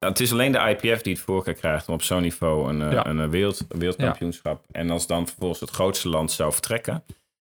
het 0.07 0.20
is 0.20 0.32
alleen 0.32 0.53
de 0.53 0.59
IPF 0.80 1.03
die 1.03 1.12
het 1.12 1.22
voor 1.22 1.36
elkaar 1.36 1.55
krijgt 1.55 1.88
om 1.88 1.94
op 1.94 2.03
zo'n 2.03 2.22
niveau 2.22 2.68
een, 2.68 2.90
Ja. 2.90 3.07
een, 3.07 3.20
eh, 3.20 3.28
wereld, 3.28 3.64
een 3.68 3.78
wereldkampioenschap. 3.78 4.64
En 4.70 4.90
als 4.90 5.07
dan 5.07 5.26
vervolgens 5.26 5.61
het 5.61 5.70
grootste 5.70 6.09
land 6.09 6.32
zou 6.32 6.53
vertrekken, 6.53 7.05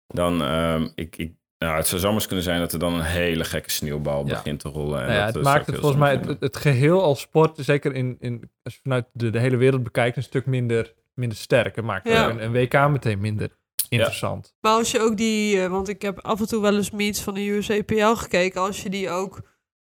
dan, 0.07 0.41
ehm, 0.41 0.87
ik, 0.95 1.17
ik, 1.17 1.31
nou, 1.57 1.75
het 1.75 1.87
zou 1.87 2.01
zomaar 2.01 2.27
kunnen 2.27 2.43
zijn 2.43 2.59
dat 2.59 2.73
er 2.73 2.79
dan 2.79 2.93
een 2.93 3.01
hele 3.01 3.43
gekke 3.43 3.71
sneeuwbal 3.71 4.19
Ja. 4.27 4.33
begint 4.33 4.59
te 4.59 4.69
rollen. 4.69 4.99
En 5.01 5.05
Nou 5.07 5.17
ja, 5.19 5.25
dat, 5.25 5.33
het 5.35 5.45
eh, 5.45 5.51
maakt 5.53 5.65
het 5.65 5.75
volgens 5.75 5.99
mij 5.99 6.15
het, 6.15 6.39
het 6.39 6.57
geheel 6.57 7.01
als 7.03 7.19
sport, 7.19 7.57
zeker 7.59 7.93
in, 7.93 8.15
in, 8.19 8.49
als 8.63 8.73
je 8.73 8.79
vanuit 8.83 9.05
de, 9.13 9.29
de 9.29 9.39
hele 9.39 9.57
wereld 9.57 9.83
bekijkt, 9.83 10.17
een 10.17 10.23
stuk 10.23 10.45
minder, 10.45 10.93
minder 11.13 11.37
sterk. 11.37 11.75
Het 11.75 11.85
maakt 11.85 12.07
Ja. 12.07 12.29
een, 12.29 12.43
een 12.43 12.51
WK 12.51 12.73
meteen 12.89 13.19
minder 13.19 13.49
interessant. 13.89 14.53
Maar 14.61 14.71
als 14.73 14.91
je 14.91 14.99
ook 14.99 15.17
die, 15.17 15.67
want 15.67 15.87
ik 15.89 16.01
heb 16.01 16.19
af 16.19 16.39
en 16.39 16.47
toe 16.47 16.61
wel 16.61 16.75
eens 16.75 16.91
meets 16.91 17.21
van 17.21 17.33
de 17.33 17.47
USAPL 17.47 18.15
gekeken, 18.15 18.61
als 18.61 18.83
je 18.83 18.89
die 18.89 19.09
ook, 19.09 19.41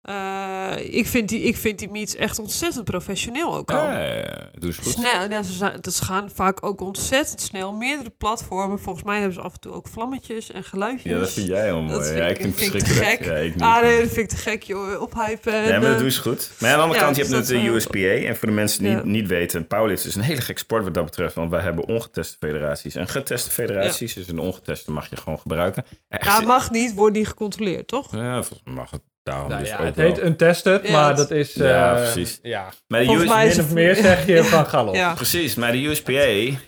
eh, 0.07 0.73
ik, 0.95 1.07
vind 1.07 1.29
die, 1.29 1.41
ik 1.43 1.57
vind 1.57 1.79
die 1.79 1.91
meets 1.91 2.15
echt 2.17 2.39
ontzettend 2.39 2.85
professioneel 2.85 3.57
ook 3.57 3.71
al. 3.71 3.77
Ja, 3.77 4.01
ja, 4.03 4.15
ja, 4.15 4.51
doe 4.59 4.69
eens 4.69 4.77
goed. 4.79 4.93
Snel, 4.93 5.31
ja, 5.31 5.43
ze, 5.43 5.53
zijn, 5.53 5.79
ze 5.91 6.05
gaan 6.05 6.31
vaak 6.35 6.67
ook 6.67 6.81
ontzettend 6.81 7.41
snel. 7.41 7.73
Meerdere 7.73 8.11
platformen. 8.11 8.79
Volgens 8.81 9.05
mij 9.05 9.17
hebben 9.17 9.35
ze 9.35 9.41
af 9.41 9.53
en 9.53 9.61
toe 9.61 9.73
ook 9.73 9.89
vlammetjes 9.89 10.51
en 10.51 10.65
geluidjes. 10.65 11.13
Ja, 11.13 11.19
dat 11.19 11.31
vind 11.33 11.47
jij 11.47 11.65
heel 11.65 11.81
mooi. 11.81 11.93
Dat 11.93 12.07
vind 12.07 12.19
ja, 12.19 12.27
ik- 12.27 12.37
vind 12.37 12.49
het 12.53 12.63
vind 12.63 12.75
ik 12.75 12.81
te 12.81 12.87
verschrikkelijk. 12.87 13.35
gek. 13.37 13.37
Ja, 13.37 13.45
ik 13.47 13.55
niet. 13.55 13.63
Ah, 13.63 13.83
nee, 13.83 14.01
dat 14.01 14.11
vind 14.13 14.33
ik 14.33 14.39
te 14.39 14.43
gek, 14.43 14.63
joh. 14.63 15.01
Ophypen. 15.03 15.53
en, 15.53 15.63
Nee, 15.63 15.71
maar 15.71 15.81
dat 15.81 15.93
eh, 15.93 15.99
doen 15.99 16.11
ze 16.11 16.21
goed. 16.21 16.51
Maar 16.61 16.71
aan 16.71 16.77
de 16.77 16.83
andere 16.83 16.99
ja, 17.01 17.05
kant, 17.05 17.17
je 17.17 17.23
hebt 17.23 17.35
dat 17.35 17.49
net 17.49 17.61
de 17.61 17.67
wel- 17.67 17.75
USPA. 17.75 18.27
En 18.29 18.37
voor 18.37 18.49
de 18.49 18.55
mensen 18.55 18.83
die 18.83 18.91
Ja. 18.91 18.97
niet, 18.97 19.05
niet 19.05 19.27
weten, 19.27 19.67
powerlift 19.67 20.05
is 20.05 20.15
een 20.15 20.23
hele 20.23 20.41
gek 20.41 20.59
sport 20.59 20.85
wat 20.85 20.95
dat 20.95 21.05
betreft. 21.05 21.35
Want 21.35 21.51
wij 21.51 21.61
hebben 21.63 21.89
ongeteste 21.89 22.37
federaties. 22.41 22.95
En 22.95 23.09
geteste 23.09 23.51
federaties, 23.51 24.15
dus 24.15 24.29
een 24.29 24.39
ongeteste 24.39 24.93
mag 24.93 25.11
je 25.11 25.17
gewoon 25.17 25.39
gebruiken. 25.39 25.85
Echt, 26.09 26.25
Ja, 26.25 26.41
mag 26.41 26.71
niet, 26.71 26.95
wordt 26.95 27.17
niet 27.17 27.29
gecontroleerd, 27.29 27.87
toch? 27.89 28.13
ja, 28.13 28.33
volgens 28.43 28.61
mij 28.65 28.75
mag 28.75 28.91
het 28.91 29.01
daarom 29.27 29.49
Nou 29.49 29.61
dus 29.61 29.71
ja, 29.71 29.79
ook 29.79 29.85
het 29.85 29.97
wel. 29.97 30.07
heet 30.07 30.23
untested, 30.23 30.87
Ja, 30.87 30.93
maar 30.93 31.17
dat 31.17 31.31
is... 31.31 31.55
Ja, 31.55 31.97
eh, 31.97 32.03
precies. 32.13 32.39
Ja, 32.43 32.73
Maar 32.89 33.01
de 33.01 33.07
Volgens 33.07 33.27
US 33.27 33.33
mij 33.35 33.47
is 33.47 33.51
min 33.57 33.59
het- 33.63 33.69
of 33.69 33.75
meer 33.75 33.95
zeg 33.95 34.27
je 34.27 34.45
van 34.45 34.67
galop. 34.67 34.95
Ja. 34.95 35.15
Precies, 35.15 35.55
maar 35.55 35.73
de 35.73 35.85
USPA 35.87 36.13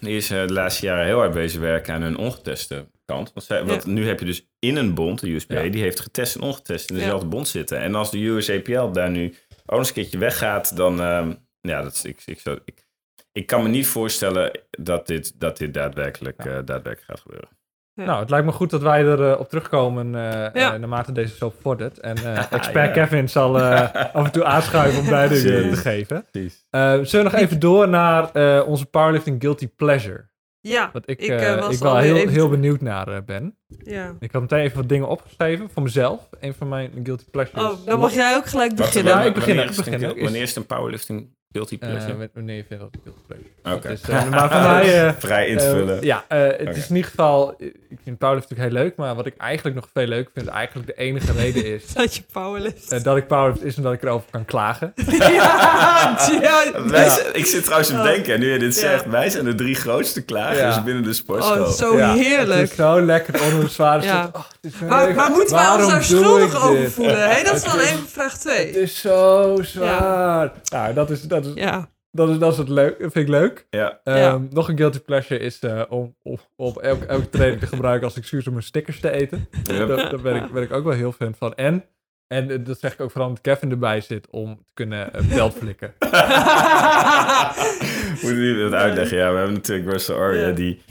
die 0.01 0.17
is 0.17 0.31
eh, 0.31 0.47
de 0.47 0.53
laatste 0.53 0.87
jaren 0.87 1.05
heel 1.07 1.19
hard 1.19 1.33
bezig 1.33 1.61
werken 1.61 1.95
aan 1.95 2.03
hun 2.03 2.17
ongeteste 2.17 2.87
kant. 3.05 3.31
Want, 3.35 3.47
zij, 3.47 3.65
want 3.65 3.85
Ja. 3.85 3.91
nu 3.91 4.07
heb 4.07 4.19
je 4.19 4.25
dus 4.27 4.49
in 4.59 4.77
een 4.77 4.95
bond, 4.95 5.21
de 5.21 5.31
USPA, 5.31 5.61
Ja. 5.61 5.71
die 5.71 5.83
heeft 5.83 6.01
getest 6.01 6.35
en 6.35 6.41
ongetest 6.41 6.91
in 6.91 6.97
Ja. 6.97 7.03
dezelfde 7.03 7.27
bond 7.29 7.49
zitten. 7.49 7.79
En 7.79 7.95
als 7.95 8.11
de 8.11 8.19
USAPL 8.19 8.91
daar 8.93 9.11
nu 9.11 9.35
ook 9.67 9.79
eens 9.79 9.89
een 9.89 9.95
keertje 9.95 10.19
weggaat, 10.19 10.77
dan, 10.77 11.01
ehm, 11.01 11.33
ja, 11.61 11.83
dat 11.83 11.93
is, 11.95 12.05
ik, 12.05 12.23
ik, 12.25 12.41
zou, 12.41 12.59
ik, 12.65 12.87
ik 13.33 13.47
kan 13.47 13.63
me 13.63 13.69
niet 13.69 13.87
voorstellen 13.87 14.61
dat 14.71 15.07
dit, 15.07 15.41
dat 15.41 15.57
dit 15.59 15.75
daadwerkelijk, 15.75 16.39
eh, 16.39 16.45
daadwerkelijk 16.47 17.03
gaat 17.07 17.21
gebeuren. 17.21 17.49
Ja. 17.99 18.05
Nou, 18.05 18.21
het 18.21 18.31
lijkt 18.31 18.47
me 18.47 18.53
goed 18.53 18.71
dat 18.71 18.83
wij 18.83 19.03
erop 19.05 19.41
op 19.41 19.49
terugkomen 19.49 20.15
eh 20.15 20.23
Ja. 20.33 20.73
eh, 20.73 20.79
naarmate 20.79 21.13
deze 21.13 21.37
zo 21.37 21.53
vordert. 21.61 21.99
En 22.01 22.17
eh, 22.17 22.53
expert 22.53 22.95
Ja. 22.95 23.03
Kevin 23.03 23.29
zal 23.29 23.59
eh, 23.61 23.81
af 24.17 24.25
en 24.25 24.33
toe 24.33 24.45
aanschuiven 24.45 25.01
om 25.01 25.07
duiding 25.07 25.41
eh, 25.45 25.71
te 25.71 25.77
geven. 25.77 26.25
Precies. 26.31 26.67
Eh, 26.71 26.81
zullen 27.03 27.27
we 27.27 27.31
nog 27.33 27.35
even 27.41 27.59
door 27.59 27.89
naar 27.89 28.31
eh, 28.33 28.69
onze 28.69 28.87
powerlifting 28.87 29.43
guilty 29.43 29.69
pleasure? 29.77 30.27
Ja, 30.61 30.91
Wat 30.93 31.03
ik, 31.07 31.21
Ik, 31.21 31.29
eh, 31.29 31.53
eh, 31.53 31.61
was 31.61 31.75
ik 31.75 31.81
wel 31.83 31.97
heel, 31.97 32.17
even- 32.17 32.33
heel 32.33 32.49
benieuwd 32.49 32.81
naar 32.81 33.09
eh, 33.09 33.17
ben. 33.27 33.57
ja. 33.67 34.15
Ik 34.21 34.33
had 34.33 34.41
meteen 34.43 34.59
even 34.61 34.77
wat 34.77 34.89
dingen 34.89 35.09
opgeschreven 35.09 35.71
voor 35.71 35.83
mezelf. 35.83 36.29
Een 36.41 36.55
van 36.55 36.69
mijn 36.69 36.91
guilty 37.03 37.25
pleasures. 37.31 37.63
Oh, 37.73 37.87
dan 37.87 37.99
mag 37.99 38.13
jij 38.15 38.37
ook 38.37 38.47
gelijk 38.47 38.75
beginnen. 38.77 39.13
Ja, 39.13 39.23
ik 39.23 39.35
begin, 39.35 39.47
wanneer 39.57 39.65
ik 39.65 39.71
is 39.71 39.77
begin. 39.77 39.93
het 39.93 40.03
een- 40.03 40.17
Is- 40.17 40.23
Wanneer 40.23 40.43
is 40.43 40.49
het 40.49 40.57
een 40.57 40.67
powerlifting 40.67 41.37
guilty 41.53 41.77
Eh, 41.81 41.89
pleasure? 41.89 42.15
met- 42.15 42.31
wanneer 42.35 42.57
je 42.57 42.65
vindt 42.69 42.83
dat 42.83 42.95
ik 42.95 43.01
guilty 43.05 43.21
pleasure 43.27 43.47
Oké. 43.77 44.13
Eh, 44.13 44.31
maar 44.31 44.51
voor 44.53 44.61
mij... 44.71 44.85
eh, 45.07 45.13
Vrij 45.19 45.47
in 45.49 45.57
te 45.59 45.65
eh, 45.65 45.71
vullen. 45.71 46.05
ja, 46.05 46.25
eh, 46.29 46.67
het 46.67 46.77
is 46.77 46.89
in 46.89 46.97
ieder 46.97 47.11
geval... 47.11 47.55
Ik 47.89 47.99
vind 48.05 48.19
powerlifting 48.19 48.61
heel 48.61 48.71
leuk, 48.71 48.97
maar 48.97 49.15
wat 49.15 49.27
ik 49.27 49.37
eigenlijk 49.37 49.77
nog 49.77 49.89
veel 49.95 50.07
leuk 50.07 50.29
vind... 50.35 50.47
eigenlijk 50.49 50.87
de 50.87 50.95
enige 50.95 51.33
reden 51.33 51.65
is 51.65 51.93
Dat 51.95 52.15
je 52.17 52.23
powerlift. 52.33 53.05
dat 53.05 53.17
ik 53.17 53.27
powerlift 53.27 53.65
is 53.65 53.77
en 53.77 53.83
dat 53.83 53.93
ik 53.93 54.03
erover 54.03 54.31
kan 54.31 54.45
klagen. 54.45 54.93
ja, 55.19 56.37
ja. 56.41 56.83
Wij 56.87 57.23
ik 57.33 57.47
zit 57.47 57.63
trouwens 57.63 57.89
te 57.91 57.95
Oh. 57.97 58.03
denken, 58.03 58.35
en 58.35 58.41
nu 58.41 58.53
je 58.53 58.59
dit 58.59 58.75
Ja. 58.75 58.81
zegt, 58.81 59.07
wij 59.07 59.31
zijn 59.31 59.45
de 59.45 59.55
drie 59.55 59.75
grootste 59.75 60.23
klagers 60.23 60.75
Ja. 60.75 60.83
binnen 60.83 61.03
de 61.03 61.13
sportschool. 61.13 61.65
Oh, 61.65 61.69
zo 61.71 61.97
Ja, 61.97 62.15
heerlijk. 62.15 62.61
Het 62.61 62.71
is 62.71 62.77
zo 62.77 63.01
lekker 63.01 63.43
onder 63.43 63.61
de 63.65 63.69
zware 63.71 64.03
Ja. 64.05 64.31
Oh, 64.33 64.43
het 64.61 64.81
Maar, 64.89 65.15
maar 65.15 65.31
moeten 65.31 65.55
wij 65.55 65.65
Waarom 65.65 65.83
ons 65.85 65.93
daar 65.93 66.03
schuldig 66.05 66.63
over 66.65 66.77
dit? 66.81 66.93
voelen? 66.93 67.31
Hè? 67.31 67.43
Dat 67.43 67.55
is 67.55 67.63
Het 67.63 67.73
dan 67.73 67.81
is- 67.81 67.91
even 67.91 68.09
vraag 68.09 68.33
Het 68.33 68.41
2. 68.41 68.71
is 68.71 69.01
zo 69.01 69.57
zwaar. 69.63 70.53
Nou, 70.71 70.95
dat 70.95 71.11
is, 71.11 71.23
dat 71.23 71.38
is, 71.45 71.53
Ja. 71.55 71.91
dat 72.11 72.29
is, 72.29 72.39
dat 72.39 72.53
is 72.53 72.59
het 72.59 72.69
leuk. 72.69 72.99
Dat 73.01 73.13
vind 73.13 73.25
ik 73.25 73.31
leuk. 73.35 73.67
Ja. 73.71 74.01
Ehm, 74.05 74.17
Ja. 74.19 74.41
Nog 74.51 74.69
een 74.69 74.77
guilty 74.77 74.99
pleasure 74.99 75.41
is 75.41 75.59
eh, 75.59 75.83
om, 75.89 76.15
om 76.23 76.39
op 76.57 76.77
elke, 76.79 77.07
elke 77.07 77.29
training 77.29 77.61
te 77.61 77.67
gebruiken 77.67 78.05
als 78.07 78.17
excuus 78.17 78.47
om 78.47 78.53
mijn 78.53 78.65
stickers 78.65 79.01
te 79.01 79.11
eten. 79.11 79.49
Yep. 79.63 79.89
Daar, 79.89 79.97
daar 79.97 80.21
ben, 80.21 80.37
ik, 80.37 80.53
ben 80.53 80.63
ik 80.63 80.73
ook 80.73 80.85
wel 80.85 80.93
heel 80.95 81.13
fan 81.13 81.35
van. 81.35 81.55
En, 81.55 81.85
en 82.27 82.51
eh, 82.51 82.59
dat 82.65 82.79
zeg 82.79 82.93
ik 82.93 83.01
ook 83.01 83.11
vooral 83.11 83.29
omdat 83.29 83.43
Kevin 83.45 83.71
erbij 83.71 84.01
zit 84.01 84.27
om 84.31 84.57
te 84.57 84.63
kunnen 84.75 85.11
uh, 85.17 85.35
belt 85.35 85.55
flikken. 85.55 85.95
Moet 88.23 88.31
je 88.31 88.57
dat 88.71 88.73
uitleggen? 88.81 89.17
Ja, 89.17 89.31
we 89.31 89.37
hebben 89.37 89.55
natuurlijk 89.55 89.91
Russell 89.91 90.17
Aria, 90.17 90.47
Ja. 90.47 90.53
die 90.53 90.83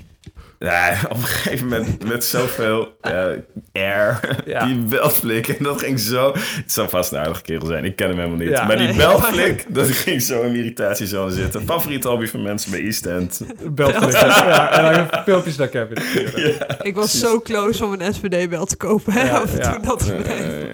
Nee, 0.59 0.91
op 1.09 1.17
een 1.17 1.23
gegeven 1.23 1.67
moment 1.67 2.03
met 2.07 2.23
zoveel 2.25 2.97
eh, 3.01 3.25
air, 3.73 4.19
Ja. 4.45 4.65
die 4.65 4.77
belflik. 4.77 5.47
En 5.47 5.63
dat 5.63 5.79
ging 5.81 5.99
zo... 5.99 6.31
Het 6.35 6.71
zou 6.71 6.89
vast 6.89 7.11
een 7.11 7.19
aardige 7.19 7.41
kerel 7.41 7.65
zijn, 7.65 7.85
ik 7.85 7.95
ken 7.95 8.07
hem 8.07 8.17
helemaal 8.17 8.37
niet. 8.37 8.49
Ja. 8.49 8.65
Maar 8.65 8.77
die 8.77 8.87
Nee. 8.87 8.95
belflik, 8.97 9.65
dat 9.75 9.87
ging 9.87 10.21
zo 10.21 10.41
in 10.41 10.55
irritatiezone 10.55 11.31
zitten. 11.31 11.61
Favoriete 11.65 12.07
hobby 12.07 12.25
van 12.27 12.41
mensen 12.41 12.71
bij 12.71 12.81
East 12.83 13.05
End. 13.05 13.41
Belflikken. 13.71 14.27
ja, 14.27 14.71
en 14.71 15.07
dan 15.09 15.23
filmpjes 15.23 15.55
Kevin. 15.55 15.97
sturen. 16.01 16.67
Ik 16.81 16.95
was 16.95 17.19
zo 17.19 17.39
close 17.41 17.85
om 17.85 17.93
een 17.93 18.13
SPD-bel 18.13 18.65
te 18.65 18.77
kopen. 18.77 19.13
Hè, 19.13 19.23
Ja, 19.27 19.37
af 19.37 19.53
en 19.53 19.59
ja. 19.59 19.71
toe 19.71 19.85
dat. 19.85 20.11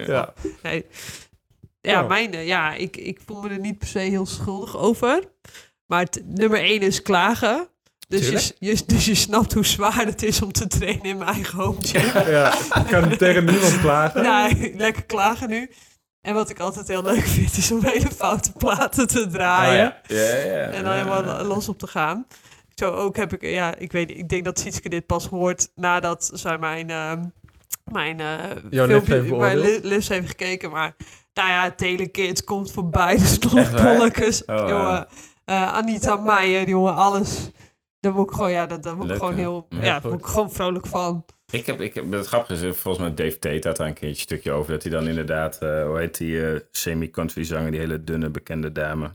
Ja. 0.06 0.32
Nee. 0.62 0.86
Ja, 1.80 2.02
Oh. 2.02 2.08
mijn, 2.08 2.32
eh, 2.34 2.46
ja 2.46 2.74
ik, 2.74 2.96
ik 2.96 3.18
voel 3.26 3.40
me 3.42 3.48
er 3.48 3.58
niet 3.60 3.78
per 3.78 3.88
se 3.88 3.98
heel 3.98 4.26
schuldig 4.26 4.76
over. 4.78 5.22
Maar 5.86 6.00
het, 6.00 6.22
nummer 6.26 6.58
één 6.58 6.80
is 6.80 7.02
klagen. 7.02 7.68
Dus 8.08 8.52
je, 8.58 8.82
dus 8.86 9.04
je 9.04 9.14
snapt 9.14 9.52
hoe 9.52 9.66
zwaar 9.66 10.04
het 10.06 10.22
is 10.22 10.42
om 10.42 10.52
te 10.52 10.66
trainen 10.66 11.04
in 11.04 11.16
mijn 11.18 11.30
eigen 11.30 11.58
home 11.58 11.76
gym. 11.80 12.02
ja, 12.32 12.54
ik 12.54 12.86
kan 12.90 13.16
tegen 13.16 13.44
niemand 13.44 13.80
klagen. 13.80 14.22
Nou, 14.22 14.72
lekker 14.76 15.04
klagen 15.04 15.48
nu. 15.48 15.70
En 16.20 16.34
wat 16.34 16.50
ik 16.50 16.58
altijd 16.60 16.88
heel 16.88 17.02
leuk 17.02 17.26
vind, 17.26 17.56
is 17.56 17.70
om 17.70 17.84
hele 17.84 18.10
foute 18.16 18.52
platen 18.52 19.06
te 19.06 19.26
draaien. 19.26 19.86
Oh, 19.86 20.16
ja. 20.16 20.16
Ja, 20.16 20.36
ja. 20.36 20.66
En 20.66 20.84
dan 20.84 20.92
helemaal 20.92 21.44
los 21.44 21.68
op 21.68 21.78
te 21.78 21.86
gaan. 21.86 22.26
Zo 22.74 22.90
ook 22.90 23.16
heb 23.16 23.32
ik, 23.32 23.42
ja, 23.42 23.74
ik 23.76 23.92
weet 23.92 24.10
ik 24.10 24.28
denk 24.28 24.44
dat 24.44 24.58
Sietske 24.58 24.88
dit 24.88 25.06
pas 25.06 25.26
hoort 25.26 25.68
nadat 25.74 26.30
zij 26.32 26.58
mijn, 26.58 26.90
ehm 26.90 27.22
mijn 27.84 28.20
eh 28.20 28.36
Jouw 28.70 29.00
filmpje, 29.00 29.36
mijn 29.36 29.58
lifts 29.82 30.08
heeft 30.08 30.28
gekeken. 30.28 30.70
Maar 30.70 30.96
nou 31.34 31.48
ja, 31.48 31.70
Telekids 31.70 32.44
komt 32.44 32.72
voorbij, 32.72 33.16
dus 33.16 33.38
nog 33.38 33.56
Echt 33.56 33.72
waar? 33.72 33.96
bolletjes. 33.96 34.44
Oh, 34.44 34.68
jongen, 34.68 35.06
eh, 35.44 35.72
Anita 35.72 36.16
Meijer, 36.16 36.68
jongen, 36.68 36.94
alles. 36.94 37.50
Daar 38.04 38.12
word 38.12 38.28
ik 38.30 38.34
gewoon, 38.34 38.50
ja, 38.50 38.66
dat, 38.66 38.82
daar 38.82 38.96
word 38.96 39.10
ik 39.10 39.16
gewoon 39.16 39.34
heel, 39.34 39.66
Ja, 39.68 39.82
ja, 39.84 40.00
word 40.00 40.18
ik 40.20 40.26
gewoon 40.26 40.52
vrolijk 40.52 40.86
van. 40.86 41.24
Ik 41.52 41.66
heb, 41.66 41.80
ik 41.80 41.94
heb, 41.94 42.12
het 42.12 42.26
grappige 42.26 42.66
is, 42.68 42.76
volgens 42.76 43.04
mij 43.06 43.14
Dave 43.14 43.38
Tate 43.38 43.68
had 43.68 43.76
daar 43.76 43.86
een 43.86 43.92
keertje 43.94 44.08
een 44.08 44.14
stukje 44.16 44.52
over. 44.52 44.72
Dat 44.72 44.82
hij 44.82 44.92
dan 44.92 45.08
inderdaad, 45.08 45.58
eh, 45.58 45.86
hoe 45.86 45.98
heet 45.98 46.16
die 46.18 46.46
eh, 46.52 46.60
semi-country 46.70 47.44
zanger, 47.44 47.70
die 47.70 47.80
hele 47.80 48.04
dunne 48.04 48.30
bekende 48.30 48.72
dame. 48.72 49.10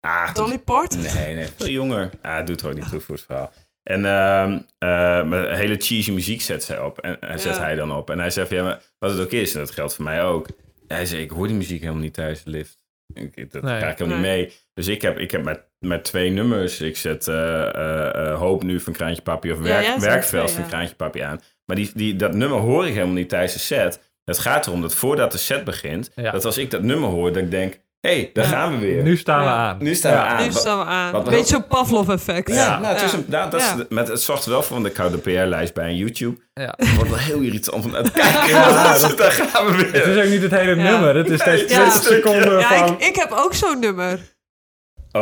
Ah, 0.00 0.34
Dolly 0.34 0.58
Parton? 0.58 1.00
Nee, 1.02 1.34
nee, 1.34 1.46
veel 1.56 1.68
jonger. 1.68 2.10
Ah, 2.22 2.36
het 2.36 2.46
doet 2.46 2.60
er 2.60 2.68
ook 2.68 2.74
niet 2.74 2.88
toe 2.90 3.00
voor 3.00 3.14
het 3.14 3.24
verhaal. 3.24 3.52
En 3.82 4.04
ehm 4.04 4.52
eh, 4.78 4.88
maar 5.28 5.48
een 5.50 5.56
hele 5.56 5.76
cheesy 5.76 6.10
muziek 6.12 6.40
zet, 6.42 6.64
zij 6.64 6.80
op, 6.80 6.98
en, 6.98 7.20
en 7.20 7.38
zet 7.40 7.56
Ja. 7.56 7.62
hij 7.62 7.74
dan 7.74 7.92
op. 7.92 8.10
En 8.10 8.18
hij 8.18 8.30
zegt, 8.30 8.50
ja, 8.50 8.62
maar 8.62 8.82
wat 8.98 9.10
het 9.10 9.20
ook 9.20 9.30
is, 9.32 9.54
en 9.54 9.60
dat 9.60 9.70
geldt 9.70 9.94
voor 9.94 10.04
mij 10.04 10.24
ook. 10.24 10.48
Hij 10.86 11.06
zei, 11.06 11.22
ik 11.22 11.30
hoor 11.30 11.46
die 11.46 11.56
muziek 11.56 11.80
helemaal 11.80 12.02
niet 12.02 12.14
de 12.14 12.40
lift. 12.44 12.78
Ik, 13.14 13.36
ik- 13.36 13.52
dat 13.52 13.62
Nee. 13.62 13.76
krijg 13.76 13.92
ik 13.92 13.98
helemaal 13.98 14.20
Nee. 14.20 14.38
niet 14.38 14.48
mee. 14.48 14.58
Dus 14.74 14.86
ik 14.86 15.02
heb, 15.02 15.18
ik 15.18 15.30
heb 15.30 15.44
met, 15.44 15.65
met 15.78 16.04
twee 16.04 16.30
nummers. 16.30 16.80
Ik 16.80 16.96
zet 16.96 17.28
eh, 17.28 17.62
eh, 17.62 18.28
eh, 18.30 18.38
Hoop 18.38 18.62
nu 18.62 18.80
van 18.80 18.92
Kraantje 18.92 19.22
Papi 19.22 19.52
of 19.52 19.58
werk, 19.58 19.84
ja, 19.86 19.98
Werkveld 20.00 20.50
van 20.50 20.62
ja. 20.62 20.68
Kraantje 20.68 20.94
Papi 20.94 21.20
aan. 21.20 21.40
Maar 21.64 21.76
die, 21.76 21.90
die, 21.94 22.16
dat 22.16 22.34
nummer 22.34 22.58
hoor 22.58 22.86
ik 22.86 22.92
helemaal 22.94 23.14
niet 23.14 23.28
tijdens 23.28 23.52
de 23.52 23.58
set. 23.58 24.00
Het 24.24 24.38
gaat 24.38 24.66
erom 24.66 24.80
dat 24.80 24.94
voordat 24.94 25.32
de 25.32 25.38
set 25.38 25.64
begint, 25.64 26.10
Ja. 26.14 26.30
dat 26.30 26.44
als 26.44 26.58
ik 26.58 26.70
dat 26.70 26.82
nummer 26.82 27.08
hoor, 27.08 27.32
dat 27.32 27.42
ik 27.42 27.50
denk, 27.50 27.72
hé, 28.00 28.10
hey, 28.10 28.30
daar 28.32 28.44
Ja. 28.44 28.50
gaan 28.50 28.72
we 28.72 28.78
weer. 28.86 29.02
Nu 29.02 29.16
staan 29.16 29.38
we 29.38 29.44
Ja. 29.44 29.56
aan. 29.56 29.76
Nu 29.78 29.94
staan 29.94 30.12
we 30.12 30.18
Ja. 30.18 30.26
aan. 30.26 30.44
nu 30.44 30.50
staan 30.52 30.78
we 30.78 30.84
aan. 30.84 31.12
wat- 31.12 31.26
Een 31.26 31.32
beetje 31.32 31.54
zo'n 31.54 31.66
Pavlov-effect. 31.66 32.48
ja, 32.54 32.78
nou, 32.78 32.94
het, 32.94 33.02
is 33.04 33.12
een, 33.12 33.24
nou, 33.28 33.50
dat 33.50 33.60
is 33.60 33.66
Ja. 33.66 33.84
met, 33.88 34.08
het 34.08 34.20
zorgt 34.22 34.44
er 34.44 34.50
wel 34.50 34.62
voor, 34.62 34.74
want 34.76 34.86
ik 34.88 34.96
hou 34.96 35.10
de 35.10 35.18
PR-lijst 35.18 35.74
bij 35.74 35.88
een 35.88 35.96
YouTube. 35.96 36.40
Ja. 36.54 36.74
Het 36.76 36.94
wordt 36.94 37.10
wel 37.10 37.18
heel 37.18 37.40
irritant 37.40 37.84
om 37.84 37.90
naar 37.90 38.02
te 38.02 38.10
kijken. 38.10 38.52
Dat, 39.00 39.18
daar 39.18 39.30
gaan 39.32 39.66
we 39.66 39.72
Het 39.82 39.90
weer. 39.90 40.06
is 40.16 40.24
ook 40.24 40.30
niet 40.30 40.42
het 40.42 40.50
hele 40.50 40.76
Ja. 40.76 40.90
nummer. 40.90 41.16
Het 41.16 41.30
is 41.30 41.40
steeds 41.40 41.56
Nee, 41.60 41.66
20 41.66 41.94
ja. 42.08 42.14
seconden 42.14 42.58
Ja, 42.58 42.78
van... 42.86 42.92
ik, 42.94 43.04
ik 43.06 43.16
heb 43.16 43.30
ook 43.32 43.54
zo'n 43.54 43.78
nummer. 43.80 44.18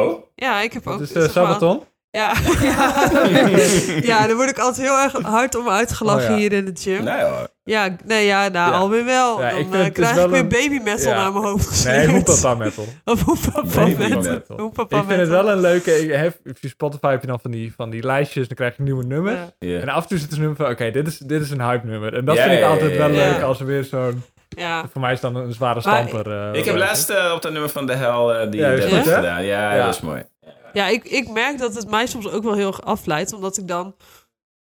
Oh? 0.00 0.22
Ja, 0.34 0.60
ik 0.60 0.72
heb 0.72 0.86
ook... 0.86 1.00
Zeg 1.06 1.14
maar- 1.14 1.30
Sabaton. 1.30 1.82
Ja, 2.10 2.32
ja. 2.62 2.92
ja, 4.10 4.26
daar 4.26 4.36
word 4.36 4.50
ik 4.50 4.58
altijd 4.58 4.86
heel 4.86 4.98
erg 4.98 5.12
hard 5.22 5.54
om 5.56 5.68
uitgelachen 5.68 6.24
Oh, 6.24 6.30
ja. 6.30 6.36
hier 6.36 6.52
in 6.52 6.64
de 6.64 6.72
gym. 6.80 7.04
Nee 7.04 7.22
hoor. 7.22 7.48
Ja, 7.64 7.96
nee, 8.04 8.26
ja, 8.26 8.48
nou, 8.48 8.72
Ja. 8.72 8.78
alweer 8.78 9.04
wel. 9.04 9.40
Ja, 9.42 9.50
Dan 9.50 9.58
ik 9.58 9.64
vind 9.64 9.74
eh, 9.74 9.82
het 9.84 9.92
krijg 9.92 10.14
dus 10.14 10.24
ik 10.24 10.30
wel 10.30 10.30
weer 10.30 10.40
een- 10.40 10.68
baby 10.68 10.84
metal 10.84 11.10
Ja. 11.12 11.16
naar 11.22 11.32
mijn 11.32 11.44
hoofd 11.44 11.66
gesmeerd. 11.66 12.06
Nee, 12.06 12.14
Hoepapa 12.14 12.54
Metal. 12.54 12.84
Of 13.04 13.22
hoepapa 13.22 13.84
metal. 13.86 14.20
metal. 14.22 14.56
Hoepapa 14.58 14.96
Ik 14.98 15.04
vind 15.06 15.20
het 15.20 15.28
wel 15.28 15.50
een 15.50 15.60
leuke... 15.60 15.90
Ik 16.02 16.12
heb, 16.12 16.36
op 16.46 16.56
je 16.60 16.68
Spotify 16.68 17.10
heb 17.10 17.20
je 17.20 17.26
dan 17.26 17.40
van 17.40 17.50
die, 17.50 17.72
van 17.76 17.90
die 17.90 18.02
lijstjes. 18.02 18.46
Dan 18.48 18.56
krijg 18.56 18.76
je 18.76 18.82
nieuwe 18.82 19.04
nummers. 19.04 19.38
En 19.58 19.88
af 19.88 20.02
en 20.02 20.08
toe 20.08 20.18
zit 20.18 20.28
er 20.30 20.34
een 20.34 20.40
nummer 20.40 20.56
van... 20.56 20.70
Oké, 20.70 20.90
dit, 20.90 21.06
is, 21.06 21.18
dit 21.18 21.42
is 21.42 21.50
een 21.50 21.62
hype 21.62 21.86
nummer. 21.86 22.14
En 22.14 22.24
dat 22.24 22.36
Ja, 22.36 22.42
vind 22.42 22.58
ik 22.58 22.64
altijd 22.64 22.92
ja, 22.92 22.98
wel 22.98 23.10
ja, 23.10 23.30
leuk 23.30 23.42
als 23.42 23.60
er 23.60 23.66
weer 23.66 23.84
zo'n... 23.84 24.22
ja. 24.56 24.88
Voor 24.92 25.00
mij 25.00 25.12
is 25.12 25.20
dan 25.20 25.36
een 25.36 25.52
zware 25.52 25.80
Maar 25.84 26.06
stamper. 26.08 26.50
eh, 26.52 26.58
Ik 26.58 26.64
heb 26.64 26.76
laatst 26.76 27.10
eh, 27.10 27.32
op 27.34 27.42
dat 27.42 27.52
nummer 27.52 27.70
van 27.70 27.86
De 27.86 27.94
Hel 27.94 28.34
eh, 28.34 28.50
die 28.50 28.60
Ja, 28.60 28.70
goed, 28.72 28.90
hè? 28.90 29.14
gedaan. 29.14 29.44
Ja, 29.44 29.74
Ja. 29.74 29.84
dat 29.86 29.94
is 29.94 30.00
mooi. 30.00 30.22
ja 30.72 30.86
ik, 30.88 31.04
ik 31.04 31.28
merk 31.30 31.58
dat 31.58 31.74
het 31.74 31.90
mij 31.90 32.06
soms 32.06 32.28
ook 32.28 32.42
wel 32.42 32.54
heel 32.54 32.66
erg 32.66 32.82
afleidt. 32.82 33.32
Omdat 33.32 33.56
ik 33.58 33.68
dan... 33.68 33.94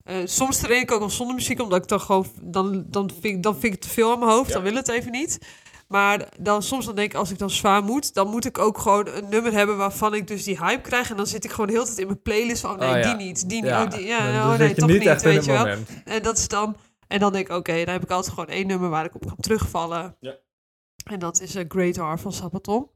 eh, 0.03 0.15
soms 0.25 0.57
train 0.59 0.81
ik 0.81 0.91
ook 0.91 0.99
wel 0.99 1.09
zonder 1.09 1.35
muziek, 1.35 1.61
omdat 1.61 1.81
ik 1.81 1.87
dan 1.87 2.01
gewoon... 2.01 2.25
Dan, 2.41 2.83
dan, 2.87 3.09
vind, 3.21 3.25
ik- 3.35 3.43
dan 3.43 3.53
vind 3.53 3.63
ik 3.65 3.71
het 3.71 3.81
te 3.81 3.89
veel 3.89 4.11
aan 4.11 4.19
mijn 4.19 4.31
hoofd, 4.31 4.47
Ja. 4.47 4.53
dan 4.53 4.63
wil 4.63 4.75
het 4.75 4.89
even 4.89 5.11
niet. 5.11 5.39
Maar 5.87 6.27
dan, 6.39 6.63
soms 6.63 6.85
dan 6.85 6.95
denk 6.95 7.11
ik, 7.11 7.17
als 7.17 7.31
ik 7.31 7.37
dan 7.37 7.49
zwaar 7.49 7.83
moet... 7.83 8.13
dan 8.13 8.27
moet 8.27 8.45
ik 8.45 8.57
ook 8.57 8.77
gewoon 8.77 9.07
een 9.07 9.29
nummer 9.29 9.51
hebben 9.53 9.77
waarvan 9.77 10.13
ik 10.13 10.27
dus 10.27 10.43
die 10.43 10.57
hype 10.57 10.81
krijg. 10.81 11.09
En 11.09 11.17
dan 11.17 11.27
zit 11.27 11.43
ik 11.43 11.49
gewoon 11.51 11.67
de 11.67 11.73
hele 11.73 11.85
tijd 11.85 11.97
in 11.97 12.05
mijn 12.05 12.21
playlist 12.21 12.61
van... 12.61 12.71
oh, 12.71 12.79
nee, 12.79 12.89
Oh, 12.89 12.95
ja. 12.97 13.01
die 13.15 13.25
niet, 13.25 13.49
die 13.49 13.61
niet, 13.61 13.69
Ja, 13.71 13.83
oh, 13.83 13.89
die, 13.89 14.05
ja, 14.05 14.31
dan- 14.31 14.51
oh, 14.51 14.57
nee, 14.57 14.57
zit 14.57 14.69
je 14.69 14.75
toch 14.81 14.89
niet 14.89 14.99
niet, 14.99 15.07
echt 15.07 15.21
in 15.23 15.27
weet 15.27 15.35
het 15.37 15.45
je 15.45 15.51
wel. 15.51 15.59
moment. 15.61 15.89
En 16.05 16.21
dat 16.23 16.37
is 16.37 16.47
dan... 16.47 16.75
En 17.13 17.19
dan 17.19 17.31
denk 17.33 17.49
ik, 17.49 17.55
oké, 17.55 17.83
dan 17.85 17.93
heb 17.93 18.03
ik 18.03 18.09
altijd 18.11 18.33
gewoon 18.33 18.49
één 18.49 18.67
nummer 18.67 18.89
waar 18.89 19.05
ik 19.05 19.15
op 19.15 19.25
kan 19.25 19.35
terugvallen. 19.39 20.15
Ja. 20.19 20.35
En 21.11 21.19
dat 21.19 21.41
is 21.41 21.55
eh, 21.55 21.65
Great 21.67 21.97
R 21.97 22.21
van 22.21 22.31
Sabaton. 22.33 22.89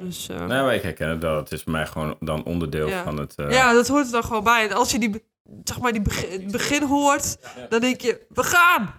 Dus, 0.00 0.28
eh, 0.28 0.38
Nee, 0.38 0.62
maar 0.62 0.74
ik 0.74 0.82
herken 0.82 1.08
het 1.08 1.22
wel. 1.22 1.36
Het 1.36 1.52
is 1.52 1.62
voor 1.62 1.72
mij 1.72 1.86
gewoon 1.86 2.16
dan 2.20 2.44
onderdeel 2.44 2.88
Ja. 2.88 3.02
van 3.02 3.18
het... 3.18 3.34
eh, 3.34 3.50
ja, 3.50 3.72
dat 3.72 3.88
hoort 3.88 4.06
er 4.06 4.12
dan 4.12 4.24
gewoon 4.24 4.44
bij. 4.44 4.68
En 4.68 4.76
als 4.76 4.90
je 4.90 4.98
die, 4.98 5.24
zeg 5.64 5.80
maar, 5.80 5.92
die 5.92 6.02
begin, 6.02 6.42
het 6.42 6.52
begin 6.52 6.82
hoort, 6.82 7.38
dan 7.68 7.80
denk 7.80 8.00
je, 8.00 8.26
we 8.28 8.42
gaan! 8.42 8.94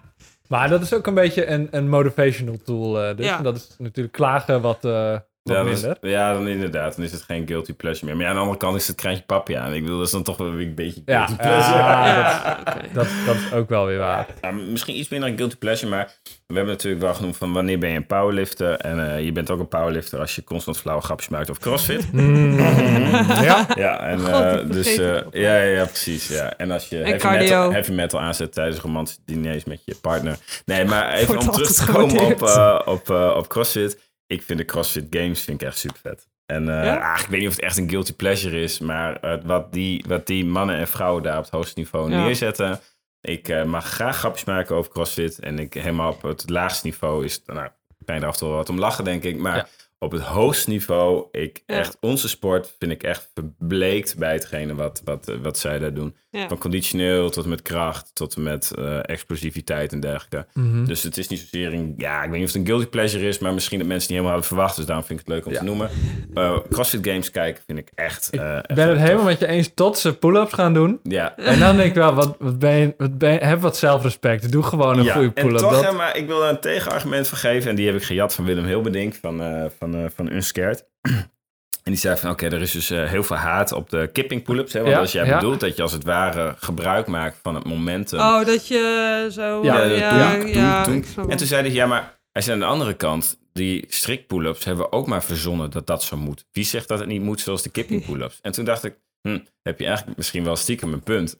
Maar 0.48 0.68
dat 0.68 0.82
is 0.82 0.92
ook 0.94 1.06
een 1.06 1.14
beetje 1.14 1.46
een, 1.46 1.68
een 1.70 1.88
motivational 1.88 2.56
tool. 2.64 3.02
eh, 3.02 3.16
dus 3.16 3.26
Ja. 3.26 3.40
dat 3.42 3.56
is 3.56 3.74
natuurlijk 3.78 4.14
klagen 4.16 4.60
wat, 4.60 4.84
eh, 4.84 5.10
wat 5.12 5.22
Ja, 5.54 5.60
is- 5.60 5.80
minder. 5.80 5.96
ja, 6.00 6.32
dan 6.32 6.48
inderdaad. 6.48 6.96
Dan 6.96 7.04
is 7.04 7.12
het 7.12 7.22
geen 7.22 7.46
guilty 7.46 7.72
pleasure 7.72 8.06
meer. 8.06 8.14
Maar 8.14 8.24
ja, 8.24 8.28
aan 8.30 8.36
de 8.36 8.40
andere 8.42 8.58
kant 8.58 8.76
is 8.76 8.86
het 8.86 8.96
kraantje 8.96 9.22
papje 9.26 9.58
aan. 9.58 9.72
Ik 9.72 9.82
bedoel, 9.82 9.96
dat 9.98 10.06
is 10.06 10.12
dan 10.12 10.22
toch 10.22 10.36
wel 10.36 10.52
weer 10.52 10.66
een 10.66 10.74
beetje 10.74 11.02
Ja, 11.06 11.26
guilty 11.26 11.42
pleasure. 11.42 11.76
ja, 11.78 12.06
Ja, 12.06 12.58
oké. 12.60 12.80
Dat, 12.92 13.06
dat 13.26 13.34
is 13.34 13.52
ook 13.52 13.68
wel 13.68 13.86
weer 13.86 13.98
waar. 13.98 14.26
Ja, 14.42 14.50
misschien 14.50 14.98
iets 14.98 15.08
minder 15.08 15.28
een 15.28 15.36
guilty 15.36 15.56
pleasure, 15.56 15.90
maar 15.90 16.12
we 16.46 16.54
hebben 16.54 16.72
natuurlijk 16.72 17.02
wel 17.02 17.14
genoemd 17.14 17.36
van 17.36 17.52
wanneer 17.52 17.78
ben 17.78 17.90
je 17.90 17.96
een 17.96 18.06
powerlifter. 18.06 18.72
En 18.76 19.10
eh, 19.14 19.24
je 19.24 19.32
bent 19.32 19.50
ook 19.50 19.58
een 19.60 19.68
powerlifter 19.68 20.18
als 20.20 20.34
je 20.34 20.44
constant 20.44 20.78
flauwe 20.78 21.02
grapjes 21.02 21.28
maakt 21.28 21.50
over 21.50 21.62
crossfit. 21.62 22.12
Mm, 22.12 22.58
ja. 23.48 23.66
Ja, 23.74 24.00
en 24.00 24.20
God, 24.20 24.42
eh, 24.42 24.58
dus 24.70 24.96
eh, 24.96 25.14
ja, 25.30 25.56
ja, 25.56 25.62
ja, 25.62 25.84
precies. 25.84 26.28
Ja. 26.28 26.52
En 26.56 26.70
als 26.70 26.88
je 26.88 26.96
En 26.98 27.04
heavy 27.04 27.18
cardio. 27.18 27.40
metal, 27.42 27.72
heavy 27.72 27.92
metal 27.92 28.20
aanzet 28.20 28.52
tijdens 28.52 28.78
romantische 28.78 29.20
diners 29.24 29.64
met 29.64 29.80
je 29.84 29.94
partner. 30.00 30.36
Nee, 30.64 30.84
maar 30.84 31.12
even 31.14 31.26
Wordt 31.26 31.42
om 31.48 31.50
terug 31.54 31.72
te 31.72 31.92
komen 31.92 32.20
op, 32.24 32.42
op, 32.86 33.10
op 33.36 33.48
CrossFit. 33.48 34.04
Ik 34.26 34.42
vind 34.42 34.58
de 34.58 34.64
CrossFit 34.64 35.06
Games 35.10 35.42
vind 35.42 35.60
ik 35.60 35.66
echt 35.66 35.78
super 35.78 35.98
vet. 36.02 36.28
En 36.46 36.64
Ja? 36.64 37.12
ah, 37.14 37.20
ik 37.20 37.26
weet 37.26 37.40
niet 37.40 37.48
of 37.48 37.54
het 37.54 37.64
echt 37.64 37.76
een 37.76 37.90
guilty 37.90 38.12
pleasure 38.14 38.60
is, 38.60 38.78
maar 38.78 39.16
eh, 39.20 39.38
wat, 39.44 39.72
die, 39.72 40.04
wat 40.08 40.26
die 40.26 40.44
mannen 40.44 40.76
en 40.76 40.88
vrouwen 40.88 41.22
daar 41.22 41.36
op 41.38 41.42
het 41.44 41.52
hoogste 41.52 41.78
niveau 41.78 42.10
Ja. 42.10 42.24
neerzetten. 42.24 42.80
Ik 43.20 43.48
eh, 43.48 43.64
mag 43.64 43.84
graag 43.86 44.16
grapjes 44.16 44.44
maken 44.44 44.76
over 44.76 44.92
CrossFit. 44.92 45.38
En 45.38 45.58
ik 45.58 45.74
helemaal 45.74 46.12
op 46.12 46.22
het 46.22 46.50
laagste 46.50 46.86
niveau 46.86 47.24
is, 47.24 47.42
nou, 47.46 47.68
je 48.06 48.12
er 48.12 48.26
af 48.26 48.32
en 48.32 48.38
toe 48.38 48.48
wel 48.48 48.56
wat 48.56 48.68
om 48.68 48.78
lachen, 48.78 49.04
denk 49.04 49.22
ik. 49.22 49.38
Maar. 49.38 49.68
Op 49.98 50.12
het 50.12 50.20
hoogste 50.22 50.70
niveau, 50.70 51.24
ik 51.32 51.62
Ja. 51.66 51.74
echt, 51.76 51.96
onze 52.00 52.28
sport 52.28 52.74
vind 52.78 52.92
ik 52.92 53.02
echt 53.02 53.30
verbleekt 53.34 54.16
bij 54.18 54.32
hetgene 54.32 54.74
wat, 54.74 55.02
wat, 55.04 55.28
eh, 55.28 55.34
wat 55.42 55.58
zij 55.58 55.78
daar 55.78 55.94
doen. 55.94 56.16
Ja. 56.30 56.48
Van 56.48 56.58
conditioneel 56.58 57.30
tot 57.30 57.44
en 57.44 57.50
met 57.50 57.62
kracht, 57.62 58.10
tot 58.14 58.34
en 58.36 58.42
met 58.42 58.72
eh, 58.78 58.98
explosiviteit 59.02 59.92
en 59.92 60.00
dergelijke. 60.00 60.46
Mhm. 60.52 60.84
Dus 60.84 61.02
het 61.02 61.16
is 61.16 61.28
niet 61.28 61.38
zozeer 61.40 61.72
een, 61.72 61.94
ja, 61.96 62.22
ik 62.22 62.30
weet 62.30 62.38
niet 62.38 62.48
of 62.48 62.52
het 62.54 62.60
een 62.62 62.66
guilty 62.66 62.86
pleasure 62.86 63.26
is, 63.28 63.38
maar 63.38 63.54
misschien 63.54 63.78
dat 63.78 63.88
mensen 63.88 64.08
het 64.08 64.16
niet 64.16 64.24
helemaal 64.26 64.30
hadden 64.32 64.48
verwacht. 64.48 64.76
Dus 64.76 64.86
daarom 64.86 65.04
vind 65.04 65.20
ik 65.20 65.26
het 65.26 65.34
leuk 65.34 65.46
om 65.46 65.52
Ja. 65.52 65.58
te 65.58 65.64
noemen. 65.64 65.90
Eh, 66.34 66.58
CrossFit 66.70 67.06
Games 67.08 67.30
kijken 67.30 67.62
vind 67.66 67.78
ik 67.78 67.90
echt. 67.94 68.28
Ik 68.32 68.40
eh, 68.40 68.54
echt 68.56 68.66
ben 68.74 68.88
het 68.88 68.96
tof. 68.96 69.04
helemaal 69.06 69.24
met 69.24 69.38
je 69.38 69.46
eens 69.46 69.70
tot 69.74 69.98
ze 69.98 70.16
pull-ups 70.16 70.52
gaan 70.52 70.74
doen. 70.74 71.00
Ja, 71.02 71.36
En 71.36 71.58
dan 71.58 71.76
denk 71.76 71.88
ik 71.88 71.94
wel, 71.94 72.14
wat, 72.14 72.36
wat 72.38 72.58
ben 72.58 72.74
je, 72.76 72.94
wat 72.96 73.18
ben 73.18 73.32
je, 73.32 73.38
heb 73.38 73.60
wat 73.60 73.76
zelfrespect. 73.76 74.52
Doe 74.52 74.62
gewoon 74.62 74.98
een 74.98 75.04
ja. 75.04 75.12
goede 75.12 75.30
en 75.34 75.44
pull-up. 75.44 75.58
toch, 75.60 75.70
Dat- 75.72 75.84
hè, 75.84 75.92
maar 75.92 76.16
ik 76.16 76.26
wil 76.26 76.38
daar 76.40 76.50
een 76.50 76.60
tegenargument 76.60 77.28
voor 77.28 77.38
geven. 77.38 77.70
En 77.70 77.76
die 77.76 77.86
heb 77.86 77.94
ik 77.96 78.02
gejat 78.02 78.34
van 78.34 78.44
Willem 78.44 78.64
Hilberdink 78.64 79.14
van, 79.14 79.42
eh 79.42 79.64
van, 79.90 80.04
eh, 80.04 80.10
van 80.14 80.32
Unscared. 80.32 80.84
En 81.82 81.92
die 81.92 82.00
zei 82.00 82.16
van, 82.16 82.30
oké, 82.30 82.46
er 82.46 82.60
is 82.60 82.70
dus 82.70 82.90
eh, 82.90 83.08
heel 83.08 83.22
veel 83.22 83.36
haat 83.36 83.72
op 83.72 83.90
de 83.90 84.10
kipping 84.12 84.42
pull-ups. 84.42 84.72
Hè? 84.72 84.80
Want 84.80 84.92
Ja, 84.92 84.98
als 85.00 85.12
jij 85.12 85.26
ja. 85.26 85.34
bedoelt 85.34 85.60
dat 85.60 85.76
je 85.76 85.82
als 85.82 85.92
het 85.92 86.04
ware 86.04 86.54
gebruik 86.58 87.06
maakt 87.06 87.38
van 87.42 87.54
het 87.54 87.64
momentum. 87.64 88.18
Oh, 88.18 88.44
dat 88.44 88.68
je 88.68 89.28
zo... 89.32 89.64
Ja, 89.64 89.82
Ja, 89.82 89.88
dat 89.88 89.98
ja, 89.98 90.34
doe 90.34 90.46
ik, 90.46 90.54
ja, 90.54 90.84
En 91.28 91.36
toen 91.36 91.46
zei 91.46 91.62
hij, 91.62 91.72
ja, 91.72 91.86
maar 91.86 92.18
hij 92.32 92.42
zei 92.42 92.54
aan 92.54 92.62
de 92.62 92.72
andere 92.72 92.94
kant, 92.94 93.38
die 93.52 93.84
strict 93.88 94.26
pull-ups 94.26 94.64
hebben 94.64 94.84
we 94.84 94.92
ook 94.92 95.06
maar 95.06 95.24
verzonnen 95.24 95.70
dat 95.70 95.86
dat 95.86 96.02
zo 96.02 96.16
moet. 96.16 96.44
Wie 96.52 96.64
zegt 96.64 96.88
dat 96.88 96.98
het 96.98 97.08
niet 97.08 97.22
moet 97.22 97.40
zoals 97.40 97.62
de 97.62 97.70
kipping 97.70 98.04
pull-ups? 98.06 98.38
En 98.42 98.52
toen 98.52 98.64
dacht 98.64 98.84
ik, 98.84 98.98
hm, 99.20 99.38
heb 99.62 99.78
je 99.78 99.86
eigenlijk 99.86 100.16
misschien 100.16 100.44
wel 100.44 100.56
stiekem 100.56 100.92
een 100.92 101.02
punt. 101.02 101.36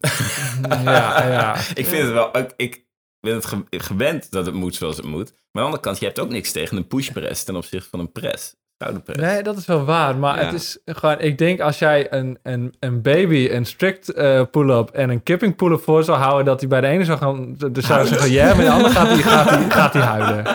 ja, 0.68 1.26
ja. 1.26 1.56
ik 1.74 1.86
vind 1.86 2.02
het 2.02 2.12
wel, 2.12 2.38
ik, 2.38 2.52
ik 2.56 2.85
ben 3.26 3.34
het 3.34 3.46
ge- 3.46 3.64
gewend 3.70 4.30
dat 4.30 4.46
het 4.46 4.54
moet 4.54 4.74
zoals 4.74 4.96
het 4.96 5.06
moet. 5.06 5.30
Maar 5.30 5.34
aan 5.34 5.50
de 5.52 5.60
andere 5.60 5.82
kant, 5.82 5.98
je 5.98 6.04
hebt 6.04 6.18
ook 6.20 6.28
niks 6.30 6.52
tegen 6.52 6.76
een 6.76 6.86
push 6.86 7.08
press 7.10 7.44
ten 7.44 7.56
opzichte 7.56 7.88
van 7.88 8.00
een 8.00 8.12
press. 8.12 8.54
schouderpres. 8.78 9.16
Nee, 9.16 9.42
dat 9.42 9.56
is 9.56 9.66
wel 9.66 9.84
waar. 9.84 10.16
Maar 10.16 10.38
Ja. 10.38 10.44
het 10.44 10.54
is 10.54 10.78
gewoon... 10.84 11.20
Ik 11.20 11.38
denk 11.38 11.60
als 11.60 11.78
jij 11.78 12.12
een, 12.12 12.38
een, 12.42 12.74
een 12.80 13.02
baby 13.02 13.48
een 13.50 13.64
strict 13.64 14.12
eh, 14.12 14.42
pull-up 14.50 14.88
en 14.90 15.10
een 15.10 15.22
kipping 15.22 15.56
pull-up 15.56 15.82
voor 15.82 16.04
zou 16.04 16.18
houden... 16.18 16.44
dat 16.44 16.60
hij 16.60 16.68
bij 16.68 16.80
de 16.80 16.86
ene 16.86 17.04
zou 17.04 17.18
gaan... 17.18 17.54
Dus 17.72 17.86
zou 17.86 18.06
zeggen 18.06 18.30
ja, 18.30 18.46
maar 18.46 18.56
bij 18.56 18.64
de 18.64 18.70
andere 18.70 18.92
gaat 18.94 19.08
hij, 19.08 19.18
gaat 19.18 19.48
hij, 19.50 19.70
gaat 19.70 19.94
huilen. 19.94 20.44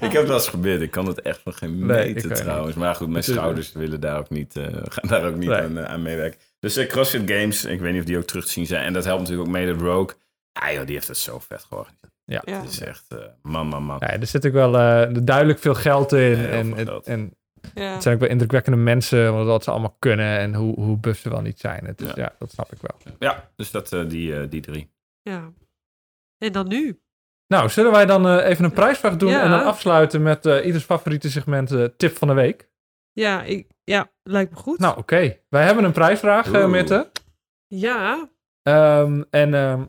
Ik 0.00 0.12
heb 0.12 0.26
wel 0.26 0.34
eens 0.36 0.48
gebeurd. 0.48 0.80
Ik 0.82 0.90
kan 0.90 1.06
het 1.06 1.20
echt 1.20 1.40
nog 1.44 1.58
geen 1.58 1.86
Nee, 1.86 2.14
weet 2.14 2.34
trouwens. 2.36 2.76
Maar 2.76 2.94
goed, 2.94 3.08
mijn 3.08 3.24
schouders 3.24 3.72
willen 3.72 4.00
daar 4.00 4.18
ook 4.18 4.30
niet, 4.30 4.56
eh, 4.56 4.64
gaan 4.94 5.08
daar 5.08 5.24
ook 5.26 5.36
niet 5.36 5.48
Nee. 5.48 5.60
aan, 5.60 5.78
eh, 5.78 5.84
aan 5.84 6.02
meewerken. 6.02 6.40
Dus 6.60 6.86
CrossFit 6.86 7.30
Games, 7.30 7.64
ik 7.64 7.80
weet 7.80 7.92
niet 7.92 8.00
of 8.00 8.06
die 8.06 8.16
ook 8.18 8.24
terug 8.24 8.44
te 8.44 8.50
zien 8.52 8.66
zijn. 8.66 8.84
En 8.84 8.92
dat 8.92 9.04
helpt 9.04 9.20
natuurlijk 9.20 9.48
ook 9.48 9.54
mee 9.54 9.66
dat 9.66 9.80
Rogue. 9.80 10.16
Ja 10.60 10.72
joh, 10.72 10.84
die 10.86 10.94
heeft 10.94 11.08
het 11.08 11.16
zo 11.18 11.38
vet 11.38 11.64
georganiseerd. 11.64 12.12
Ja. 12.24 12.40
Het 12.44 12.70
is 12.70 12.80
echt, 12.80 13.04
eh, 13.08 13.18
man, 13.42 13.66
man, 13.66 13.82
man. 13.82 13.96
Ja, 14.00 14.10
er 14.12 14.26
zit 14.26 14.46
ook 14.46 14.52
wel 14.52 14.78
eh, 14.78 15.14
duidelijk 15.22 15.58
veel 15.58 15.74
geld 15.74 16.12
in. 16.12 16.46
En, 16.46 16.76
en, 17.04 17.36
Ja. 17.74 17.92
het 17.92 18.02
zijn 18.02 18.14
ook 18.14 18.20
wel 18.20 18.30
indrukwekkende 18.30 18.78
mensen... 18.78 19.44
wat 19.46 19.64
ze 19.64 19.70
allemaal 19.70 19.96
kunnen 19.98 20.38
en 20.38 20.54
hoe, 20.54 20.74
hoe 20.80 20.96
buff 20.96 21.20
ze 21.20 21.28
wel 21.30 21.40
niet 21.40 21.60
zijn. 21.60 21.84
Het 21.84 22.00
is, 22.00 22.06
ja. 22.08 22.12
Ja. 22.16 22.34
dat 22.38 22.50
snap 22.50 22.72
ik 22.72 22.78
wel. 22.80 23.14
Ja, 23.18 23.50
dus 23.56 23.70
dat, 23.70 23.92
eh, 23.92 24.08
die, 24.08 24.40
eh, 24.40 24.50
die 24.50 24.60
drie. 24.60 24.90
ja. 25.22 25.52
En 26.38 26.52
dan 26.52 26.68
nu? 26.68 27.00
Nou, 27.46 27.68
zullen 27.68 27.92
wij 27.92 28.06
dan 28.06 28.26
eh, 28.28 28.48
even 28.48 28.64
een 28.64 28.72
prijsvraag 28.72 29.16
doen... 29.16 29.30
Ja. 29.30 29.42
en 29.42 29.50
dan 29.50 29.64
afsluiten 29.64 30.22
met 30.22 30.46
eh, 30.46 30.66
ieders 30.66 30.84
favoriete 30.84 31.30
segment 31.30 31.98
tip 31.98 32.16
van 32.16 32.28
de 32.28 32.34
week? 32.34 32.68
Ja, 33.12 33.42
ik, 33.42 33.66
ja 33.84 34.10
lijkt 34.22 34.50
me 34.50 34.56
goed. 34.56 34.78
Nou, 34.78 34.98
oké. 34.98 35.36
Wij 35.48 35.64
hebben 35.64 35.84
een 35.84 35.92
prijsvraag. 35.92 36.66
Mitte. 36.68 37.10
Ja, 37.66 38.28
Ehm, 38.62 39.22
en 39.30 39.54
ehm, 39.54 39.84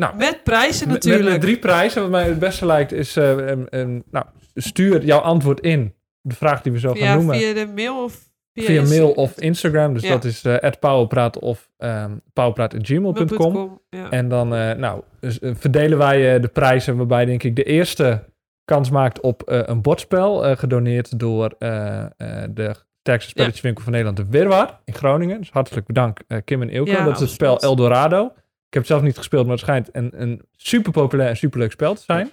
nou, 0.00 0.16
met 0.16 0.40
prijzen 0.44 0.86
met, 0.88 0.96
natuurlijk. 0.96 1.30
met 1.32 1.40
drie 1.40 1.58
prijzen. 1.58 2.02
Wat 2.02 2.10
mij 2.10 2.24
het 2.24 2.38
beste 2.38 2.66
lijkt 2.66 2.92
is... 2.92 3.16
eh, 3.16 3.30
een- 3.36 3.66
een- 3.70 4.04
nou, 4.10 4.26
stuur 4.54 5.04
jouw 5.04 5.18
antwoord 5.20 5.60
in. 5.60 5.94
De 6.20 6.34
vraag 6.34 6.62
die 6.62 6.72
we 6.72 6.78
zo 6.78 6.92
gaan 6.94 7.16
noemen. 7.16 7.36
via 7.38 7.52
de 7.54 7.72
mail 7.74 8.04
of 8.04 8.28
via, 8.52 8.64
Via 8.66 8.82
mail 8.82 9.10
of 9.10 9.40
Instagram. 9.40 9.92
Dus 9.94 10.02
Ja. 10.02 10.08
dat 10.10 10.24
is 10.24 10.44
powerpraat 10.80 11.38
of 11.38 11.70
ehm 11.76 12.10
powerpraat.gmail.com. 12.32 13.52
.com, 13.52 13.80
Ja. 13.90 14.10
En 14.10 14.28
dan 14.28 14.54
eh, 14.54 14.72
nou, 14.72 15.02
dus, 15.20 15.38
verdelen 15.42 15.98
wij 15.98 16.40
de 16.40 16.48
prijzen 16.48 16.96
waarbij 16.96 17.24
denk 17.24 17.42
ik 17.42 17.56
de 17.56 17.62
eerste 17.64 18.24
kans 18.64 18.90
maakt 18.90 19.20
op 19.20 19.42
een 19.46 19.82
bordspel. 19.82 20.56
gedoneerd 20.56 21.18
door 21.18 21.48
de 21.58 22.74
sterkste 23.00 23.30
spelletjeswinkel 23.30 23.82
van 23.82 23.92
Nederland, 23.92 24.16
de 24.18 24.26
Wirwaar 24.38 24.80
in 24.84 24.94
Groningen. 24.94 25.38
Dus 25.38 25.50
hartelijk 25.50 25.86
bedankt 25.86 26.24
Kim 26.44 26.62
en 26.62 26.70
Ilke. 26.70 26.90
Ja, 26.90 27.04
dat 27.04 27.14
is 27.14 27.20
het 27.20 27.30
spel. 27.30 27.58
Eldorado. 27.60 28.32
Ik 28.70 28.76
heb 28.76 28.82
het 28.82 28.92
zelf 28.92 29.02
niet 29.02 29.16
gespeeld, 29.16 29.42
maar 29.42 29.54
het 29.54 29.64
schijnt 29.64 29.88
een, 29.92 30.10
een 30.22 30.42
super 30.56 30.92
populair 30.92 31.28
en 31.28 31.36
super 31.36 31.58
leuk 31.60 31.72
spel 31.72 31.94
te 31.94 32.02
zijn. 32.02 32.30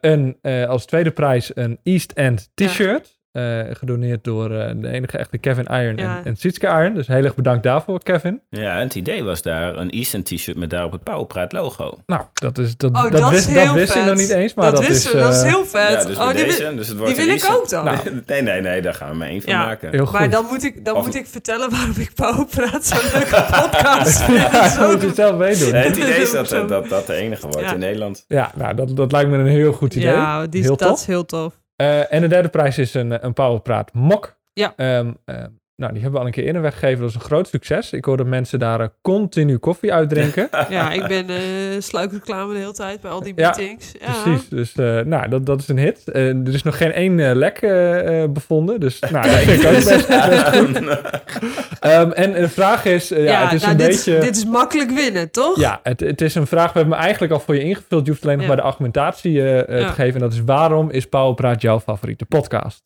Een, 0.00 0.38
eh, 0.42 0.68
als 0.68 0.86
tweede 0.86 1.10
prijs 1.10 1.56
een 1.56 1.78
East 1.82 2.12
End 2.12 2.50
t-shirt. 2.54 3.15
Eh, 3.36 3.74
gedoneerd 3.76 4.24
door 4.24 4.50
eh, 4.50 4.70
de 4.76 4.88
enige 4.88 5.18
echte 5.18 5.38
Kevin 5.38 5.64
Iron 5.64 5.96
Ja. 5.96 6.16
en, 6.18 6.24
en 6.24 6.36
Sietske 6.36 6.66
Iron. 6.66 6.94
Dus 6.94 7.06
heel 7.06 7.24
erg 7.24 7.34
bedankt 7.34 7.62
daarvoor, 7.62 8.02
Kevin. 8.02 8.40
Ja, 8.50 8.74
en 8.76 8.82
het 8.82 8.94
idee 8.94 9.22
was 9.24 9.42
daar 9.42 9.76
een 9.76 9.90
Eastern 9.90 10.22
t-shirt 10.22 10.56
met 10.56 10.70
daarop 10.70 10.92
het 10.92 11.02
Powerpraat 11.02 11.52
logo. 11.52 11.98
Nou, 12.06 12.22
dat, 12.34 12.58
is, 12.58 12.76
dat, 12.76 12.90
Oh, 12.94 13.02
dat, 13.02 13.12
dat 13.12 13.22
is 13.22 13.30
wist, 13.30 13.46
heel 13.48 13.64
dat 13.66 13.74
wist 13.74 13.94
ik 13.94 14.04
nog 14.04 14.16
niet 14.16 14.30
eens. 14.30 14.54
Maar 14.54 14.70
dat, 14.70 14.88
is, 14.88 15.12
we, 15.12 15.18
dat 15.18 15.32
is 15.34 15.42
eh, 15.42 15.48
heel 15.48 15.64
vet. 15.66 15.90
Ja, 15.90 16.04
dus 16.04 16.16
oh, 16.16 16.26
die, 16.34 16.44
deze, 16.44 16.62
wil- 16.62 16.76
dus 16.76 16.88
het 16.88 17.06
die 17.06 17.14
wil 17.16 17.28
ik 17.28 17.46
ook 17.50 17.68
dan. 17.68 17.84
Nou, 17.84 17.98
Nee, 18.26 18.42
nee, 18.42 18.60
nee, 18.60 18.82
daar 18.82 18.94
gaan 18.94 19.10
we 19.10 19.16
maar 19.16 19.28
één 19.28 19.42
van 19.42 19.52
Ja. 19.52 19.64
maken. 19.64 19.90
heel 19.90 20.06
goed. 20.06 20.18
maar 20.18 20.30
dan 20.30 20.44
moet 20.50 20.64
ik, 20.64 20.84
dan 20.84 20.96
Of- 20.96 21.04
moet 21.04 21.14
ik 21.14 21.26
vertellen 21.26 21.70
waarom 21.70 21.94
ik 21.98 22.10
Powerpraat 22.14 22.84
zo'n 22.86 22.98
leuke 23.12 23.44
podcast 23.50 24.22
vind. 24.24 24.38
ja, 24.38 24.68
Zo 24.68 24.90
moet 24.92 25.00
je 25.02 25.12
zelf 25.14 25.36
meedoen. 25.36 25.72
Nee, 25.72 25.84
het 25.86 25.96
idee 25.96 26.20
is 26.22 26.30
dat, 26.32 26.48
dat 26.68 26.88
dat 26.88 27.06
de 27.06 27.14
enige 27.14 27.46
wordt 27.48 27.60
Ja. 27.66 27.72
in 27.72 27.78
Nederland. 27.78 28.24
Ja, 28.28 28.50
nou, 28.54 28.74
dat, 28.74 28.96
dat 28.96 29.12
lijkt 29.12 29.30
me 29.30 29.36
een 29.38 29.46
heel 29.46 29.72
goed 29.72 29.94
idee. 29.94 30.08
Ja, 30.12 30.46
die, 30.46 30.60
heel 30.62 30.76
dat 30.76 30.88
tof. 30.88 31.00
is 31.00 31.06
heel 31.06 31.24
tof. 31.24 31.54
Eh, 31.76 32.12
en 32.12 32.20
de 32.20 32.28
derde 32.28 32.48
prijs 32.48 32.78
is 32.78 32.94
een, 32.94 33.24
een 33.24 33.32
Powerpraat 33.32 33.92
mok. 33.92 34.38
Ja. 34.52 34.72
Ehm, 34.76 35.12
eh, 35.24 35.44
nou, 35.76 35.92
die 35.92 36.02
hebben 36.02 36.12
we 36.12 36.18
al 36.18 36.26
een 36.26 36.32
keer 36.32 36.44
eerder 36.44 36.62
weggegeven. 36.62 37.00
Dat 37.00 37.08
is 37.08 37.14
een 37.14 37.20
groot 37.20 37.48
succes. 37.48 37.92
Ik 37.92 38.04
hoor 38.04 38.16
dat 38.16 38.26
mensen 38.26 38.58
daar 38.58 38.80
eh, 38.80 38.86
continu 39.02 39.56
koffie 39.58 39.92
uitdrinken. 39.92 40.48
Ja, 40.68 40.92
ik 40.92 41.06
ben 41.06 41.28
eh 41.28 41.36
sluikreclame 41.78 42.52
de 42.52 42.58
hele 42.58 42.72
tijd 42.72 43.00
bij 43.00 43.10
al 43.10 43.22
die 43.22 43.34
meetings. 43.34 43.92
Ja, 44.00 44.22
Precies. 44.22 44.48
Dus 44.48 44.72
eh, 44.74 45.00
nou, 45.00 45.28
dat, 45.28 45.46
dat 45.46 45.60
is 45.60 45.68
een 45.68 45.78
hit. 45.78 46.02
Er 46.14 46.54
is 46.54 46.62
nog 46.62 46.76
geen 46.76 46.92
één 46.92 47.36
lek 47.36 47.60
bevonden. 48.32 48.80
Dus 48.80 48.98
nou, 49.00 49.12
dat 49.26 49.34
vind 49.34 49.62
ik 49.62 49.66
ook 49.68 49.74
best, 49.74 50.08
best 50.08 50.48
goed. 50.56 50.80
Ehm, 51.80 52.10
en 52.10 52.32
de 52.32 52.48
vraag 52.48 52.84
is, 52.84 53.08
ja, 53.08 53.16
Ja, 53.16 53.42
het 53.44 53.52
is 53.52 53.60
nou, 53.60 53.72
een 53.72 53.78
dit, 53.78 53.86
beetje... 53.88 54.18
dit 54.18 54.36
is 54.36 54.44
makkelijk 54.44 54.90
winnen, 54.90 55.30
toch? 55.30 55.60
Ja, 55.60 55.80
het, 55.82 56.00
het 56.00 56.20
is 56.20 56.34
een 56.34 56.46
vraag. 56.46 56.72
We 56.72 56.78
hebben 56.78 56.94
hem 56.96 57.02
eigenlijk 57.04 57.32
al 57.32 57.40
voor 57.40 57.54
je 57.54 57.62
ingevuld. 57.62 58.04
Je 58.06 58.10
hoeft 58.10 58.24
alleen 58.24 58.36
nog 58.38 58.46
Ja. 58.46 58.52
bij 58.54 58.62
de 58.62 58.68
argumentatie 58.68 59.32
Ja. 59.32 59.64
te 59.64 59.92
geven. 59.94 60.14
En 60.14 60.20
dat 60.20 60.32
is 60.32 60.42
waarom 60.44 60.90
is 60.90 61.06
Powerpraat 61.06 61.62
jouw 61.62 61.80
favoriete 61.80 62.24
podcast? 62.26 62.84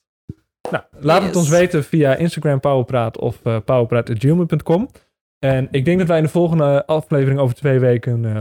Nou, 0.71 0.85
laat 0.99 1.23
het 1.23 1.37
ons 1.37 1.49
weten 1.49 1.85
via 1.85 2.15
Instagram 2.17 2.61
Powerpraat 2.61 3.19
of 3.19 3.41
uh, 3.45 3.59
powerpraat.gmail.com. 3.65 4.89
En 5.39 5.69
ik 5.71 5.85
denk 5.85 5.99
dat 5.99 6.09
wij 6.09 6.17
in 6.17 6.23
de 6.23 6.29
volgende 6.31 6.87
aflevering 6.87 7.41
over 7.41 7.55
twee 7.57 7.79
weken 7.79 8.25
eh, 8.37 8.41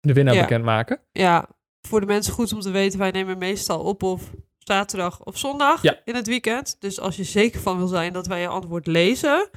de 0.00 0.12
winnaar 0.12 0.34
Ja. 0.34 0.40
bekendmaken. 0.40 1.00
Ja, 1.12 1.48
voor 1.80 2.00
de 2.00 2.06
mensen 2.06 2.32
goed 2.32 2.52
om 2.52 2.60
te 2.60 2.70
weten, 2.70 2.98
wij 2.98 3.10
nemen 3.10 3.38
meestal 3.38 3.80
op 3.80 4.02
of 4.02 4.30
zaterdag 4.58 5.22
of 5.24 5.38
zondag 5.38 5.82
Ja. 5.82 5.96
in 6.04 6.14
het 6.14 6.26
weekend. 6.26 6.76
Dus 6.80 7.00
als 7.00 7.16
je 7.16 7.24
zeker 7.24 7.60
van 7.60 7.76
wil 7.76 7.86
zijn 7.86 8.12
dat 8.12 8.26
wij 8.26 8.40
je 8.40 8.48
antwoord 8.48 8.86
lezen, 8.86 9.48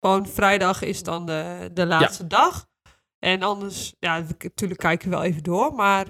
gewoon 0.00 0.26
vrijdag 0.26 0.82
is 0.82 1.02
dan 1.02 1.26
de, 1.26 1.70
de 1.74 1.86
laatste 1.86 2.26
dag. 2.26 2.68
En 3.18 3.42
anders, 3.42 3.94
ja, 4.00 4.24
natuurlijk 4.38 4.80
kijken 4.80 5.10
we 5.10 5.16
wel 5.16 5.24
even 5.24 5.42
door, 5.42 5.74
maar 5.74 6.06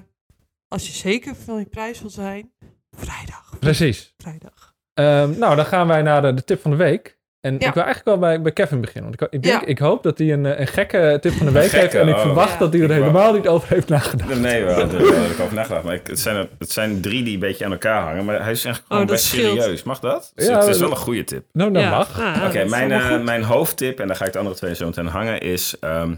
als 0.68 0.86
je 0.86 0.92
zeker 0.92 1.36
van 1.36 1.58
je 1.58 1.66
prijs 1.66 2.00
wil 2.00 2.10
zijn, 2.10 2.52
vrijdag. 2.90 3.56
Precies. 3.58 4.14
Vrijdag. 4.16 4.57
Ehm, 4.98 5.38
nou, 5.38 5.56
dan 5.56 5.64
gaan 5.64 5.86
wij 5.86 6.02
naar 6.02 6.22
de, 6.22 6.34
de 6.34 6.44
tip 6.44 6.60
van 6.60 6.70
de 6.70 6.76
week. 6.76 7.16
En 7.40 7.52
Ja. 7.58 7.66
ik 7.68 7.74
wil 7.74 7.82
eigenlijk 7.84 8.04
wel 8.04 8.18
bij, 8.18 8.42
bij 8.42 8.52
Kevin 8.52 8.80
beginnen. 8.80 9.10
Want 9.10 9.22
ik, 9.22 9.28
ik, 9.30 9.42
denk, 9.42 9.60
Ja. 9.60 9.66
ik 9.66 9.78
hoop 9.78 10.02
dat 10.02 10.18
hij 10.18 10.32
een, 10.32 10.46
eh, 10.46 10.60
een 10.60 10.66
gekke 10.66 11.18
tip 11.20 11.32
van 11.32 11.46
de 11.46 11.52
week 11.52 11.62
gekke, 11.62 11.78
heeft. 11.78 11.94
En 11.94 12.08
ik 12.08 12.14
oh. 12.14 12.20
verwacht 12.20 12.52
Ja. 12.52 12.58
dat 12.58 12.72
hij 12.72 12.82
er 12.82 12.90
helemaal 12.92 13.32
niet 13.32 13.48
over 13.48 13.68
heeft 13.68 13.88
nagedacht. 13.88 14.40
Nee, 14.40 14.64
wel, 14.64 14.76
daar 14.76 15.00
heb 15.00 15.30
ik 15.30 15.40
over 15.40 15.54
nagedacht. 15.54 15.84
Maar 15.84 15.94
ik, 15.94 16.06
het, 16.06 16.18
zijn 16.18 16.36
er, 16.36 16.48
het 16.58 16.70
zijn 16.72 17.00
drie 17.00 17.22
die 17.22 17.34
een 17.34 17.40
beetje 17.40 17.64
aan 17.64 17.72
elkaar 17.72 18.02
hangen. 18.02 18.24
Maar 18.24 18.42
hij 18.42 18.52
is 18.52 18.64
eigenlijk 18.64 18.84
gewoon 18.86 19.02
Oh, 19.02 19.08
dat 19.08 19.16
best 19.16 19.28
scheelt. 19.28 19.60
serieus. 19.62 19.82
Mag 19.82 20.00
dat? 20.00 20.32
Dus 20.34 20.48
het 20.48 20.66
is 20.66 20.78
wel 20.78 20.90
een 20.90 20.96
goede 20.96 21.24
tip. 21.24 21.44
Nou, 21.52 21.72
dat 21.72 21.82
Ja. 21.82 21.90
mag. 21.90 22.18
Ja, 22.18 22.46
Oké, 22.46 22.64
mijn, 22.64 22.92
eh, 22.92 23.20
mijn 23.22 23.42
hoofdtip, 23.42 24.00
en 24.00 24.06
daar 24.06 24.16
ga 24.16 24.24
ik 24.24 24.32
de 24.32 24.38
andere 24.38 24.56
twee 24.56 24.74
zo 24.74 24.86
meteen 24.86 25.06
hangen, 25.06 25.40
is 25.40 25.76
ehm, 25.80 26.14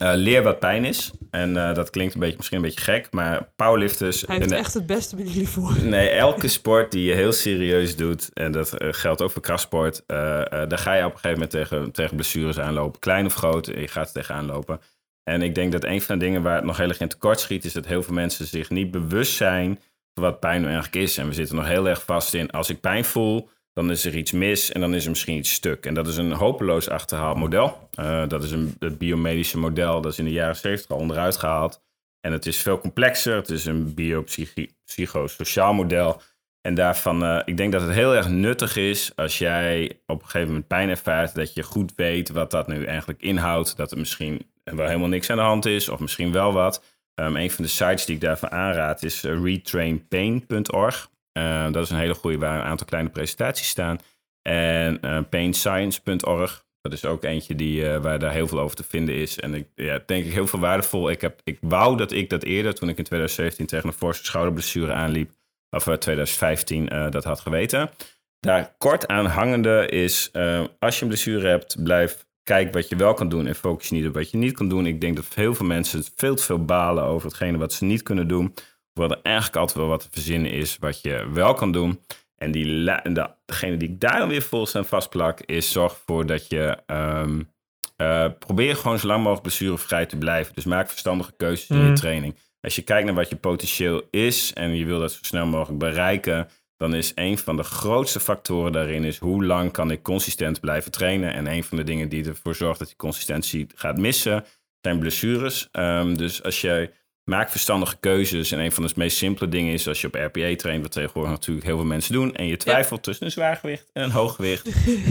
eh, 0.00 0.12
leer 0.14 0.42
wat 0.42 0.58
pijn 0.58 0.84
is. 0.84 1.10
En 1.30 1.56
eh, 1.56 1.74
dat 1.74 1.90
klinkt 1.90 2.14
een 2.14 2.20
beetje, 2.20 2.36
misschien 2.36 2.56
een 2.56 2.62
beetje 2.62 2.80
gek, 2.80 3.08
maar 3.10 3.48
powerlifters... 3.56 4.24
Hij 4.26 4.36
heeft 4.36 4.52
echt 4.52 4.74
het 4.74 4.86
beste 4.86 5.16
met 5.16 5.32
jullie 5.32 5.48
voor. 5.48 5.76
Nee, 5.82 6.08
elke 6.08 6.48
sport 6.48 6.92
die 6.92 7.04
je 7.04 7.14
heel 7.14 7.32
serieus 7.32 7.96
doet, 7.96 8.30
en 8.32 8.52
dat 8.52 8.72
eh, 8.72 8.88
geldt 8.90 9.22
ook 9.22 9.30
voor 9.30 9.42
krachtsport, 9.42 10.02
eh, 10.06 10.40
eh, 10.40 10.68
daar 10.68 10.78
ga 10.78 10.94
je 10.94 11.04
op 11.04 11.12
een 11.12 11.18
gegeven 11.18 11.32
moment 11.32 11.50
tegen, 11.50 11.92
tegen 11.92 12.16
blessures 12.16 12.58
aanlopen. 12.58 13.00
Klein 13.00 13.26
of 13.26 13.34
groot, 13.34 13.66
je 13.66 13.88
gaat 13.88 14.06
er 14.06 14.12
tegenaan 14.12 14.46
lopen. 14.46 14.80
En 15.22 15.42
ik 15.42 15.54
denk 15.54 15.72
dat 15.72 15.84
een 15.84 16.02
van 16.02 16.18
de 16.18 16.24
dingen 16.24 16.42
waar 16.42 16.56
het 16.56 16.64
nog 16.64 16.76
heel 16.76 16.88
erg 16.88 17.00
in 17.00 17.08
tekort 17.08 17.40
schiet, 17.40 17.64
is 17.64 17.72
dat 17.72 17.86
heel 17.86 18.02
veel 18.02 18.14
mensen 18.14 18.46
zich 18.46 18.70
niet 18.70 18.90
bewust 18.90 19.36
zijn 19.36 19.80
van 20.14 20.22
wat 20.22 20.40
pijn 20.40 20.60
nou 20.60 20.72
eigenlijk 20.72 21.04
is. 21.04 21.18
En 21.18 21.26
we 21.26 21.34
zitten 21.34 21.56
nog 21.56 21.66
heel 21.66 21.88
erg 21.88 22.02
vast 22.04 22.34
in, 22.34 22.50
als 22.50 22.70
ik 22.70 22.80
pijn 22.80 23.04
voel, 23.04 23.48
dan 23.80 23.90
is 23.90 24.04
er 24.04 24.16
iets 24.16 24.32
mis 24.32 24.72
en 24.72 24.80
dan 24.80 24.94
is 24.94 25.04
er 25.04 25.10
misschien 25.10 25.36
iets 25.36 25.52
stuk. 25.52 25.86
En 25.86 25.94
dat 25.94 26.06
is 26.06 26.16
een 26.16 26.32
hopeloos 26.32 26.88
achterhaald 26.88 27.36
model. 27.36 27.88
Eh, 27.94 28.28
dat 28.28 28.42
is 28.42 28.50
een 28.50 28.76
het 28.78 28.98
biomedische 28.98 29.58
model, 29.58 30.00
dat 30.00 30.12
is 30.12 30.18
in 30.18 30.24
de 30.24 30.30
jaren 30.30 30.56
70 30.56 30.90
al 30.90 30.96
onderuit 30.96 31.36
gehaald. 31.36 31.82
En 32.20 32.32
het 32.32 32.46
is 32.46 32.62
veel 32.62 32.78
complexer. 32.78 33.36
Het 33.36 33.50
is 33.50 33.64
een 33.64 33.94
biopsychosociaal 33.94 35.72
model. 35.72 36.22
En 36.60 36.74
daarvan, 36.74 37.24
eh, 37.24 37.42
ik 37.44 37.56
denk 37.56 37.72
dat 37.72 37.82
het 37.82 37.90
heel 37.90 38.14
erg 38.14 38.28
nuttig 38.28 38.76
is 38.76 39.12
als 39.16 39.38
jij 39.38 40.00
op 40.06 40.18
een 40.20 40.24
gegeven 40.24 40.48
moment 40.48 40.66
pijn 40.66 40.88
ervaart, 40.88 41.34
dat 41.34 41.54
je 41.54 41.62
goed 41.62 41.92
weet 41.96 42.28
wat 42.28 42.50
dat 42.50 42.66
nu 42.66 42.84
eigenlijk 42.84 43.22
inhoudt. 43.22 43.76
Dat 43.76 43.90
er 43.90 43.98
misschien 43.98 44.50
wel 44.64 44.86
helemaal 44.86 45.08
niks 45.08 45.30
aan 45.30 45.36
de 45.36 45.42
hand 45.42 45.66
is, 45.66 45.88
of 45.88 46.00
misschien 46.00 46.32
wel 46.32 46.52
wat. 46.52 46.82
Um, 47.14 47.36
een 47.36 47.50
van 47.50 47.64
de 47.64 47.70
sites 47.70 48.04
die 48.04 48.14
ik 48.14 48.20
daarvoor 48.20 48.50
aanraad 48.50 49.02
is 49.02 49.24
eh, 49.24 49.42
retrainpain.org. 49.42 51.09
Uh, 51.38 51.72
dat 51.72 51.84
is 51.84 51.90
een 51.90 51.98
hele 51.98 52.14
goede 52.14 52.38
waar 52.38 52.58
een 52.58 52.64
aantal 52.64 52.86
kleine 52.86 53.10
presentaties 53.10 53.68
staan. 53.68 53.98
En 54.42 54.98
uh, 55.04 55.18
painscience.org. 55.30 56.64
Dat 56.80 56.92
is 56.92 57.04
ook 57.04 57.24
eentje 57.24 57.54
die, 57.54 57.82
uh, 57.82 57.96
waar 57.96 58.18
daar 58.18 58.32
heel 58.32 58.48
veel 58.48 58.60
over 58.60 58.76
te 58.76 58.84
vinden 58.84 59.14
is. 59.14 59.40
En 59.40 59.54
ik 59.54 59.68
ja, 59.74 60.02
denk 60.06 60.24
ik 60.24 60.32
heel 60.32 60.46
veel 60.46 60.58
waardevol. 60.58 61.10
Ik, 61.10 61.20
heb, 61.20 61.40
ik 61.44 61.58
wou 61.60 61.96
dat 61.96 62.12
ik 62.12 62.30
dat 62.30 62.42
eerder, 62.42 62.74
toen 62.74 62.88
ik 62.88 62.98
in 62.98 63.04
2017 63.04 63.66
tegen 63.66 63.88
een 63.88 63.94
forse 63.94 64.24
schouderblessure 64.24 64.92
aanliep, 64.92 65.30
of 65.70 65.86
uh, 65.86 65.94
2015, 65.94 66.94
uh, 66.94 67.10
dat 67.10 67.24
had 67.24 67.40
geweten. 67.40 67.90
Daar 68.38 68.74
kort 68.78 69.08
aan 69.08 69.26
hangende 69.26 69.86
is, 69.88 70.32
als 70.78 70.96
je 70.96 71.02
een 71.02 71.08
blessure 71.08 71.48
hebt, 71.48 71.82
blijf 71.82 72.26
kijken 72.42 72.72
wat 72.72 72.88
je 72.88 72.96
wel 72.96 73.14
kan 73.14 73.28
doen 73.28 73.46
en 73.46 73.54
focus 73.54 73.90
niet 73.90 74.06
op 74.06 74.14
wat 74.14 74.30
je 74.30 74.36
niet 74.36 74.52
kan 74.52 74.68
doen. 74.68 74.86
Ik 74.86 75.00
denk 75.00 75.16
dat 75.16 75.34
heel 75.34 75.54
veel 75.54 75.66
mensen 75.66 76.04
veel 76.16 76.34
te 76.34 76.42
veel 76.42 76.64
balen 76.64 77.04
over 77.04 77.28
hetgene 77.28 77.58
wat 77.58 77.72
ze 77.72 77.84
niet 77.84 78.02
kunnen 78.02 78.28
doen. 78.28 78.54
Hoewel 79.00 79.18
er 79.18 79.24
eigenlijk 79.24 79.56
altijd 79.56 79.78
wel 79.78 79.88
wat 79.88 80.00
te 80.00 80.08
verzinnen 80.10 80.50
is 80.50 80.76
wat 80.80 81.02
je 81.02 81.30
wel 81.32 81.54
kan 81.54 81.72
doen. 81.72 82.00
En 82.36 82.50
die, 82.50 82.64
de, 82.64 83.30
degene 83.44 83.76
die 83.76 83.88
ik 83.88 84.00
daar 84.00 84.18
dan 84.18 84.28
weer 84.28 84.42
vol 84.42 84.68
aan 84.72 84.84
vastplak, 84.84 85.40
is 85.40 85.72
zorg 85.72 85.92
ervoor 85.92 86.26
dat 86.26 86.48
je 86.48 86.78
um, 86.86 87.50
uh, 87.96 88.26
probeer 88.38 88.76
gewoon 88.76 88.98
zo 88.98 89.06
lang 89.06 89.18
mogelijk 89.18 89.42
blessurevrij 89.42 90.06
te 90.06 90.16
blijven. 90.16 90.54
Dus 90.54 90.64
maak 90.64 90.88
verstandige 90.88 91.32
keuzes 91.36 91.68
in 91.68 91.86
je 91.86 91.92
training. 91.92 92.36
Als 92.60 92.76
je 92.76 92.82
kijkt 92.82 93.06
naar 93.06 93.14
wat 93.14 93.28
je 93.28 93.36
potentieel 93.36 94.02
is 94.10 94.52
en 94.52 94.76
je 94.76 94.84
wil 94.84 95.00
dat 95.00 95.12
zo 95.12 95.18
snel 95.22 95.46
mogelijk 95.46 95.78
bereiken, 95.78 96.48
dan 96.76 96.94
is 96.94 97.12
een 97.14 97.38
van 97.38 97.56
de 97.56 97.62
grootste 97.62 98.20
factoren 98.20 98.72
daarin 98.72 99.04
is 99.04 99.18
hoe 99.18 99.44
lang 99.44 99.72
kan 99.72 99.90
ik 99.90 100.02
consistent 100.02 100.60
blijven 100.60 100.90
trainen. 100.90 101.32
En 101.32 101.46
een 101.46 101.64
van 101.64 101.76
de 101.76 101.84
dingen 101.84 102.08
die 102.08 102.24
ervoor 102.24 102.54
zorgt 102.54 102.78
dat 102.78 102.88
die 102.88 102.96
consistentie 102.96 103.66
gaat 103.74 103.98
missen, 103.98 104.44
zijn 104.80 104.98
blessures. 104.98 105.68
Ehm, 105.72 106.14
dus 106.14 106.42
als 106.42 106.60
jij 106.60 106.90
maakt 107.24 107.50
verstandige 107.50 107.96
keuzes 108.00 108.52
en 108.52 108.58
een 108.58 108.72
van 108.72 108.86
de 108.86 108.92
meest 108.96 109.16
simpele 109.16 109.48
dingen 109.50 109.72
is 109.72 109.88
als 109.88 110.00
je 110.00 110.06
op 110.06 110.14
RPA 110.14 110.56
traint, 110.56 110.82
wat 110.82 110.92
tegenwoordig 110.92 111.30
natuurlijk 111.32 111.66
heel 111.66 111.76
veel 111.76 111.86
mensen 111.86 112.12
doen, 112.12 112.34
en 112.34 112.46
je 112.46 112.56
twijfelt 112.56 113.02
tussen 113.02 113.24
een 113.26 113.32
zwaargewicht 113.32 113.90
en 113.92 114.02
een 114.02 114.10
hooggewicht, 114.10 114.66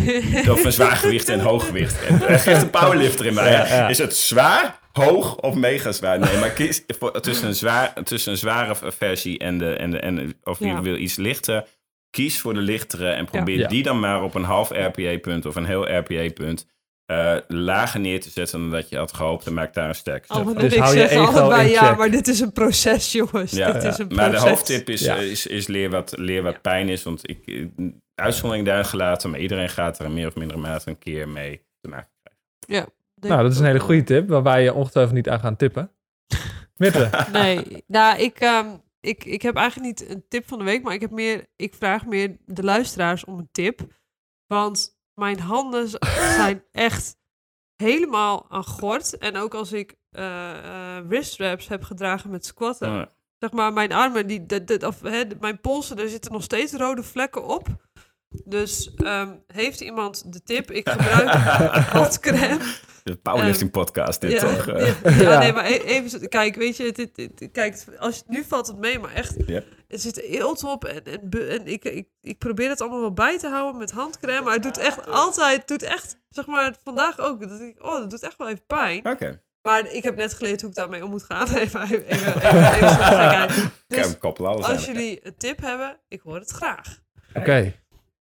of 0.49 0.64
een 0.64 0.72
zwaargewicht 0.74 1.30
en 1.30 1.39
een 1.39 1.45
hooggewicht. 1.45 2.05
En 2.05 2.28
er 2.28 2.39
geeft 2.39 2.62
een 2.62 2.70
powerlifter 2.70 3.26
in 3.26 3.34
mij. 3.34 3.51
Ja, 3.51 3.68
ja. 3.68 3.88
Is 3.88 3.97
het 3.97 4.16
zwaar, 4.16 4.80
hoog 4.91 5.36
of 5.36 5.55
mega 5.55 5.91
zwaar? 5.91 6.20
Nee, 6.20 6.38
maar 6.38 6.49
kies 6.51 6.84
voor, 6.88 7.22
tussen, 7.22 7.47
een 7.47 7.55
zwaar, 7.55 7.93
tussen 8.03 8.32
een 8.32 8.38
zware 8.38 8.76
versie 8.97 9.38
en 9.39 9.57
de, 9.57 9.74
en 9.74 9.91
de, 9.91 9.99
en 9.99 10.16
de- 10.16 10.36
of 10.43 10.60
je 10.60 10.66
Ja. 10.66 10.82
wil 10.82 10.95
iets 10.95 11.16
lichter. 11.16 11.66
Kies 12.10 12.39
voor 12.39 12.53
de 12.53 12.60
lichtere 12.62 13.10
en 13.10 13.26
probeer 13.26 13.57
Ja. 13.57 13.68
die 13.68 13.84
dan 13.84 13.99
maar 13.99 14.24
op 14.24 14.36
een 14.36 14.43
half 14.43 14.70
RPA-punt 14.70 15.45
of 15.45 15.55
een 15.55 15.66
heel 15.66 15.97
RPA-punt 15.97 16.68
eh, 17.10 17.38
lager 17.47 17.99
neer 17.99 18.22
te 18.22 18.30
zetten 18.30 18.60
dan 18.60 18.70
dat 18.72 18.89
je 18.89 18.97
had 18.97 19.14
gehoopt. 19.14 19.45
En 19.45 19.53
maak 19.53 19.74
daar 19.74 19.88
een 19.88 19.95
sterk 19.95 20.28
wat 20.28 20.60
Dus 20.60 20.74
ik 20.74 20.80
hou 20.80 20.93
je 20.93 20.99
zeg 20.99 21.12
ego 21.12 21.39
allebei 21.39 21.66
in 21.66 21.72
ja, 21.72 21.88
check. 21.88 21.97
maar 21.97 22.12
dit 22.12 22.28
is 22.28 22.39
een 22.39 22.51
proces, 22.51 23.12
jongens. 23.22 23.51
Ja, 23.51 23.72
dit 23.72 23.84
is 23.84 23.97
een 23.97 24.07
maar 24.07 24.32
de 24.32 24.39
hoofdtip 24.39 24.89
is, 24.89 25.01
Ja. 25.01 25.16
eh, 25.16 25.32
is, 25.32 25.47
is 25.47 25.68
leer 25.68 25.89
wat, 25.89 26.18
leer 26.18 26.43
wat 26.43 26.62
pijn 26.62 26.89
is. 26.89 27.03
Want 27.03 27.30
ik, 27.30 27.47
eh, 27.47 27.66
uitzondering 28.16 28.66
daar 28.66 28.86
gelaten, 28.86 29.30
maar 29.30 29.39
iedereen 29.39 29.70
gaat 29.70 29.99
er 29.99 30.05
in 30.05 30.14
meer 30.14 30.28
of 30.28 30.36
mindere 30.36 30.60
mate 30.60 30.89
een 30.89 30.97
keer 30.97 31.30
mee 31.30 31.66
te 31.82 31.89
maken 31.89 32.12
krijgen. 32.66 32.93
Nou, 33.16 33.43
dat 33.43 33.51
is 33.51 33.60
een 33.60 33.66
hele 33.66 33.80
goede 33.80 34.03
tip, 34.03 34.30
waarbij 34.30 34.64
je 34.64 34.74
ongetwijfeld 34.74 35.16
niet 35.16 35.30
aan 35.30 35.39
gaan 35.39 35.55
tippen. 35.55 35.91
Mitte. 36.78 37.10
Nee, 37.32 37.84
nou, 37.88 38.20
ik, 38.20 38.39
ehm, 38.39 38.68
ik, 39.01 39.24
ik 39.26 39.41
heb 39.41 39.55
eigenlijk 39.55 39.88
niet 39.99 40.10
een 40.10 40.26
tip 40.28 40.47
van 40.47 40.57
de 40.57 40.64
week, 40.66 40.84
maar 40.84 40.93
ik, 40.93 41.01
heb 41.01 41.12
meer, 41.12 41.45
ik 41.55 41.74
vraag 41.74 42.05
meer 42.05 42.38
de 42.45 42.64
luisteraars 42.64 43.26
om 43.26 43.38
een 43.38 43.49
tip. 43.51 43.82
Want 44.47 44.99
mijn 45.20 45.39
handen 45.39 45.89
zijn 46.36 46.63
echt 46.72 47.17
helemaal 47.76 48.45
aan 48.49 48.65
gort. 48.65 49.17
En 49.17 49.38
ook 49.38 49.53
als 49.53 49.72
ik 49.72 49.95
eh 50.11 50.97
eh, 50.97 51.07
wrist 51.07 51.38
wraps 51.38 51.67
heb 51.67 51.84
gedragen 51.84 52.30
met 52.30 52.45
squatten, 52.45 52.88
Oh, 52.89 53.05
zeg 53.39 53.51
maar, 53.51 53.74
mijn 53.74 53.91
armen, 53.91 54.28
die, 54.28 54.88
of, 54.88 55.01
hè, 55.01 55.24
mijn 55.39 55.59
polsen, 55.61 55.95
daar 55.95 56.07
zitten 56.07 56.32
nog 56.32 56.43
steeds 56.43 56.74
rode 56.74 57.03
vlekken 57.03 57.45
op. 57.45 57.67
Dus 58.45 58.93
ehm, 58.95 59.30
heeft 59.47 59.82
iemand 59.82 60.34
de 60.34 60.43
tip? 60.43 60.71
Ik 60.71 60.89
gebruik 60.89 61.30
handcrème. 61.97 62.57
de 63.03 63.15
powerlifting 63.15 63.71
podcast 63.71 64.21
dit 64.21 64.32
Ja, 64.32 64.39
toch? 64.39 64.67
eh. 64.67 64.88
ja, 65.03 65.11
ja, 65.11 65.32
Ja. 65.32 65.39
nee, 65.39 65.53
maar 65.53 65.65
e- 65.65 65.77
even, 65.84 66.30
kijk, 66.30 66.55
weet 66.55 66.77
je, 66.77 66.91
dit, 66.91 67.15
dit- 67.15 67.49
kijk, 67.51 67.84
als 67.99 68.15
je, 68.15 68.23
nu 68.27 68.43
valt 68.47 68.67
het 68.67 68.77
mee, 68.77 68.99
maar 68.99 69.13
echt, 69.13 69.36
Ja. 69.45 69.61
er 69.88 69.99
zit 69.99 70.21
eelt 70.21 70.63
op 70.63 70.86
en, 70.86 71.03
en, 71.49 71.67
ik, 71.67 71.84
ik, 71.84 72.07
ik 72.21 72.38
probeer 72.38 72.69
het 72.69 72.82
allemaal 72.82 72.99
wel 72.99 73.13
bij 73.13 73.38
te 73.39 73.47
houden 73.47 73.77
met 73.77 73.91
handcrème, 73.91 74.41
maar 74.41 74.53
het 74.53 74.63
doet 74.63 74.77
echt 74.77 75.07
altijd, 75.07 75.57
het 75.57 75.67
doet 75.67 75.84
echt, 75.84 76.17
zeg 76.30 76.45
maar, 76.45 76.75
vandaag 76.84 77.19
ook, 77.19 77.49
dat 77.49 77.59
ik, 77.61 77.75
oh, 77.86 77.97
dat 77.97 78.09
doet 78.09 78.23
echt 78.23 78.38
wel 78.38 78.47
even 78.49 78.65
pijn. 78.67 79.07
Oké, 79.07 79.41
Maar 79.61 79.91
ik 79.91 80.03
heb 80.03 80.15
net 80.15 80.34
geleerd 80.34 80.61
hoe 80.61 80.69
ik 80.69 80.75
daarmee 80.75 81.03
om 81.03 81.09
moet 81.09 81.23
gaan. 81.23 81.47
Even, 81.55 81.82
even, 81.82 82.05
even, 82.05 82.34
even, 82.38 83.71
Dus 83.89 84.65
als 84.65 84.86
jullie 84.86 85.19
een 85.25 85.38
tip 85.38 85.61
hebben, 85.61 85.97
ik 86.07 86.21
hoor 86.21 86.36
het 86.39 86.49
graag. 86.49 86.99
Oké. 87.34 87.73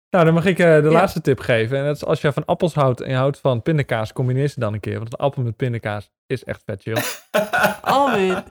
Nou, 0.09 0.25
dan 0.25 0.33
mag 0.33 0.45
ik 0.45 0.59
eh, 0.59 0.65
de 0.75 0.81
Ja. 0.87 0.91
laatste 0.91 1.21
tip 1.21 1.39
geven. 1.39 1.77
En 1.77 1.85
dat 1.85 1.95
is 1.95 2.05
als 2.05 2.21
je 2.21 2.31
van 2.31 2.45
appels 2.45 2.73
houdt 2.73 3.01
en 3.01 3.09
je 3.09 3.15
houdt 3.15 3.39
van 3.39 3.61
pindakaas, 3.61 4.13
combineer 4.13 4.47
ze 4.47 4.59
dan 4.59 4.73
een 4.73 4.79
keer. 4.79 4.97
Want 4.97 5.13
een 5.13 5.19
appel 5.19 5.43
met 5.43 5.55
pindakaas 5.55 6.09
is 6.27 6.43
echt 6.43 6.61
vet 6.65 6.81
chill. 6.81 6.97
Alwin, 7.81 8.43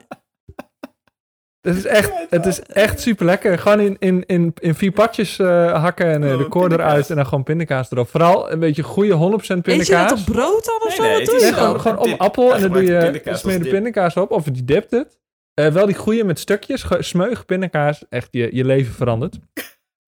Het 1.61 1.75
is 1.75 1.85
echt, 1.85 2.11
het 2.29 2.45
is 2.45 2.61
echt 2.61 3.01
super 3.01 3.25
lekker. 3.25 3.59
Gewoon 3.59 3.79
in, 3.79 3.95
in, 3.99 4.23
in, 4.25 4.53
in 4.59 4.75
vier 4.75 4.91
patjes 4.91 5.39
eh, 5.39 5.81
hakken 5.81 6.05
en 6.11 6.23
eh, 6.23 6.31
Oh, 6.31 6.37
de 6.37 6.47
koor 6.47 6.61
pindakaas. 6.67 6.89
eruit 6.91 7.09
en 7.09 7.15
dan 7.15 7.25
gewoon 7.25 7.43
pindakaas 7.43 7.91
erop. 7.91 8.09
Vooral 8.09 8.51
een 8.51 8.59
beetje 8.59 8.83
goede 8.83 9.13
100% 9.13 9.17
eet 9.17 9.45
je 9.47 9.53
dat 9.55 9.61
pindakaas. 9.63 10.19
op 10.19 10.25
brood 10.25 10.65
dan 10.65 10.75
of 10.81 10.87
Nee, 10.87 10.95
zo? 10.95 11.03
nee, 11.03 11.25
doe 11.25 11.35
je 11.35 11.41
Nee, 11.41 11.53
gewoon, 11.53 11.97
op 11.97 12.19
appel 12.19 12.55
en 12.55 12.61
dan 12.61 12.71
doe 12.71 12.83
je 12.83 12.97
pindakaas 12.97 13.39
smeer 13.39 13.63
de 13.63 13.69
pindakaas 13.69 14.15
op 14.17 14.31
of 14.31 14.45
je 14.45 14.63
dipt 14.65 14.91
het. 14.91 15.19
Eh, 15.53 15.67
wel 15.67 15.85
die 15.85 15.95
goede 15.95 16.23
met 16.23 16.39
stukjes, 16.39 16.85
smeug 16.99 17.45
pindakaas, 17.45 18.05
echt 18.09 18.27
je, 18.31 18.49
je 18.55 18.65
leven 18.65 18.93
verandert. 18.93 19.37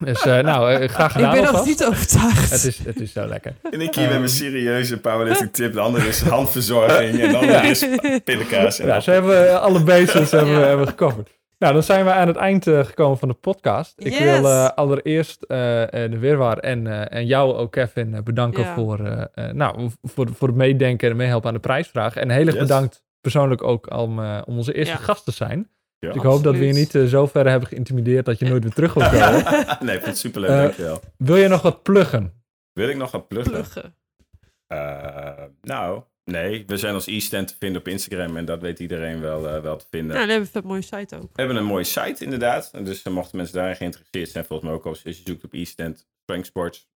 Dus 0.04 0.22
eh, 0.26 0.40
nou, 0.40 0.72
eh, 0.74 0.90
graag 0.90 1.06
Ik 1.10 1.16
gedaan 1.16 1.34
ben 1.34 1.44
nog 1.54 1.66
niet 1.66 1.86
overtuigd. 1.86 2.50
Het 2.52 2.64
is, 2.64 2.78
het 2.84 3.00
is 3.00 3.12
zo 3.14 3.28
lekker. 3.28 3.54
En 3.72 3.82
ik 3.82 3.96
hier 3.96 4.04
met 4.04 4.12
Ehm. 4.12 4.18
mijn 4.20 4.30
serieuze 4.30 5.00
powerlifting 5.00 5.52
tip. 5.54 5.74
De 5.74 5.80
andere 5.80 6.08
is 6.08 6.22
handverzorging 6.22 7.20
en 7.20 7.32
de 7.32 7.38
andere 7.38 7.68
is 7.68 7.86
pindakaas. 8.24 8.78
Ja, 8.78 9.00
zo 9.00 9.12
hebben 9.12 9.30
we 9.32 9.58
alle 9.58 9.84
bases 9.84 10.32
hebben, 10.32 10.54
Ja. 10.60 10.60
hebben 10.68 10.88
gecoverd. 10.88 11.30
Nou, 11.58 11.74
dan 11.74 11.84
zijn 11.84 12.06
we 12.06 12.12
aan 12.12 12.28
het 12.28 12.36
eind 12.36 12.68
eh, 12.68 12.86
gekomen 12.86 13.18
van 13.18 13.28
de 13.28 13.34
podcast. 13.34 13.94
Ik 13.98 14.12
Yes. 14.14 14.20
wil 14.20 14.46
eh, 14.50 14.70
allereerst 14.76 15.44
eh, 15.44 15.82
eh, 16.04 16.12
de 16.12 16.18
Weerwaar 16.18 16.58
en, 16.58 16.88
eh, 16.88 17.18
en 17.20 17.26
jou 17.26 17.54
ook, 17.56 17.72
Kevin, 17.72 18.22
bedanken 18.24 18.64
Ja. 18.64 18.74
voor, 18.74 19.28
nou, 19.54 19.90
voor, 20.04 20.28
voor 20.38 20.48
het 20.48 20.58
meedenken 20.58 21.10
en 21.10 21.16
meehelpen 21.16 21.48
aan 21.48 21.54
de 21.54 21.60
prijsvraag. 21.60 22.16
En 22.16 22.30
heel 22.30 22.46
erg 22.46 22.54
Yes. 22.56 22.62
bedankt 22.62 23.02
persoonlijk 23.22 23.64
ook 23.64 23.94
om, 23.98 24.20
om 24.20 24.58
onze 24.58 24.74
eerste 24.74 24.94
Ja. 24.98 25.00
gast 25.04 25.26
te 25.26 25.32
zijn. 25.32 25.70
Ja. 26.00 26.08
Dus 26.08 26.16
ik 26.18 26.22
hoop 26.28 26.44
dat 26.44 26.56
we 26.56 26.66
je 26.66 26.74
niet 26.74 26.96
eh, 26.96 27.06
zo 27.06 27.26
ver 27.28 27.50
hebben 27.50 27.70
geïntimideerd 27.70 28.26
dat 28.26 28.40
je 28.40 28.46
nooit 28.46 28.64
weer 28.64 28.74
terug 28.74 28.94
wilt 28.94 29.10
komen. 29.10 29.44
Nee, 29.86 29.96
ik 29.96 30.02
vind 30.02 30.06
het 30.06 30.18
superleuk, 30.18 30.50
Eh, 30.50 30.62
dankjewel. 30.62 31.02
Wil 31.18 31.36
je 31.36 31.48
nog 31.48 31.62
wat 31.62 31.84
pluggen? 31.84 32.44
Wil 32.74 32.90
ik 32.90 32.96
nog 32.98 33.12
wat 33.12 33.28
pluggen? 33.28 33.52
Pluggen. 33.54 33.96
Eh, 34.68 35.44
nou, 35.62 36.04
nee. 36.24 36.64
We 36.68 36.78
zijn 36.78 36.94
als 36.94 37.08
e-stand 37.08 37.48
te 37.48 37.56
vinden 37.60 37.82
op 37.82 37.88
Instagram 37.88 38.38
en 38.38 38.46
dat 38.46 38.62
weet 38.62 38.80
iedereen 38.80 39.22
wel, 39.22 39.48
eh, 39.50 39.62
wel 39.62 39.78
te 39.78 39.86
vinden. 39.90 40.16
Nou, 40.16 40.20
dan 40.28 40.30
hebben 40.36 40.50
we 40.54 40.60
een 40.60 40.68
mooie 40.68 40.82
site 40.82 41.16
ook. 41.16 41.22
We 41.22 41.42
hebben 41.42 41.56
een 41.56 41.66
mooie 41.66 41.84
site 41.84 42.24
inderdaad. 42.24 42.70
En 42.74 42.84
Dus 42.84 43.04
mochten 43.04 43.38
mensen 43.38 43.56
daarin 43.56 43.76
geïnteresseerd 43.76 44.30
zijn, 44.30 44.46
volgens 44.46 44.70
mij 44.70 44.78
ook 44.78 44.86
als 44.86 45.02
je 45.02 45.14
zoekt 45.14 45.44
op 45.44 45.54
e-stand 45.54 46.08
Strength 46.24 46.48
Sports. 46.48 46.90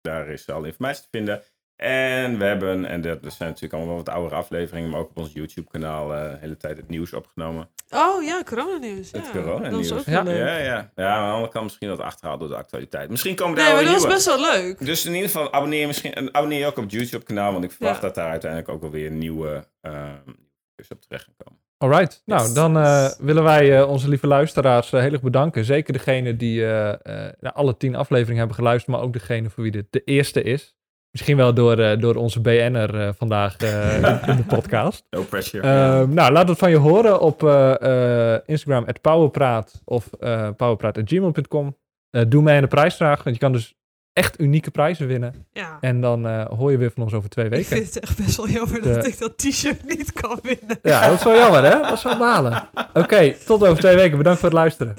Daar 0.00 0.28
is 0.28 0.48
alle 0.48 0.66
informatie 0.66 1.02
te 1.02 1.08
vinden. 1.10 1.42
En 1.80 2.38
we 2.38 2.44
hebben, 2.44 2.84
en 2.84 3.00
dat 3.00 3.18
zijn 3.22 3.48
natuurlijk 3.48 3.72
allemaal 3.72 3.96
wat 3.96 4.08
oudere 4.08 4.34
afleveringen, 4.34 4.90
maar 4.90 5.00
ook 5.00 5.10
op 5.10 5.18
ons 5.18 5.32
YouTube 5.32 5.70
kanaal 5.70 6.14
eh, 6.14 6.30
de 6.30 6.36
hele 6.40 6.56
tijd 6.56 6.76
het 6.76 6.88
nieuws 6.88 7.12
opgenomen. 7.12 7.68
Oh 7.90 8.22
ja, 8.22 8.42
coronanieuws. 8.44 9.10
Het 9.12 9.24
ja. 9.24 9.30
coronanieuws. 9.40 9.88
Dat 9.88 9.98
is 10.06 10.16
ook 10.16 10.24
Ja. 10.26 10.32
Ja, 10.32 10.56
ja. 10.56 10.74
Ja, 10.74 10.90
maar 10.94 11.06
aan 11.06 11.26
de 11.26 11.32
andere 11.32 11.52
kant 11.52 11.64
misschien 11.64 11.88
wat 11.88 12.00
achterhaald 12.00 12.40
door 12.40 12.48
de 12.48 12.56
actualiteit. 12.56 13.10
Misschien 13.10 13.34
komen 13.34 13.56
daar 13.56 13.64
Nee, 13.64 13.74
maar 13.74 13.82
dat 13.84 13.92
was 13.92 14.00
nieuwe. 14.02 14.14
best 14.16 14.26
wel 14.26 14.40
leuk. 14.62 14.84
Dus 14.86 15.04
in 15.06 15.12
ieder 15.14 15.30
geval 15.30 15.52
abonneer, 15.52 15.86
misschien, 15.86 16.14
en 16.14 16.34
abonneer 16.34 16.58
je 16.58 16.66
ook 16.66 16.76
op 16.76 16.82
het 16.82 16.92
YouTube 16.92 17.24
kanaal, 17.24 17.52
want 17.52 17.64
ik 17.64 17.70
verwacht 17.72 18.00
Ja. 18.00 18.06
dat 18.06 18.14
daar 18.14 18.30
uiteindelijk 18.30 18.70
ook 18.70 18.80
wel 18.80 18.90
weer 18.90 19.10
nieuwe 19.10 19.64
video's 19.82 20.90
op 20.90 21.00
terecht 21.00 21.24
gaan 21.24 21.34
komen. 21.44 21.58
Alright, 21.78 22.22
nou 22.26 22.42
Yes. 22.42 22.52
dan 22.54 22.76
eh, 22.78 23.08
willen 23.18 23.42
wij 23.42 23.78
eh, 23.80 23.88
onze 23.90 24.08
lieve 24.08 24.26
luisteraars 24.26 24.90
heel 24.90 25.00
erg 25.12 25.22
bedanken. 25.22 25.64
Zeker 25.64 25.92
degene 25.92 26.36
die 26.36 26.62
eh, 26.64 26.88
eh, 27.26 27.32
naar 27.40 27.52
alle 27.52 27.76
tien 27.76 27.94
afleveringen 27.94 28.38
hebben 28.38 28.56
geluisterd, 28.56 28.96
maar 28.96 29.06
ook 29.06 29.12
degene 29.12 29.50
voor 29.50 29.62
wie 29.62 29.72
dit 29.72 29.86
de 29.90 30.04
eerste 30.04 30.42
is. 30.42 30.74
Misschien 31.10 31.36
wel 31.36 31.54
door, 31.54 31.78
eh, 31.78 31.98
door 32.00 32.14
onze 32.14 32.40
BN'er 32.40 33.00
eh, 33.00 33.08
vandaag 33.18 33.56
eh, 33.56 34.28
in 34.30 34.36
de 34.36 34.44
podcast. 34.46 35.04
No 35.10 35.22
pressure. 35.22 35.62
Ehm, 35.66 36.14
nou, 36.14 36.32
laat 36.32 36.48
het 36.48 36.58
van 36.58 36.70
je 36.70 36.76
horen 36.76 37.20
op 37.20 37.42
eh, 37.44 38.34
eh, 38.34 38.40
Instagram, 38.46 38.84
at 38.84 39.00
powerpraat 39.00 39.80
of 39.84 40.08
uh, 40.20 40.48
powerpraat.gmail.com. 40.56 41.76
Eh, 42.10 42.22
doe 42.28 42.42
mee 42.42 42.54
aan 42.56 42.62
de 42.62 42.68
prijsvraag, 42.68 43.22
want 43.22 43.36
je 43.36 43.42
kan 43.42 43.52
dus 43.52 43.74
echt 44.12 44.40
unieke 44.40 44.70
prijzen 44.70 45.06
winnen. 45.06 45.46
Ja. 45.52 45.78
En 45.80 46.00
dan 46.00 46.26
eh, 46.26 46.44
hoor 46.46 46.70
je 46.70 46.76
weer 46.78 46.90
van 46.94 47.02
ons 47.02 47.12
over 47.14 47.28
twee 47.30 47.44
Ik 47.44 47.50
weken. 47.50 47.66
vind 47.66 47.94
het 47.94 48.00
echt 48.02 48.16
best 48.24 48.36
wel 48.36 48.48
jammer 48.48 48.82
De- 48.82 48.92
dat 48.94 49.06
ik 49.06 49.18
dat 49.18 49.38
t-shirt 49.38 49.88
niet 49.96 50.12
kan 50.12 50.38
winnen. 50.42 50.78
Ja, 50.82 51.06
dat 51.08 51.18
is 51.18 51.24
wel 51.24 51.34
jammer, 51.36 51.62
hè? 51.64 51.80
Dat 51.80 51.92
is 51.92 52.02
wel 52.02 52.18
balen. 52.18 52.68
Oké, 52.94 53.34
tot 53.46 53.62
over 53.66 53.78
twee 53.78 53.96
weken. 53.96 54.16
Bedankt 54.18 54.40
voor 54.40 54.48
het 54.48 54.58
luisteren. 54.58 54.94